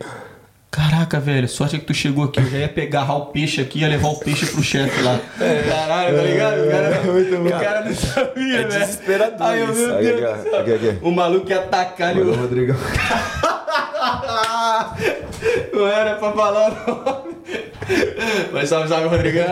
caraca, 0.72 1.20
velho, 1.20 1.46
sorte 1.48 1.76
é 1.76 1.78
que 1.78 1.84
tu 1.84 1.92
chegou 1.94 2.24
aqui. 2.24 2.40
Eu 2.40 2.50
já 2.50 2.58
ia 2.58 2.68
pegar 2.68 3.12
o 3.14 3.26
peixe 3.26 3.60
aqui, 3.60 3.80
ia 3.80 3.88
levar 3.88 4.08
o 4.08 4.18
peixe 4.18 4.46
pro 4.46 4.62
chefe 4.62 5.00
lá. 5.02 5.20
Caralho, 5.68 6.16
tá 6.16 6.22
ligado? 6.22 6.60
O 6.62 6.70
cara, 6.70 7.00
o 7.38 7.60
cara 7.60 7.84
não 7.84 7.94
sabia, 7.94 8.58
É 8.58 8.64
velho. 8.64 8.68
desesperador 8.80 9.56
isso. 9.56 9.74
meu 9.86 9.94
Aqui, 9.94 10.02
Deus 10.04 10.30
aqui, 10.32 10.42
céu. 10.50 10.60
aqui, 10.60 10.72
aqui. 10.74 10.98
O 11.02 11.10
maluco 11.12 11.48
ia 11.50 11.58
atacar 11.60 12.10
ele. 12.10 12.20
Valeu, 12.24 12.40
Rodrigão. 12.40 12.76
Não 15.72 15.86
era 15.88 16.14
pra 16.16 16.32
falar 16.32 16.70
o 16.70 16.74
nome. 17.04 17.36
Mas 18.52 18.68
salve, 18.68 18.88
salve, 18.88 19.08
Rodrigão. 19.08 19.44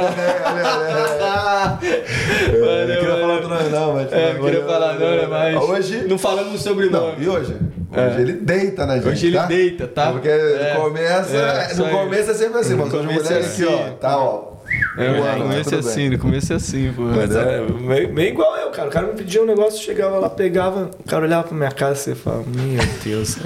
Eu 2.53 2.87
não 2.89 2.97
queria 2.97 3.17
falar 3.17 3.41
do 3.41 3.49
nome, 3.49 3.69
não, 3.71 3.95
mas. 3.95 4.13
É, 4.13 4.35
não 4.35 4.45
queria 4.45 4.65
falar 4.65 4.95
não, 4.95 5.11
né? 5.17 5.27
Mas 5.29 5.57
Hoje. 5.57 6.05
não 6.09 6.19
falamos 6.19 6.63
sobre 6.63 6.87
o 6.87 6.91
Não, 6.91 7.09
nome. 7.09 7.25
e 7.25 7.29
hoje? 7.29 7.57
Hoje 7.93 8.21
ele 8.21 8.33
deita 8.35 8.87
na 8.87 8.97
gente. 8.97 9.09
Hoje 9.09 9.27
ele 9.27 9.37
tá? 9.37 9.47
deita, 9.47 9.87
tá? 9.89 10.13
Porque 10.13 10.29
É, 10.29 10.75
começa. 10.77 11.37
é, 11.37 11.73
isso 11.73 11.83
no 11.85 11.91
começo 11.91 12.31
é 12.31 12.35
sempre 12.35 12.61
assim, 12.61 12.75
mas 12.77 12.93
No 12.93 12.99
hoje 12.99 13.07
moleque 13.09 13.33
é 13.33 13.39
aqui, 13.39 13.65
ó. 13.65 13.75
assim. 13.85 13.97
Tá, 14.01 14.19
ó. 14.19 14.51
É, 14.97 15.09
no 15.09 15.21
mas 15.25 15.43
começo 15.43 15.75
é 15.75 15.79
assim, 15.79 16.09
no 16.11 16.19
começo 16.19 16.53
é 16.53 16.57
assim, 16.57 16.93
pô. 16.95 17.03
Mas 17.03 17.35
é, 17.35 17.61
meio, 17.63 18.13
meio 18.15 18.29
igual 18.29 18.57
eu, 18.57 18.71
cara. 18.71 18.89
O 18.89 18.93
cara 18.93 19.07
me 19.09 19.15
pedia 19.15 19.43
um 19.43 19.47
negócio, 19.47 19.81
chegava 19.83 20.19
lá, 20.19 20.31
pegava, 20.31 20.91
o 21.05 21.09
cara 21.09 21.25
olhava 21.25 21.49
pra 21.49 21.57
minha 21.57 21.71
cara 21.73 21.95
e 21.95 21.97
você 21.97 22.15
fala, 22.15 22.45
meu 22.47 22.81
Deus. 23.05 23.37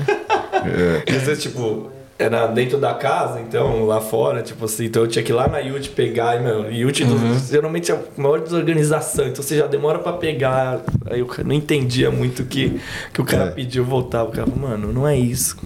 E 1.07 1.11
às 1.17 1.23
vezes, 1.23 1.43
tipo, 1.43 1.91
era 2.19 2.47
dentro 2.47 2.79
da 2.79 2.95
casa, 2.95 3.41
então 3.41 3.85
lá 3.87 4.01
fora, 4.01 4.43
tipo 4.43 4.65
assim, 4.65 4.85
então 4.85 5.03
eu 5.03 5.09
tinha 5.09 5.23
que 5.23 5.33
ir 5.33 5.35
lá 5.35 5.49
na 5.49 5.59
Yurt 5.59 5.89
pegar, 5.91 6.37
e, 6.37 6.43
meu, 6.43 6.71
Yurt 6.71 7.01
uhum. 7.01 7.39
geralmente 7.39 7.91
é 7.91 7.95
a 7.95 8.01
maior 8.17 8.41
desorganização, 8.41 9.27
então 9.27 9.43
você 9.43 9.57
já 9.57 9.67
demora 9.67 9.99
pra 9.99 10.13
pegar. 10.13 10.81
Aí 11.07 11.21
eu 11.21 11.29
não 11.45 11.55
entendia 11.55 12.11
muito 12.11 12.45
que, 12.45 12.81
que 13.13 13.21
o 13.21 13.25
cara 13.25 13.47
é. 13.47 13.51
pediu 13.51 13.85
voltar. 13.85 14.23
O 14.23 14.29
cara 14.29 14.49
mano, 14.55 14.93
não 14.93 15.07
é 15.07 15.17
isso. 15.17 15.57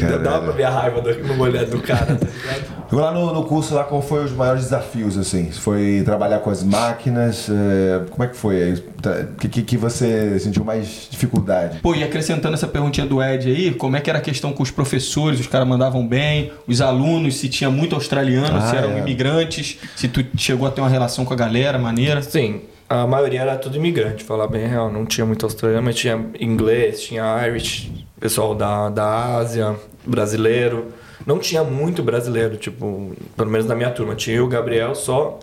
Caralho. 0.00 0.22
Dava 0.22 0.44
pra 0.44 0.52
ver 0.52 0.64
a 0.64 0.70
raiva 0.70 1.00
do, 1.00 1.14
no 1.24 1.40
olhar 1.42 1.64
do 1.64 1.80
cara, 1.80 2.16
tá 2.16 2.26
ligado? 2.26 2.78
Lá 2.90 3.12
no, 3.12 3.34
no, 3.34 3.44
curso, 3.44 3.74
lá, 3.74 3.84
qual 3.84 4.00
foi 4.00 4.24
os 4.24 4.32
maiores 4.32 4.64
desafios, 4.64 5.18
assim? 5.18 5.50
Foi 5.50 6.00
trabalhar 6.06 6.38
com 6.38 6.48
as 6.48 6.62
máquinas? 6.62 7.46
É, 7.50 8.00
como 8.08 8.24
é 8.24 8.28
que 8.28 8.34
foi? 8.34 8.72
O 8.72 9.02
tá, 9.02 9.26
que, 9.38 9.62
que 9.62 9.76
você 9.76 10.38
sentiu 10.38 10.64
mais 10.64 11.06
dificuldade? 11.10 11.80
Pô, 11.80 11.94
e 11.94 12.02
acrescentando 12.02 12.54
essa 12.54 12.66
perguntinha 12.66 13.06
do 13.06 13.22
Ed 13.22 13.50
aí, 13.50 13.74
como 13.74 13.94
é 13.94 14.00
que 14.00 14.08
era 14.08 14.18
a 14.18 14.22
questão 14.22 14.54
com 14.54 14.62
os 14.62 14.70
professores? 14.70 15.38
Os 15.38 15.46
caras 15.46 15.68
mandavam 15.68 16.06
bem? 16.08 16.50
Os 16.66 16.80
alunos, 16.80 17.36
se 17.36 17.48
tinha 17.48 17.70
muito 17.70 17.94
australiano, 17.94 18.56
ah, 18.56 18.60
se 18.62 18.76
eram 18.76 18.92
é. 18.92 18.98
imigrantes? 18.98 19.78
Se 19.94 20.08
tu 20.08 20.24
chegou 20.36 20.66
a 20.66 20.70
ter 20.70 20.80
uma 20.80 20.88
relação 20.88 21.24
com 21.24 21.34
a 21.34 21.36
galera 21.36 21.78
maneira? 21.78 22.22
Sim. 22.22 22.62
A 22.88 23.06
maioria 23.06 23.42
era 23.42 23.56
tudo 23.56 23.76
imigrante, 23.76 24.24
falar 24.24 24.48
bem 24.48 24.66
real. 24.66 24.90
Não 24.90 25.04
tinha 25.04 25.26
muito 25.26 25.44
australiano, 25.44 25.84
mas 25.84 25.96
tinha 25.96 26.24
inglês, 26.40 27.02
tinha 27.02 27.46
Irish, 27.46 27.90
pessoal 28.18 28.54
da, 28.54 28.88
da 28.88 29.36
Ásia, 29.36 29.76
brasileiro. 30.06 30.86
Não 31.26 31.38
tinha 31.38 31.62
muito 31.62 32.02
brasileiro, 32.02 32.56
tipo, 32.56 33.14
pelo 33.36 33.50
menos 33.50 33.66
na 33.66 33.74
minha 33.74 33.90
turma. 33.90 34.14
Tinha 34.14 34.42
o 34.42 34.48
Gabriel 34.48 34.94
só, 34.94 35.38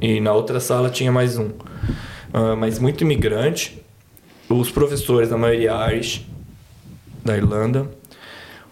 e 0.00 0.20
na 0.20 0.32
outra 0.32 0.58
sala 0.58 0.90
tinha 0.90 1.12
mais 1.12 1.38
um. 1.38 1.46
Uh, 1.46 2.56
mas 2.58 2.80
muito 2.80 3.02
imigrante. 3.02 3.80
Os 4.48 4.68
professores, 4.68 5.30
a 5.30 5.38
maioria 5.38 5.72
Irish, 5.92 6.26
da 7.24 7.36
Irlanda. 7.36 7.88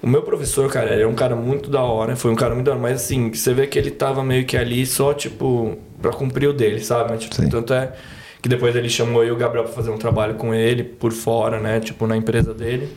O 0.01 0.07
meu 0.07 0.23
professor, 0.23 0.71
cara, 0.71 0.93
ele 0.93 1.03
é 1.03 1.07
um 1.07 1.15
cara 1.15 1.35
muito 1.35 1.69
da 1.69 1.83
hora, 1.83 2.15
foi 2.15 2.31
um 2.31 2.37
cara 2.37 2.55
muito 2.55 2.67
da 2.67 2.73
hora, 2.73 2.81
mas 2.81 3.03
assim, 3.03 3.33
você 3.33 3.53
vê 3.53 3.67
que 3.67 3.79
ele 3.79 3.91
tava 3.91 4.23
meio 4.23 4.47
que 4.47 4.57
ali 4.57 4.87
só, 4.87 5.13
tipo, 5.13 5.77
pra 6.01 6.13
cumprir 6.13 6.49
o 6.49 6.53
dele, 6.53 6.81
sabe? 6.81 7.17
Tipo, 7.19 7.49
tanto 7.49 7.75
é 7.75 7.93
que 8.41 8.49
depois 8.49 8.77
ele 8.77 8.89
chamou 8.89 9.23
eu 9.25 9.31
e 9.31 9.33
o 9.33 9.37
Gabriel 9.37 9.65
pra 9.65 9.73
fazer 9.73 9.91
um 9.91 9.99
trabalho 9.99 10.35
com 10.35 10.55
ele 10.55 10.85
por 10.85 11.13
fora, 11.13 11.59
né? 11.59 11.81
Tipo, 11.81 12.07
na 12.07 12.17
empresa 12.17 12.55
dele. 12.55 12.89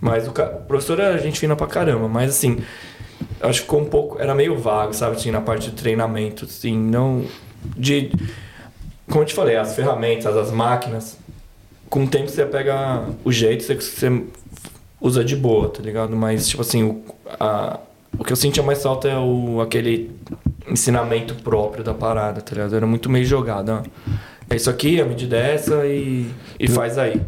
Mas 0.00 0.26
o, 0.28 0.30
o 0.30 0.64
professor 0.66 1.00
era 1.00 1.16
gente 1.18 1.40
fina 1.40 1.56
pra 1.56 1.66
caramba, 1.66 2.06
mas 2.08 2.30
assim, 2.30 2.58
acho 3.40 3.60
que 3.60 3.64
ficou 3.64 3.80
um 3.80 3.86
pouco. 3.86 4.20
Era 4.20 4.34
meio 4.34 4.56
vago, 4.58 4.92
sabe? 4.92 5.16
Assim, 5.16 5.30
na 5.30 5.40
parte 5.40 5.70
de 5.70 5.76
treinamento, 5.76 6.44
assim, 6.44 6.76
não. 6.76 7.24
De. 7.76 8.10
Como 9.08 9.22
eu 9.22 9.26
te 9.26 9.34
falei, 9.34 9.56
as 9.56 9.74
ferramentas, 9.74 10.36
as 10.36 10.50
máquinas. 10.50 11.18
Com 11.88 12.04
o 12.04 12.08
tempo 12.08 12.28
você 12.28 12.44
pega 12.44 13.04
o 13.24 13.30
jeito, 13.30 13.62
você, 13.62 13.74
você 13.74 14.22
usa 15.02 15.24
de 15.24 15.36
boa, 15.36 15.68
tá 15.68 15.82
ligado? 15.82 16.16
Mas, 16.16 16.48
tipo 16.48 16.62
assim, 16.62 16.84
o, 16.84 17.02
a, 17.38 17.78
o 18.18 18.24
que 18.24 18.32
eu 18.32 18.36
sentia 18.36 18.62
mais 18.62 18.82
falta 18.82 19.08
é 19.08 19.18
o, 19.18 19.60
aquele 19.60 20.10
ensinamento 20.70 21.34
próprio 21.34 21.82
da 21.82 21.92
parada, 21.92 22.40
tá 22.40 22.54
ligado? 22.54 22.76
Era 22.76 22.86
muito 22.86 23.10
meio 23.10 23.26
jogado. 23.26 23.82
É 24.48 24.56
isso 24.56 24.70
aqui, 24.70 25.00
a 25.00 25.04
medida 25.04 25.36
é 25.36 25.54
essa 25.54 25.84
e, 25.84 26.30
e 26.58 26.68
faz 26.68 26.96
aí. 26.96 27.20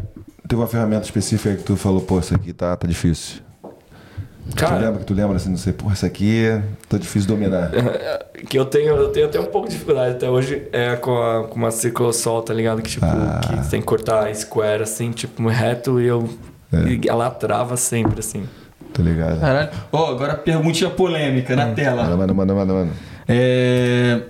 Teve 0.47 0.61
uma 0.61 0.67
ferramenta 0.67 1.03
específica 1.05 1.55
que 1.55 1.63
tu 1.63 1.75
falou, 1.75 2.01
pô, 2.01 2.19
isso 2.19 2.33
aqui 2.33 2.53
tá, 2.53 2.75
tá 2.75 2.87
difícil. 2.87 3.45
Cara, 4.55 4.75
tu 4.75 4.81
lembra 4.83 4.99
que 4.99 5.05
tu 5.05 5.13
lembra 5.13 5.35
assim, 5.37 5.49
não 5.49 5.57
sei, 5.57 5.73
porra, 5.73 5.93
isso 5.95 6.05
aqui 6.05 6.43
tá 6.87 6.97
difícil 6.99 7.27
dominar. 7.27 7.71
que 8.47 8.59
eu 8.59 8.65
tenho, 8.65 8.95
eu 8.95 9.09
tenho 9.09 9.25
até 9.25 9.39
um 9.39 9.45
pouco 9.45 9.67
de 9.67 9.73
dificuldade 9.73 10.15
até 10.15 10.29
hoje 10.29 10.67
é 10.71 10.95
com, 10.95 11.17
a, 11.17 11.47
com 11.47 11.55
uma 11.55 11.71
circle 11.71 12.13
sol, 12.13 12.43
tá 12.43 12.53
ligado? 12.53 12.81
Que 12.81 12.91
tipo, 12.91 13.05
ah. 13.05 13.41
que 13.41 13.69
tem 13.71 13.79
que 13.79 13.87
cortar 13.87 14.33
square 14.35 14.83
assim, 14.83 15.11
tipo, 15.11 15.47
reto 15.47 15.99
e 15.99 16.05
eu. 16.05 16.29
É. 16.71 16.89
E 16.89 17.01
ela 17.07 17.29
trava 17.29 17.77
sempre, 17.77 18.19
assim. 18.19 18.43
Tá 18.93 19.03
ligado. 19.03 19.39
Caralho. 19.39 19.69
Ó, 19.91 20.03
oh, 20.03 20.11
agora 20.11 20.35
perguntinha 20.35 20.89
polêmica 20.89 21.53
hum. 21.53 21.57
na 21.57 21.71
tela. 21.71 22.03
Manda, 22.03 22.17
manda, 22.17 22.33
manda, 22.33 22.53
manda, 22.53 22.73
manda. 22.73 22.91
É. 23.27 24.21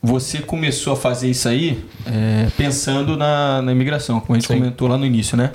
Você 0.00 0.38
começou 0.38 0.92
a 0.92 0.96
fazer 0.96 1.28
isso 1.28 1.48
aí 1.48 1.84
é, 2.06 2.46
pensando 2.56 3.16
na, 3.16 3.60
na 3.60 3.72
imigração, 3.72 4.20
como 4.20 4.36
a 4.36 4.38
gente 4.38 4.46
Sim. 4.46 4.58
comentou 4.58 4.86
lá 4.86 4.96
no 4.96 5.04
início, 5.04 5.36
né? 5.36 5.50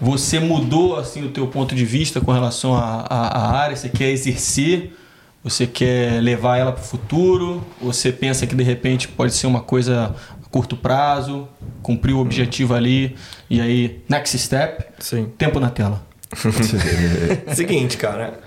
Você 0.00 0.40
mudou 0.40 0.96
assim 0.96 1.22
o 1.24 1.28
teu 1.28 1.46
ponto 1.46 1.74
de 1.74 1.84
vista 1.84 2.20
com 2.20 2.32
relação 2.32 2.74
à 2.74 3.56
área? 3.56 3.76
Você 3.76 3.90
quer 3.90 4.10
exercer? 4.10 4.96
Você 5.44 5.66
quer 5.66 6.22
levar 6.22 6.56
ela 6.56 6.72
para 6.72 6.82
o 6.82 6.84
futuro? 6.84 7.62
Você 7.80 8.10
pensa 8.10 8.46
que 8.46 8.54
de 8.54 8.64
repente 8.64 9.06
pode 9.06 9.34
ser 9.34 9.46
uma 9.46 9.60
coisa 9.60 10.14
curto 10.54 10.76
prazo, 10.76 11.48
cumprir 11.82 12.12
o 12.14 12.20
objetivo 12.20 12.74
ali 12.74 13.16
e 13.50 13.60
aí 13.60 14.04
next 14.08 14.38
step? 14.38 14.84
Sim. 15.00 15.24
Tempo 15.36 15.58
na 15.58 15.68
tela. 15.68 16.00
Seguinte, 17.52 17.96
cara, 17.96 18.38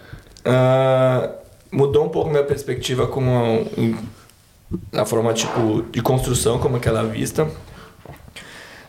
uh, 0.45 1.29
mudou 1.69 2.05
um 2.05 2.09
pouco 2.09 2.29
minha 2.29 2.45
perspectiva 2.45 3.07
com 3.07 3.67
a, 4.93 5.01
a 5.01 5.05
forma 5.05 5.33
tipo 5.33 5.81
de 5.91 6.01
construção 6.01 6.59
como 6.59 6.77
aquela 6.77 7.03
vista 7.03 7.45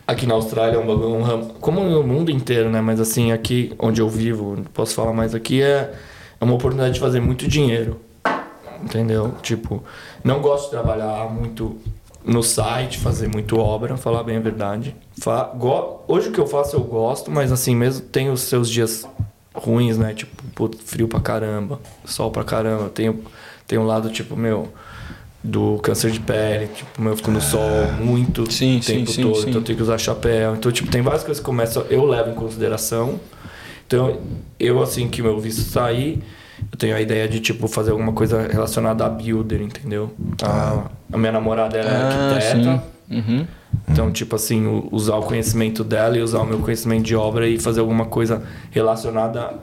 aqui 0.07 0.25
na 0.25 0.35
Austrália 0.35 0.77
é 0.77 0.79
um 0.79 0.87
bagulho, 0.87 1.13
um 1.13 1.21
ramo, 1.21 1.55
como 1.55 1.83
no 1.83 2.01
mundo 2.01 2.31
inteiro, 2.31 2.69
né? 2.69 2.79
Mas 2.79 3.01
assim, 3.01 3.33
aqui 3.33 3.75
onde 3.77 3.99
eu 3.99 4.07
vivo, 4.07 4.63
posso 4.73 4.95
falar 4.95 5.11
mais 5.11 5.35
aqui, 5.35 5.61
é, 5.61 5.93
é 6.39 6.43
uma 6.45 6.53
oportunidade 6.53 6.93
de 6.93 7.01
fazer 7.01 7.19
muito 7.19 7.49
dinheiro. 7.49 7.99
Entendeu? 8.81 9.35
Tipo, 9.41 9.83
não 10.23 10.41
gosto 10.41 10.65
de 10.65 10.71
trabalhar 10.71 11.29
muito 11.29 11.77
no 12.23 12.43
site, 12.43 12.99
fazer 12.99 13.27
muito 13.27 13.57
obra, 13.57 13.97
falar 13.97 14.23
bem 14.23 14.37
a 14.37 14.39
verdade. 14.39 14.95
Fa 15.19 15.51
Hoje 16.07 16.29
o 16.29 16.31
que 16.31 16.39
eu 16.39 16.47
faço 16.47 16.75
eu 16.75 16.81
gosto, 16.81 17.31
mas 17.31 17.51
assim, 17.51 17.75
mesmo 17.75 18.05
tem 18.05 18.29
os 18.29 18.41
seus 18.41 18.69
dias 18.69 19.07
ruins, 19.53 19.97
né? 19.97 20.13
Tipo, 20.13 20.69
frio 20.83 21.07
pra 21.07 21.19
caramba, 21.19 21.79
sol 22.05 22.31
pra 22.31 22.43
caramba. 22.43 22.89
Tem, 22.89 23.17
tem 23.67 23.79
um 23.79 23.85
lado, 23.85 24.09
tipo, 24.09 24.35
meu 24.35 24.69
do 25.41 25.79
câncer 25.81 26.11
de 26.11 26.19
pele, 26.19 26.67
tipo, 26.67 27.01
eu 27.01 27.15
fico 27.15 27.31
no 27.31 27.39
sol 27.39 27.61
muito 28.01 28.51
sim, 28.51 28.81
tempo 28.85 29.09
sim, 29.09 29.21
todo, 29.21 29.35
sim, 29.35 29.49
então 29.49 29.61
eu 29.61 29.63
tenho 29.63 29.77
que 29.77 29.83
usar 29.83 29.97
chapéu. 29.97 30.55
Então, 30.55 30.71
tipo, 30.71 30.91
tem 30.91 31.01
várias 31.01 31.23
coisas 31.23 31.39
que 31.39 31.45
começam, 31.45 31.83
eu 31.89 32.05
levo 32.05 32.31
em 32.31 32.35
consideração. 32.35 33.19
Então, 33.87 34.19
eu 34.59 34.81
assim 34.81 35.07
que 35.07 35.21
meu 35.21 35.39
visto 35.39 35.61
sair, 35.61 36.21
eu 36.71 36.77
tenho 36.77 36.95
a 36.95 37.01
ideia 37.01 37.27
de 37.27 37.39
tipo 37.39 37.67
fazer 37.67 37.91
alguma 37.91 38.11
coisa 38.11 38.47
relacionada 38.47 39.05
a 39.05 39.09
builder, 39.09 39.61
entendeu? 39.61 40.11
A, 40.43 40.89
a 41.11 41.17
minha 41.17 41.31
namorada 41.31 41.77
é 41.77 41.81
ah, 41.81 42.35
arquiteta. 42.35 42.83
Uhum. 43.09 43.45
Então, 43.87 44.11
tipo 44.11 44.35
assim, 44.35 44.87
usar 44.91 45.15
o 45.15 45.23
conhecimento 45.23 45.83
dela 45.83 46.17
e 46.17 46.21
usar 46.21 46.41
o 46.41 46.45
meu 46.45 46.59
conhecimento 46.59 47.03
de 47.03 47.15
obra 47.15 47.47
e 47.47 47.59
fazer 47.59 47.79
alguma 47.79 48.05
coisa 48.05 48.43
relacionada 48.71 49.53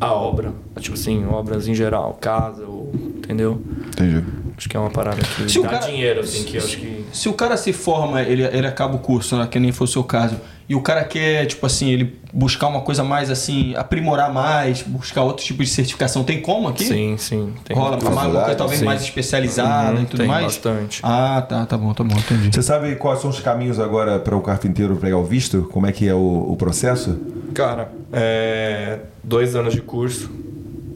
à 0.00 0.12
obra. 0.12 0.52
Tipo 0.80 0.94
assim, 0.94 1.24
obras 1.26 1.68
em 1.68 1.74
geral, 1.74 2.18
casa, 2.20 2.64
ou, 2.64 2.92
entendeu? 3.18 3.62
Entendi. 3.88 4.24
Acho 4.62 4.68
que 4.68 4.76
é 4.76 4.80
uma 4.80 4.90
parada 4.90 5.20
que 5.20 5.50
se 5.50 5.60
dá 5.60 5.68
cara, 5.68 5.86
dinheiro, 5.86 6.20
assim, 6.20 6.44
que 6.44 6.56
eu 6.56 6.62
acho 6.62 6.76
que... 6.76 7.04
Se 7.12 7.28
o 7.28 7.32
cara 7.32 7.56
se 7.56 7.72
forma, 7.72 8.22
ele, 8.22 8.44
ele 8.44 8.64
acaba 8.64 8.94
o 8.94 9.00
curso, 9.00 9.36
né, 9.36 9.44
que 9.50 9.58
nem 9.58 9.72
foi 9.72 9.86
o 9.86 9.90
seu 9.90 10.04
caso, 10.04 10.36
e 10.68 10.74
o 10.76 10.80
cara 10.80 11.02
quer, 11.02 11.46
tipo 11.46 11.66
assim, 11.66 11.90
ele 11.90 12.20
buscar 12.32 12.68
uma 12.68 12.80
coisa 12.82 13.02
mais, 13.02 13.28
assim, 13.28 13.74
aprimorar 13.74 14.32
mais, 14.32 14.82
buscar 14.82 15.22
outro 15.22 15.44
tipo 15.44 15.64
de 15.64 15.68
certificação, 15.68 16.22
tem 16.22 16.40
como 16.40 16.68
aqui? 16.68 16.84
Sim, 16.84 17.16
sim. 17.18 17.52
Tem 17.64 17.76
Rola 17.76 17.98
pra 17.98 18.08
uma 18.08 18.22
coisa 18.22 18.54
talvez 18.54 18.78
sim. 18.78 18.84
mais 18.84 19.02
especializada 19.02 19.96
uhum, 19.96 20.02
e 20.04 20.06
tudo 20.06 20.20
tem 20.20 20.28
mais? 20.28 20.44
bastante. 20.44 21.00
Ah, 21.02 21.44
tá, 21.46 21.66
tá 21.66 21.76
bom, 21.76 21.92
tá 21.92 22.04
bom, 22.04 22.16
entendi. 22.16 22.54
Você 22.54 22.62
sabe 22.62 22.94
quais 22.94 23.20
são 23.20 23.30
os 23.30 23.40
caminhos 23.40 23.80
agora 23.80 24.20
para 24.20 24.36
o 24.36 24.40
carpinteiro 24.40 24.94
pegar 24.94 25.16
o 25.16 25.24
visto? 25.24 25.68
Como 25.72 25.88
é 25.88 25.92
que 25.92 26.06
é 26.06 26.14
o, 26.14 26.52
o 26.52 26.56
processo? 26.56 27.18
Cara, 27.52 27.90
é 28.12 29.00
dois 29.24 29.56
anos 29.56 29.74
de 29.74 29.80
curso, 29.80 30.30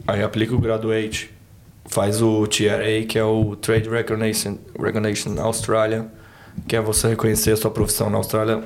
aí 0.07 0.23
aplica 0.23 0.55
o 0.55 0.57
graduate, 0.57 1.35
faz 1.87 2.21
o 2.21 2.45
TRA, 2.47 3.05
que 3.07 3.17
é 3.17 3.23
o 3.23 3.55
Trade 3.55 3.89
Recognition, 3.89 4.57
Recognition 4.79 5.39
Austrália, 5.39 6.07
que 6.67 6.75
é 6.75 6.81
você 6.81 7.09
reconhecer 7.09 7.51
a 7.51 7.57
sua 7.57 7.71
profissão 7.71 8.09
na 8.09 8.17
Austrália. 8.17 8.63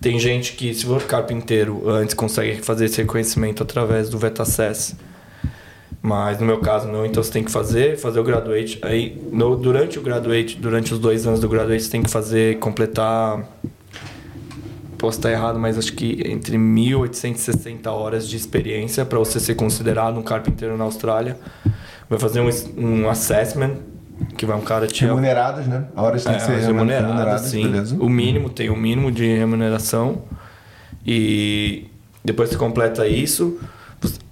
Tem 0.00 0.18
gente 0.18 0.54
que, 0.54 0.74
se 0.74 0.84
for 0.84 1.02
carpinteiro, 1.04 1.88
antes 1.88 2.14
consegue 2.14 2.62
fazer 2.62 2.86
esse 2.86 3.00
reconhecimento 3.00 3.62
através 3.62 4.08
do 4.08 4.18
VetaSess. 4.18 4.96
Mas 6.02 6.38
no 6.38 6.44
meu 6.44 6.58
caso 6.58 6.86
não, 6.86 7.06
então 7.06 7.22
você 7.22 7.32
tem 7.32 7.42
que 7.42 7.50
fazer, 7.50 7.96
fazer 7.96 8.20
o 8.20 8.24
graduate. 8.24 8.78
Aí 8.82 9.18
no, 9.32 9.56
durante 9.56 9.98
o 9.98 10.02
graduate, 10.02 10.56
durante 10.56 10.92
os 10.92 10.98
dois 10.98 11.26
anos 11.26 11.40
do 11.40 11.48
graduate, 11.48 11.82
você 11.82 11.90
tem 11.90 12.02
que 12.02 12.10
fazer, 12.10 12.58
completar. 12.58 13.42
Posso 15.04 15.18
estar 15.18 15.30
errado, 15.30 15.58
mas 15.58 15.76
acho 15.76 15.92
que 15.92 16.22
entre 16.24 16.56
1.860 16.56 17.88
horas 17.88 18.26
de 18.26 18.38
experiência 18.38 19.04
para 19.04 19.18
você 19.18 19.38
ser 19.38 19.54
considerado 19.54 20.18
um 20.18 20.22
carpinteiro 20.22 20.78
na 20.78 20.84
Austrália 20.84 21.36
vai 22.08 22.18
fazer 22.18 22.40
um, 22.40 22.48
um 22.78 23.10
assessment 23.10 23.76
que 24.34 24.46
vai 24.46 24.56
um 24.56 24.62
cara 24.62 24.86
te 24.86 25.04
remunerados, 25.04 25.66
né? 25.66 25.84
A 25.94 26.00
hora 26.00 26.18
tem 26.18 26.32
é, 26.32 26.36
que 26.36 26.42
ser 26.42 26.58
remuneradas, 26.58 27.10
remuneradas 27.10 27.40
sim. 27.42 27.64
Beleza. 27.64 27.96
O 28.00 28.08
mínimo 28.08 28.48
tem 28.48 28.70
o 28.70 28.76
mínimo 28.76 29.12
de 29.12 29.26
remuneração 29.26 30.22
e 31.06 31.86
depois 32.24 32.48
que 32.48 32.56
completa 32.56 33.06
isso, 33.06 33.60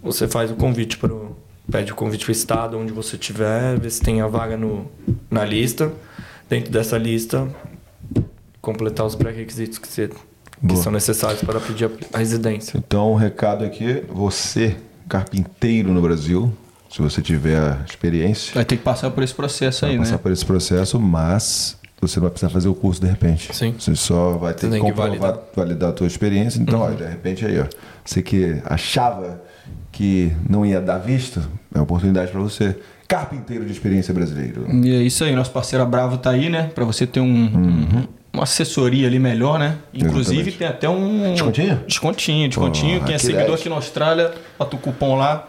você 0.03 0.27
faz 0.27 0.51
o 0.51 0.55
convite 0.55 0.97
para 0.97 1.13
o 1.13 1.37
pede 1.71 1.93
o 1.93 1.95
convite 1.95 2.25
para 2.25 2.31
o 2.31 2.33
estado 2.33 2.79
onde 2.79 2.95
você 2.95 3.17
estiver, 3.17 3.79
vê 3.79 3.91
se 3.91 4.01
tem 4.01 4.23
a 4.23 4.27
vaga 4.27 4.57
no, 4.57 4.91
na 5.31 5.45
lista. 5.45 5.93
Dentro 6.49 6.73
dessa 6.73 6.97
lista, 6.97 7.47
completar 8.63 9.05
os 9.05 9.15
pré-requisitos 9.15 9.77
que, 9.77 9.87
você, 9.87 10.09
que 10.67 10.77
são 10.77 10.93
necessários 10.93 11.43
para 11.43 11.59
pedir 11.61 11.91
a 12.13 12.19
residência. 12.19 12.77
Então, 12.79 13.13
o 13.13 13.17
recado 13.17 13.65
aqui, 13.65 14.03
você, 14.09 14.77
carpinteiro 15.09 15.93
no 15.93 16.01
Brasil, 16.01 16.53
se 16.91 17.01
você 17.01 17.21
tiver 17.23 17.79
experiência, 17.89 18.55
Vai 18.55 18.65
ter 18.65 18.77
que 18.77 18.83
passar 18.83 19.11
por 19.11 19.23
esse 19.23 19.35
processo 19.35 19.85
aí, 19.87 19.93
vai 19.93 20.01
passar 20.01 20.13
né? 20.13 20.19
por 20.19 20.31
esse 20.33 20.45
processo, 20.45 21.01
mas 21.01 21.77
você 22.01 22.19
vai 22.21 22.31
precisar 22.31 22.51
fazer 22.51 22.69
o 22.69 22.75
curso 22.75 23.01
de 23.01 23.07
repente. 23.07 23.55
Sim. 23.57 23.75
Você 23.79 23.95
só 23.95 24.33
vai 24.33 24.53
ter 24.55 24.69
Você 24.69 24.79
que 24.81 24.87
que 24.87 24.93
validar. 24.93 25.35
Uhum. 25.35 25.41
validar. 25.55 25.91
a 25.91 25.93
tua 25.93 26.07
experiência. 26.07 26.61
Então, 26.61 26.81
olha, 26.81 26.97
de 26.97 27.05
repente 27.07 27.47
aí, 27.47 27.61
ó. 27.61 27.67
Você 28.05 28.21
que 28.23 28.61
achava 28.65 29.41
que 29.93 30.33
não 30.49 30.67
ia 30.67 30.81
dar 30.81 30.99
visto, 30.99 31.41
é 31.73 31.79
uma 31.79 31.85
oportunidade 31.85 32.31
para 32.33 32.41
você. 32.41 32.77
Carpinteiro 33.07 33.65
de 33.65 33.73
experiência 33.73 34.13
brasileiro. 34.13 34.67
E 34.85 34.91
é 34.95 35.03
isso 35.03 35.23
aí, 35.23 35.35
nosso 35.35 35.51
parceiro 35.51 35.85
Bravo 35.87 36.17
tá 36.19 36.31
aí, 36.31 36.49
né? 36.49 36.71
Pra 36.75 36.85
você 36.85 37.07
ter 37.07 37.21
um, 37.21 37.27
um- 37.27 38.09
uma 38.33 38.45
assessoria 38.45 39.07
ali 39.07 39.19
melhor, 39.19 39.59
né? 39.59 39.77
Inclusive 39.93 40.41
Exatamente. 40.51 40.59
tem 40.59 40.67
até 40.67 40.89
um. 40.89 41.33
Descontinho? 41.33 41.81
Descontinho, 41.87 42.49
descontinho. 42.49 43.01
Pô, 43.01 43.07
Quem 43.07 43.15
é 43.15 43.19
seguidor 43.19 43.47
10. 43.49 43.61
aqui 43.61 43.69
na 43.69 43.75
Austrália, 43.75 44.33
bota 44.59 44.75
o 44.75 44.79
cupom 44.79 45.17
lá. 45.17 45.47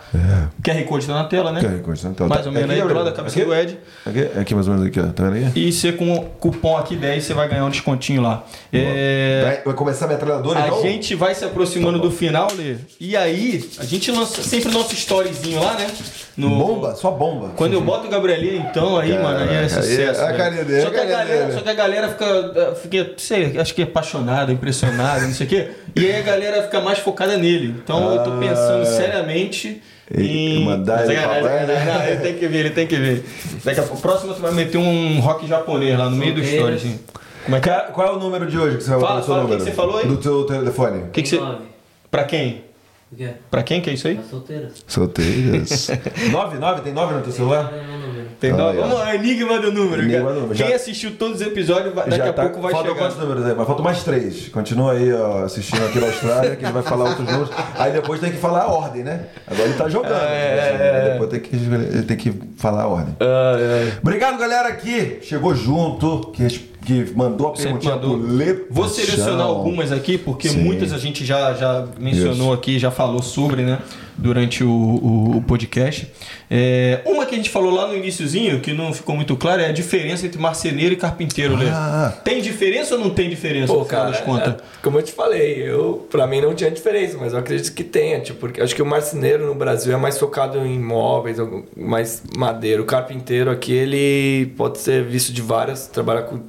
QR 0.62 0.84
Code 0.84 1.08
tá 1.08 1.14
na 1.14 1.24
tela, 1.24 1.52
né? 1.52 1.62
QR 1.62 1.80
Code, 1.82 2.08
então, 2.08 2.28
Mais 2.28 2.42
tá- 2.42 2.48
ou 2.48 2.54
menos 2.54 2.70
aqui, 2.70 2.82
aí, 2.82 2.88
do 2.88 2.94
lado 2.94 3.06
da 3.06 3.12
cabeça 3.14 3.38
Aqui? 3.40 3.46
do 3.46 3.56
Ed. 3.56 3.78
Aqui, 4.06 4.40
aqui 4.40 4.56
mais 4.56 4.68
ou 4.68 4.74
menos 4.74 4.88
aqui, 4.90 5.00
ó. 5.00 5.04
Tá 5.08 5.24
vendo 5.30 5.36
aí? 5.36 5.52
E 5.56 5.72
você 5.72 5.92
com 5.94 6.14
o 6.14 6.24
cupom 6.24 6.76
aqui 6.78 6.96
10, 6.98 7.24
você 7.24 7.34
vai 7.34 7.48
ganhar 7.48 7.64
um 7.66 7.70
descontinho 7.70 8.22
lá. 8.22 8.44
É, 8.72 9.62
Vai, 9.66 9.74
começar 9.76 10.06
a 10.06 10.10
metralhadora, 10.10 10.60
A 10.64 10.68
então? 10.68 10.82
gente 10.82 11.16
vai 11.16 11.34
se 11.34 11.46
aproximando 11.46 12.00
do 12.00 12.12
final, 12.12 12.50
Lê. 12.58 12.76
E 13.00 13.16
aí, 13.16 13.70
a 13.80 13.86
gente 13.86 14.12
lança 14.12 14.44
sempre 14.44 14.72
nosso 14.74 14.94
storyzinho 14.94 15.60
lá, 15.62 15.76
né? 15.76 15.88
No- 16.36 16.50
Bomba? 16.50 16.96
Só 16.96 17.12
bomba. 17.12 17.52
Quando 17.56 17.74
eu 17.74 17.82
boto 17.82 18.08
o 18.08 18.10
Gabrielinho, 18.10 18.66
então, 18.70 18.98
aí, 18.98 19.14
mano, 19.14 19.38
aí 19.38 19.56
é 19.56 19.60
aí- 19.60 19.70
sucesso. 19.70 20.20
a 20.20 20.26
velho. 20.26 20.38
carinha 20.38 20.64
dele, 20.66 20.82
só, 20.82 20.88
a 20.88 20.92
que 20.92 20.98
a 20.98 21.00
carinha 21.00 21.18
galera, 21.18 21.40
dele. 21.46 21.54
só 21.54 21.62
que 21.62 21.70
a 21.70 21.74
galera 21.74 22.10
fica, 22.10 22.73
fica, 22.76 23.12
sei, 23.18 23.58
acho 23.60 23.74
que 23.74 23.82
é 23.82 23.86
apaixonada, 23.86 24.52
impressionada, 24.52 25.22
não 25.22 25.34
sei 25.34 25.46
o 25.46 25.50
quê. 25.50 25.68
E 25.96 26.06
aí 26.06 26.20
a 26.20 26.22
galera 26.22 26.64
fica 26.64 26.80
mais 26.82 27.00
focada 27.00 27.38
nele. 27.38 27.76
Então 27.84 28.14
eu 28.16 28.24
tô 28.24 28.32
pensando 28.40 28.82
Ah. 28.84 28.86
seriamente 28.86 29.82
Ele- 30.12 30.28
em. 30.60 30.66
mandar 30.66 31.04
ele 31.06 31.14
né? 31.14 31.22
sacanagem. 31.22 31.86
Não, 31.86 32.04
ele 32.06 32.18
tem 32.22 32.34
que 32.36 32.48
ver, 32.48 32.58
ele 32.60 32.70
tem 32.72 32.88
que 32.88 32.96
ver. 32.96 33.26
Daqui 33.64 33.80
a 33.80 33.84
pouco, 33.84 34.02
próximo 34.02 34.34
tu 34.34 34.42
vai 34.42 34.52
meter 34.52 34.78
um 34.78 35.20
rock 35.20 35.48
japonês 35.48 35.98
lá 35.98 36.10
no 36.10 36.16
meio 36.18 36.34
do 36.34 36.42
story, 36.42 36.76
assim. 36.76 37.00
Como 37.46 37.58
é 37.58 37.60
que 37.60 37.70
é? 37.70 37.74
Qual 37.92 38.08
é 38.08 38.12
o 38.12 38.20
número 38.20 38.46
de 38.50 38.58
hoje 38.58 38.78
que 38.78 38.84
você 38.84 38.92
vai 38.92 39.00
Fala, 39.02 39.20
botar 39.20 39.22
o 39.22 39.26
seu 39.26 39.34
fala, 39.36 39.44
o 39.44 39.48
que 39.48 39.52
número? 39.54 39.66
que 39.66 39.70
você 39.72 39.76
falou 39.76 39.98
aí? 39.98 40.08
Do 40.08 40.18
teu 40.18 40.44
telefone. 40.46 41.04
Que, 41.12 41.22
que 41.22 41.28
você. 41.30 41.38
Nove. 41.38 41.64
Pra 42.10 42.24
quem? 42.24 42.64
O 43.12 43.16
quê? 43.16 43.30
Pra 43.52 43.62
quem 43.64 43.82
que 43.82 43.90
é 43.90 43.94
isso 43.94 44.08
aí? 44.08 44.16
Tá 44.16 44.24
solteira? 44.24 44.72
Solteiras. 44.88 45.90
9, 46.32 46.58
9? 46.58 46.82
Tem 46.82 46.94
9 46.94 47.14
no 47.16 47.22
teu 47.22 47.32
celular? 47.34 47.70
Cadê 47.70 47.82
meu 47.86 48.00
número? 48.00 48.13
Tem 48.40 48.52
Ah, 48.52 48.72
é. 48.72 48.74
Vamos 48.74 48.94
lá, 49.00 49.16
enigma 49.16 49.60
do 49.60 49.72
número. 49.72 50.02
Enigma 50.04 50.24
cara. 50.30 50.34
número. 50.36 50.56
Quem 50.56 50.70
Já- 50.70 50.76
assistiu 50.76 51.12
todos 51.18 51.42
os 51.42 51.48
episódios, 51.48 51.94
daqui 51.94 52.22
a 52.22 52.34
tá- 52.34 52.44
pouco 52.44 52.62
vai 52.62 52.72
falta 52.72 52.90
chegar. 52.90 53.00
quantos 53.02 53.18
números 53.18 53.46
aí? 53.46 53.54
Mas 53.56 53.68
faltam 53.68 53.84
mais 53.84 54.04
três. 54.04 54.48
Continua 54.50 54.94
aí 54.94 55.14
ó, 55.14 55.44
assistindo 55.44 55.86
aqui 55.86 56.00
na 56.00 56.08
Austrália, 56.08 56.56
que 56.56 56.64
ele 56.66 56.72
vai 56.72 56.84
falar 56.84 57.10
outros 57.10 57.28
números. 57.28 57.50
Aí 57.78 57.92
depois 57.92 58.20
tem 58.20 58.32
que 58.32 58.38
falar 58.38 58.62
a 58.64 58.68
ordem, 58.68 59.04
né? 59.04 59.22
Agora 59.48 59.64
ele 59.70 59.78
tá 59.78 59.90
jogando. 59.90 60.14
É, 60.14 61.04
Aí 61.04 61.12
Depois 61.14 61.30
tem 61.30 61.40
que, 61.40 61.56
ele 61.56 62.04
tem 62.04 62.18
que 62.18 62.34
falar 62.58 62.84
a 62.84 62.88
ordem. 62.88 63.16
Ah, 63.20 63.56
é. 63.60 63.94
Obrigado, 64.02 64.38
galera, 64.38 64.72
que 64.74 65.20
chegou 65.22 65.54
junto, 65.56 66.32
que, 66.34 66.48
que 66.86 67.12
mandou 67.16 67.48
a 67.48 67.52
perguntinha 67.54 67.96
mandou. 67.96 68.18
Lê 68.18 68.54
Vou 68.70 68.88
selecionar 68.88 69.46
algumas 69.46 69.92
aqui, 69.92 70.18
porque 70.18 70.50
Sim. 70.50 70.60
muitas 70.64 70.92
a 70.94 70.98
gente 70.98 71.26
já, 71.26 71.54
já 71.54 71.86
mencionou 72.00 72.48
Isso. 72.48 72.54
aqui, 72.54 72.80
já 72.80 72.92
falou 72.92 73.22
sobre, 73.22 73.62
né? 73.64 73.80
Durante 74.16 74.64
o, 74.64 74.70
o- 74.70 75.38
o 75.38 75.42
podcast. 75.42 76.08
É, 76.50 77.02
uma 77.06 77.26
que 77.26 77.34
a 77.34 77.38
gente 77.38 77.50
falou 77.50 77.74
lá 77.74 77.88
no 77.88 77.96
iníciozinho, 77.98 78.60
que 78.60 78.72
não 78.72 78.94
ficou 78.94 79.16
muito 79.16 79.36
claro, 79.36 79.60
é 79.62 79.70
a 79.70 79.72
diferença 79.72 80.24
entre 80.28 80.40
marceneiro 80.40 80.94
e 80.94 80.98
carpinteiro, 80.98 81.56
Lê. 81.56 81.66
Ah. 81.70 82.14
Tem 82.24 82.40
diferença 82.40 82.94
ou 82.94 83.02
não 83.02 83.10
tem 83.10 83.28
diferença, 83.28 83.74
Pô, 83.74 83.80
no 83.80 83.86
final 83.86 84.02
cara, 84.04 84.12
das 84.16 84.22
contas? 84.22 84.54
é, 84.54 84.58
como 84.84 85.00
eu 85.00 85.02
te 85.04 85.12
falei, 85.14 85.64
eu, 85.68 86.06
pra 86.12 86.28
mim 86.28 86.42
não 86.42 86.54
tinha 86.54 86.70
diferença, 86.70 87.18
mas 87.20 87.34
eu 87.34 87.40
acredito 87.40 87.74
que 87.74 87.84
tenha, 87.84 88.20
tipo, 88.20 88.40
porque 88.40 88.62
acho 88.62 88.76
que 88.76 88.82
o 88.84 88.86
marceneiro 88.86 89.48
no 89.48 89.56
Brasil 89.56 89.92
é 89.92 89.98
mais 89.98 90.20
focado 90.20 90.60
em 90.60 90.78
móveis, 90.80 91.38
mais 91.76 92.22
madeira. 92.38 92.84
O 92.84 92.86
carpinteiro 92.86 93.50
aqui, 93.50 93.74
ele 93.74 94.46
pode 94.56 94.78
ser 94.78 95.04
visto 95.04 95.34
de 95.34 95.42
várias, 95.42 95.88
trabalhar 95.88 96.22
com 96.24 96.40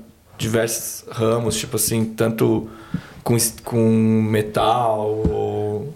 diversos 0.45 1.05
ramos, 1.11 1.57
tipo 1.57 1.77
assim, 1.77 2.05
tanto 2.05 2.69
com, 3.23 3.37
com 3.65 4.23
metal 4.23 5.01
ou... 5.29 5.93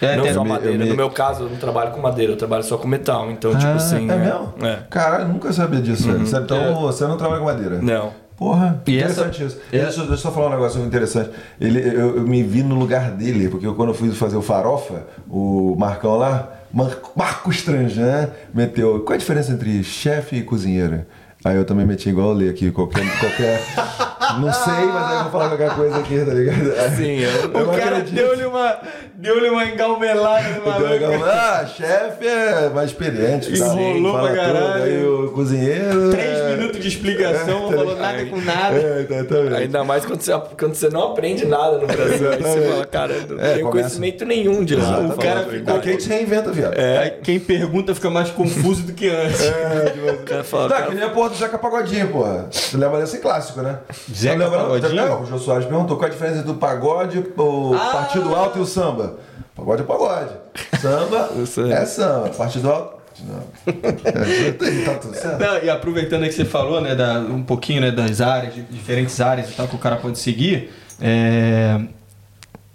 É, 0.00 0.16
não 0.16 0.32
só 0.32 0.42
me- 0.42 0.50
madeira. 0.50 0.78
me- 0.78 0.86
No 0.90 0.96
meu 0.96 1.10
caso, 1.10 1.44
eu 1.44 1.50
não 1.50 1.56
trabalho 1.56 1.90
com 1.92 2.00
madeira, 2.00 2.32
eu 2.32 2.36
trabalho 2.36 2.64
só 2.64 2.78
com 2.78 2.88
metal. 2.88 3.30
Então, 3.30 3.52
tipo 3.54 3.66
Ah, 3.66 3.74
assim. 3.74 4.10
é 4.10 4.16
mesmo? 4.16 4.54
É. 4.62 4.78
Caralho, 4.88 5.28
nunca 5.28 5.52
sabia 5.52 5.80
disso. 5.80 6.10
velho. 6.10 6.26
Sabe, 6.26 6.44
Então 6.44 6.80
você 6.82 7.06
não 7.06 7.16
trabalha 7.18 7.40
com 7.40 7.46
madeira? 7.46 7.80
Não. 7.82 8.12
Porra, 8.36 8.82
E 8.86 8.96
interessante 8.96 9.44
isso. 9.44 9.58
Deixa, 9.70 9.86
eu- 10.00 10.06
deixa 10.06 10.12
eu 10.12 10.16
só 10.16 10.30
falar 10.32 10.46
um 10.46 10.50
negócio 10.50 10.80
interessante. 10.82 11.28
Ele, 11.60 11.78
eu, 11.80 12.16
eu 12.16 12.22
me 12.22 12.42
vi 12.42 12.62
no 12.62 12.74
lugar 12.74 13.10
dele, 13.10 13.50
porque 13.50 13.66
eu, 13.66 13.74
quando 13.74 13.90
eu 13.90 13.94
fui 13.94 14.10
fazer 14.12 14.36
o 14.36 14.42
Farofa, 14.42 15.02
o 15.28 15.76
Marcão 15.78 16.16
lá, 16.16 16.48
Mar, 16.72 16.96
Marcos 17.14 17.62
Tranjan 17.62 18.30
meteu. 18.54 19.00
Qual 19.00 19.12
é 19.12 19.16
a 19.16 19.18
diferença 19.18 19.52
entre 19.52 19.84
chefe 19.84 20.36
e 20.36 20.42
cozinheiro? 20.42 21.04
Aí 21.44 21.56
eu 21.56 21.64
também 21.64 21.86
meti 21.86 22.08
igual 22.10 22.30
eu 22.30 22.38
li 22.38 22.48
aqui, 22.48 22.70
qualquer. 22.70 23.04
qualquer 23.18 23.60
não 24.38 24.52
sei, 24.52 24.72
mas 24.86 25.06
aí 25.10 25.16
eu 25.16 25.22
vou 25.24 25.30
falar 25.32 25.48
qualquer 25.48 25.74
coisa 25.74 25.96
aqui, 25.98 26.24
tá 26.24 26.32
ligado? 26.34 26.72
Sim, 26.96 27.18
eu- 27.20 27.30
eu 27.60 27.68
o 27.70 27.76
cara 27.76 28.00
deu-lhe 28.00 28.44
uma, 28.44 28.78
deu-lhe 29.14 29.48
uma 29.48 29.64
engalmelada 29.64 30.48
no 30.60 31.24
ah, 31.24 31.66
chefe 31.66 32.26
é 32.26 32.68
mais 32.74 32.90
experiente, 32.90 33.58
tá? 33.58 33.66
Enrolou 33.74 34.12
Fala 34.14 34.30
pra 34.32 34.44
tudo, 34.44 34.52
caralho. 34.54 34.82
Aí 34.84 35.06
o 35.06 35.32
cozinheiro. 35.32 36.10
Três 36.10 36.38
é- 36.38 36.56
minutos 36.56 36.80
de 36.80 36.88
explicação, 36.88 37.60
não 37.62 37.68
tá 37.70 37.76
falou 37.76 37.96
nada 37.96 38.24
com 38.26 38.40
nada. 38.40 38.76
É, 38.76 39.06
exatamente. 39.08 39.54
Ainda 39.54 39.84
mais 39.84 40.04
quando 40.04 40.20
você, 40.20 40.32
quando 40.58 40.74
você 40.74 40.88
não 40.88 41.02
aprende 41.12 41.44
nada 41.46 41.78
no 41.78 41.86
Brasil. 41.86 42.30
Aí 42.32 42.42
você 42.42 42.60
fala, 42.68 42.86
cara, 42.86 43.12
eu 43.12 43.36
não 43.36 43.44
É, 43.44 43.54
tenho 43.54 43.66
começa- 43.66 43.70
conhecimento 43.70 44.24
nenhum 44.24 44.64
de 44.64 44.76
lá. 44.76 45.00
O 45.00 45.16
cara 45.16 45.44
ficou 45.44 45.76
Aqui 45.76 45.88
a 45.88 45.92
gente 45.92 46.02
se 46.02 46.08
reinventa, 46.08 46.50
viado. 46.52 46.74
Aí 46.78 47.10
quem 47.22 47.38
pergunta 47.40 47.94
fica 47.94 48.10
mais 48.10 48.30
confuso 48.30 48.82
do 48.82 48.92
que 48.92 49.08
antes. 49.08 49.40
O 50.20 50.24
cara 50.24 50.44
fala, 50.44 50.62
Não, 50.64 50.68
cara, 50.76 50.86
que 50.86 50.94
nem 50.94 51.04
a 51.04 51.10
porra 51.10 51.30
do 51.30 51.36
Zeca 51.36 51.58
Pagodinho, 51.58 52.08
porra. 52.08 52.46
Você 52.50 52.76
lembra 52.76 53.00
desse 53.00 53.18
clássico, 53.18 53.60
né? 53.62 53.78
Zeca 54.20 54.36
lembra? 54.36 54.58
Pagodinho? 54.60 54.94
Não, 54.94 55.22
o 55.22 55.26
Jô 55.26 55.38
Soares 55.38 55.66
perguntou 55.66 55.96
qual 55.96 56.08
a 56.08 56.12
diferença 56.12 56.42
do 56.42 56.54
pagode, 56.54 57.18
o 57.36 57.74
Ah! 57.74 57.90
partido 57.92 58.34
alto 58.34 58.58
e 58.58 58.62
o 58.62 58.66
samba. 58.66 59.18
Pagode 59.56 59.82
é 59.82 59.84
pagode. 59.84 60.30
Samba 60.80 61.30
é 61.74 61.84
samba. 61.86 62.28
Partido 62.30 62.70
alto. 62.70 63.00
Não. 63.26 63.42
É, 64.10 64.84
tá 64.84 64.94
tudo 64.94 65.14
certo. 65.14 65.38
Não, 65.40 65.58
e 65.62 65.68
aproveitando 65.68 66.22
aí 66.22 66.28
que 66.28 66.34
você 66.34 66.44
falou, 66.44 66.80
né, 66.80 66.94
da, 66.94 67.18
um 67.20 67.42
pouquinho 67.42 67.80
né, 67.80 67.90
das 67.90 68.20
áreas, 68.20 68.54
de 68.54 68.62
diferentes 68.62 69.20
áreas 69.20 69.50
e 69.50 69.54
tal 69.54 69.68
que 69.68 69.74
o 69.74 69.78
cara 69.78 69.96
pode 69.96 70.18
seguir, 70.18 70.70
é, 71.00 71.80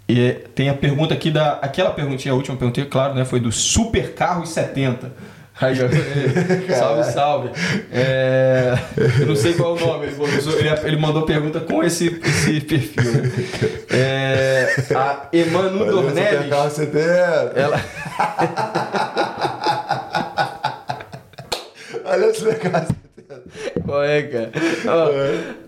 e 0.08 0.32
tem 0.54 0.68
a 0.68 0.74
pergunta 0.74 1.14
aqui 1.14 1.30
da. 1.30 1.54
Aquela 1.54 1.90
perguntinha, 1.90 2.32
a 2.32 2.36
última 2.36 2.56
pergunta, 2.56 2.84
claro, 2.86 3.14
né? 3.14 3.24
Foi 3.24 3.40
do 3.40 3.50
Super 3.50 4.14
Carros 4.14 4.50
70. 4.50 5.12
Aí, 5.58 5.74
é, 5.80 6.74
salve, 6.74 7.12
salve. 7.12 7.50
É, 7.90 8.74
eu 9.20 9.26
não 9.26 9.34
sei 9.34 9.54
qual 9.54 9.76
é 9.76 9.82
o 9.82 9.86
nome, 9.86 10.08
ele, 10.84 10.96
mandou 10.98 11.24
pergunta 11.24 11.60
com 11.60 11.82
esse, 11.82 12.20
esse 12.22 12.60
perfil. 12.60 13.02
né? 13.04 13.32
É, 13.90 14.74
a 14.94 15.28
Emanu 15.32 15.80
Olha, 15.80 15.90
Dornelles. 15.92 16.30
Super 16.30 16.48
Carro 16.50 16.70
70. 16.70 17.52
Ela, 17.56 17.80
Olha 22.04 22.26
esse 22.26 22.40
70. 22.40 22.86
Qual 23.84 24.02
é, 24.04 24.22
cara? 24.22 24.52
Ó, 24.86 25.08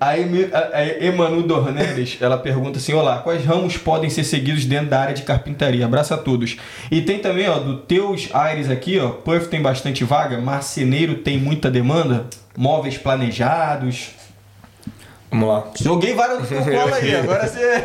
a, 0.00 0.18
Emi- 0.18 0.48
a, 0.52 0.76
a 0.76 1.04
Emanu 1.04 1.42
Dornelles, 1.42 2.16
ela 2.20 2.38
pergunta 2.38 2.78
assim, 2.78 2.92
olá, 2.92 3.18
quais 3.18 3.44
ramos 3.44 3.76
podem 3.76 4.08
ser 4.10 4.24
seguidos 4.24 4.64
dentro 4.64 4.90
da 4.90 5.00
área 5.00 5.14
de 5.14 5.22
carpintaria? 5.22 5.84
Abraço 5.84 6.14
a 6.14 6.18
todos. 6.18 6.56
E 6.90 7.02
tem 7.02 7.18
também, 7.18 7.48
ó, 7.48 7.58
do 7.58 7.78
Teus 7.78 8.28
Aires 8.32 8.70
aqui, 8.70 8.98
ó, 8.98 9.08
Perth 9.10 9.48
tem 9.48 9.60
bastante 9.60 10.04
vaga, 10.04 10.38
marceneiro 10.40 11.16
tem 11.16 11.38
muita 11.38 11.70
demanda, 11.70 12.26
móveis 12.56 12.96
planejados. 12.96 14.10
vamos 15.30 15.48
lá. 15.48 15.64
Joguei 15.80 16.14
várias 16.14 16.46
colo 16.48 16.94
aí, 16.94 17.14
agora 17.16 17.46
você... 17.48 17.84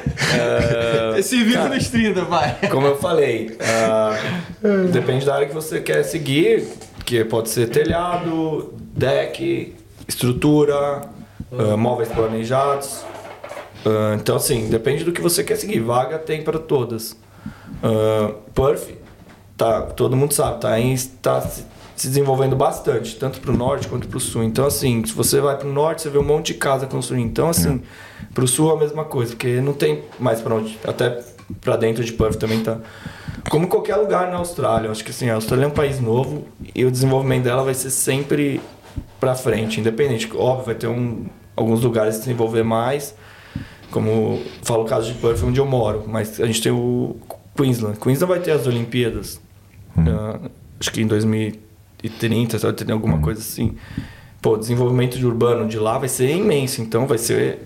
você 1.16 1.24
se 1.24 1.44
vira 1.44 1.68
nos 1.68 1.88
30, 1.90 2.22
vai. 2.26 2.56
Como 2.70 2.86
eu 2.88 2.98
falei, 2.98 3.58
ah, 3.62 4.16
depende 4.92 5.26
da 5.26 5.36
área 5.36 5.48
que 5.48 5.54
você 5.54 5.80
quer 5.82 6.04
seguir, 6.04 6.68
que 7.06 7.24
pode 7.26 7.50
ser 7.50 7.68
telhado, 7.70 8.74
deck, 8.94 9.76
estrutura, 10.08 11.02
ah, 11.52 11.78
móveis 11.78 12.10
planejados. 12.10 13.04
Ah, 13.86 14.16
então, 14.20 14.36
assim, 14.36 14.70
depende 14.70 15.04
do 15.04 15.12
que 15.12 15.22
você 15.22 15.44
quer 15.44 15.56
seguir. 15.56 15.80
Vaga 15.80 16.18
tem 16.18 16.44
para 16.44 16.60
todas. 16.60 17.18
Uh, 17.84 18.34
Perth, 18.56 18.92
tá, 19.58 19.82
todo 19.82 20.16
mundo 20.16 20.34
sabe, 20.34 20.62
tá, 20.62 20.72
tá 21.22 21.42
se 21.42 21.66
se 21.96 22.08
desenvolvendo 22.08 22.56
bastante, 22.56 23.16
tanto 23.16 23.40
para 23.40 23.52
o 23.52 23.56
norte 23.56 23.88
quanto 23.88 24.08
para 24.08 24.18
o 24.18 24.20
sul. 24.20 24.44
Então, 24.44 24.66
assim, 24.66 25.06
se 25.06 25.14
você 25.14 25.40
vai 25.40 25.58
para 25.58 25.68
o 25.68 25.72
norte, 25.72 26.02
você 26.02 26.10
vê 26.10 26.18
um 26.18 26.24
monte 26.24 26.48
de 26.48 26.56
casa 26.56 26.88
construindo. 26.88 27.28
Então, 27.28 27.50
assim, 27.50 27.82
para 28.34 28.44
o 28.44 28.48
sul 28.48 28.72
é 28.72 28.76
a 28.76 28.80
mesma 28.80 29.06
coisa, 29.06 29.32
porque 29.32 29.62
não 29.62 29.74
tem 29.74 30.04
mais 30.20 30.42
para 30.42 30.56
onde. 30.56 30.78
Até 30.84 31.22
para 31.62 31.76
dentro 31.76 32.04
de 32.04 32.12
Perth 32.12 32.38
também 32.38 32.62
tá. 32.62 32.78
Como 33.50 33.68
qualquer 33.68 33.98
lugar 33.98 34.30
na 34.32 34.38
Austrália, 34.38 34.90
acho 34.90 35.04
que 35.04 35.12
assim, 35.12 35.30
a 35.30 35.36
Austrália 35.36 35.66
é 35.66 35.68
um 35.68 35.72
país 35.72 36.00
novo 36.00 36.46
e 36.74 36.86
o 36.86 36.92
desenvolvimento 36.92 37.44
dela 37.44 37.64
vai 37.64 37.74
ser 37.74 37.90
sempre 37.90 38.62
para 39.24 39.36
frente, 39.36 39.80
independente. 39.80 40.30
Óbvio, 40.36 40.66
vai 40.66 40.76
ter 40.76 40.88
um, 40.88 41.26
alguns 41.56 41.82
lugares 41.82 42.16
se 42.16 42.22
desenvolver 42.22 42.64
mais, 42.64 43.16
como 43.90 44.42
falo 44.64 44.84
o 44.84 44.86
caso 44.86 45.12
de 45.12 45.18
Perth, 45.18 45.42
onde 45.44 45.60
eu 45.60 45.66
moro, 45.66 46.04
mas 46.06 46.42
a 46.42 46.46
gente 46.46 46.62
tem 46.62 46.74
o 46.74 47.16
Queensland. 47.56 47.98
Queensland 47.98 48.34
vai 48.34 48.40
ter 48.42 48.52
as 48.52 48.68
Olimpíadas, 48.68 49.40
ah, 49.98 50.40
acho 50.78 50.92
que 50.92 51.02
em 51.02 51.08
2030, 51.08 52.58
vai 52.58 52.74
ter 52.74 52.92
alguma 52.92 53.20
coisa 53.20 53.40
assim. 53.40 53.76
Pô, 54.42 54.58
desenvolvimento 54.58 55.18
de 55.18 55.26
urbano 55.26 55.70
de 55.70 55.80
lá 55.80 55.98
vai 55.98 56.10
ser 56.10 56.30
imenso, 56.30 56.82
então 56.82 57.08
vai 57.08 57.18
ser 57.18 57.60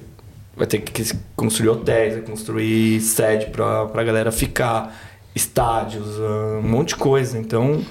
vai 0.55 0.67
ter 0.67 0.79
que 0.79 1.03
construir 1.35 1.69
hotéis, 1.69 2.13
vai 2.15 2.23
construir 2.23 2.99
sede 2.99 3.47
pra, 3.47 3.85
pra 3.85 4.03
galera 4.03 4.31
ficar, 4.31 4.95
estádios, 5.33 6.19
ah, 6.19 6.59
um 6.59 6.69
monte 6.69 6.89
de 6.89 6.97
coisa. 6.97 7.35
Então, 7.35 7.83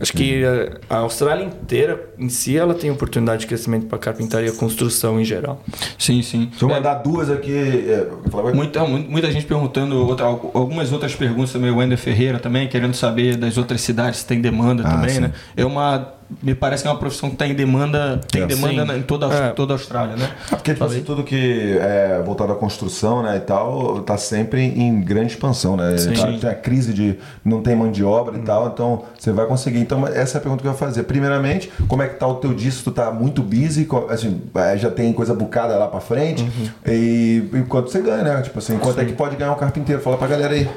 acho 0.00 0.12
que 0.12 0.44
a- 0.44 0.94
a 0.94 0.98
Austrália 0.98 1.44
inteira, 1.44 2.08
em 2.18 2.28
si, 2.28 2.56
ela 2.56 2.74
tem 2.74 2.90
oportunidade 2.90 3.40
de 3.42 3.46
crescimento 3.46 3.86
para 3.86 3.98
carpintaria 3.98 4.48
e 4.50 4.52
construção 4.52 5.20
em 5.20 5.24
geral. 5.24 5.62
Sim, 5.98 6.22
sim. 6.22 6.50
Se 6.56 6.62
eu 6.62 6.70
É, 6.70 6.74
mandar 6.74 6.94
duas 6.96 7.30
aqui. 7.30 7.52
É, 7.52 8.06
Muita, 8.54 8.84
mu- 8.84 8.98
muita 8.98 9.30
gente 9.30 9.46
perguntando 9.46 9.96
outra- 10.06 10.26
algumas 10.26 10.92
outras 10.92 11.14
perguntas 11.14 11.52
também, 11.52 11.70
o 11.70 11.76
Wender 11.78 11.98
Ferreira 11.98 12.38
também, 12.38 12.68
querendo 12.68 12.94
saber 12.94 13.36
das 13.36 13.56
outras 13.58 13.80
cidades 13.80 14.20
se 14.20 14.26
tem 14.26 14.40
demanda 14.40 14.82
Ah, 14.86 14.90
também, 14.92 15.10
sim. 15.10 15.20
né? 15.20 15.32
É 15.56 15.64
uma. 15.64 16.14
Me 16.42 16.54
parece 16.54 16.82
que 16.82 16.88
é 16.88 16.92
uma 16.92 16.98
profissão 16.98 17.30
que 17.30 17.34
está 17.36 17.46
em 17.46 17.54
demanda. 17.54 18.20
Tem 18.30 18.42
É, 18.42 18.46
demanda 18.46 18.82
sim. 18.82 18.86
na- 18.88 18.98
em 18.98 19.02
toda, 19.02 19.26
a- 19.26 19.34
É. 19.46 19.48
toda 19.50 19.72
a 19.72 19.76
Austrália, 19.76 20.14
né? 20.14 20.30
Porque 20.50 20.72
tipo 20.74 20.84
assim, 20.84 21.00
tudo 21.02 21.22
que 21.24 21.78
é 21.80 22.22
voltado 22.24 22.52
à 22.52 22.56
construção 22.56 23.22
né, 23.22 23.36
e 23.36 23.40
tal, 23.40 24.00
tá 24.02 24.18
sempre 24.18 24.60
em 24.62 25.00
grande 25.00 25.32
expansão, 25.32 25.74
né? 25.76 25.96
Sim. 25.96 26.12
Tá, 26.12 26.26
tem 26.38 26.50
a 26.50 26.54
crise 26.54 26.92
de 26.92 27.18
não 27.44 27.62
tem 27.62 27.74
mão 27.74 27.90
de 27.90 28.04
obra 28.04 28.34
Hum. 28.36 28.40
e 28.42 28.44
tal, 28.44 28.66
então 28.68 29.04
você 29.18 29.32
vai 29.32 29.46
conseguir. 29.46 29.78
Então, 29.80 30.06
essa 30.06 30.36
é 30.36 30.38
a 30.38 30.40
pergunta 30.42 30.60
que 30.62 30.68
eu 30.68 30.72
ia 30.72 30.76
fazer. 30.78 31.04
Primeiramente, 31.04 31.72
como 31.88 32.02
é 32.02 32.08
que 32.08 32.16
tá 32.16 32.26
o 32.26 32.34
teu 32.34 32.52
disco? 32.52 32.84
Tu 32.84 32.90
tá 32.92 33.10
muito 33.10 33.42
busy, 33.42 33.88
assim, 34.10 34.42
é, 34.54 34.76
já 34.76 34.90
tem 34.90 35.12
coisa 35.14 35.32
bucada 35.34 35.76
lá 35.78 35.88
pra 35.88 36.00
frente. 36.00 36.42
Uhum. 36.42 36.68
E, 36.92 37.48
e 37.54 37.62
quanto 37.68 37.90
você 37.90 38.00
ganha, 38.02 38.22
né? 38.22 38.42
Tipo 38.42 38.58
assim, 38.58 38.76
quanto 38.78 39.00
é 39.00 39.04
que 39.06 39.12
pode 39.14 39.34
ganhar 39.36 39.52
um 39.52 39.56
carpinteiro? 39.56 40.02
Fala 40.02 40.18
pra 40.18 40.26
galera 40.28 40.52
aí. 40.52 40.68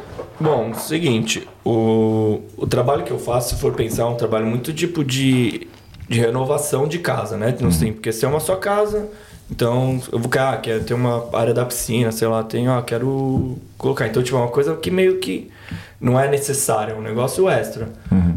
Bom, 0.41 0.73
seguinte, 0.73 1.47
o, 1.63 2.41
o 2.57 2.65
trabalho 2.65 3.03
que 3.03 3.11
eu 3.11 3.19
faço, 3.19 3.53
se 3.53 3.61
for 3.61 3.73
pensar, 3.73 4.03
é 4.03 4.05
um 4.07 4.15
trabalho 4.15 4.47
muito 4.47 4.73
tipo 4.73 5.03
de, 5.03 5.67
de 6.09 6.19
renovação 6.19 6.87
de 6.87 6.97
casa, 6.97 7.37
né? 7.37 7.55
Não 7.59 7.71
sei, 7.71 7.91
porque 7.91 8.11
se 8.11 8.25
é 8.25 8.27
uma 8.27 8.39
só 8.39 8.55
casa, 8.55 9.07
então 9.51 10.01
eu 10.11 10.17
vou 10.17 10.31
ah, 10.39 10.57
quero 10.57 10.83
ter 10.83 10.95
uma 10.95 11.29
área 11.33 11.53
da 11.53 11.63
piscina, 11.63 12.11
sei 12.11 12.27
lá, 12.27 12.43
tenho, 12.43 12.71
ah, 12.71 12.81
quero 12.81 13.59
colocar. 13.77 14.07
Então, 14.07 14.23
tipo, 14.23 14.35
é 14.35 14.39
uma 14.39 14.47
coisa 14.47 14.75
que 14.75 14.89
meio 14.89 15.19
que 15.19 15.51
não 15.99 16.19
é 16.19 16.27
necessária, 16.27 16.93
é 16.93 16.95
um 16.95 17.01
negócio 17.01 17.47
extra. 17.47 17.89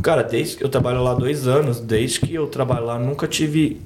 Cara, 0.03 0.23
desde 0.23 0.59
que 0.59 0.65
eu 0.65 0.69
trabalho 0.69 1.03
lá 1.03 1.15
dois 1.15 1.47
anos, 1.49 1.81
desde 1.81 2.21
que 2.21 2.35
eu 2.35 2.47
trabalho 2.49 2.85
lá, 2.85 2.99
nunca 2.99 3.27
tive 3.27 3.81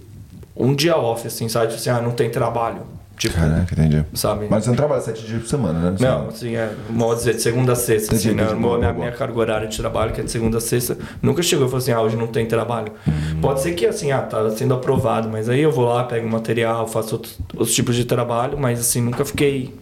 um 0.56 0.74
dia 0.74 0.96
off, 0.96 1.24
assim, 1.24 1.48
sabe? 1.48 1.68
Tipo 1.68 1.78
assim, 1.78 1.90
ah, 1.90 2.00
não 2.00 2.10
tem 2.10 2.28
trabalho. 2.28 2.80
Tipo, 3.18 3.34
Caraca, 3.34 3.66
entendi. 3.74 4.04
sabe? 4.14 4.46
Mas 4.48 4.62
você 4.64 4.70
não 4.70 4.76
trabalha 4.76 5.00
sete 5.00 5.26
dias 5.26 5.42
por 5.42 5.48
semana, 5.48 5.90
né? 5.90 5.96
Não, 5.98 6.28
assim, 6.28 6.54
é, 6.54 6.72
modo 6.88 7.16
dizer, 7.18 7.34
de 7.34 7.42
segunda 7.42 7.72
a 7.72 7.76
sexta, 7.76 8.14
assim, 8.14 8.28
Entendi, 8.28 8.36
né? 8.36 8.42
entendi. 8.44 8.58
Minha, 8.60 8.68
Boa, 8.68 8.78
minha, 8.78 8.92
boa. 8.92 9.04
minha 9.06 9.16
carga 9.16 9.38
horária 9.38 9.66
de 9.68 9.76
trabalho, 9.76 10.12
que 10.12 10.20
é 10.20 10.24
de 10.24 10.30
segunda 10.30 10.58
a 10.58 10.60
sexta, 10.60 10.96
nunca 11.20 11.42
chegou 11.42 11.66
e 11.66 11.68
falou 11.68 11.82
assim, 11.82 11.90
ah, 11.92 12.00
hoje 12.00 12.16
não 12.16 12.28
tem 12.28 12.46
trabalho. 12.46 12.92
Hum. 13.08 13.40
Pode 13.42 13.60
ser 13.60 13.72
que, 13.72 13.84
assim, 13.86 14.12
ah, 14.12 14.22
tá 14.22 14.48
sendo 14.50 14.72
aprovado, 14.74 15.28
mas 15.28 15.48
aí 15.48 15.60
eu 15.60 15.72
vou 15.72 15.86
lá, 15.86 16.04
pego 16.04 16.28
material, 16.28 16.86
faço 16.86 17.16
outros, 17.16 17.38
outros 17.54 17.74
tipos 17.74 17.96
de 17.96 18.04
trabalho, 18.04 18.56
mas, 18.56 18.78
assim, 18.78 19.00
nunca 19.00 19.24
fiquei 19.24 19.74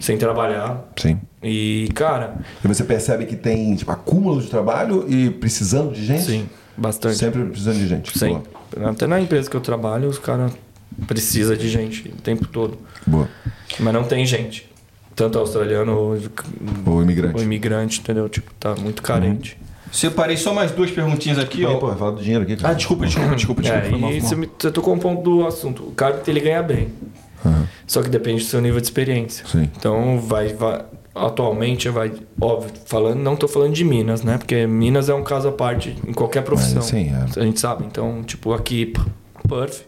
sem 0.00 0.16
trabalhar. 0.16 0.82
Sim. 0.96 1.20
E, 1.42 1.88
cara, 1.94 2.36
E 2.64 2.68
você 2.68 2.84
percebe 2.84 3.26
que 3.26 3.36
tem 3.36 3.74
tipo, 3.76 3.90
acúmulo 3.92 4.40
de 4.40 4.48
trabalho 4.48 5.04
e 5.08 5.28
precisando 5.30 5.92
de 5.92 6.04
gente? 6.06 6.22
sim, 6.22 6.48
bastante. 6.76 7.16
Sempre 7.16 7.44
precisando 7.44 7.76
de 7.76 7.86
gente. 7.86 8.18
Sim. 8.18 8.40
Boa. 8.76 8.90
Até 8.90 9.06
na 9.06 9.20
empresa 9.20 9.48
que 9.50 9.56
eu 9.56 9.60
trabalho, 9.60 10.08
os 10.08 10.18
caras 10.18 10.52
precisam 11.06 11.56
de 11.56 11.68
gente 11.68 12.08
o 12.08 12.20
tempo 12.22 12.46
todo. 12.46 12.78
Boa. 13.06 13.28
Mas 13.78 13.94
não 13.94 14.04
tem 14.04 14.24
gente. 14.26 14.68
Tanto 15.14 15.38
australiano 15.38 15.92
ou, 15.96 16.18
O 16.86 17.02
imigrante. 17.02 17.36
ou 17.36 17.42
imigrante, 17.42 18.00
entendeu? 18.00 18.28
Tipo, 18.28 18.52
tá 18.54 18.74
muito 18.76 19.02
carente. 19.02 19.58
Separei 19.90 20.36
só 20.36 20.52
mais 20.54 20.70
duas 20.70 20.90
perguntinhas 20.90 21.38
aqui, 21.38 21.62
E, 21.62 21.64
ó. 21.66 21.76
pô, 21.76 21.92
fala 21.96 22.12
do 22.12 22.22
dinheiro 22.22 22.44
aqui. 22.44 22.56
cara. 22.56 22.70
Ah, 22.70 22.74
desculpa, 22.74 23.06
desculpa, 23.06 23.34
desculpa, 23.34 23.62
desculpa. 23.62 23.86
É, 23.86 23.90
mal, 23.98 24.12
e 24.12 24.20
você, 24.20 24.36
me- 24.36 24.48
você 24.58 24.70
tocou 24.70 24.94
um 24.94 24.98
ponto 24.98 25.22
do 25.22 25.46
assunto. 25.46 25.82
O 25.84 25.92
carpenter 25.92 26.28
ele 26.36 26.40
ganha 26.44 26.62
bem. 26.62 26.88
Aham. 27.44 27.66
Só 27.86 28.02
que 28.02 28.08
depende 28.10 28.42
do 28.42 28.46
seu 28.48 28.60
nível 28.60 28.80
de 28.80 28.86
experiência. 28.86 29.44
Sim. 29.46 29.68
Então 29.76 30.20
vai, 30.20 30.52
vai 30.52 30.84
atualmente 31.14 31.88
vai 31.88 32.12
óbvio 32.40 32.70
falando 32.86 33.18
não 33.18 33.34
tô 33.34 33.48
falando 33.48 33.72
de 33.72 33.82
Minas, 33.84 34.22
né? 34.22 34.38
Porque 34.38 34.66
Minas 34.68 35.08
é 35.08 35.14
um 35.14 35.24
caso 35.24 35.48
à 35.48 35.52
parte 35.52 35.96
em 36.06 36.12
qualquer 36.12 36.42
profissão. 36.42 36.80
sim, 36.82 37.10
é. 37.12 37.40
A 37.40 37.44
gente 37.44 37.58
sabe. 37.58 37.84
Então 37.86 38.22
tipo 38.22 38.52
aqui 38.52 38.92
Perth, 39.48 39.80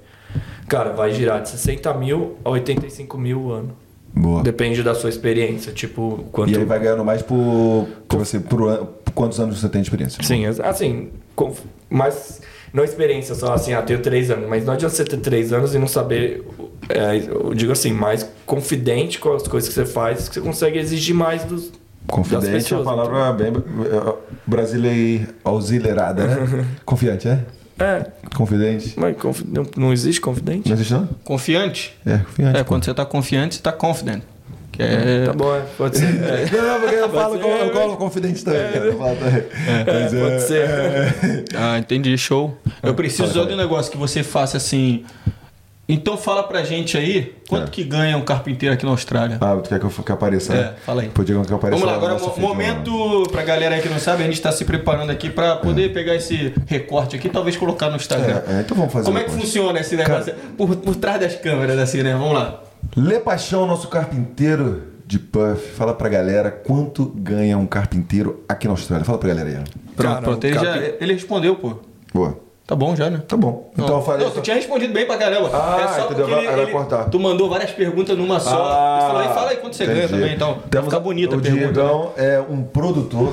cara, 0.69 0.93
vai 0.93 1.13
girar 1.13 1.43
de 1.43 1.49
60 1.51 1.93
mil 1.95 2.37
a 2.45 2.51
85 2.51 3.19
mil 3.19 3.41
o 3.43 3.53
ano. 3.53 3.71
Boa. 4.13 4.43
Depende 4.43 4.83
da 4.83 4.93
sua 4.95 5.09
experiência, 5.09 5.73
tipo 5.73 6.25
quanto 6.33 6.51
E 6.51 6.57
aí 6.57 6.65
vai 6.65 6.81
ganhando 6.81 7.05
mais 7.05 7.23
por, 7.23 7.87
por, 8.09 8.19
você, 8.19 8.41
por, 8.41 8.69
an- 8.69 8.85
por 9.05 9.13
quantos 9.13 9.39
anos 9.39 9.61
você 9.61 9.69
tem 9.69 9.81
de 9.83 9.87
experiência? 9.87 10.23
Sim, 10.25 10.47
assim, 10.47 11.11
com- 11.37 11.55
mas 11.89 12.41
não 12.73 12.83
experiência 12.83 13.37
só 13.37 13.53
assim, 13.55 13.73
ah, 13.73 13.83
tenho 13.83 14.01
três 14.03 14.29
anos, 14.31 14.49
mas 14.49 14.65
não 14.65 14.73
adianta 14.73 14.95
você 14.95 15.05
ter 15.05 15.17
três 15.19 15.53
anos 15.53 15.75
e 15.77 15.79
não 15.79 15.87
saber, 15.87 16.45
é, 16.89 17.19
eu 17.29 17.55
digo 17.55 17.71
assim, 17.71 17.93
mais 17.93 18.29
confidente 18.45 19.21
com 19.21 19.33
as 19.33 19.47
coisas 19.47 19.69
que 19.69 19.75
você 19.77 19.87
faz, 19.87 20.29
que 20.29 20.35
você 20.35 20.41
consegue 20.41 20.79
exigir 20.79 21.15
mais 21.15 21.45
dos. 21.45 21.71
Confidente 22.09 22.75
é 22.75 22.77
uma 22.77 22.85
palavra 22.85 23.33
bem 23.33 23.53
eh, 23.55 24.15
brasileira 24.45 25.29
auxiliarada, 25.45 26.27
né? 26.27 26.67
Confiante, 26.85 27.29
né? 27.29 27.45
É, 27.81 28.07
Confidente. 28.35 28.93
mas 28.97 29.17
confi- 29.17 29.47
não, 29.49 29.65
não 29.77 29.93
existe 29.93 30.21
confidente? 30.21 30.69
Não 30.69 30.75
existe 30.77 30.93
não? 30.93 31.09
Confiante? 31.25 31.97
É, 32.07 32.19
confiante. 32.19 32.57
É, 32.59 32.63
pô. 32.63 32.69
quando 32.69 32.85
você 32.85 32.93
tá 32.95 33.05
confiante, 33.07 33.55
você 33.57 33.63
tá 33.63 33.73
confident. 33.73 34.23
Que 34.73 34.83
é. 34.83 35.25
Tá 35.27 35.33
bom, 35.33 35.55
é, 35.55 35.63
pode 35.77 35.99
ser. 35.99 36.05
É, 36.23 36.47
Não, 36.57 36.63
não, 36.75 36.81
porque 36.81 36.95
eu 36.95 37.09
falo, 37.11 37.37
ser, 37.37 37.43
com, 37.43 37.49
eu 37.49 37.71
colo 37.73 37.97
confidente 37.97 38.45
também. 38.45 38.71
cara, 38.73 38.85
eu 38.85 38.99
falo 38.99 39.17
também. 39.17 39.43
Mas, 39.67 40.13
pode 40.15 40.35
é, 40.35 40.39
ser. 40.41 40.69
é. 40.71 41.45
Ah, 41.57 41.79
entendi, 41.79 42.17
show. 42.17 42.57
Eu 42.83 42.95
preciso 42.95 43.33
de 43.47 43.53
um 43.55 43.57
negócio 43.57 43.91
que 43.91 43.99
você 43.99 44.23
faça 44.23 44.57
assim. 44.59 45.05
Então 45.93 46.17
fala 46.17 46.45
pra 46.45 46.63
gente 46.63 46.97
aí, 46.97 47.35
quanto 47.49 47.67
É. 47.67 47.71
que 47.71 47.83
ganha 47.83 48.17
um 48.17 48.23
carpinteiro 48.23 48.73
aqui 48.73 48.85
na 48.85 48.93
Austrália? 48.93 49.39
Ah, 49.41 49.57
tu 49.57 49.69
quer 49.69 49.81
que 49.81 49.85
eu 49.85 49.91
que 49.91 50.13
apareça? 50.13 50.55
né? 50.55 50.61
É, 50.61 50.81
fala 50.85 51.03
aí. 51.03 51.11
Diego, 51.25 51.45
que 51.45 51.53
eu 51.53 51.57
apareça 51.57 51.81
Vamos 51.81 51.87
lá, 51.93 51.97
agora 51.97 52.19
feed, 52.19 52.41
momento 52.41 53.25
pra 53.33 53.43
galera 53.43 53.75
aí 53.75 53.83
que 53.83 53.89
não 53.89 53.99
sabe, 53.99 54.23
a 54.23 54.27
gente 54.27 54.41
tá 54.41 54.53
se 54.53 54.65
preparando 54.65 55.11
aqui 55.11 55.29
pra 55.29 55.57
poder 55.57 55.93
pegar 55.93 56.15
esse 56.15 56.55
recorte 56.67 57.17
aqui, 57.17 57.29
talvez 57.29 57.57
colocar 57.57 57.91
no 57.91 57.97
Instagram. 57.97 58.43
É, 58.47 58.59
é, 58.59 58.61
então 58.61 58.77
vamos 58.77 58.93
fazer 58.93 59.07
Como 59.07 59.19
é 59.19 59.25
que 59.25 59.31
funciona 59.33 59.81
esse 59.81 59.97
negócio? 59.97 60.33
Por, 60.57 60.77
por 60.77 60.95
trás 60.95 61.21
das 61.21 61.35
câmeras, 61.35 61.77
assim, 61.79 62.03
né? 62.03 62.13
Vamos 62.13 62.35
lá. 62.35 62.63
Lê 62.97 63.19
Paixão, 63.19 63.67
nosso 63.67 63.89
carpinteiro 63.89 64.85
de 65.07 65.19
Puff, 65.19 65.73
fala 65.75 65.93
pra 65.93 66.09
galera 66.09 66.51
quanto 66.53 67.07
ganha 67.17 67.59
um 67.59 67.67
carpinteiro 67.67 68.45
aqui 68.49 68.67
na 68.69 68.75
Austrália. 68.75 69.05
Fala 69.05 69.19
pra 69.19 69.29
galera 69.31 69.49
aí. 69.49 69.55
Pronto, 69.97 70.13
Cara, 70.15 70.23
pronto. 70.23 70.45
Ele, 70.45 70.55
já, 70.55 70.77
ele 71.01 71.13
respondeu, 71.15 71.57
pô. 71.57 71.79
Boa. 72.15 72.39
Tá 72.71 72.77
bom 72.77 72.95
já, 72.95 73.11
né? 73.11 73.21
Tá 73.27 73.37
bom. 73.37 73.69
Então 73.73 73.89
não, 73.89 73.97
eu 73.97 74.03
falei. 74.03 74.25
não, 74.25 74.33
tu 74.33 74.41
tinha 74.43 74.55
respondido 74.55 74.93
bem 74.93 75.05
pra 75.05 75.17
caramba. 75.17 75.51
Ah, 75.53 75.81
é 75.83 75.89
só 76.01 76.07
entendeu? 76.07 76.29
Vai- 76.29 76.47
vai 76.55 76.67
cortar. 76.69 77.11
Tu 77.11 77.19
mandou 77.19 77.51
várias 77.51 77.73
perguntas 77.73 78.17
numa 78.17 78.39
só. 78.39 78.51
tu 78.53 79.07
falou 79.09 79.19
aí, 79.23 79.29
fala 79.35 79.51
aí 79.51 79.57
quanto 79.57 79.75
você 79.75 79.87
ganha 79.87 80.03
Ah, 80.03 80.05
entendi. 80.05 80.21
também, 80.21 80.35
então. 80.37 80.59
Temos 80.71 80.85
ficar 80.87 81.01
bonita 81.01 81.35
a 81.35 81.39
o 81.39 81.41
pergunta. 81.43 81.67
né? 81.67 81.73
Diegão 81.73 82.13
é 82.17 82.41
um 82.49 82.63
produtor. 82.63 83.33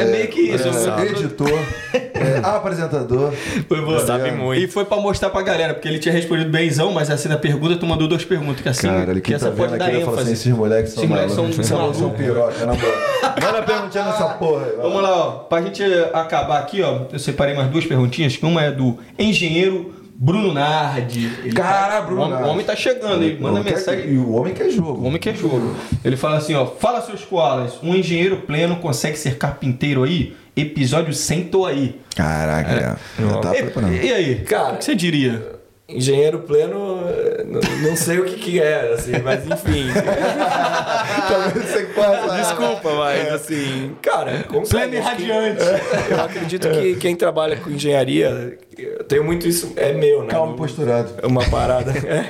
É 0.00 0.04
meio 0.04 0.28
que 0.28 0.40
isso, 0.40 0.68
é, 0.68 0.96
né? 0.96 1.06
editor, 1.10 1.50
é 1.92 2.40
apresentador. 2.44 3.32
Foi 3.68 3.80
boa. 3.80 4.04
Sabe 4.06 4.30
muito. 4.32 4.60
E 4.62 4.68
foi 4.68 4.84
pra 4.84 4.96
mostrar 4.98 5.30
pra 5.30 5.42
galera, 5.42 5.74
porque 5.74 5.88
ele 5.88 5.98
tinha 5.98 6.12
respondido 6.12 6.50
benzão, 6.50 6.92
mas 6.92 7.10
assim, 7.10 7.28
na 7.28 7.36
pergunta 7.36 7.76
tu 7.76 7.86
mandou 7.86 8.06
duas 8.08 8.24
perguntas, 8.24 8.60
que 8.60 8.68
assim, 8.68 8.88
Cara, 8.88 9.10
ele 9.10 9.20
que 9.20 9.26
quem 9.28 9.36
essa 9.36 9.50
tá 9.50 9.56
pode 9.56 9.76
dar 9.76 9.84
fala 9.86 9.98
ênfase. 9.98 10.20
assim: 10.22 10.32
esses 10.32 10.52
moleques 10.52 10.92
são 10.92 11.02
Esses 11.04 11.10
moleques 11.10 11.34
são- 11.34 11.52
são 11.52 11.64
são 11.64 11.78
malucos. 11.78 12.16
piroca, 12.18 12.66
na 12.66 12.74
boa. 12.74 12.94
Manda 13.42 13.62
perguntinha 13.62 14.04
nessa 14.04 14.24
porra 14.30 14.64
aí. 14.66 14.72
Vamos 14.80 15.02
lá, 15.02 15.16
ó. 15.26 15.30
Pra 15.40 15.62
gente 15.62 15.82
acabar 16.12 16.58
aqui, 16.60 16.82
ó, 16.82 17.00
eu 17.12 17.18
separei 17.18 17.54
mais 17.54 17.68
duas 17.70 17.84
perguntinhas, 17.86 18.36
que 18.36 18.44
uma 18.46 18.62
é 18.62 18.70
do 18.70 18.98
engenheiro 19.18 19.94
Bruno 20.20 20.52
Nardi. 20.52 21.26
Ele 21.44 21.52
Cara, 21.52 22.00
tá- 22.00 22.00
Bruno 22.00 22.24
o 22.24 22.28
Nardi. 22.28 22.48
o 22.48 22.50
homem 22.50 22.66
tá 22.66 22.74
chegando, 22.74 23.22
hein? 23.22 23.36
Manda 23.40 23.46
O 23.46 23.60
homem 23.60 23.62
quer- 23.64 23.78
mensagem. 23.78 24.12
E 24.12 24.18
o 24.18 24.32
homem 24.32 24.52
quer 24.52 24.66
O 24.66 24.70
jogo. 24.72 25.06
homem 25.06 25.18
quer 25.20 25.36
jogo. 25.36 25.76
Ele 26.04 26.16
fala 26.16 26.38
assim, 26.38 26.54
ó. 26.54 26.66
Fala 26.66 27.00
seus 27.02 27.24
koalas, 27.24 27.74
um 27.82 27.94
engenheiro 27.94 28.38
pleno 28.38 28.76
consegue 28.76 29.16
ser 29.16 29.38
carpinteiro 29.38 30.02
aí? 30.02 30.34
Episódio 30.56 31.14
100 31.14 31.44
tô 31.44 31.64
aí. 31.64 32.00
Caraca, 32.16 32.70
é. 32.72 33.22
já 33.22 33.36
tá 33.38 33.56
E, 33.56 33.62
preparando. 33.62 33.94
e 33.94 34.12
aí? 34.12 34.34
Cara, 34.40 34.74
o 34.74 34.78
que 34.78 34.84
você 34.84 34.94
diria? 34.96 35.57
Engenheiro 35.90 36.40
pleno, 36.40 37.00
eh, 37.08 37.46
não, 37.82 37.96
sei 37.96 38.18
o 38.18 38.24
que, 38.26 38.36
que 38.36 38.60
é, 38.60 38.92
assim, 38.92 39.12
mas 39.24 39.46
enfim. 39.46 39.86
Talvez 41.26 41.64
você 41.64 41.84
possa. 41.86 42.36
Desculpa, 42.36 42.94
mas 42.94 43.32
assim, 43.32 43.96
cara. 44.02 44.44
Pleno 44.68 44.94
e 44.94 44.98
radiante. 44.98 45.62
Eu 46.10 46.20
acredito 46.20 46.68
que 46.68 46.96
quem 46.96 47.16
trabalha 47.16 47.56
com 47.56 47.70
engenharia, 47.70 48.58
eu 48.76 49.02
tenho 49.04 49.24
muito 49.24 49.48
isso, 49.48 49.72
é 49.76 49.94
meu, 49.94 50.24
né? 50.24 50.28
Calmo 50.28 50.56
posturado. 50.56 51.14
É 51.22 51.26
uma 51.26 51.48
parada. 51.48 51.92
É. 51.92 52.28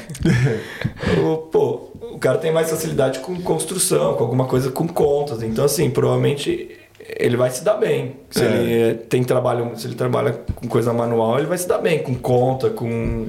O, 1.20 1.38
pô, 1.38 1.90
o 2.12 2.18
cara 2.20 2.38
tem 2.38 2.52
mais 2.52 2.70
facilidade 2.70 3.18
com 3.18 3.40
construção, 3.42 4.14
com 4.14 4.22
alguma 4.22 4.44
coisa 4.44 4.70
com 4.70 4.86
contas. 4.86 5.42
Então, 5.42 5.64
assim, 5.64 5.90
provavelmente 5.90 6.78
ele 7.16 7.36
vai 7.36 7.50
se 7.50 7.64
dar 7.64 7.74
bem. 7.74 8.16
Se 8.30 8.42
É. 8.42 8.46
ele 8.46 8.94
tem 8.94 9.24
trabalho, 9.24 9.70
se 9.76 9.86
ele 9.86 9.94
trabalha 9.94 10.32
com 10.54 10.68
coisa 10.68 10.92
manual, 10.92 11.38
ele 11.38 11.46
vai 11.46 11.56
se 11.56 11.66
dar 11.66 11.78
bem, 11.78 12.00
com 12.02 12.14
conta, 12.14 12.68
com. 12.70 13.26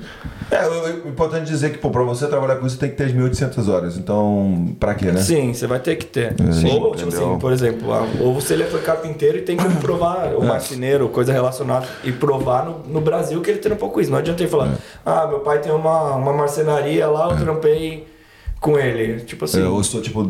É, 0.52 0.68
o 0.68 1.06
o 1.06 1.10
importante 1.10 1.46
dizer 1.46 1.72
que, 1.72 1.78
pô, 1.78 1.90
pra 1.90 2.02
você 2.04 2.28
trabalhar 2.28 2.56
com 2.58 2.66
isso 2.68 2.78
tem 2.78 2.90
que 2.90 2.96
ter 2.96 3.04
as 3.06 3.14
1.800 3.14 3.68
horas. 3.72 3.98
Então, 3.98 4.76
pra 4.80 4.96
quê, 4.96 5.06
né? 5.12 5.22
Sim, 5.22 5.54
você 5.54 5.68
vai 5.68 5.80
ter 5.80 5.96
que 5.96 6.06
ter. 6.06 6.34
Sim, 6.52 6.80
ou, 6.80 6.96
tipo 6.96 7.10
assim, 7.10 7.38
por 7.40 7.54
exemplo, 7.54 7.88
ou 8.20 8.34
você 8.34 8.54
ele 8.56 8.66
foi 8.66 8.82
carpinteiro 8.82 9.38
e 9.38 9.42
tem 9.42 9.56
que 9.56 9.64
provar, 9.76 10.34
ou 10.36 10.44
marceneiro, 10.44 11.08
coisa 11.10 11.32
relacionada, 11.32 11.88
e 12.04 12.12
provar 12.12 12.66
no, 12.66 12.80
no 12.92 13.00
Brasil 13.02 13.40
que 13.42 13.52
ele 13.52 13.60
tem 13.60 13.72
um 13.72 13.76
pouco 13.78 14.02
isso. 14.02 14.10
Não 14.12 14.18
adianta 14.18 14.42
ele 14.42 14.50
falar, 14.50 14.74
ah, 15.06 15.28
meu 15.28 15.40
pai 15.40 15.60
tem 15.60 15.72
uma, 15.72 16.16
uma 16.16 16.34
marcenaria 16.34 17.08
lá, 17.08 17.30
eu 17.32 17.38
trampei 17.38 18.08
com 18.60 18.78
ele. 18.78 19.22
Tipo 19.22 19.46
assim, 19.46 19.62
É, 19.62 19.66
eu 19.66 19.84
sou, 19.84 20.02
tipo, 20.02 20.28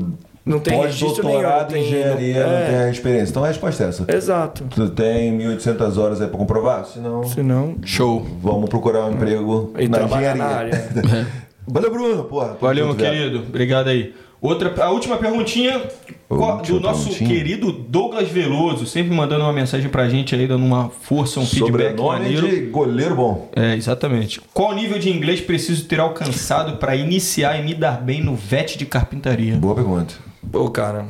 não 0.50 0.60
tem 0.60 0.78
registro 0.82 1.24
nenhum. 1.26 1.42
não 1.42 1.50
pós-doutorado 1.50 1.78
em 1.78 1.82
engenharia, 1.86 2.46
não 2.48 2.54
é. 2.54 2.66
tem 2.66 2.76
a 2.76 2.90
experiência. 2.90 3.30
Então 3.32 3.44
a 3.44 3.48
resposta 3.48 3.84
é 3.84 3.88
essa. 3.88 4.06
Exato. 4.08 4.64
Tu 4.70 4.90
tem 4.90 5.38
1.800 5.38 5.98
horas 5.98 6.22
aí 6.22 6.28
pra 6.28 6.38
comprovar? 6.38 6.86
Se 6.86 7.00
não, 7.00 7.24
Se 7.24 7.42
não. 7.44 7.76
Show. 7.86 8.26
vamos 8.42 8.70
procurar 8.70 9.06
um 9.06 9.12
emprego 9.14 9.74
E 9.78 9.88
na 9.88 10.02
engenharia. 10.04 10.36
na 10.36 10.46
área. 10.46 10.90
Valeu, 11.68 11.92
Bruno, 11.92 12.24
porra. 12.24 12.58
Valeu, 12.60 12.88
meu 12.88 12.96
querido. 12.96 13.40
Obrigado 13.48 13.88
aí. 13.90 14.14
Outra, 14.42 14.74
a 14.86 14.90
última 14.90 15.18
perguntinha 15.18 15.82
qual- 16.30 16.58
última 16.60 16.80
do 16.80 16.84
nosso 16.88 17.10
perguntinha. 17.10 17.30
querido 17.30 17.74
Douglas 17.74 18.30
Veloso, 18.30 18.86
sempre 18.86 19.14
mandando 19.14 19.44
uma 19.44 19.52
mensagem 19.52 19.90
pra 19.90 20.08
gente 20.08 20.34
aí, 20.34 20.48
dando 20.48 20.64
uma 20.66 20.90
força, 20.90 21.42
um 21.42 21.46
feedback 21.46 21.90
Sobrenome 21.98 22.20
maneiro. 22.20 22.48
de 22.50 22.62
goleiro 22.68 23.16
bom. 23.16 23.50
É, 23.54 23.76
exatamente. 23.76 24.40
Qual 24.54 24.74
nível 24.74 24.98
de 24.98 25.10
inglês 25.12 25.42
preciso 25.42 25.84
ter 25.86 26.00
alcançado 26.00 26.78
pra 26.78 26.96
iniciar 26.96 27.60
e 27.60 27.64
me 27.66 27.74
dar 27.76 28.02
bem 28.02 28.24
no 28.24 28.34
VET 28.34 28.78
de 28.78 28.86
carpintaria? 28.86 29.58
Boa 29.58 29.76
pergunta. 29.76 30.16
Pô, 30.52 30.70
cara, 30.70 31.06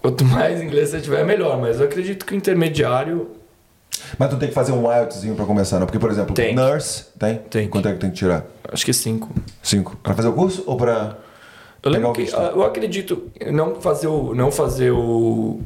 quanto 0.00 0.24
mais 0.24 0.60
inglês 0.62 0.90
você 0.90 1.00
tiver, 1.00 1.24
melhor. 1.24 1.60
Mas 1.60 1.80
eu 1.80 1.86
acredito 1.86 2.24
que 2.26 2.34
o 2.34 2.36
intermediário 2.36 3.30
Mas 4.18 4.30
tu 4.30 4.36
tem 4.36 4.48
que 4.48 4.54
fazer 4.54 4.72
um 4.72 4.90
IELTSzinho 4.90 5.34
pra 5.34 5.44
começar, 5.44 5.78
não? 5.78 5.86
Porque, 5.86 5.98
por 5.98 6.10
exemplo, 6.10 6.34
Tem. 6.34 6.54
nurse, 6.54 7.06
tem? 7.18 7.36
Tem. 7.38 7.68
Quanto 7.68 7.88
é 7.88 7.92
que 7.92 7.98
tem 7.98 8.10
que 8.10 8.16
tirar? 8.16 8.44
Acho 8.70 8.84
que 8.84 8.92
cinco. 8.92 9.28
Cinco. 9.62 9.96
Pra 10.02 10.14
fazer 10.14 10.28
o 10.28 10.32
curso 10.32 10.62
ou 10.66 10.76
pra... 10.76 11.16
Eu 11.82 11.90
lembro 11.90 12.12
que 12.12 12.30
eu 12.32 12.62
acredito 12.62 13.24
não 13.50 13.74
fazer 13.74 14.06
o 14.06 14.32
não 14.36 14.52
fazer 14.52 14.92
o 14.92 15.60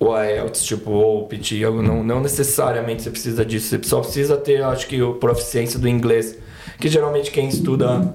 o 0.00 0.16
IELTS, 0.16 0.64
tipo, 0.64 0.90
ou 0.90 1.24
o 1.24 1.26
PT, 1.26 1.64
algo, 1.64 1.82
não, 1.82 2.04
não 2.04 2.20
necessariamente 2.20 3.02
você 3.02 3.10
precisa 3.10 3.44
disso. 3.44 3.68
Você 3.68 3.82
só 3.82 4.00
precisa 4.00 4.36
ter, 4.36 4.62
acho 4.62 4.86
que, 4.86 5.00
a 5.00 5.12
proficiência 5.12 5.78
do 5.78 5.88
inglês. 5.88 6.38
Que 6.78 6.88
geralmente 6.88 7.32
quem 7.32 7.48
estuda, 7.48 8.14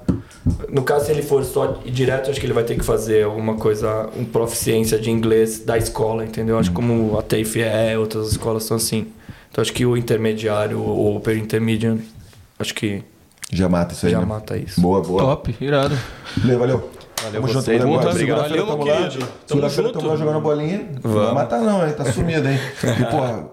no 0.69 0.83
caso, 0.83 1.05
se 1.05 1.11
ele 1.11 1.21
for 1.21 1.43
só 1.45 1.79
ir 1.85 1.91
direto, 1.91 2.29
acho 2.29 2.39
que 2.39 2.45
ele 2.45 2.53
vai 2.53 2.63
ter 2.63 2.75
que 2.77 2.83
fazer 2.83 3.23
alguma 3.23 3.55
coisa, 3.55 4.09
uma 4.15 4.25
proficiência 4.25 4.99
de 4.99 5.09
inglês 5.09 5.59
da 5.63 5.77
escola, 5.77 6.25
entendeu? 6.25 6.57
Acho 6.59 6.69
que 6.69 6.75
como 6.75 7.17
a 7.17 7.21
TAFE 7.21 7.61
é, 7.61 7.97
outras 7.97 8.29
escolas 8.31 8.63
são 8.63 8.77
assim. 8.77 9.07
Então 9.51 9.61
acho 9.61 9.71
que 9.71 9.85
o 9.85 9.95
intermediário 9.95 10.81
ou 10.81 11.13
o 11.13 11.17
upper 11.17 11.37
intermediate, 11.37 12.01
acho 12.59 12.73
que 12.73 13.03
Já 13.51 13.69
mata 13.69 13.93
isso 13.93 14.05
aí, 14.05 14.11
já 14.11 14.19
né? 14.19 14.25
mata 14.25 14.57
isso. 14.57 14.81
Boa, 14.81 15.01
boa. 15.01 15.21
Top, 15.21 15.55
irado. 15.61 15.97
Valeu, 16.37 16.59
valeu. 16.59 16.89
Valeu 17.23 17.41
Tamo 17.41 17.47
junto, 17.47 17.69
muito 17.71 17.85
valeu. 17.87 18.09
obrigado. 18.11 18.39
Valeu, 18.41 18.65
tamo 18.65 18.83
meu 18.83 18.93
lá. 18.93 19.01
querido. 19.09 19.27
Tamo 19.47 19.69
junto. 19.69 19.91
tamo 19.93 20.07
lá 20.09 20.15
jogando 20.17 20.41
bolinha. 20.41 20.89
Não 21.01 21.11
vai 21.11 21.21
Vamos. 21.21 21.33
matar 21.35 21.61
não, 21.61 21.87
hein? 21.87 21.93
Tá 21.95 22.11
sumido, 22.11 22.49
hein? 22.49 22.59
E, 22.99 23.05
porra, 23.05 23.45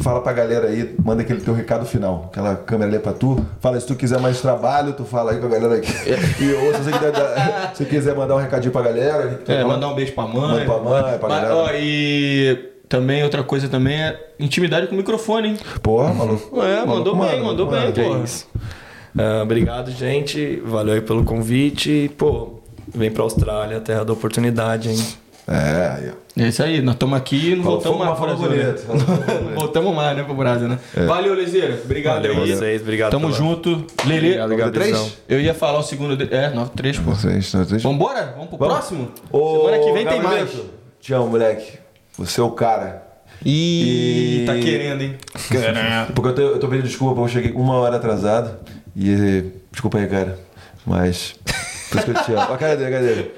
fala 0.00 0.20
pra 0.20 0.32
galera 0.32 0.68
aí, 0.68 0.94
manda 1.04 1.22
aquele 1.22 1.40
teu 1.40 1.54
recado 1.54 1.84
final. 1.84 2.28
Aquela 2.30 2.54
câmera 2.56 2.88
ali 2.90 2.96
é 2.96 3.00
pra 3.00 3.12
tu. 3.12 3.44
Fala, 3.60 3.78
se 3.78 3.86
tu 3.86 3.94
quiser 3.94 4.18
mais 4.20 4.40
trabalho, 4.40 4.92
tu 4.92 5.04
fala 5.04 5.32
aí 5.32 5.38
com 5.38 5.46
a 5.46 5.48
galera 5.50 5.74
aqui. 5.76 5.92
E 6.40 6.52
ou 6.54 6.74
se 6.74 6.82
você 6.82 6.92
quiser, 6.92 7.12
dar- 7.12 7.72
se 7.74 7.84
quiser 7.84 8.14
mandar 8.16 8.34
um 8.36 8.38
recadinho 8.38 8.72
pra 8.72 8.82
galera... 8.82 9.40
É, 9.46 9.56
fala? 9.62 9.68
mandar 9.74 9.88
um 9.88 9.94
beijo 9.94 10.12
pra 10.12 10.24
mãe. 10.24 10.40
Manda 10.40 10.64
pra 10.64 10.78
mãe, 10.78 11.18
pra 11.18 11.28
Mas, 11.28 11.42
galera. 11.42 11.56
ó, 11.56 11.70
e 11.74 12.70
também 12.88 13.22
outra 13.22 13.42
coisa 13.42 13.68
também 13.68 14.00
é 14.02 14.18
intimidade 14.38 14.86
com 14.86 14.94
o 14.94 14.98
microfone, 14.98 15.48
hein? 15.50 15.58
Porra, 15.82 16.12
maluco. 16.12 16.62
É, 16.62 16.84
mandou 16.84 17.14
Maluco, 17.14 17.16
bem, 17.16 17.30
mano, 17.30 17.44
mandou 17.44 17.66
bem, 17.66 17.80
mano. 17.80 17.90
É 17.90 18.04
porra. 18.04 18.24
isso. 18.24 18.46
Ah, 19.18 19.42
obrigado, 19.42 19.90
gente. 19.90 20.62
Valeu 20.64 20.94
aí 20.94 21.00
pelo 21.00 21.22
convite. 21.24 22.10
Pô, 22.16 22.60
vem 22.88 23.10
pra 23.10 23.22
Austrália, 23.22 23.80
terra 23.80 24.04
da 24.04 24.12
oportunidade, 24.12 24.90
hein? 24.90 24.98
É, 25.48 25.96
aí, 25.98 26.10
ó. 26.10 26.22
É 26.42 26.48
isso 26.48 26.62
aí, 26.62 26.80
nós 26.80 26.94
estamos 26.94 27.18
aqui 27.18 27.50
e 27.50 27.56
não 27.56 27.64
voltamos 27.64 27.98
mais 27.98 28.10
pro 28.16 28.20
falou 28.28 28.48
Brasil. 28.48 28.64
né? 28.64 28.74
Voltamos 29.54 29.94
mais, 29.94 30.16
né, 30.16 30.22
pro 30.22 30.34
Brasil, 30.34 30.68
né? 30.68 30.78
Valeu, 31.06 31.34
Lezeira. 31.34 31.78
Obrigado 31.84 32.22
Valeu 32.22 32.42
aí. 32.42 32.56
vocês, 32.56 32.80
obrigado. 32.80 33.10
Tamo 33.10 33.26
pela- 33.26 33.38
junto. 33.38 33.84
Lele, 34.06 34.26
Obrigado, 34.28 34.48
Nove 34.50 34.62
Gabrizão. 34.62 35.02
três? 35.04 35.18
eu 35.28 35.40
ia 35.40 35.52
falar 35.52 35.80
o 35.80 35.82
segundo. 35.82 36.16
De... 36.16 36.32
É, 36.34 36.50
9-3, 36.52 37.04
pô. 37.04 37.10
Vocês, 37.10 37.50
vocês. 37.52 37.82
Vambora? 37.82 38.32
Vamos 38.34 38.48
pro 38.48 38.56
Vamos. 38.56 38.74
próximo? 38.74 39.10
Ô, 39.30 39.58
Semana 39.66 39.78
que 39.84 39.92
vem 39.92 40.06
tem 40.06 40.22
mais. 40.22 40.50
Te 41.00 41.12
amo, 41.12 41.26
moleque. 41.26 41.72
Você 42.16 42.40
é 42.40 42.44
o 42.44 42.50
cara. 42.52 43.02
Ih, 43.44 44.42
E- 44.42 44.46
tá 44.46 44.54
querendo, 44.54 45.02
hein? 45.02 45.16
Porque 46.14 46.28
eu 46.28 46.34
tô, 46.34 46.40
eu 46.42 46.58
tô 46.60 46.68
pedindo 46.68 46.86
desculpa, 46.86 47.14
porque 47.14 47.36
eu 47.36 47.42
cheguei 47.42 47.52
uma 47.60 47.74
hora 47.74 47.96
atrasado. 47.96 48.56
E. 48.96 49.50
Desculpa 49.70 49.98
aí, 49.98 50.06
cara. 50.06 50.38
Mas. 50.86 51.34
Por 51.92 51.98
isso 51.98 52.04
que 52.04 52.10
eu 52.10 52.24
te 52.24 52.32
amo. 52.32 52.52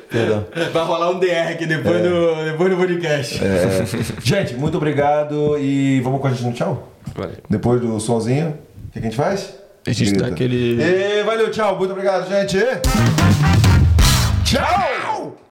Perdão. 0.08 0.46
Vai 0.72 0.84
rolar 0.84 1.10
um 1.10 1.18
DR 1.18 1.50
aqui 1.50 1.66
depois, 1.66 1.96
é. 1.96 2.08
do, 2.08 2.44
depois 2.44 2.70
do 2.70 2.76
podcast. 2.76 3.40
É. 3.44 3.84
gente, 4.24 4.54
muito 4.54 4.76
obrigado 4.76 5.58
e 5.58 6.00
vamos 6.00 6.20
com 6.20 6.28
a 6.28 6.30
gente 6.30 6.44
no 6.44 6.52
tchau? 6.52 6.88
Valeu. 7.14 7.36
Depois 7.50 7.80
do 7.80 7.98
sonzinho, 7.98 8.56
o 8.88 8.92
que, 8.92 8.92
que 8.92 8.98
a 9.00 9.02
gente 9.02 9.16
faz? 9.16 9.54
A 9.86 9.92
gente 9.92 10.10
Grita. 10.10 10.24
dá 10.24 10.30
aquele. 10.30 10.80
E, 10.80 11.22
valeu, 11.24 11.50
tchau. 11.50 11.76
Muito 11.76 11.90
obrigado, 11.90 12.28
gente. 12.28 12.58
Tchau! 14.44 15.36